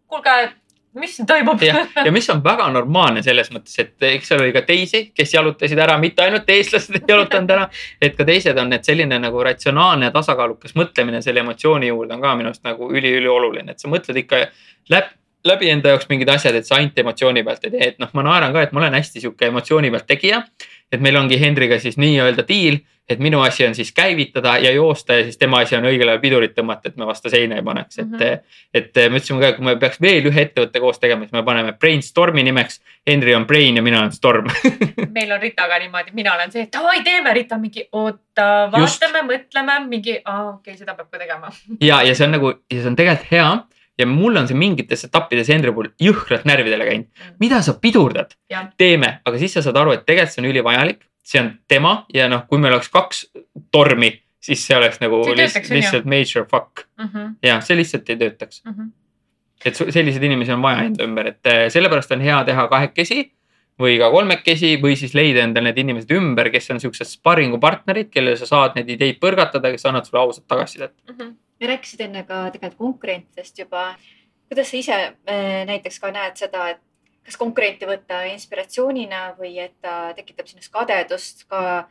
kuulge, 0.06 0.52
mis 1.00 1.16
siin 1.16 1.26
toimub? 1.26 1.62
ja 2.04 2.12
mis 2.12 2.30
on 2.30 2.42
väga 2.44 2.68
normaalne 2.72 3.22
selles 3.22 3.50
mõttes, 3.54 3.76
et 3.82 4.08
eks 4.10 4.32
seal 4.32 4.42
oli 4.44 4.54
ka 4.54 4.62
teisi, 4.68 5.02
kes 5.16 5.34
jalutasid 5.34 5.78
ära, 5.82 5.98
mitte 6.02 6.24
ainult 6.24 6.48
eestlased 6.50 6.96
ei 7.00 7.04
jalutanud 7.08 7.52
ära. 7.56 7.68
et 8.02 8.16
ka 8.16 8.24
teised 8.28 8.58
on, 8.58 8.72
et 8.72 8.84
selline 8.84 9.18
nagu 9.22 9.44
ratsionaalne 9.44 10.10
ja 10.10 10.14
tasakaalukas 10.14 10.76
mõtlemine 10.78 11.22
selle 11.22 11.44
emotsiooni 11.44 11.92
juurde 11.92 12.16
on 12.16 12.24
ka 12.24 12.34
minu 12.36 12.52
arust 12.52 12.64
nagu 12.66 12.90
üliülioluline, 12.92 13.76
et 13.76 13.82
sa 13.82 13.92
mõtled 13.92 14.24
ikka 14.24 14.46
läbi 14.92 15.14
läbi 15.46 15.70
enda 15.70 15.92
jaoks 15.94 16.08
mingid 16.10 16.30
asjad, 16.32 16.56
et 16.58 16.66
sa 16.66 16.78
ainult 16.80 16.98
emotsiooni 16.98 17.44
pealt 17.46 17.66
ei 17.66 17.74
tee, 17.74 17.90
et 17.92 18.00
noh, 18.02 18.10
ma 18.16 18.24
naeran 18.26 18.54
ka, 18.54 18.64
et 18.66 18.72
ma 18.74 18.82
olen 18.82 18.96
hästi 18.98 19.22
sihuke 19.22 19.50
emotsiooni 19.50 19.92
pealt 19.94 20.08
tegija. 20.10 20.42
Et 20.92 21.00
meil 21.00 21.16
ongi 21.16 21.40
Hendriga 21.40 21.78
siis 21.82 21.96
nii-öelda 21.98 22.44
diil, 22.48 22.80
et 23.08 23.20
minu 23.22 23.38
asi 23.46 23.62
on 23.66 23.74
siis 23.74 23.92
käivitada 23.94 24.56
ja 24.58 24.70
joosta 24.74 25.14
ja 25.14 25.22
siis 25.22 25.38
tema 25.38 25.60
asi 25.62 25.76
on 25.76 25.84
õigel 25.86 26.08
ajal 26.10 26.18
pidurit 26.20 26.56
tõmmata, 26.56 26.90
et 26.90 26.96
me 26.98 27.06
vastu 27.06 27.30
seina 27.30 27.54
ei 27.54 27.62
paneks, 27.62 27.98
et 28.02 28.06
Mhm. 28.06 28.40
et 28.74 28.96
me 29.10 29.20
ütlesime 29.20 29.40
ka, 29.40 29.48
et 29.48 29.56
kui 29.56 29.64
me 29.64 29.76
peaks 29.76 30.00
veel 30.02 30.26
ühe 30.26 30.40
ettevõtte 30.42 30.80
koos 30.82 30.98
tegema, 30.98 31.22
siis 31.22 31.32
me 31.32 31.42
paneme 31.46 31.72
Brainstormi 31.72 32.42
nimeks. 32.42 32.80
Henry 33.06 33.34
on 33.34 33.46
Brain 33.46 33.76
ja 33.76 33.82
mina 33.82 34.00
olen 34.00 34.12
Storm. 34.12 34.46
meil 35.14 35.32
on 35.32 35.40
Ritaga 35.40 35.78
niimoodi, 35.78 36.10
mina 36.14 36.34
olen 36.34 36.50
see, 36.52 36.62
et 36.66 36.72
davai, 36.72 37.02
teeme, 37.04 37.32
Rita 37.34 37.58
mingi 37.58 37.86
oota, 37.92 38.68
vaatame, 38.72 39.22
mõtleme 39.22 39.78
mingi, 39.88 40.18
aa 40.24 40.48
okei 40.48 40.72
okay,, 40.72 40.76
seda 40.76 40.94
peab 40.94 41.10
ka 41.10 41.18
tegema. 41.18 41.52
ja, 41.80 42.02
ja 42.02 42.14
see 42.14 42.26
on 42.26 42.34
nagu 42.40 42.50
ja 42.50 42.80
see 42.80 42.90
on 42.90 42.96
tegelikult 42.96 43.30
hea 43.30 43.48
ja 43.98 44.06
mul 44.06 44.36
on 44.36 44.48
see 44.48 44.56
mingites 44.58 45.04
etappides 45.08 45.48
Henry 45.48 45.72
puhul 45.72 45.88
jõhkralt 46.02 46.44
närvidele 46.48 46.84
käinud. 46.88 47.06
mida 47.40 47.62
sa 47.62 47.74
pidurdad 47.80 48.34
Jah.? 48.50 48.68
teeme, 48.76 49.20
aga 49.24 49.38
siis 49.38 49.52
sa 49.56 49.62
saad 49.62 49.76
aru, 49.80 49.92
et 49.96 50.04
tegelikult 50.06 50.34
see 50.34 50.42
on 50.44 50.50
ülivajalik, 50.50 51.00
see 51.26 51.40
on 51.40 51.50
tema 51.68 51.94
ja 52.14 52.28
noh, 52.28 52.44
kui 52.48 52.58
meil 52.58 52.74
oleks 52.76 52.88
kaks 52.92 53.24
tormi, 53.72 54.12
siis 54.40 54.66
see 54.66 54.76
oleks 54.76 55.00
nagu 55.00 55.22
See 55.24 55.34
lihtsalt, 55.36 55.64
töötaks, 55.64 55.74
lihtsalt 55.74 56.04
major 56.12 56.46
fuck 56.50 56.84
ja 57.42 57.60
see 57.60 57.76
lihtsalt 57.76 58.10
ei 58.10 58.16
töötaks. 58.20 58.62
Mhm. 58.66 58.92
et 59.64 59.74
su- 59.74 59.88
selliseid 59.90 60.22
inimesi 60.22 60.52
on 60.52 60.62
vaja 60.62 60.84
enda 60.84 61.04
ümber, 61.04 61.26
et 61.32 61.46
eh, 61.48 61.64
sellepärast 61.72 62.12
on 62.12 62.20
hea 62.20 62.44
teha 62.44 62.68
kahekesi 62.68 63.30
või 63.80 63.98
ka 63.98 64.10
kolmekesi 64.12 64.76
või 64.80 64.94
siis 64.96 65.14
leida 65.14 65.42
endale 65.44 65.70
need 65.70 65.78
inimesed 65.82 66.10
ümber, 66.16 66.48
kes 66.52 66.70
on 66.70 66.80
siuksed 66.80 67.08
sparringupartnerid, 67.08 68.08
kellele 68.12 68.36
sa 68.36 68.46
saad 68.46 68.76
neid 68.76 68.88
ideid 68.92 69.18
põrgatada, 69.20 69.72
kes 69.72 69.84
annavad 69.88 70.06
sulle 70.08 70.20
ausat 70.22 70.46
tagasisidet. 70.48 70.92
me 71.18 71.32
rääkisid 71.60 72.00
enne 72.04 72.24
ka 72.28 72.50
tegelikult 72.50 72.78
konkurentidest 72.78 73.58
juba. 73.58 73.94
kuidas 74.48 74.70
sa 74.70 74.76
ise 74.76 74.92
äh, 74.94 75.64
näiteks 75.66 76.00
ka 76.00 76.10
näed 76.10 76.36
seda, 76.36 76.68
et 76.70 76.82
kas 77.26 77.36
konkurenti 77.36 77.86
võtta 77.86 78.22
inspiratsioonina 78.30 79.34
või 79.38 79.58
et 79.58 79.74
ta 79.82 80.12
tekitab 80.14 80.46
sinust 80.46 80.72
kadedust 80.72 81.46
ka. 81.48 81.88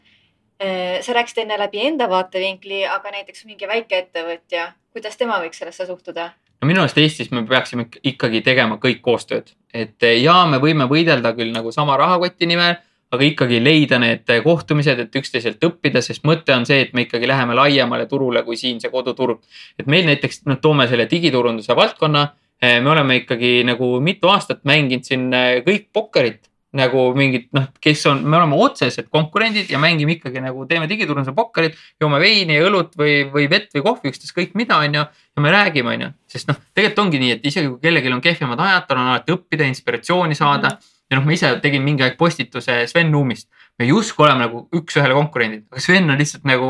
sa 1.01 1.13
rääkisid 1.13 1.41
enne 1.41 1.57
läbi 1.59 1.81
enda 1.83 2.05
vaatevinkli, 2.07 2.85
aga 2.87 3.11
näiteks 3.11 3.43
mingi 3.45 3.67
väikeettevõtja, 3.67 4.69
kuidas 4.95 5.17
tema 5.17 5.41
võiks 5.43 5.59
sellesse 5.59 5.85
suhtuda? 5.85 6.29
no 6.61 6.67
minu 6.69 6.81
arust 6.81 6.97
Eestis 6.97 7.31
me 7.31 7.43
peaksime 7.47 7.85
ik- 7.85 7.99
ikkagi 8.13 8.41
tegema 8.41 8.77
kõik 8.81 9.01
koostööd, 9.05 9.51
et 9.73 10.03
eh, 10.03 10.21
ja 10.23 10.45
me 10.49 10.57
võime 10.63 10.87
võidelda 10.89 11.33
küll 11.35 11.51
nagu 11.53 11.71
sama 11.75 11.97
rahakoti 11.99 12.47
nimel, 12.49 12.77
aga 13.15 13.27
ikkagi 13.27 13.59
leida 13.63 13.99
need 14.01 14.29
eh, 14.29 14.41
kohtumised, 14.45 15.01
et 15.05 15.19
üksteiselt 15.19 15.63
õppida, 15.67 16.03
sest 16.05 16.25
mõte 16.27 16.55
on 16.55 16.67
see, 16.67 16.81
et 16.85 16.95
me 16.95 17.05
ikkagi 17.07 17.29
läheme 17.29 17.57
laiemale 17.57 18.07
turule 18.11 18.43
kui 18.47 18.59
siin 18.59 18.81
see 18.83 18.93
koduturg. 18.93 19.41
et 19.79 19.87
meil 19.87 20.05
näiteks, 20.09 20.43
noh, 20.49 20.59
toome 20.61 20.87
selle 20.91 21.09
digiturunduse 21.11 21.75
valdkonna. 21.75 22.27
me 22.65 22.89
oleme 22.89 23.17
ikkagi 23.19 23.65
nagu 23.67 23.99
mitu 23.99 24.29
aastat 24.31 24.63
mänginud 24.63 25.03
siin 25.03 25.33
eh, 25.33 25.63
kõik 25.65 25.89
pokkerit 25.93 26.47
nagu 26.75 27.01
mingid 27.15 27.47
noh, 27.55 27.67
kes 27.81 28.03
on, 28.11 28.21
me 28.27 28.37
oleme 28.37 28.57
otsesed 28.59 29.07
konkurendid 29.13 29.69
ja 29.71 29.79
mängime 29.81 30.17
ikkagi 30.17 30.41
nagu 30.43 30.65
teeme 30.69 30.89
digiturunduse 30.91 31.33
pokkerit, 31.35 31.77
joome 32.01 32.19
veini 32.21 32.57
ja 32.57 32.65
õlut 32.67 32.97
või, 32.99 33.21
või 33.31 33.47
vett 33.51 33.71
või 33.75 33.85
kohvi, 33.85 34.11
ükstaskõik 34.11 34.55
mida, 34.59 34.81
onju 34.83 35.05
ja 35.05 35.43
me 35.43 35.53
räägime, 35.55 35.95
onju, 35.95 36.11
sest 36.31 36.51
noh, 36.51 36.59
tegelikult 36.75 37.05
ongi 37.05 37.21
nii, 37.23 37.37
et 37.37 37.47
isegi 37.47 37.71
kui 37.71 37.79
kellelgi 37.83 38.11
on 38.11 38.23
kehvemad 38.23 38.65
ajad, 38.67 38.89
tal 38.89 39.01
on 39.01 39.13
alati 39.13 39.35
õppida, 39.35 39.69
inspiratsiooni 39.71 40.35
saada 40.35 40.73
mm. 40.73 40.75
-hmm. 40.75 40.91
Ja 41.15 41.21
noh, 41.21 41.27
ma 41.27 41.35
ise 41.35 41.53
tegin 41.63 41.83
mingi 41.85 42.03
aeg 42.03 42.17
postituse 42.19 42.81
Sven 42.91 43.11
Nuumist. 43.11 43.47
me 43.79 43.87
justkui 43.87 44.23
oleme 44.25 44.45
nagu 44.45 44.61
üks-ühele 44.75 45.15
konkurendid, 45.15 45.65
aga 45.71 45.81
Sven 45.83 46.09
on 46.11 46.19
lihtsalt 46.19 46.45
nagu 46.47 46.69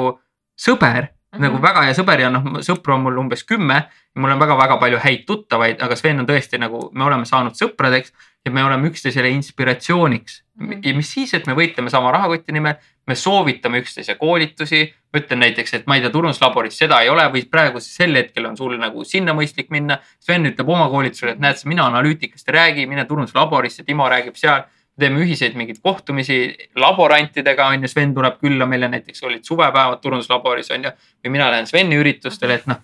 sõber. 0.57 1.11
Nagu 1.41 1.59
väga 1.61 1.85
hea 1.87 1.95
sõber 1.97 2.21
ja 2.23 2.29
noh, 2.33 2.59
sõpru 2.65 2.95
on 2.95 3.05
mul 3.05 3.17
umbes 3.25 3.43
kümme 3.47 3.77
ja 3.85 4.21
mul 4.21 4.33
on 4.33 4.41
väga-väga 4.41 4.77
palju 4.81 5.01
häid 5.03 5.25
tuttavaid, 5.27 5.81
aga 5.83 5.97
Sven 5.99 6.23
on 6.23 6.27
tõesti 6.29 6.59
nagu, 6.61 6.89
me 6.93 7.05
oleme 7.07 7.27
saanud 7.27 7.57
sõpradeks 7.57 8.13
ja 8.45 8.51
me 8.53 8.63
oleme 8.63 8.91
üksteisele 8.91 9.29
inspiratsiooniks. 9.35 10.41
Mhm. 10.55 10.79
ja 10.83 10.93
mis 10.95 11.09
siis, 11.11 11.33
et 11.33 11.47
me 11.47 11.53
võitleme 11.53 11.89
sama 11.91 12.11
rahakoti 12.11 12.53
nimel, 12.55 12.75
me 13.07 13.15
soovitame 13.15 13.81
üksteise 13.83 14.15
koolitusi. 14.15 14.93
ma 15.13 15.19
ütlen 15.19 15.39
näiteks, 15.39 15.73
et 15.73 15.85
ma 15.87 15.95
ei 15.95 16.01
tea, 16.01 16.09
turunduslaboris 16.11 16.77
seda 16.77 16.97
ei 17.01 17.09
ole 17.09 17.23
või 17.31 17.45
praegu 17.47 17.79
sel 17.79 18.15
hetkel 18.15 18.45
on 18.45 18.57
sul 18.57 18.73
nagu 18.77 19.03
sinna 19.07 19.31
mõistlik 19.31 19.69
minna. 19.71 19.99
Sven 20.19 20.45
ütleb 20.45 20.67
oma 20.69 20.89
koolitusele, 20.91 21.31
et 21.31 21.39
näed, 21.39 21.61
mina 21.65 21.85
analüütikast 21.87 22.49
ei 22.49 22.53
räägi, 22.53 22.87
mine 22.87 23.05
turunduslaborisse, 23.05 23.83
Timo 23.83 24.09
räägib 24.11 24.35
seal. 24.35 24.65
Teeme 24.99 25.21
ühiseid 25.25 25.55
mingeid 25.59 25.81
kohtumisi 25.83 26.39
laborantidega 26.79 27.67
on 27.73 27.83
ju, 27.83 27.91
Sven 27.91 28.13
tuleb 28.15 28.37
külla 28.41 28.67
meile 28.69 28.87
näiteks 28.91 29.23
olid 29.27 29.43
suvepäevad 29.43 30.01
turunduslaboris 30.01 30.71
on 30.71 30.87
ju. 30.87 30.91
või 31.25 31.33
mina 31.37 31.49
lähen 31.51 31.67
Sveni 31.67 31.97
üritustele, 31.99 32.59
et 32.61 32.67
noh, 32.71 32.79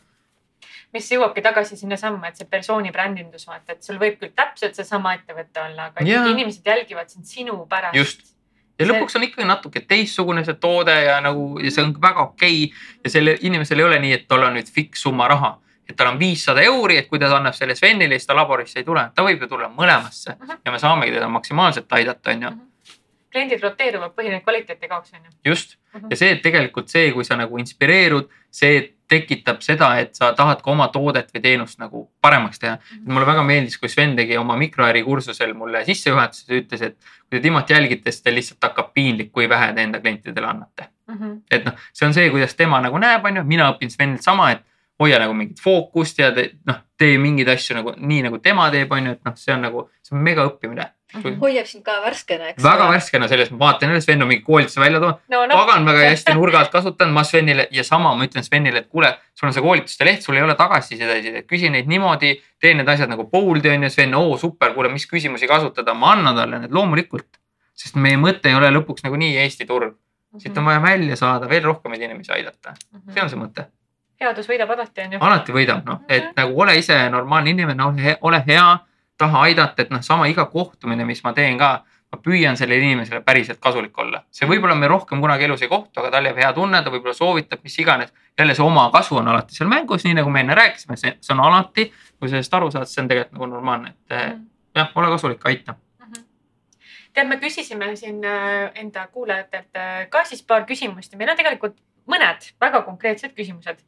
mis 0.94 1.08
jõuabki 1.12 1.44
tagasi 1.44 1.78
sinnasamma, 1.80 2.32
et 2.32 2.42
see 2.42 2.50
persooni 2.52 2.92
brändindus 2.92 3.48
vaata, 3.48 3.76
et 3.76 3.88
sul 3.88 4.00
võib 4.02 4.20
küll 4.20 4.34
täpselt 4.36 4.76
seesama 4.76 5.16
ettevõte 5.20 5.64
olla, 5.64 5.90
aga 5.92 6.04
ikkagi 6.04 6.36
inimesed 6.36 6.68
jälgivad 6.68 7.12
sind 7.12 7.28
sinu 7.30 7.58
pärast. 7.70 7.96
Just. 7.96 8.28
ja 8.80 8.88
lõpuks 8.90 9.16
on 9.16 9.28
ikkagi 9.28 9.48
natuke 9.48 9.84
teistsugune 9.88 10.44
see 10.48 10.58
toode 10.60 10.96
ja 11.06 11.20
nagu 11.24 11.60
ja 11.64 11.72
see 11.72 11.84
on 11.86 11.96
väga 12.02 12.28
okei 12.32 12.64
okay. 12.66 12.86
ja 13.06 13.14
sellel 13.16 13.44
inimesel 13.48 13.80
ei 13.80 13.88
ole 13.88 14.00
nii, 14.04 14.16
et 14.20 14.28
tal 14.28 14.44
on 14.48 14.58
nüüd 14.58 14.72
fikssumma 14.74 15.30
raha, 15.32 15.56
et 15.92 15.96
tal 16.00 16.14
on 16.14 16.20
viissada 16.22 16.64
euri, 16.66 16.98
et 17.02 17.08
kui 17.12 17.20
ta 17.22 17.30
annab 17.36 17.54
selle 17.58 17.76
Svenile, 17.78 18.18
siis 18.18 18.28
ta 18.32 18.36
laborisse 18.38 18.80
ei 18.82 18.88
tule, 18.88 19.04
ta 19.16 19.24
võib 19.28 19.44
ju 19.44 19.48
tulla 19.52 19.70
mõlemasse 19.70 20.38
Mhm. 20.40 20.58
ja 20.66 20.72
me 20.72 20.80
saamegi 20.80 21.12
teda 21.20 21.28
maksimaalselt 21.30 21.92
aidata, 22.00 22.32
onju. 22.32 22.52
kliendid 23.32 23.62
roteeruvad, 23.64 24.12
põhiline 24.12 24.42
kvaliteet 24.44 24.82
ei 24.84 24.90
kaoks 24.90 25.14
onju. 25.14 25.30
just 25.46 25.78
Mhm. 25.94 26.08
ja 26.12 26.16
see, 26.18 26.32
et 26.32 26.42
tegelikult 26.44 26.90
see, 26.90 27.12
kui 27.12 27.24
sa 27.24 27.36
nagu 27.36 27.58
inspireerud, 27.58 28.28
see 28.52 28.94
tekitab 29.12 29.60
seda, 29.62 29.90
et 30.00 30.16
sa 30.16 30.30
tahad 30.34 30.62
ka 30.64 30.72
oma 30.72 30.88
toodet 30.88 31.32
või 31.36 31.42
teenust 31.42 31.80
nagu 31.80 32.10
paremaks 32.22 32.60
teha. 32.60 32.78
mulle 33.06 33.26
väga 33.26 33.44
meeldis, 33.44 33.78
kui 33.78 33.90
Sven 33.90 34.16
tegi 34.16 34.38
oma 34.38 34.56
mikroäri 34.58 35.04
kursusel 35.04 35.54
mulle 35.54 35.84
sissejuhatuses, 35.86 36.48
ütles, 36.50 36.82
et 36.82 36.98
kui 37.30 37.40
te 37.40 37.42
Timot 37.42 37.68
jälgite, 37.70 38.12
siis 38.12 38.22
teil 38.22 38.36
lihtsalt 38.36 38.62
hakkab 38.64 38.94
piinlik, 38.94 39.32
kui 39.32 39.48
vähe 39.50 39.74
te 39.74 39.82
enda 39.82 40.00
klientidele 40.00 40.48
annate. 40.48 40.88
et 41.52 41.66
noh, 41.66 41.74
see 41.94 42.06
on 42.08 42.14
see, 42.14 42.30
kuidas 42.30 42.56
tema 42.56 42.80
nagu 42.82 42.98
näeb, 42.98 43.26
onju, 43.26 43.44
mina 43.44 43.72
õpin 43.74 43.90
Svenilt 43.92 44.22
sama, 44.24 44.52
et 44.52 44.62
hoia 45.02 45.20
nagu 45.22 45.34
mingit 45.38 45.60
fookust 45.64 46.20
ja 46.22 46.30
te, 46.36 46.48
noh, 46.70 46.78
tee 47.02 47.18
mingeid 47.22 47.50
asju 47.50 47.76
nagu 47.80 47.94
nii 47.98 48.22
nagu 48.28 48.38
tema 48.44 48.70
teeb, 48.74 48.92
onju, 48.94 49.18
et 49.18 49.24
noh, 49.28 49.34
see 49.40 49.54
on 49.56 49.64
nagu, 49.66 49.88
see 50.06 50.16
on 50.18 50.22
mega 50.26 50.46
õppimine. 50.48 50.86
hoiab 51.42 51.66
sind 51.68 51.84
ka 51.84 51.98
värskena, 52.06 52.52
eks. 52.54 52.64
väga. 52.64 52.86
värskena 52.94 53.28
selles, 53.28 53.50
ma 53.52 53.66
vaatan 53.66 53.90
jälle 53.92 54.02
Sven 54.06 54.22
on 54.24 54.30
mingi 54.30 54.46
koolituse 54.48 54.80
välja 54.80 55.02
toonud, 55.04 55.18
no 55.34 55.42
noh, 55.50 55.58
pagan 55.60 55.84
väga 55.90 56.06
hästi 56.14 56.36
nurga 56.38 56.62
alt 56.62 56.72
kasutanud, 56.72 57.14
ma 57.18 57.24
Svenile 57.28 57.66
ja 57.76 57.84
sama 57.84 58.14
ma 58.16 58.24
ütlen 58.30 58.46
Svenile, 58.48 58.86
et 58.86 58.88
kuule, 58.88 59.10
sul 59.36 59.50
on 59.50 59.54
see 59.58 59.66
koolituste 59.66 60.08
leht, 60.08 60.22
sul 60.24 60.38
ei 60.40 60.46
ole 60.46 60.56
tagasisidesid, 60.56 61.42
et 61.42 61.50
küsi 61.50 61.68
neid 61.74 61.90
niimoodi, 61.92 62.32
tee 62.62 62.72
need 62.78 62.88
asjad 62.94 63.12
nagu 63.12 63.26
pooldi 63.34 63.74
on 63.74 63.84
ju, 63.90 63.92
Sven, 63.92 64.16
oo 64.16 64.38
super, 64.40 64.72
kuule, 64.78 64.94
mis 64.94 65.08
küsimusi 65.10 65.50
kasutada, 65.52 65.94
ma 65.98 66.14
annan 66.16 66.38
talle 66.40 66.62
need 66.64 66.72
loomulikult. 66.80 67.28
sest 67.82 67.96
meie 67.98 68.16
mõte 68.20 68.46
ei 68.52 68.54
ole 68.56 68.70
lõpuks 68.72 69.02
nagunii 69.04 69.36
Eesti 69.42 69.66
turg, 69.66 69.96
siit 70.38 70.52
Mhm. 70.54 70.60
on 70.60 70.66
vaja 70.66 70.82
välja 70.84 71.16
saada, 71.18 71.50
veel 71.50 71.64
rohkemaid 71.64 72.02
inimesi 72.08 72.32
aidata, 72.32 72.76
see 73.12 73.22
on 73.24 73.30
see 73.30 73.40
mõte 73.40 73.66
headus 74.22 74.50
võidab 74.50 74.72
alati 74.76 75.06
onju. 75.06 75.20
alati 75.22 75.56
võidab, 75.56 75.86
noh, 75.86 76.02
et 76.10 76.32
nagu 76.38 76.62
ole 76.64 76.78
ise 76.80 76.98
normaalne 77.10 77.54
inimene, 77.56 77.84
ole 77.84 78.04
hea, 78.04 78.18
ole 78.28 78.44
hea, 78.48 78.68
taha 79.22 79.46
aidata, 79.48 79.82
et 79.82 79.92
noh, 79.94 80.02
sama 80.06 80.28
iga 80.32 80.46
kohtumine, 80.52 81.06
mis 81.06 81.24
ma 81.26 81.34
teen 81.38 81.58
ka, 81.60 81.72
ma 82.12 82.20
püüan 82.20 82.58
sellele 82.60 82.84
inimesele 82.84 83.22
päriselt 83.26 83.62
kasulik 83.64 83.98
olla. 84.04 84.24
see 84.32 84.48
võib-olla 84.48 84.76
me 84.76 84.88
rohkem 84.92 85.22
kunagi 85.24 85.48
elus 85.48 85.62
ei 85.64 85.70
kohtu, 85.72 86.02
aga 86.02 86.12
tal 86.16 86.28
jääb 86.28 86.42
hea 86.44 86.54
tunne, 86.54 86.82
ta 86.84 86.92
võib-olla 86.94 87.16
soovitab, 87.16 87.62
mis 87.64 87.78
iganes. 87.80 88.14
jälle 88.40 88.56
see 88.56 88.66
oma 88.66 88.90
kasu 88.92 89.18
on 89.18 89.28
alati 89.28 89.56
seal 89.56 89.70
mängus, 89.70 90.04
nii 90.04 90.18
nagu 90.20 90.30
me 90.30 90.44
enne 90.44 90.56
rääkisime, 90.56 90.98
see, 90.98 91.14
see 91.22 91.34
on 91.36 91.46
alati, 91.46 91.92
kui 92.20 92.30
sellest 92.30 92.54
aru 92.54 92.72
saad, 92.72 92.90
see 92.90 93.04
on 93.04 93.08
tegelikult 93.12 93.38
nagu 93.38 93.54
normaalne, 93.54 93.94
et 93.94 94.18
eh, 94.18 94.34
jah, 94.76 94.92
ole 94.96 95.14
kasulik, 95.16 95.46
aita. 95.46 95.76
tead, 97.14 97.28
me 97.28 97.38
küsisime 97.40 97.96
siin 98.00 98.26
äh, 98.26 98.72
enda 98.76 99.08
kuulajatelt 99.08 99.76
äh, 99.76 100.10
ka 100.10 100.24
siis 100.26 100.44
paar 100.48 100.66
küsimust 100.68 101.12
ja 101.12 101.20
meil 101.20 101.32
on 101.32 101.40
tegelikult 101.40 101.76
mõned 102.12 102.52
väga 102.62 102.84
konkreetsed 102.88 103.36
küsimused. 103.38 103.80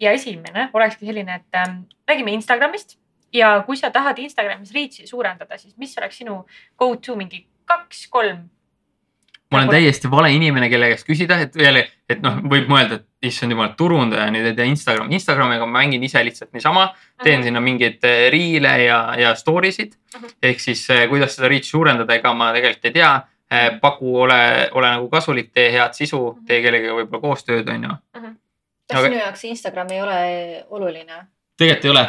ja 0.00 0.12
esimene 0.12 0.70
olekski 0.74 1.06
selline, 1.06 1.40
et 1.40 1.58
ähm, 1.58 1.82
räägime 2.08 2.32
Instagramist 2.34 2.96
ja 3.32 3.62
kui 3.66 3.76
sa 3.76 3.90
tahad 3.94 4.18
Instagramis 4.18 4.72
reach'i 4.74 5.06
suurendada, 5.06 5.58
siis 5.58 5.76
mis 5.78 5.96
oleks 5.98 6.18
sinu 6.22 6.44
go 6.78 6.94
to 6.96 7.16
mingi 7.16 7.46
kaks-kolm? 7.68 8.48
ma 9.50 9.62
olen 9.62 9.70
täiesti 9.72 10.10
vale 10.12 10.28
inimene, 10.36 10.68
kelle 10.68 10.90
käest 10.92 11.06
küsida, 11.08 11.38
et 11.40 11.54
jälle, 11.56 11.86
et 12.10 12.20
noh, 12.20 12.36
võib 12.52 12.68
mõelda, 12.68 12.98
et 12.98 13.30
issand 13.30 13.54
jumal, 13.54 13.70
turundaja 13.78 14.26
nüüd 14.32 14.50
ei 14.50 14.56
tea 14.58 14.66
Instagram, 14.68 15.08
Instagramiga 15.16 15.64
ma 15.66 15.80
mängin 15.80 16.04
ise 16.04 16.20
lihtsalt 16.24 16.52
niisama, 16.52 16.90
teen 17.24 17.46
sinna 17.46 17.62
mingeid 17.64 18.04
eh, 18.04 18.26
riile 18.34 18.74
ja, 18.84 18.98
ja 19.18 19.32
story 19.38 19.72
sid 19.72 19.96
Mhm.. 20.14 20.36
ehk 20.42 20.60
siis 20.60 20.84
eh, 20.90 21.06
kuidas 21.08 21.34
seda 21.36 21.48
reach'i 21.52 21.72
suurendada, 21.72 22.14
ega 22.16 22.32
ma 22.34 22.52
tegelikult 22.56 22.88
ei 22.88 22.94
tea. 23.00 23.10
paku, 23.80 24.12
ole, 24.26 24.68
ole 24.76 24.90
nagu 24.92 25.08
kasulik, 25.08 25.52
tee 25.54 25.70
head 25.72 25.96
sisu, 25.96 26.38
tee 26.46 26.60
kellegagi 26.62 26.92
võib-olla 27.00 27.22
koostööd, 27.22 27.68
on 27.72 27.88
ju. 27.88 27.96
kas 28.12 28.98
Aga- 28.98 29.08
sinu 29.08 29.18
jaoks 29.22 29.44
Instagram 29.44 29.92
ei 29.92 30.02
ole 30.02 30.18
oluline? 30.68 31.26
tegelikult 31.58 31.84
ei 31.84 31.90
ole, 31.90 32.04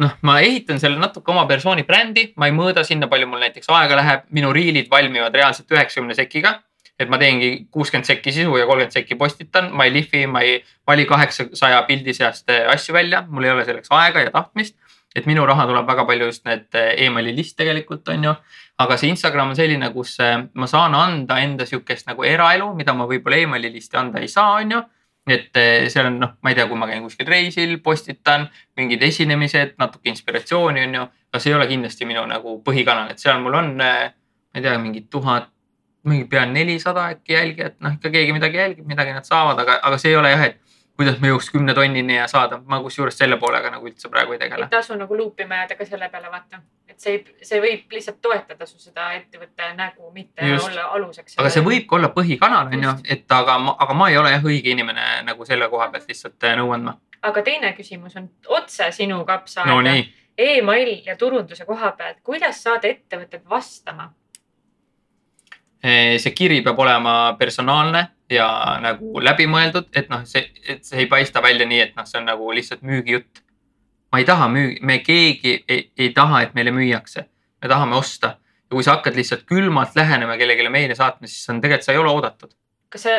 noh, 0.00 0.14
ma 0.24 0.38
ehitan 0.40 0.80
selle 0.80 0.96
natuke 1.00 1.32
oma 1.32 1.44
persooni 1.48 1.84
brändi, 1.88 2.30
ma 2.40 2.48
ei 2.48 2.54
mõõda 2.56 2.84
sinna, 2.86 3.10
palju 3.12 3.28
mul 3.28 3.42
näiteks 3.44 3.68
aega 3.76 3.98
läheb, 3.98 4.22
minu 4.38 4.52
riilid 4.56 4.88
valmivad 4.92 5.34
reaalselt 5.36 5.72
üheksakümne 5.72 6.16
sekiga. 6.16 6.60
et 6.96 7.10
ma 7.12 7.18
teengi 7.20 7.66
kuuskümmend 7.68 8.08
sekki 8.08 8.32
sisu 8.32 8.54
ja 8.56 8.64
kolmkümmend 8.64 8.94
sekki 8.94 9.18
postitan, 9.20 9.66
ma 9.76 9.84
ei 9.84 9.90
lihvi, 9.92 10.22
ma 10.32 10.40
ei 10.40 10.62
vali 10.88 11.04
kaheksasaja 11.04 11.82
pildi 11.84 12.14
seast 12.16 12.48
eh, 12.48 12.62
asju 12.72 12.94
välja, 12.96 13.20
mul 13.28 13.44
ei 13.44 13.50
ole 13.52 13.66
selleks 13.68 13.92
aega 13.92 14.22
ja 14.24 14.30
tahtmist. 14.32 14.78
et 15.16 15.26
minu 15.26 15.44
raha 15.46 15.66
tuleb 15.68 15.86
väga 15.88 16.04
palju 16.08 16.30
just 16.30 16.44
need 16.48 16.72
eh, 16.72 16.94
emaili 17.04 17.36
list 17.36 17.56
tegelikult 17.56 18.08
on 18.08 18.24
ju. 18.24 18.34
Aga 18.78 18.98
see 19.00 19.08
Instagram 19.12 19.54
on 19.54 19.56
selline, 19.56 19.88
kus 19.94 20.18
eh, 20.20 20.36
ma 20.54 20.68
saan 20.70 20.94
anda 20.94 21.38
enda 21.40 21.66
sihukest 21.68 22.10
nagu 22.10 22.26
eraelu, 22.28 22.68
mida 22.76 22.94
ma 22.96 23.08
võib-olla 23.08 23.40
emaili 23.46 23.72
listi 23.72 23.96
anda 23.96 24.20
ei 24.20 24.28
saa, 24.28 24.60
on 24.60 24.76
ju 24.76 24.82
et 25.26 25.58
eh, 25.58 25.88
seal 25.90 26.06
on 26.12 26.20
noh, 26.22 26.34
ma 26.42 26.52
ei 26.52 26.58
tea, 26.58 26.68
kui 26.70 26.78
ma 26.78 26.86
käin 26.86 27.02
kuskil 27.02 27.26
reisil, 27.26 27.78
postitan 27.82 28.46
mingid 28.78 29.02
esinemised, 29.02 29.74
natuke 29.80 30.12
inspiratsiooni 30.12 30.84
on 30.86 30.94
ju, 31.00 31.02
aga 31.32 31.42
see 31.42 31.50
ei 31.50 31.56
ole 31.58 31.66
kindlasti 31.70 32.06
minu 32.06 32.22
nagu 32.30 32.60
põhikanal, 32.66 33.10
et 33.10 33.22
seal 33.22 33.40
mul 33.42 33.58
on, 33.58 33.72
ma 33.80 34.54
ei 34.54 34.62
tea, 34.62 34.76
mingi 34.82 35.02
tuhat, 35.10 35.50
mingi 36.06 36.28
pea 36.30 36.44
nelisada 36.46 37.08
äkki 37.16 37.34
jälgijat, 37.34 37.80
noh 37.82 37.96
ikka 37.96 38.12
keegi 38.14 38.36
midagi 38.36 38.62
jälgib, 38.62 38.86
midagi 38.86 39.16
nad 39.16 39.26
saavad, 39.26 39.58
aga, 39.64 39.80
aga 39.88 39.98
see 39.98 40.12
ei 40.12 40.20
ole 40.20 40.30
jah, 40.30 40.46
et 40.46 40.62
kuidas 40.96 41.20
me 41.20 41.28
jõuaks 41.30 41.50
kümne 41.52 41.74
tonnini 41.74 42.16
ja 42.16 42.26
saada, 42.30 42.58
ma 42.64 42.80
kusjuures 42.82 43.18
selle 43.18 43.36
poolega 43.40 43.70
nagu 43.74 43.88
üldse 43.88 44.08
praegu 44.12 44.36
ei 44.36 44.40
tegele 44.40 44.66
ei. 44.66 44.72
tasu 44.72 44.96
nagu 44.98 45.16
luupima 45.16 45.62
jääda 45.62 45.76
ka 45.78 45.86
selle 45.88 46.08
peale 46.12 46.30
vaata, 46.32 46.60
et 46.88 47.00
see, 47.00 47.22
see 47.42 47.60
võib 47.62 47.92
lihtsalt 47.92 48.20
toetada 48.24 48.66
su 48.66 48.78
seda 48.80 49.10
ettevõtte 49.18 49.70
nägu, 49.76 50.10
mitte 50.14 50.48
Just. 50.48 50.70
olla 50.70 50.88
aluseks. 50.98 51.38
aga 51.38 51.52
see 51.52 51.64
võib 51.66 51.88
ka 51.90 51.98
olla 52.00 52.12
põhikanal 52.16 52.72
on 52.72 52.88
ju 52.88 52.94
et 53.16 53.38
aga 53.38 53.58
ma, 53.62 53.76
aga 53.86 53.98
ma 54.02 54.10
ei 54.10 54.20
ole 54.20 54.34
jah 54.34 54.50
õige 54.52 54.72
inimene 54.72 55.08
nagu 55.28 55.48
selle 55.48 55.68
koha 55.72 55.90
pealt 55.92 56.08
lihtsalt 56.08 56.48
eh, 56.48 56.56
nõu 56.60 56.72
andma. 56.76 56.96
aga 57.22 57.42
teine 57.42 57.72
küsimus 57.78 58.16
on 58.16 58.30
otse 58.60 58.90
sinu 58.96 59.24
kapsaaeda 59.28 59.76
no 59.76 59.96
email 60.38 61.00
ja 61.06 61.16
turunduse 61.16 61.64
koha 61.64 61.92
pealt, 61.96 62.20
kuidas 62.22 62.62
saada 62.62 62.88
ettevõtted 62.88 63.44
vastama? 63.48 64.10
Eh, 65.84 66.16
see 66.18 66.32
kiri 66.36 66.60
peab 66.64 66.78
olema 66.78 67.36
personaalne 67.38 68.06
ja 68.30 68.48
nagu 68.82 69.20
läbimõeldud, 69.22 69.90
et 69.96 70.08
noh, 70.10 70.24
see, 70.26 70.48
et 70.68 70.84
see 70.84 71.04
ei 71.04 71.10
paista 71.10 71.42
välja 71.42 71.66
nii, 71.68 71.80
et 71.80 71.96
noh, 71.98 72.06
see 72.08 72.18
on 72.20 72.26
nagu 72.30 72.48
lihtsalt 72.54 72.82
müügijutt. 72.86 73.42
ma 74.12 74.18
ei 74.22 74.24
taha 74.24 74.48
müügi, 74.48 74.82
me 74.86 74.98
keegi 74.98 75.64
ei, 75.68 75.90
ei 75.98 76.10
taha, 76.14 76.42
et 76.42 76.54
meile 76.54 76.70
müüakse, 76.74 77.26
me 77.62 77.68
tahame 77.68 77.96
osta 77.96 78.36
ja 78.36 78.74
kui 78.74 78.84
sa 78.84 78.96
hakkad 78.96 79.16
lihtsalt 79.18 79.46
külmalt 79.46 79.96
lähenema 79.96 80.36
kellelegi 80.36 80.68
meile 80.72 80.94
saatma, 80.94 81.26
siis 81.30 81.50
on 81.50 81.60
tegelikult, 81.60 81.86
sa 81.86 81.94
ei 81.94 82.02
ole 82.02 82.10
oodatud. 82.10 82.54
kas 82.90 83.02
sa 83.06 83.16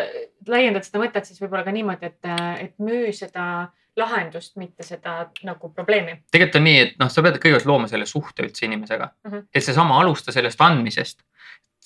laiendad 0.48 0.86
seda 0.88 1.02
mõtet 1.04 1.28
siis 1.28 1.42
võib-olla 1.42 1.64
ka 1.64 1.74
niimoodi, 1.76 2.12
et, 2.12 2.32
et 2.64 2.74
müü 2.84 3.12
seda 3.16 3.68
lahendust, 3.98 4.56
mitte 4.62 4.86
seda 4.86 5.30
nagu 5.48 5.72
probleemi? 5.74 6.20
tegelikult 6.32 6.60
on 6.60 6.68
nii, 6.68 6.84
et 6.84 7.00
noh, 7.02 7.12
sa 7.12 7.24
pead 7.26 7.40
kõigepealt 7.42 7.70
looma 7.70 7.90
selle 7.92 8.08
suhte 8.10 8.46
üldse 8.46 8.68
inimesega 8.68 9.08
mm. 9.08 9.32
-hmm. 9.32 9.48
et 9.54 9.64
seesama 9.64 10.00
alusta 10.02 10.36
sellest 10.36 10.62
andmisest. 10.62 11.24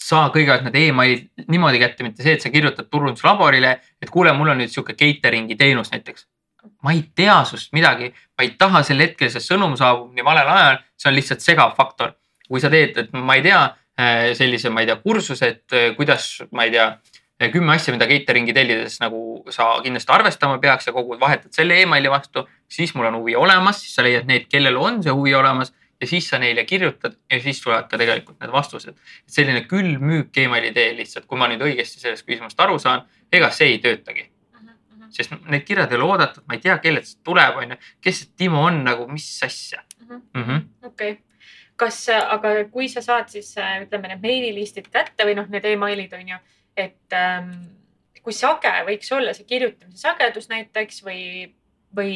Saa 0.01 0.29
kõigepealt 0.33 0.65
need 0.67 0.77
emailid 0.81 1.47
niimoodi 1.51 1.79
kätte, 1.81 2.05
mitte 2.05 2.25
see, 2.25 2.35
et 2.37 2.43
sa 2.43 2.51
kirjutad 2.53 2.89
turunduslaborile, 2.89 3.75
et 4.01 4.13
kuule, 4.13 4.33
mul 4.37 4.53
on 4.53 4.61
nüüd 4.63 4.71
sihuke 4.73 4.95
catering'i 4.97 5.57
teenus 5.59 5.93
näiteks. 5.93 6.27
ma 6.85 6.91
ei 6.93 7.01
tea 7.15 7.39
sinust 7.45 7.71
midagi, 7.73 8.11
ma 8.37 8.45
ei 8.45 8.51
taha 8.57 8.83
sel 8.85 9.01
hetkel, 9.01 9.29
see 9.33 9.41
sõnum 9.41 9.73
saabub 9.77 10.11
nii 10.13 10.25
valel 10.25 10.49
ajal, 10.49 10.81
see 10.97 11.09
on 11.09 11.15
lihtsalt 11.17 11.45
segav 11.45 11.75
faktor. 11.77 12.17
kui 12.51 12.59
sa 12.59 12.69
teed, 12.69 12.97
et 12.97 13.13
ma 13.13 13.37
ei 13.39 13.45
tea, 13.45 13.61
sellise, 14.35 14.69
ma 14.69 14.81
ei 14.81 14.89
tea, 14.89 14.97
kursuse, 14.99 15.47
et 15.47 15.75
eh, 15.77 15.91
kuidas, 15.95 16.41
ma 16.51 16.65
ei 16.67 16.73
tea, 16.73 16.87
kümme 17.53 17.73
asja, 17.73 17.93
mida 17.95 18.05
catering'i 18.09 18.53
tellides 18.53 18.99
nagu 19.01 19.41
sa 19.49 19.71
kindlasti 19.81 20.13
arvestama 20.13 20.59
peaks 20.61 20.89
ja 20.89 20.93
kogud, 20.93 21.19
vahetad 21.21 21.53
selle 21.55 21.79
emaili 21.81 22.11
vastu, 22.11 22.43
siis 22.69 22.93
mul 22.93 23.09
on 23.09 23.17
huvi 23.21 23.35
olemas, 23.35 23.79
siis 23.81 23.95
sa 23.97 24.05
leiad 24.05 24.27
need, 24.29 24.45
kellel 24.51 24.77
on 24.77 24.99
see 25.01 25.13
huvi 25.15 25.33
olemas 25.37 25.73
ja 26.01 26.07
siis 26.07 26.27
sa 26.29 26.39
neile 26.41 26.65
kirjutad 26.65 27.15
ja 27.31 27.39
siis 27.41 27.61
tulevad 27.61 27.87
ka 27.89 27.97
tegelikult 28.01 28.39
need 28.41 28.51
vastused. 28.51 28.97
selline 29.27 29.63
külmmüük 29.69 30.37
emaili 30.37 30.73
teel 30.73 30.97
lihtsalt, 30.97 31.27
kui 31.29 31.39
ma 31.39 31.49
nüüd 31.51 31.61
õigesti 31.65 32.01
sellest 32.01 32.25
küsimusest 32.27 32.63
aru 32.65 32.79
saan, 32.81 33.05
ega 33.31 33.51
see 33.53 33.75
ei 33.75 33.81
töötagi, 33.83 34.27
sest 35.13 35.35
need 35.49 35.65
kirjad 35.67 35.91
ei 35.91 35.99
ole 35.99 36.09
oodatud, 36.09 36.45
ma 36.47 36.57
ei 36.57 36.63
tea, 36.63 36.77
kellelt 36.83 37.09
see 37.09 37.19
tuleb, 37.27 37.59
onju, 37.63 37.77
kes 38.01 38.23
see 38.23 38.31
Timo 38.43 38.63
on 38.67 38.81
nagu, 38.87 39.07
mis 39.11 39.27
asja 39.45 39.83
mm 40.07 40.43
-hmm.. 40.43 40.63
okei, 40.89 41.19
kas, 41.75 42.07
aga 42.09 42.55
kui 42.71 42.89
sa 42.89 43.01
saad 43.01 43.29
siis 43.29 43.53
ütleme 43.57 44.13
need 44.13 44.25
meililistid 44.25 44.89
kätte 44.89 45.27
või 45.27 45.37
noh, 45.37 45.49
need 45.49 45.65
emailid 45.65 46.13
on 46.17 46.33
ju, 46.35 46.41
et 46.77 47.13
ähm, 47.17 47.53
kui 48.21 48.33
sage 48.33 48.71
võiks 48.87 49.11
olla 49.15 49.33
see 49.33 49.45
kirjutamise 49.49 50.07
sagedus 50.07 50.49
näiteks 50.49 51.03
või, 51.05 51.53
või 51.95 52.15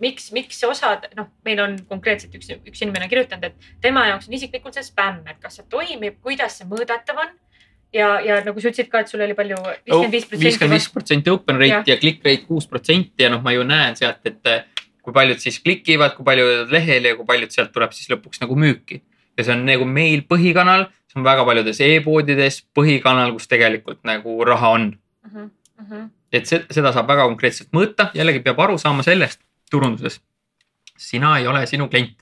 miks, 0.00 0.30
miks 0.32 0.58
osad, 0.66 1.06
noh, 1.18 1.28
meil 1.46 1.60
on 1.62 1.76
konkreetselt 1.88 2.34
üks, 2.36 2.50
üks 2.56 2.82
inimene 2.84 3.08
kirjutanud, 3.10 3.50
et 3.50 3.70
tema 3.84 4.06
jaoks 4.08 4.28
on 4.30 4.36
isiklikult 4.38 4.76
see 4.76 4.86
spämm, 4.86 5.22
et 5.30 5.38
kas 5.42 5.60
see 5.60 5.68
toimib, 5.72 6.18
kuidas 6.24 6.60
see 6.60 6.68
mõõdetav 6.70 7.20
on. 7.24 7.32
ja, 7.92 8.12
ja 8.24 8.38
nagu 8.46 8.62
sa 8.62 8.70
ütlesid 8.70 8.90
ka, 8.90 9.02
et 9.02 9.10
sul 9.10 9.22
oli 9.24 9.34
palju 9.34 9.58
viiskümmend 9.58 10.14
viis 10.14 10.28
viiskümmend 10.30 10.54
protsenti 10.54 10.76
viis. 10.76 10.88
protsenti 10.94 11.34
open 11.34 11.58
rate 11.58 11.72
Jah. 11.72 11.88
ja 11.90 11.98
click 12.00 12.24
rate 12.26 12.46
kuus 12.46 12.68
protsenti 12.70 13.26
ja 13.26 13.32
noh, 13.32 13.42
ma 13.44 13.54
ju 13.54 13.66
näen 13.66 13.98
sealt, 13.98 14.22
et 14.30 14.50
eh, 14.50 14.64
kui 15.02 15.16
paljud 15.16 15.42
siis 15.42 15.58
klikivad, 15.64 16.14
kui 16.16 16.24
paljud 16.24 16.72
lehele 16.72 17.14
ja 17.14 17.18
kui 17.18 17.28
paljud 17.28 17.52
sealt 17.52 17.74
tuleb 17.74 17.92
siis 17.96 18.10
lõpuks 18.12 18.44
nagu 18.44 18.56
müüki. 18.56 19.02
ja 19.36 19.44
see 19.44 19.56
on 19.56 19.66
nagu 19.66 19.84
meil 19.84 20.24
põhikanal, 20.30 20.88
see 21.10 21.20
on 21.20 21.26
väga 21.26 21.44
paljudes 21.48 21.82
e-poodides 21.84 22.62
põhikanal, 22.76 23.34
kus 23.36 23.50
tegelikult 23.50 24.00
nagu 24.08 24.38
raha 24.46 24.74
on 24.78 24.90
et 26.32 26.46
see, 26.46 26.62
seda 26.70 26.92
saab 26.94 27.08
väga 27.10 27.26
konkreetselt 27.26 27.72
mõõta, 27.74 28.10
jällegi 28.14 28.42
peab 28.44 28.60
aru 28.62 28.78
saama 28.78 29.02
sellest 29.02 29.40
turunduses. 29.70 30.20
sina 30.98 31.38
ei 31.38 31.46
ole 31.46 31.66
sinu 31.66 31.88
klient. 31.88 32.16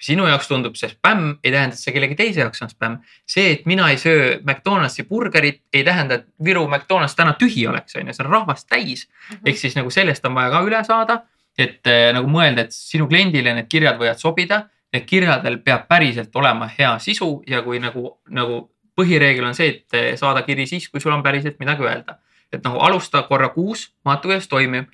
kui 0.00 0.06
sinu 0.06 0.26
jaoks 0.26 0.48
tundub 0.48 0.76
see 0.78 0.88
spämm, 0.88 1.34
ei 1.44 1.52
tähenda, 1.52 1.74
et 1.74 1.82
see 1.82 1.92
kellegi 1.92 2.14
teise 2.16 2.40
jaoks 2.40 2.62
on 2.62 2.70
spämm. 2.70 3.00
see, 3.26 3.52
et 3.52 3.66
mina 3.66 3.90
ei 3.90 3.98
söö 3.98 4.38
McDonaldsi 4.40 5.04
burgerit, 5.04 5.62
ei 5.72 5.84
tähenda, 5.84 6.14
et 6.20 6.26
Viru 6.44 6.68
McDonalds 6.68 7.16
täna 7.16 7.34
tühi 7.40 7.66
oleks, 7.68 7.96
on 7.96 8.08
ju, 8.08 8.14
see 8.14 8.24
on 8.24 8.32
rahvast 8.32 8.68
täis. 8.68 9.08
ehk 9.44 9.58
siis 9.58 9.76
nagu 9.76 9.90
sellest 9.90 10.24
on 10.24 10.34
vaja 10.34 10.50
ka 10.50 10.62
üle 10.66 10.84
saada, 10.84 11.22
et 11.58 11.86
eh, 11.86 12.10
nagu 12.16 12.30
mõelda, 12.30 12.68
et 12.68 12.76
sinu 12.76 13.08
kliendile 13.08 13.54
need 13.54 13.68
kirjad 13.68 13.98
võivad 14.00 14.20
sobida. 14.20 14.66
Need 14.90 15.04
kirjadel 15.06 15.60
peab 15.62 15.84
päriselt 15.86 16.34
olema 16.34 16.66
hea 16.66 16.96
sisu 16.98 17.44
ja 17.46 17.60
kui 17.62 17.78
nagu, 17.78 18.16
nagu 18.34 18.56
põhireegel 18.98 19.44
on 19.46 19.54
see, 19.54 19.68
et 19.76 19.94
eh, 19.94 20.16
saada 20.18 20.42
kiri 20.42 20.66
siis, 20.66 20.88
kui 20.90 21.00
sul 21.00 21.14
on 21.14 21.22
päriselt 21.22 21.60
midagi 21.62 21.86
öelda 21.86 22.18
et 22.52 22.64
nagu 22.64 22.80
alusta 22.82 23.22
korra 23.28 23.50
kuus, 23.54 23.90
vaata 24.04 24.28
kuidas 24.28 24.48
toimib. 24.50 24.90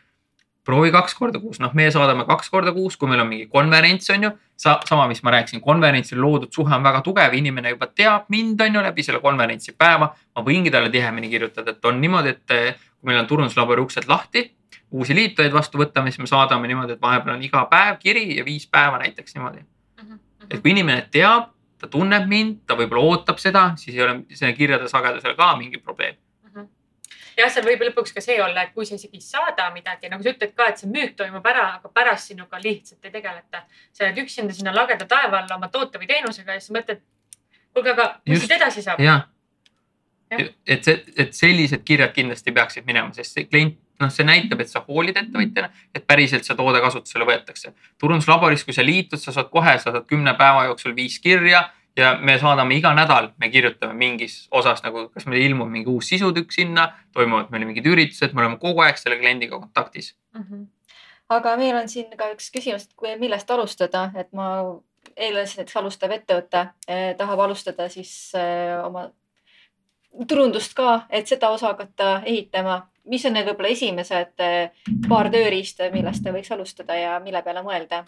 Proovi 0.66 0.90
kaks 0.94 1.14
korda 1.14 1.38
kuus, 1.40 1.60
noh, 1.62 1.70
meie 1.78 1.92
saadame 1.94 2.26
kaks 2.26 2.50
korda 2.50 2.72
kuus, 2.74 2.96
kui 2.98 3.08
meil 3.10 3.22
on 3.22 3.30
mingi 3.30 3.46
konverents 3.52 4.10
on 4.14 4.28
ju. 4.28 4.32
Sa, 4.56 4.78
sama, 4.88 5.04
mis 5.10 5.20
ma 5.20 5.34
rääkisin, 5.34 5.60
konverentsil 5.60 6.16
loodud 6.16 6.48
suhe 6.54 6.72
on 6.72 6.84
väga 6.84 7.02
tugev, 7.04 7.34
inimene 7.36 7.74
juba 7.74 7.90
teab 7.92 8.30
mind 8.32 8.60
on 8.64 8.78
ju 8.78 8.84
läbi 8.86 9.04
selle 9.04 9.20
konverentsi 9.20 9.74
päeva. 9.76 10.08
ma 10.36 10.44
võingi 10.44 10.72
talle 10.72 10.88
tihemini 10.90 11.28
kirjutada, 11.28 11.74
et 11.76 11.84
on 11.84 12.00
niimoodi, 12.00 12.32
et 12.32 12.54
eh, 12.56 12.78
kui 12.96 13.10
meil 13.10 13.20
on 13.20 13.28
turunduslabori 13.28 13.84
uksed 13.84 14.08
lahti, 14.08 14.46
uusi 14.96 15.14
liitujaid 15.14 15.52
vastu 15.52 15.78
võtame, 15.78 16.10
siis 16.10 16.24
me 16.24 16.30
saadame 16.30 16.68
niimoodi, 16.70 16.96
et 16.96 17.02
vahepeal 17.02 17.36
on 17.36 17.44
iga 17.44 17.66
päev 17.70 18.00
kiri 18.00 18.38
ja 18.38 18.44
viis 18.44 18.66
päeva 18.66 18.98
näiteks 19.02 19.36
niimoodi. 19.36 19.64
et 20.50 20.60
kui 20.62 20.70
inimene 20.70 21.06
teab, 21.12 21.50
ta 21.78 21.88
tunneb 21.90 22.28
mind, 22.30 22.62
ta 22.66 22.76
võib-olla 22.78 23.02
ootab 23.12 23.38
seda, 23.42 23.72
siis 23.76 23.96
ei 23.96 24.02
ole 24.02 24.20
selle 24.32 24.54
kirjade 24.56 24.88
sagedusel 24.88 25.36
ka 25.36 25.56
mingi 25.58 25.78
probleem. 25.82 26.16
jah, 27.36 27.52
seal 27.52 27.66
võib 27.66 27.84
lõpuks 27.88 28.14
ka 28.16 28.22
see 28.24 28.38
olla, 28.42 28.66
et 28.66 28.74
kui 28.74 28.88
sa 28.88 28.96
isegi 28.96 29.20
ei 29.20 29.24
saada 29.24 29.68
midagi, 29.74 30.10
nagu 30.12 30.24
sa 30.24 30.32
ütled 30.32 30.54
ka, 30.56 30.70
et 30.72 30.82
see 30.82 30.90
müük 30.90 31.16
toimub 31.18 31.46
ära, 31.46 31.66
aga 31.78 31.92
pärast 31.92 32.32
sinuga 32.32 32.60
lihtsalt 32.62 33.04
ei 33.04 33.14
tegeleta. 33.14 33.64
sa 33.92 34.08
jääd 34.08 34.20
üksinda 34.24 34.56
sinna 34.56 34.74
lageda 34.74 35.06
taeva 35.06 35.42
alla 35.42 35.58
oma 35.58 35.68
toote 35.72 36.00
või 36.02 36.10
teenusega 36.10 36.56
ja 36.56 36.62
siis 36.62 36.74
mõtled, 36.76 37.02
kuulge, 37.72 37.92
aga 37.92 38.08
mis 38.26 38.44
siit 38.44 38.56
edasi 38.58 38.84
saab? 38.84 39.02
et 40.66 40.84
see, 40.84 41.02
et 41.16 41.34
sellised 41.36 41.84
kirjad 41.86 42.14
kindlasti 42.14 42.52
peaksid 42.52 42.86
minema, 42.86 43.12
sest 43.14 43.36
see 43.36 43.46
klient, 43.46 43.76
noh, 44.00 44.10
see 44.10 44.26
näitab, 44.26 44.60
et 44.60 44.72
sa 44.72 44.82
hoolid 44.82 45.16
ettevõtjana, 45.16 45.70
et 45.94 46.06
päriselt 46.08 46.44
see 46.44 46.56
toode 46.58 46.80
kasutusele 46.82 47.28
võetakse. 47.28 47.72
turunduslaboris, 48.00 48.64
kui 48.64 48.74
sa 48.74 48.84
liitud, 48.84 49.20
sa 49.22 49.32
saad 49.32 49.52
kohe, 49.52 49.76
sa 49.78 49.92
saad 49.92 50.08
kümne 50.10 50.34
päeva 50.38 50.66
jooksul 50.70 50.96
viis 50.96 51.20
kirja 51.22 51.68
ja 51.96 52.12
me 52.20 52.38
saadame 52.38 52.76
iga 52.76 52.92
nädal, 52.96 53.30
me 53.40 53.50
kirjutame 53.50 53.94
mingis 53.96 54.46
osas 54.50 54.82
nagu, 54.84 55.08
kas 55.14 55.26
meil 55.26 55.44
ilmub 55.46 55.70
mingi 55.72 55.90
uus 55.90 56.10
sisutükk 56.12 56.52
sinna, 56.54 56.90
toimuvad 57.16 57.52
meil 57.54 57.66
mingid 57.68 57.86
üritused, 57.88 58.34
me 58.34 58.44
oleme 58.44 58.58
kogu 58.62 58.84
aeg 58.84 58.98
selle 59.00 59.18
kliendiga 59.20 59.58
kontaktis. 59.60 60.14
Mhm. 60.36 60.66
aga 61.28 61.56
meil 61.58 61.74
on 61.74 61.88
siin 61.88 62.12
ka 62.16 62.30
üks 62.34 62.52
küsimus, 62.54 62.86
et 62.86 62.92
kui, 62.96 63.16
millest 63.18 63.50
alustada, 63.50 64.10
et 64.14 64.32
ma 64.32 64.48
eile 65.16 65.44
näiteks 65.44 65.76
alustav 65.76 66.12
ettevõte 66.14 66.68
eh, 66.88 67.14
tahab 67.18 67.40
alustada 67.46 67.88
siis 67.88 68.12
eh, 68.38 68.76
oma 68.84 69.08
turundust 70.28 70.74
ka, 70.76 71.06
et 71.10 71.28
seda 71.28 71.50
osa 71.50 71.72
hakata 71.72 72.20
ehitama. 72.24 72.86
mis 73.06 73.24
on 73.26 73.36
need 73.36 73.46
võib-olla 73.46 73.70
esimesed 73.70 74.42
eh, 74.42 74.70
paar 75.08 75.30
tööriista, 75.30 75.90
millest 75.92 76.24
ta 76.24 76.32
võiks 76.34 76.52
alustada 76.52 76.94
ja 76.94 77.18
mille 77.20 77.42
peale 77.42 77.62
mõelda? 77.62 78.04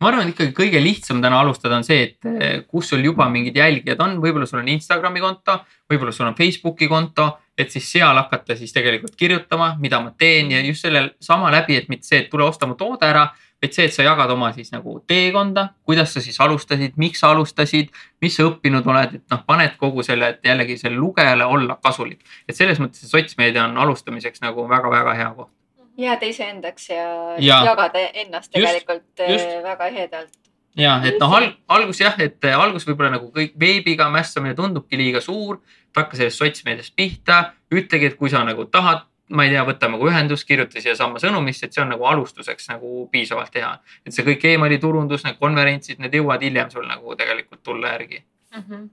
Ma 0.00 0.08
arvan, 0.08 0.28
et 0.28 0.34
ikkagi 0.34 0.54
kõige 0.56 0.80
lihtsam 0.80 1.20
täna 1.20 1.42
alustada 1.44 1.76
on 1.76 1.84
see, 1.84 2.06
et 2.06 2.28
eh, 2.30 2.62
kus 2.68 2.88
sul 2.92 3.04
juba 3.04 3.28
mingid 3.32 3.56
jälgijad 3.60 4.00
on, 4.00 4.16
võib-olla 4.22 4.48
sul 4.48 4.62
on 4.62 4.72
Instagrami 4.72 5.20
konto, 5.20 5.58
võib-olla 5.90 6.14
sul 6.16 6.30
on 6.30 6.36
Facebooki 6.38 6.88
konto, 6.88 7.28
et 7.58 7.72
siis 7.72 7.90
seal 7.92 8.16
hakata 8.16 8.56
siis 8.56 8.72
tegelikult 8.72 9.16
kirjutama, 9.20 9.74
mida 9.80 10.00
ma 10.00 10.14
teen 10.16 10.54
ja 10.54 10.62
just 10.64 10.86
selle 10.86 11.10
sama 11.20 11.52
läbi, 11.52 11.76
et 11.76 11.92
mitte 11.92 12.08
see, 12.08 12.24
et 12.24 12.32
tule 12.32 12.46
osta 12.48 12.68
mu 12.70 12.78
toode 12.80 13.04
ära, 13.06 13.26
vaid 13.60 13.76
see, 13.76 13.90
et 13.90 13.94
sa 13.94 14.04
jagad 14.06 14.32
oma 14.32 14.50
siis 14.56 14.72
nagu 14.72 14.96
teekonda, 15.10 15.66
kuidas 15.84 16.14
sa 16.16 16.24
siis 16.24 16.40
alustasid, 16.40 16.96
miks 17.00 17.20
sa 17.20 17.34
alustasid, 17.34 17.92
mis 18.24 18.36
sa 18.36 18.48
õppinud 18.48 18.88
oled, 18.88 19.18
et 19.20 19.34
noh, 19.34 19.44
paned 19.46 19.76
kogu 19.80 20.04
selle, 20.06 20.32
et 20.32 20.48
jällegi 20.48 20.78
selle 20.80 20.96
lugejale 20.96 21.44
olla 21.44 21.76
kasulik. 21.82 22.24
et 22.48 22.56
selles 22.56 22.80
mõttes 22.80 23.04
see 23.04 23.12
sotsmeedia 23.12 23.68
on 23.68 23.76
alustamiseks 23.84 24.40
nagu 24.40 24.68
väga-väga 24.68 25.14
hea 25.20 25.32
koht. 25.36 25.52
Jääda 26.00 26.26
iseendaks 26.26 26.88
ja, 26.90 27.06
Ja. 27.38 27.62
jagada 27.64 27.98
ennast 28.14 28.50
Just, 28.54 28.66
tegelikult 28.66 29.20
eh, 29.20 29.32
just. 29.32 29.50
väga 29.62 29.86
ehedalt. 29.86 30.30
ja 30.76 31.00
et 31.04 31.18
noh, 31.20 31.32
alg-, 31.36 31.56
algus 31.68 32.00
jah, 32.00 32.14
et 32.20 32.44
eh, 32.44 32.56
algus 32.56 32.86
võib-olla 32.88 33.10
nagu 33.16 33.30
kõik 33.34 33.54
veebiga 33.60 34.08
mässamine 34.10 34.54
tundubki 34.54 34.96
liiga 34.96 35.20
suur. 35.20 35.60
hakka 35.96 36.16
sellest 36.16 36.38
sotsmeediast 36.38 36.92
pihta, 36.96 37.52
ütlegi, 37.74 38.06
et 38.06 38.14
kui 38.16 38.30
sa 38.30 38.44
nagu 38.46 38.64
tahad, 38.70 39.00
ma 39.30 39.42
ei 39.44 39.50
tea, 39.50 39.64
võta 39.66 39.88
nagu 39.90 40.06
ühendust, 40.06 40.46
kirjuta 40.46 40.78
siiasama 40.80 41.18
sõnumisse, 41.18 41.64
et 41.66 41.74
see 41.74 41.82
on 41.82 41.88
nagu 41.90 42.04
alustuseks 42.06 42.68
nagu 42.70 43.08
piisavalt 43.10 43.54
hea. 43.54 43.72
et 44.06 44.12
see 44.14 44.24
kõik 44.24 44.44
emaili 44.52 44.78
turundus, 44.78 45.24
need 45.24 45.38
konverentsid, 45.38 45.98
need 45.98 46.14
jõuavad 46.14 46.42
hiljem 46.42 46.70
sul 46.70 46.86
nagu 46.86 47.16
tegelikult 47.16 47.62
tulla 47.62 47.88
järgi. 47.96 48.22
Mhm. 48.56 48.88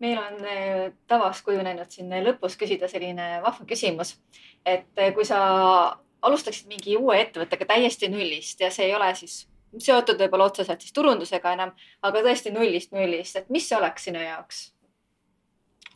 meil 0.00 0.18
on 0.18 0.44
eh, 0.44 0.90
tavaks 1.08 1.40
kujunenud 1.42 1.88
siin 1.90 2.10
lõpus 2.24 2.56
küsida 2.60 2.88
selline 2.88 3.40
vahva 3.42 3.64
küsimus, 3.64 4.18
et 4.66 4.84
kui 5.14 5.24
sa 5.24 5.96
alustaksid 6.22 6.68
mingi 6.70 6.96
uue 6.96 7.20
ettevõttega 7.20 7.68
täiesti 7.74 8.08
nullist 8.08 8.60
ja 8.60 8.70
see 8.70 8.88
ei 8.88 8.94
ole 8.94 9.12
siis 9.14 9.44
seotud 9.82 10.20
võib-olla 10.20 10.48
otseselt 10.50 10.80
siis 10.80 10.94
turundusega 10.96 11.52
enam, 11.52 11.72
aga 12.02 12.24
tõesti 12.24 12.52
nullist 12.54 12.92
nullist, 12.96 13.36
et 13.36 13.50
mis 13.52 13.68
see 13.68 13.78
oleks 13.78 14.08
sinu 14.08 14.22
jaoks? 14.22 14.66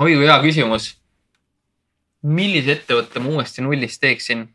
oi 0.00 0.14
kui 0.14 0.26
hea 0.26 0.38
küsimus. 0.42 0.94
millise 2.22 2.72
ettevõtte 2.76 3.20
ma 3.20 3.36
uuesti 3.36 3.62
nullist 3.64 4.00
teeksin? 4.00 4.48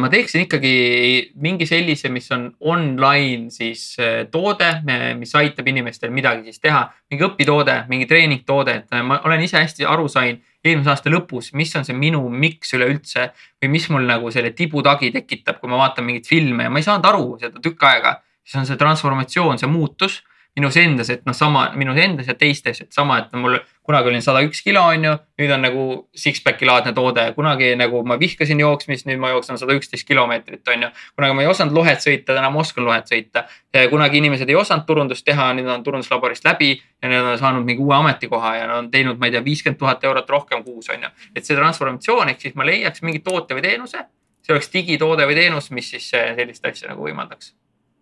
ma 0.00 0.08
teeksin 0.08 0.46
ikkagi 0.46 1.32
mingi 1.44 1.66
sellise, 1.68 2.08
mis 2.08 2.30
on 2.32 2.46
online 2.60 3.50
siis 3.52 3.96
toode, 4.32 4.70
mis 5.18 5.34
aitab 5.36 5.68
inimestel 5.68 6.10
midagi 6.10 6.48
siis 6.48 6.62
teha, 6.62 6.86
mingi 7.10 7.26
õpitoode, 7.26 7.82
mingi 7.90 8.08
treeningtoode, 8.08 8.76
et 8.80 8.96
ma 9.04 9.20
olen 9.28 9.44
ise 9.44 9.60
hästi 9.60 9.84
aru 9.84 10.08
sain 10.08 10.40
eelmise 10.70 10.92
aasta 10.92 11.12
lõpus, 11.12 11.52
mis 11.56 11.74
on 11.78 11.86
see 11.86 11.96
minu 11.96 12.22
miks 12.28 12.74
üleüldse 12.76 13.30
või 13.62 13.72
mis 13.72 13.88
mul 13.92 14.06
nagu 14.08 14.30
selle 14.34 14.52
tibutagi 14.56 15.12
tekitab, 15.14 15.60
kui 15.60 15.70
ma 15.70 15.80
vaatan 15.84 16.06
mingeid 16.06 16.28
filme 16.28 16.66
ja 16.66 16.72
ma 16.72 16.82
ei 16.82 16.86
saanud 16.86 17.06
aru 17.10 17.36
seda 17.42 17.62
tükk 17.62 17.86
aega, 17.88 18.16
siis 18.44 18.60
on 18.62 18.68
see 18.68 18.80
transformatsioon, 18.80 19.60
see 19.62 19.70
muutus 19.70 20.20
minus 20.56 20.76
endas, 20.80 21.10
et 21.12 21.24
noh, 21.28 21.34
sama 21.36 21.68
minus 21.76 21.98
endas 22.00 22.28
ja 22.30 22.34
teistes, 22.34 22.80
et 22.80 22.92
sama, 22.92 23.18
et 23.20 23.34
mul 23.36 23.58
kunagi 23.86 24.10
olin 24.10 24.22
sada 24.24 24.40
üks 24.42 24.62
kilo, 24.64 24.80
on 24.88 25.04
ju, 25.04 25.12
nüüd 25.40 25.52
on 25.52 25.62
nagu 25.62 25.84
six-pack'i 26.16 26.66
laadne 26.66 26.94
toode, 26.96 27.26
kunagi 27.36 27.74
nagu 27.78 28.00
ma 28.08 28.16
vihkasin 28.18 28.60
jooksmist, 28.64 29.06
nüüd 29.06 29.20
ma 29.22 29.30
jooksen 29.34 29.60
sada 29.60 29.76
üksteist 29.76 30.08
kilomeetrit, 30.08 30.64
on 30.72 30.86
ju. 30.86 30.90
kunagi 31.18 31.36
ma 31.36 31.44
ei 31.44 31.50
osanud 31.52 31.76
lohet 31.76 32.02
sõita, 32.02 32.32
täna 32.32 32.50
ma 32.50 32.62
oskan 32.64 32.88
lohet 32.88 33.12
sõita. 33.12 33.44
kunagi 33.90 34.18
inimesed 34.22 34.48
ei 34.48 34.56
osanud 34.56 34.88
turundust 34.88 35.26
teha, 35.28 35.52
nüüd 35.58 35.68
on 35.70 35.84
turunduslaborist 35.84 36.48
läbi 36.48 36.72
ja 36.74 37.12
nad 37.12 37.30
on 37.34 37.38
saanud 37.38 37.68
mingi 37.68 37.84
uue 37.84 37.94
ametikoha 38.00 38.56
ja 38.56 38.70
on 38.78 38.90
teinud, 38.90 39.20
ma 39.20 39.28
ei 39.28 39.36
tea, 39.36 39.44
viiskümmend 39.44 39.78
tuhat 39.78 40.04
eurot 40.04 40.30
rohkem 40.30 40.64
kuus, 40.64 40.88
on 40.90 41.04
ju. 41.04 41.12
et 41.36 41.44
see 41.44 41.56
transformatsioon 41.58 42.32
ehk 42.32 42.40
siis 42.40 42.56
ma 42.56 42.66
leiaks 42.66 43.04
mingi 43.04 43.20
toote 43.20 43.54
või 43.54 43.68
teenuse, 43.68 44.06
see 44.42 44.56
oleks 44.56 44.72
digitoode 44.72 45.28
või 45.28 45.36
teenus, 45.38 45.70
mis 45.70 45.92
siis 45.94 46.08
eh, 46.16 46.32
sellist 46.38 46.66
asja 46.66 46.90
nagu 46.94 47.04
võimaldaks. 47.04 47.52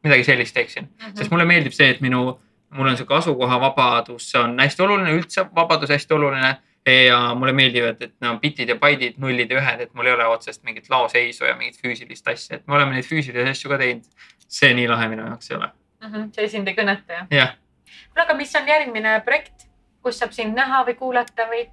Midagi 0.05 0.27
sellist 0.27 0.55
teeksin, 0.57 0.91
sest 1.15 1.33
mulle 1.33 1.47
meeldib 1.49 1.75
see, 1.75 1.89
et 1.95 2.03
minu, 2.05 2.27
mul 2.77 2.91
on 2.91 2.99
sihuke 2.99 3.17
asukohavabadus, 3.19 4.29
see 4.31 4.41
on 4.41 4.57
hästi 4.61 4.85
oluline, 4.85 5.17
üldse 5.19 5.47
vabadus 5.57 5.93
hästi 5.95 6.17
oluline. 6.17 6.57
ja 6.85 7.19
mulle 7.33 7.55
meeldivad, 7.57 8.03
et 8.05 8.11
no 8.21 8.35
bitid 8.43 8.69
ja 8.69 8.75
baidid, 8.77 9.15
nullid 9.17 9.49
ja 9.49 9.57
ühed, 9.57 9.81
et 9.81 9.95
mul 9.97 10.05
ei 10.05 10.13
ole 10.13 10.27
otsest 10.29 10.61
mingit 10.69 10.91
laoseisu 10.93 11.47
ja 11.49 11.55
mingit 11.57 11.79
füüsilist 11.81 12.29
asja, 12.29 12.59
et 12.59 12.67
me 12.69 12.75
oleme 12.77 12.93
neid 12.93 13.07
füüsilisi 13.09 13.55
asju 13.55 13.71
ka 13.73 13.79
teinud. 13.81 14.05
see 14.49 14.75
nii 14.77 14.85
lahe 14.91 15.07
minu 15.09 15.25
jaoks 15.25 15.51
ei 15.51 15.57
ole. 15.57 15.71
Mhm. 16.05 16.27
see 16.37 16.49
sind 16.53 16.69
ei 16.69 16.77
kõneta 16.77 17.17
jah? 17.17 17.31
jah, 17.31 17.55
kuule, 18.13 18.27
aga 18.27 18.37
mis 18.37 18.53
on 18.61 18.69
järgmine 18.69 19.15
projekt, 19.25 19.65
kus 20.03 20.21
saab 20.21 20.37
sind 20.37 20.53
näha 20.55 20.85
või 20.85 20.95
kuulata 21.01 21.49
või? 21.49 21.65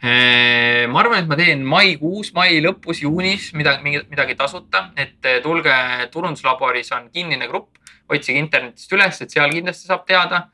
Ma 0.00 1.00
arvan, 1.02 1.18
et 1.20 1.28
ma 1.28 1.36
teen 1.36 1.60
maikuus, 1.66 2.32
mai 2.32 2.60
lõpus, 2.64 3.02
juunis 3.04 3.50
midagi, 3.52 3.98
midagi 4.08 4.36
tasuta, 4.38 4.86
et 4.96 5.28
eh, 5.28 5.40
tulge 5.44 5.74
turunduslaboris 6.12 6.92
on 6.96 7.10
kinnine 7.12 7.48
grupp, 7.50 7.76
otsige 8.10 8.40
internetist 8.40 8.92
üles, 8.96 9.20
et 9.20 9.30
seal 9.30 9.52
kindlasti 9.52 9.90
saab 9.90 10.06
teada. 10.08 10.48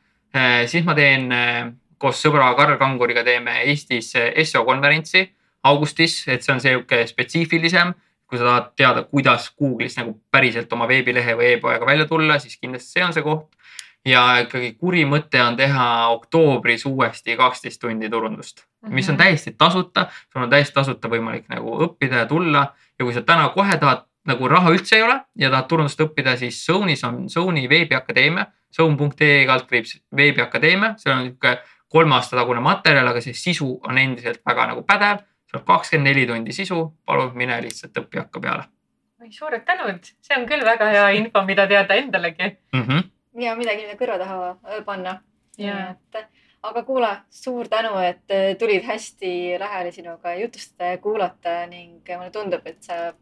siis 0.66 0.84
ma 0.84 0.92
teen 0.94 1.30
eh, 1.32 1.68
koos 1.98 2.18
sõbra 2.20 2.50
Karl 2.58 2.76
Kanguriga 2.76 3.22
teeme 3.24 3.62
Eestis 3.64 4.10
eh, 4.18 4.44
SEO 4.44 4.64
konverentsi 4.66 5.22
augustis, 5.66 6.24
et 6.28 6.42
see 6.44 6.52
on 6.54 6.60
sihuke 6.60 7.06
spetsiifilisem. 7.06 7.94
kui 8.26 8.40
sa 8.40 8.42
tahad 8.42 8.72
teada, 8.74 9.02
kuidas 9.06 9.52
Google'is 9.54 9.94
nagu 10.00 10.16
päriselt 10.34 10.72
oma 10.74 10.88
veebilehe 10.90 11.36
või 11.38 11.52
e-poega 11.54 11.86
välja 11.86 12.08
tulla, 12.10 12.40
siis 12.42 12.56
kindlasti 12.58 12.96
see 12.96 13.04
on 13.06 13.12
see 13.14 13.22
koht. 13.22 13.54
Ja 14.06 14.22
ikkagi 14.44 14.72
kuri 14.78 15.04
mõte 15.08 15.42
on 15.42 15.56
teha 15.58 16.08
oktoobris 16.14 16.86
uuesti 16.86 17.36
kaksteist 17.36 17.80
tundi 17.82 18.10
turundust 18.10 18.66
mis 18.88 19.08
on 19.10 19.16
täiesti 19.16 19.54
tasuta, 19.58 20.06
sul 20.32 20.42
on 20.42 20.50
täiesti 20.50 20.74
tasuta 20.74 21.08
võimalik 21.08 21.48
nagu 21.48 21.78
õppida 21.86 22.24
ja 22.24 22.26
tulla 22.26 22.66
ja 22.98 23.04
kui 23.04 23.14
sa 23.14 23.22
täna 23.22 23.48
kohe 23.54 23.78
tahad 23.80 24.04
nagu 24.26 24.48
raha 24.48 24.72
üldse 24.74 24.96
ei 24.96 25.02
ole 25.06 25.20
ja 25.38 25.50
tahad 25.50 25.68
turundust 25.70 26.00
õppida, 26.02 26.36
siis 26.36 26.58
Zone'is 26.66 27.04
on 27.06 27.26
Zone'i 27.30 27.68
veebiakadeemia, 27.70 28.46
zone.ee 28.74 29.44
kaldkriips 29.46 29.96
veebiakadeemia, 30.16 30.94
seal 30.98 31.16
on 31.16 31.24
niisugune 31.26 31.56
kolme 31.88 32.16
aasta 32.18 32.36
tagune 32.36 32.60
materjal, 32.60 33.06
aga 33.06 33.22
see 33.22 33.34
sisu 33.36 33.76
on 33.86 33.98
endiselt 33.98 34.42
väga 34.46 34.70
nagu 34.72 34.82
pädev. 34.86 35.22
seal 35.50 35.62
on 35.62 35.66
kakskümmend 35.66 36.10
neli 36.10 36.26
tundi 36.26 36.52
sisu, 36.52 36.80
palun 37.06 37.36
mine 37.38 37.60
lihtsalt 37.62 38.02
õpi 38.02 38.24
hakka 38.24 38.40
peale 38.40 38.66
oi, 39.22 39.32
suured 39.32 39.62
tänud, 39.66 40.10
see 40.22 40.36
on 40.36 40.46
küll 40.46 40.64
väga 40.64 40.88
hea 40.92 41.06
info, 41.18 41.42
mida 41.46 41.66
teada 41.66 41.94
endalegi. 41.94 42.56
mm. 42.74 42.82
-hmm. 42.82 43.10
Ja 43.40 43.56
midagi, 43.56 43.86
mida 43.86 43.98
kõrva 44.00 44.18
taha 44.18 44.82
panna. 44.84 45.18
Jaa. 45.58 45.94
et 46.14 46.26
aga 46.62 46.82
kuule, 46.84 47.08
suur 47.30 47.68
tänu, 47.68 47.94
et 48.04 48.58
tulid 48.58 48.84
hästi 48.84 49.30
lähele 49.58 49.92
sinuga 49.92 50.34
jutustada 50.36 50.90
ja 50.90 50.98
kuulata 50.98 51.62
ning 51.70 52.02
mulle 52.16 52.30
tundub, 52.34 52.66
et 52.66 52.82
sa, 52.84 53.14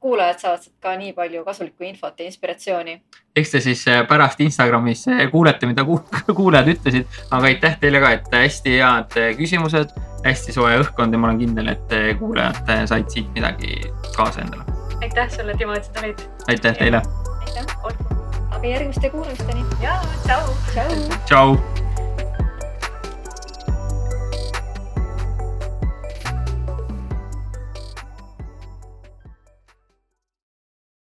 kuulajad 0.00 0.38
saavad 0.38 0.62
sealt 0.62 0.76
ka 0.84 0.92
nii 0.98 1.12
palju 1.16 1.44
kasulikku 1.46 1.84
infot 1.88 2.20
ja 2.20 2.26
inspiratsiooni. 2.28 2.98
eks 3.36 3.50
te 3.50 3.60
siis 3.60 3.84
pärast 4.08 4.40
Instagramis 4.40 5.06
kuulete, 5.30 5.66
mida 5.66 5.84
ku- 5.84 6.02
kuulajad 6.40 6.68
ütlesid, 6.74 7.08
aga 7.30 7.50
aitäh 7.52 7.78
teile 7.80 8.00
ka, 8.04 8.12
et 8.18 8.28
hästi 8.36 8.76
head 8.78 9.18
küsimused, 9.40 9.96
hästi 10.26 10.52
soe 10.52 10.76
õhkkond 10.82 11.12
ja 11.16 11.18
ma 11.18 11.30
olen 11.30 11.42
kindel, 11.46 11.72
et 11.72 11.98
kuulajad 12.20 12.86
said 12.90 13.08
siit 13.10 13.32
midagi 13.34 13.80
kaasa 14.16 14.44
endale. 14.44 14.68
aitäh 15.02 15.30
sulle, 15.32 15.56
Timo, 15.56 15.72
et 15.72 15.84
sa 15.84 16.00
tulid. 16.00 16.28
aitäh 16.48 16.78
teile, 16.78 17.02
aitäh, 17.46 18.17
aga 18.58 18.68
järgmiste 18.68 19.10
kuulamisteni. 19.10 19.64
ja 19.82 20.00
tšau. 20.26 20.54
tšau. 20.72 20.90
tšau. 21.26 21.87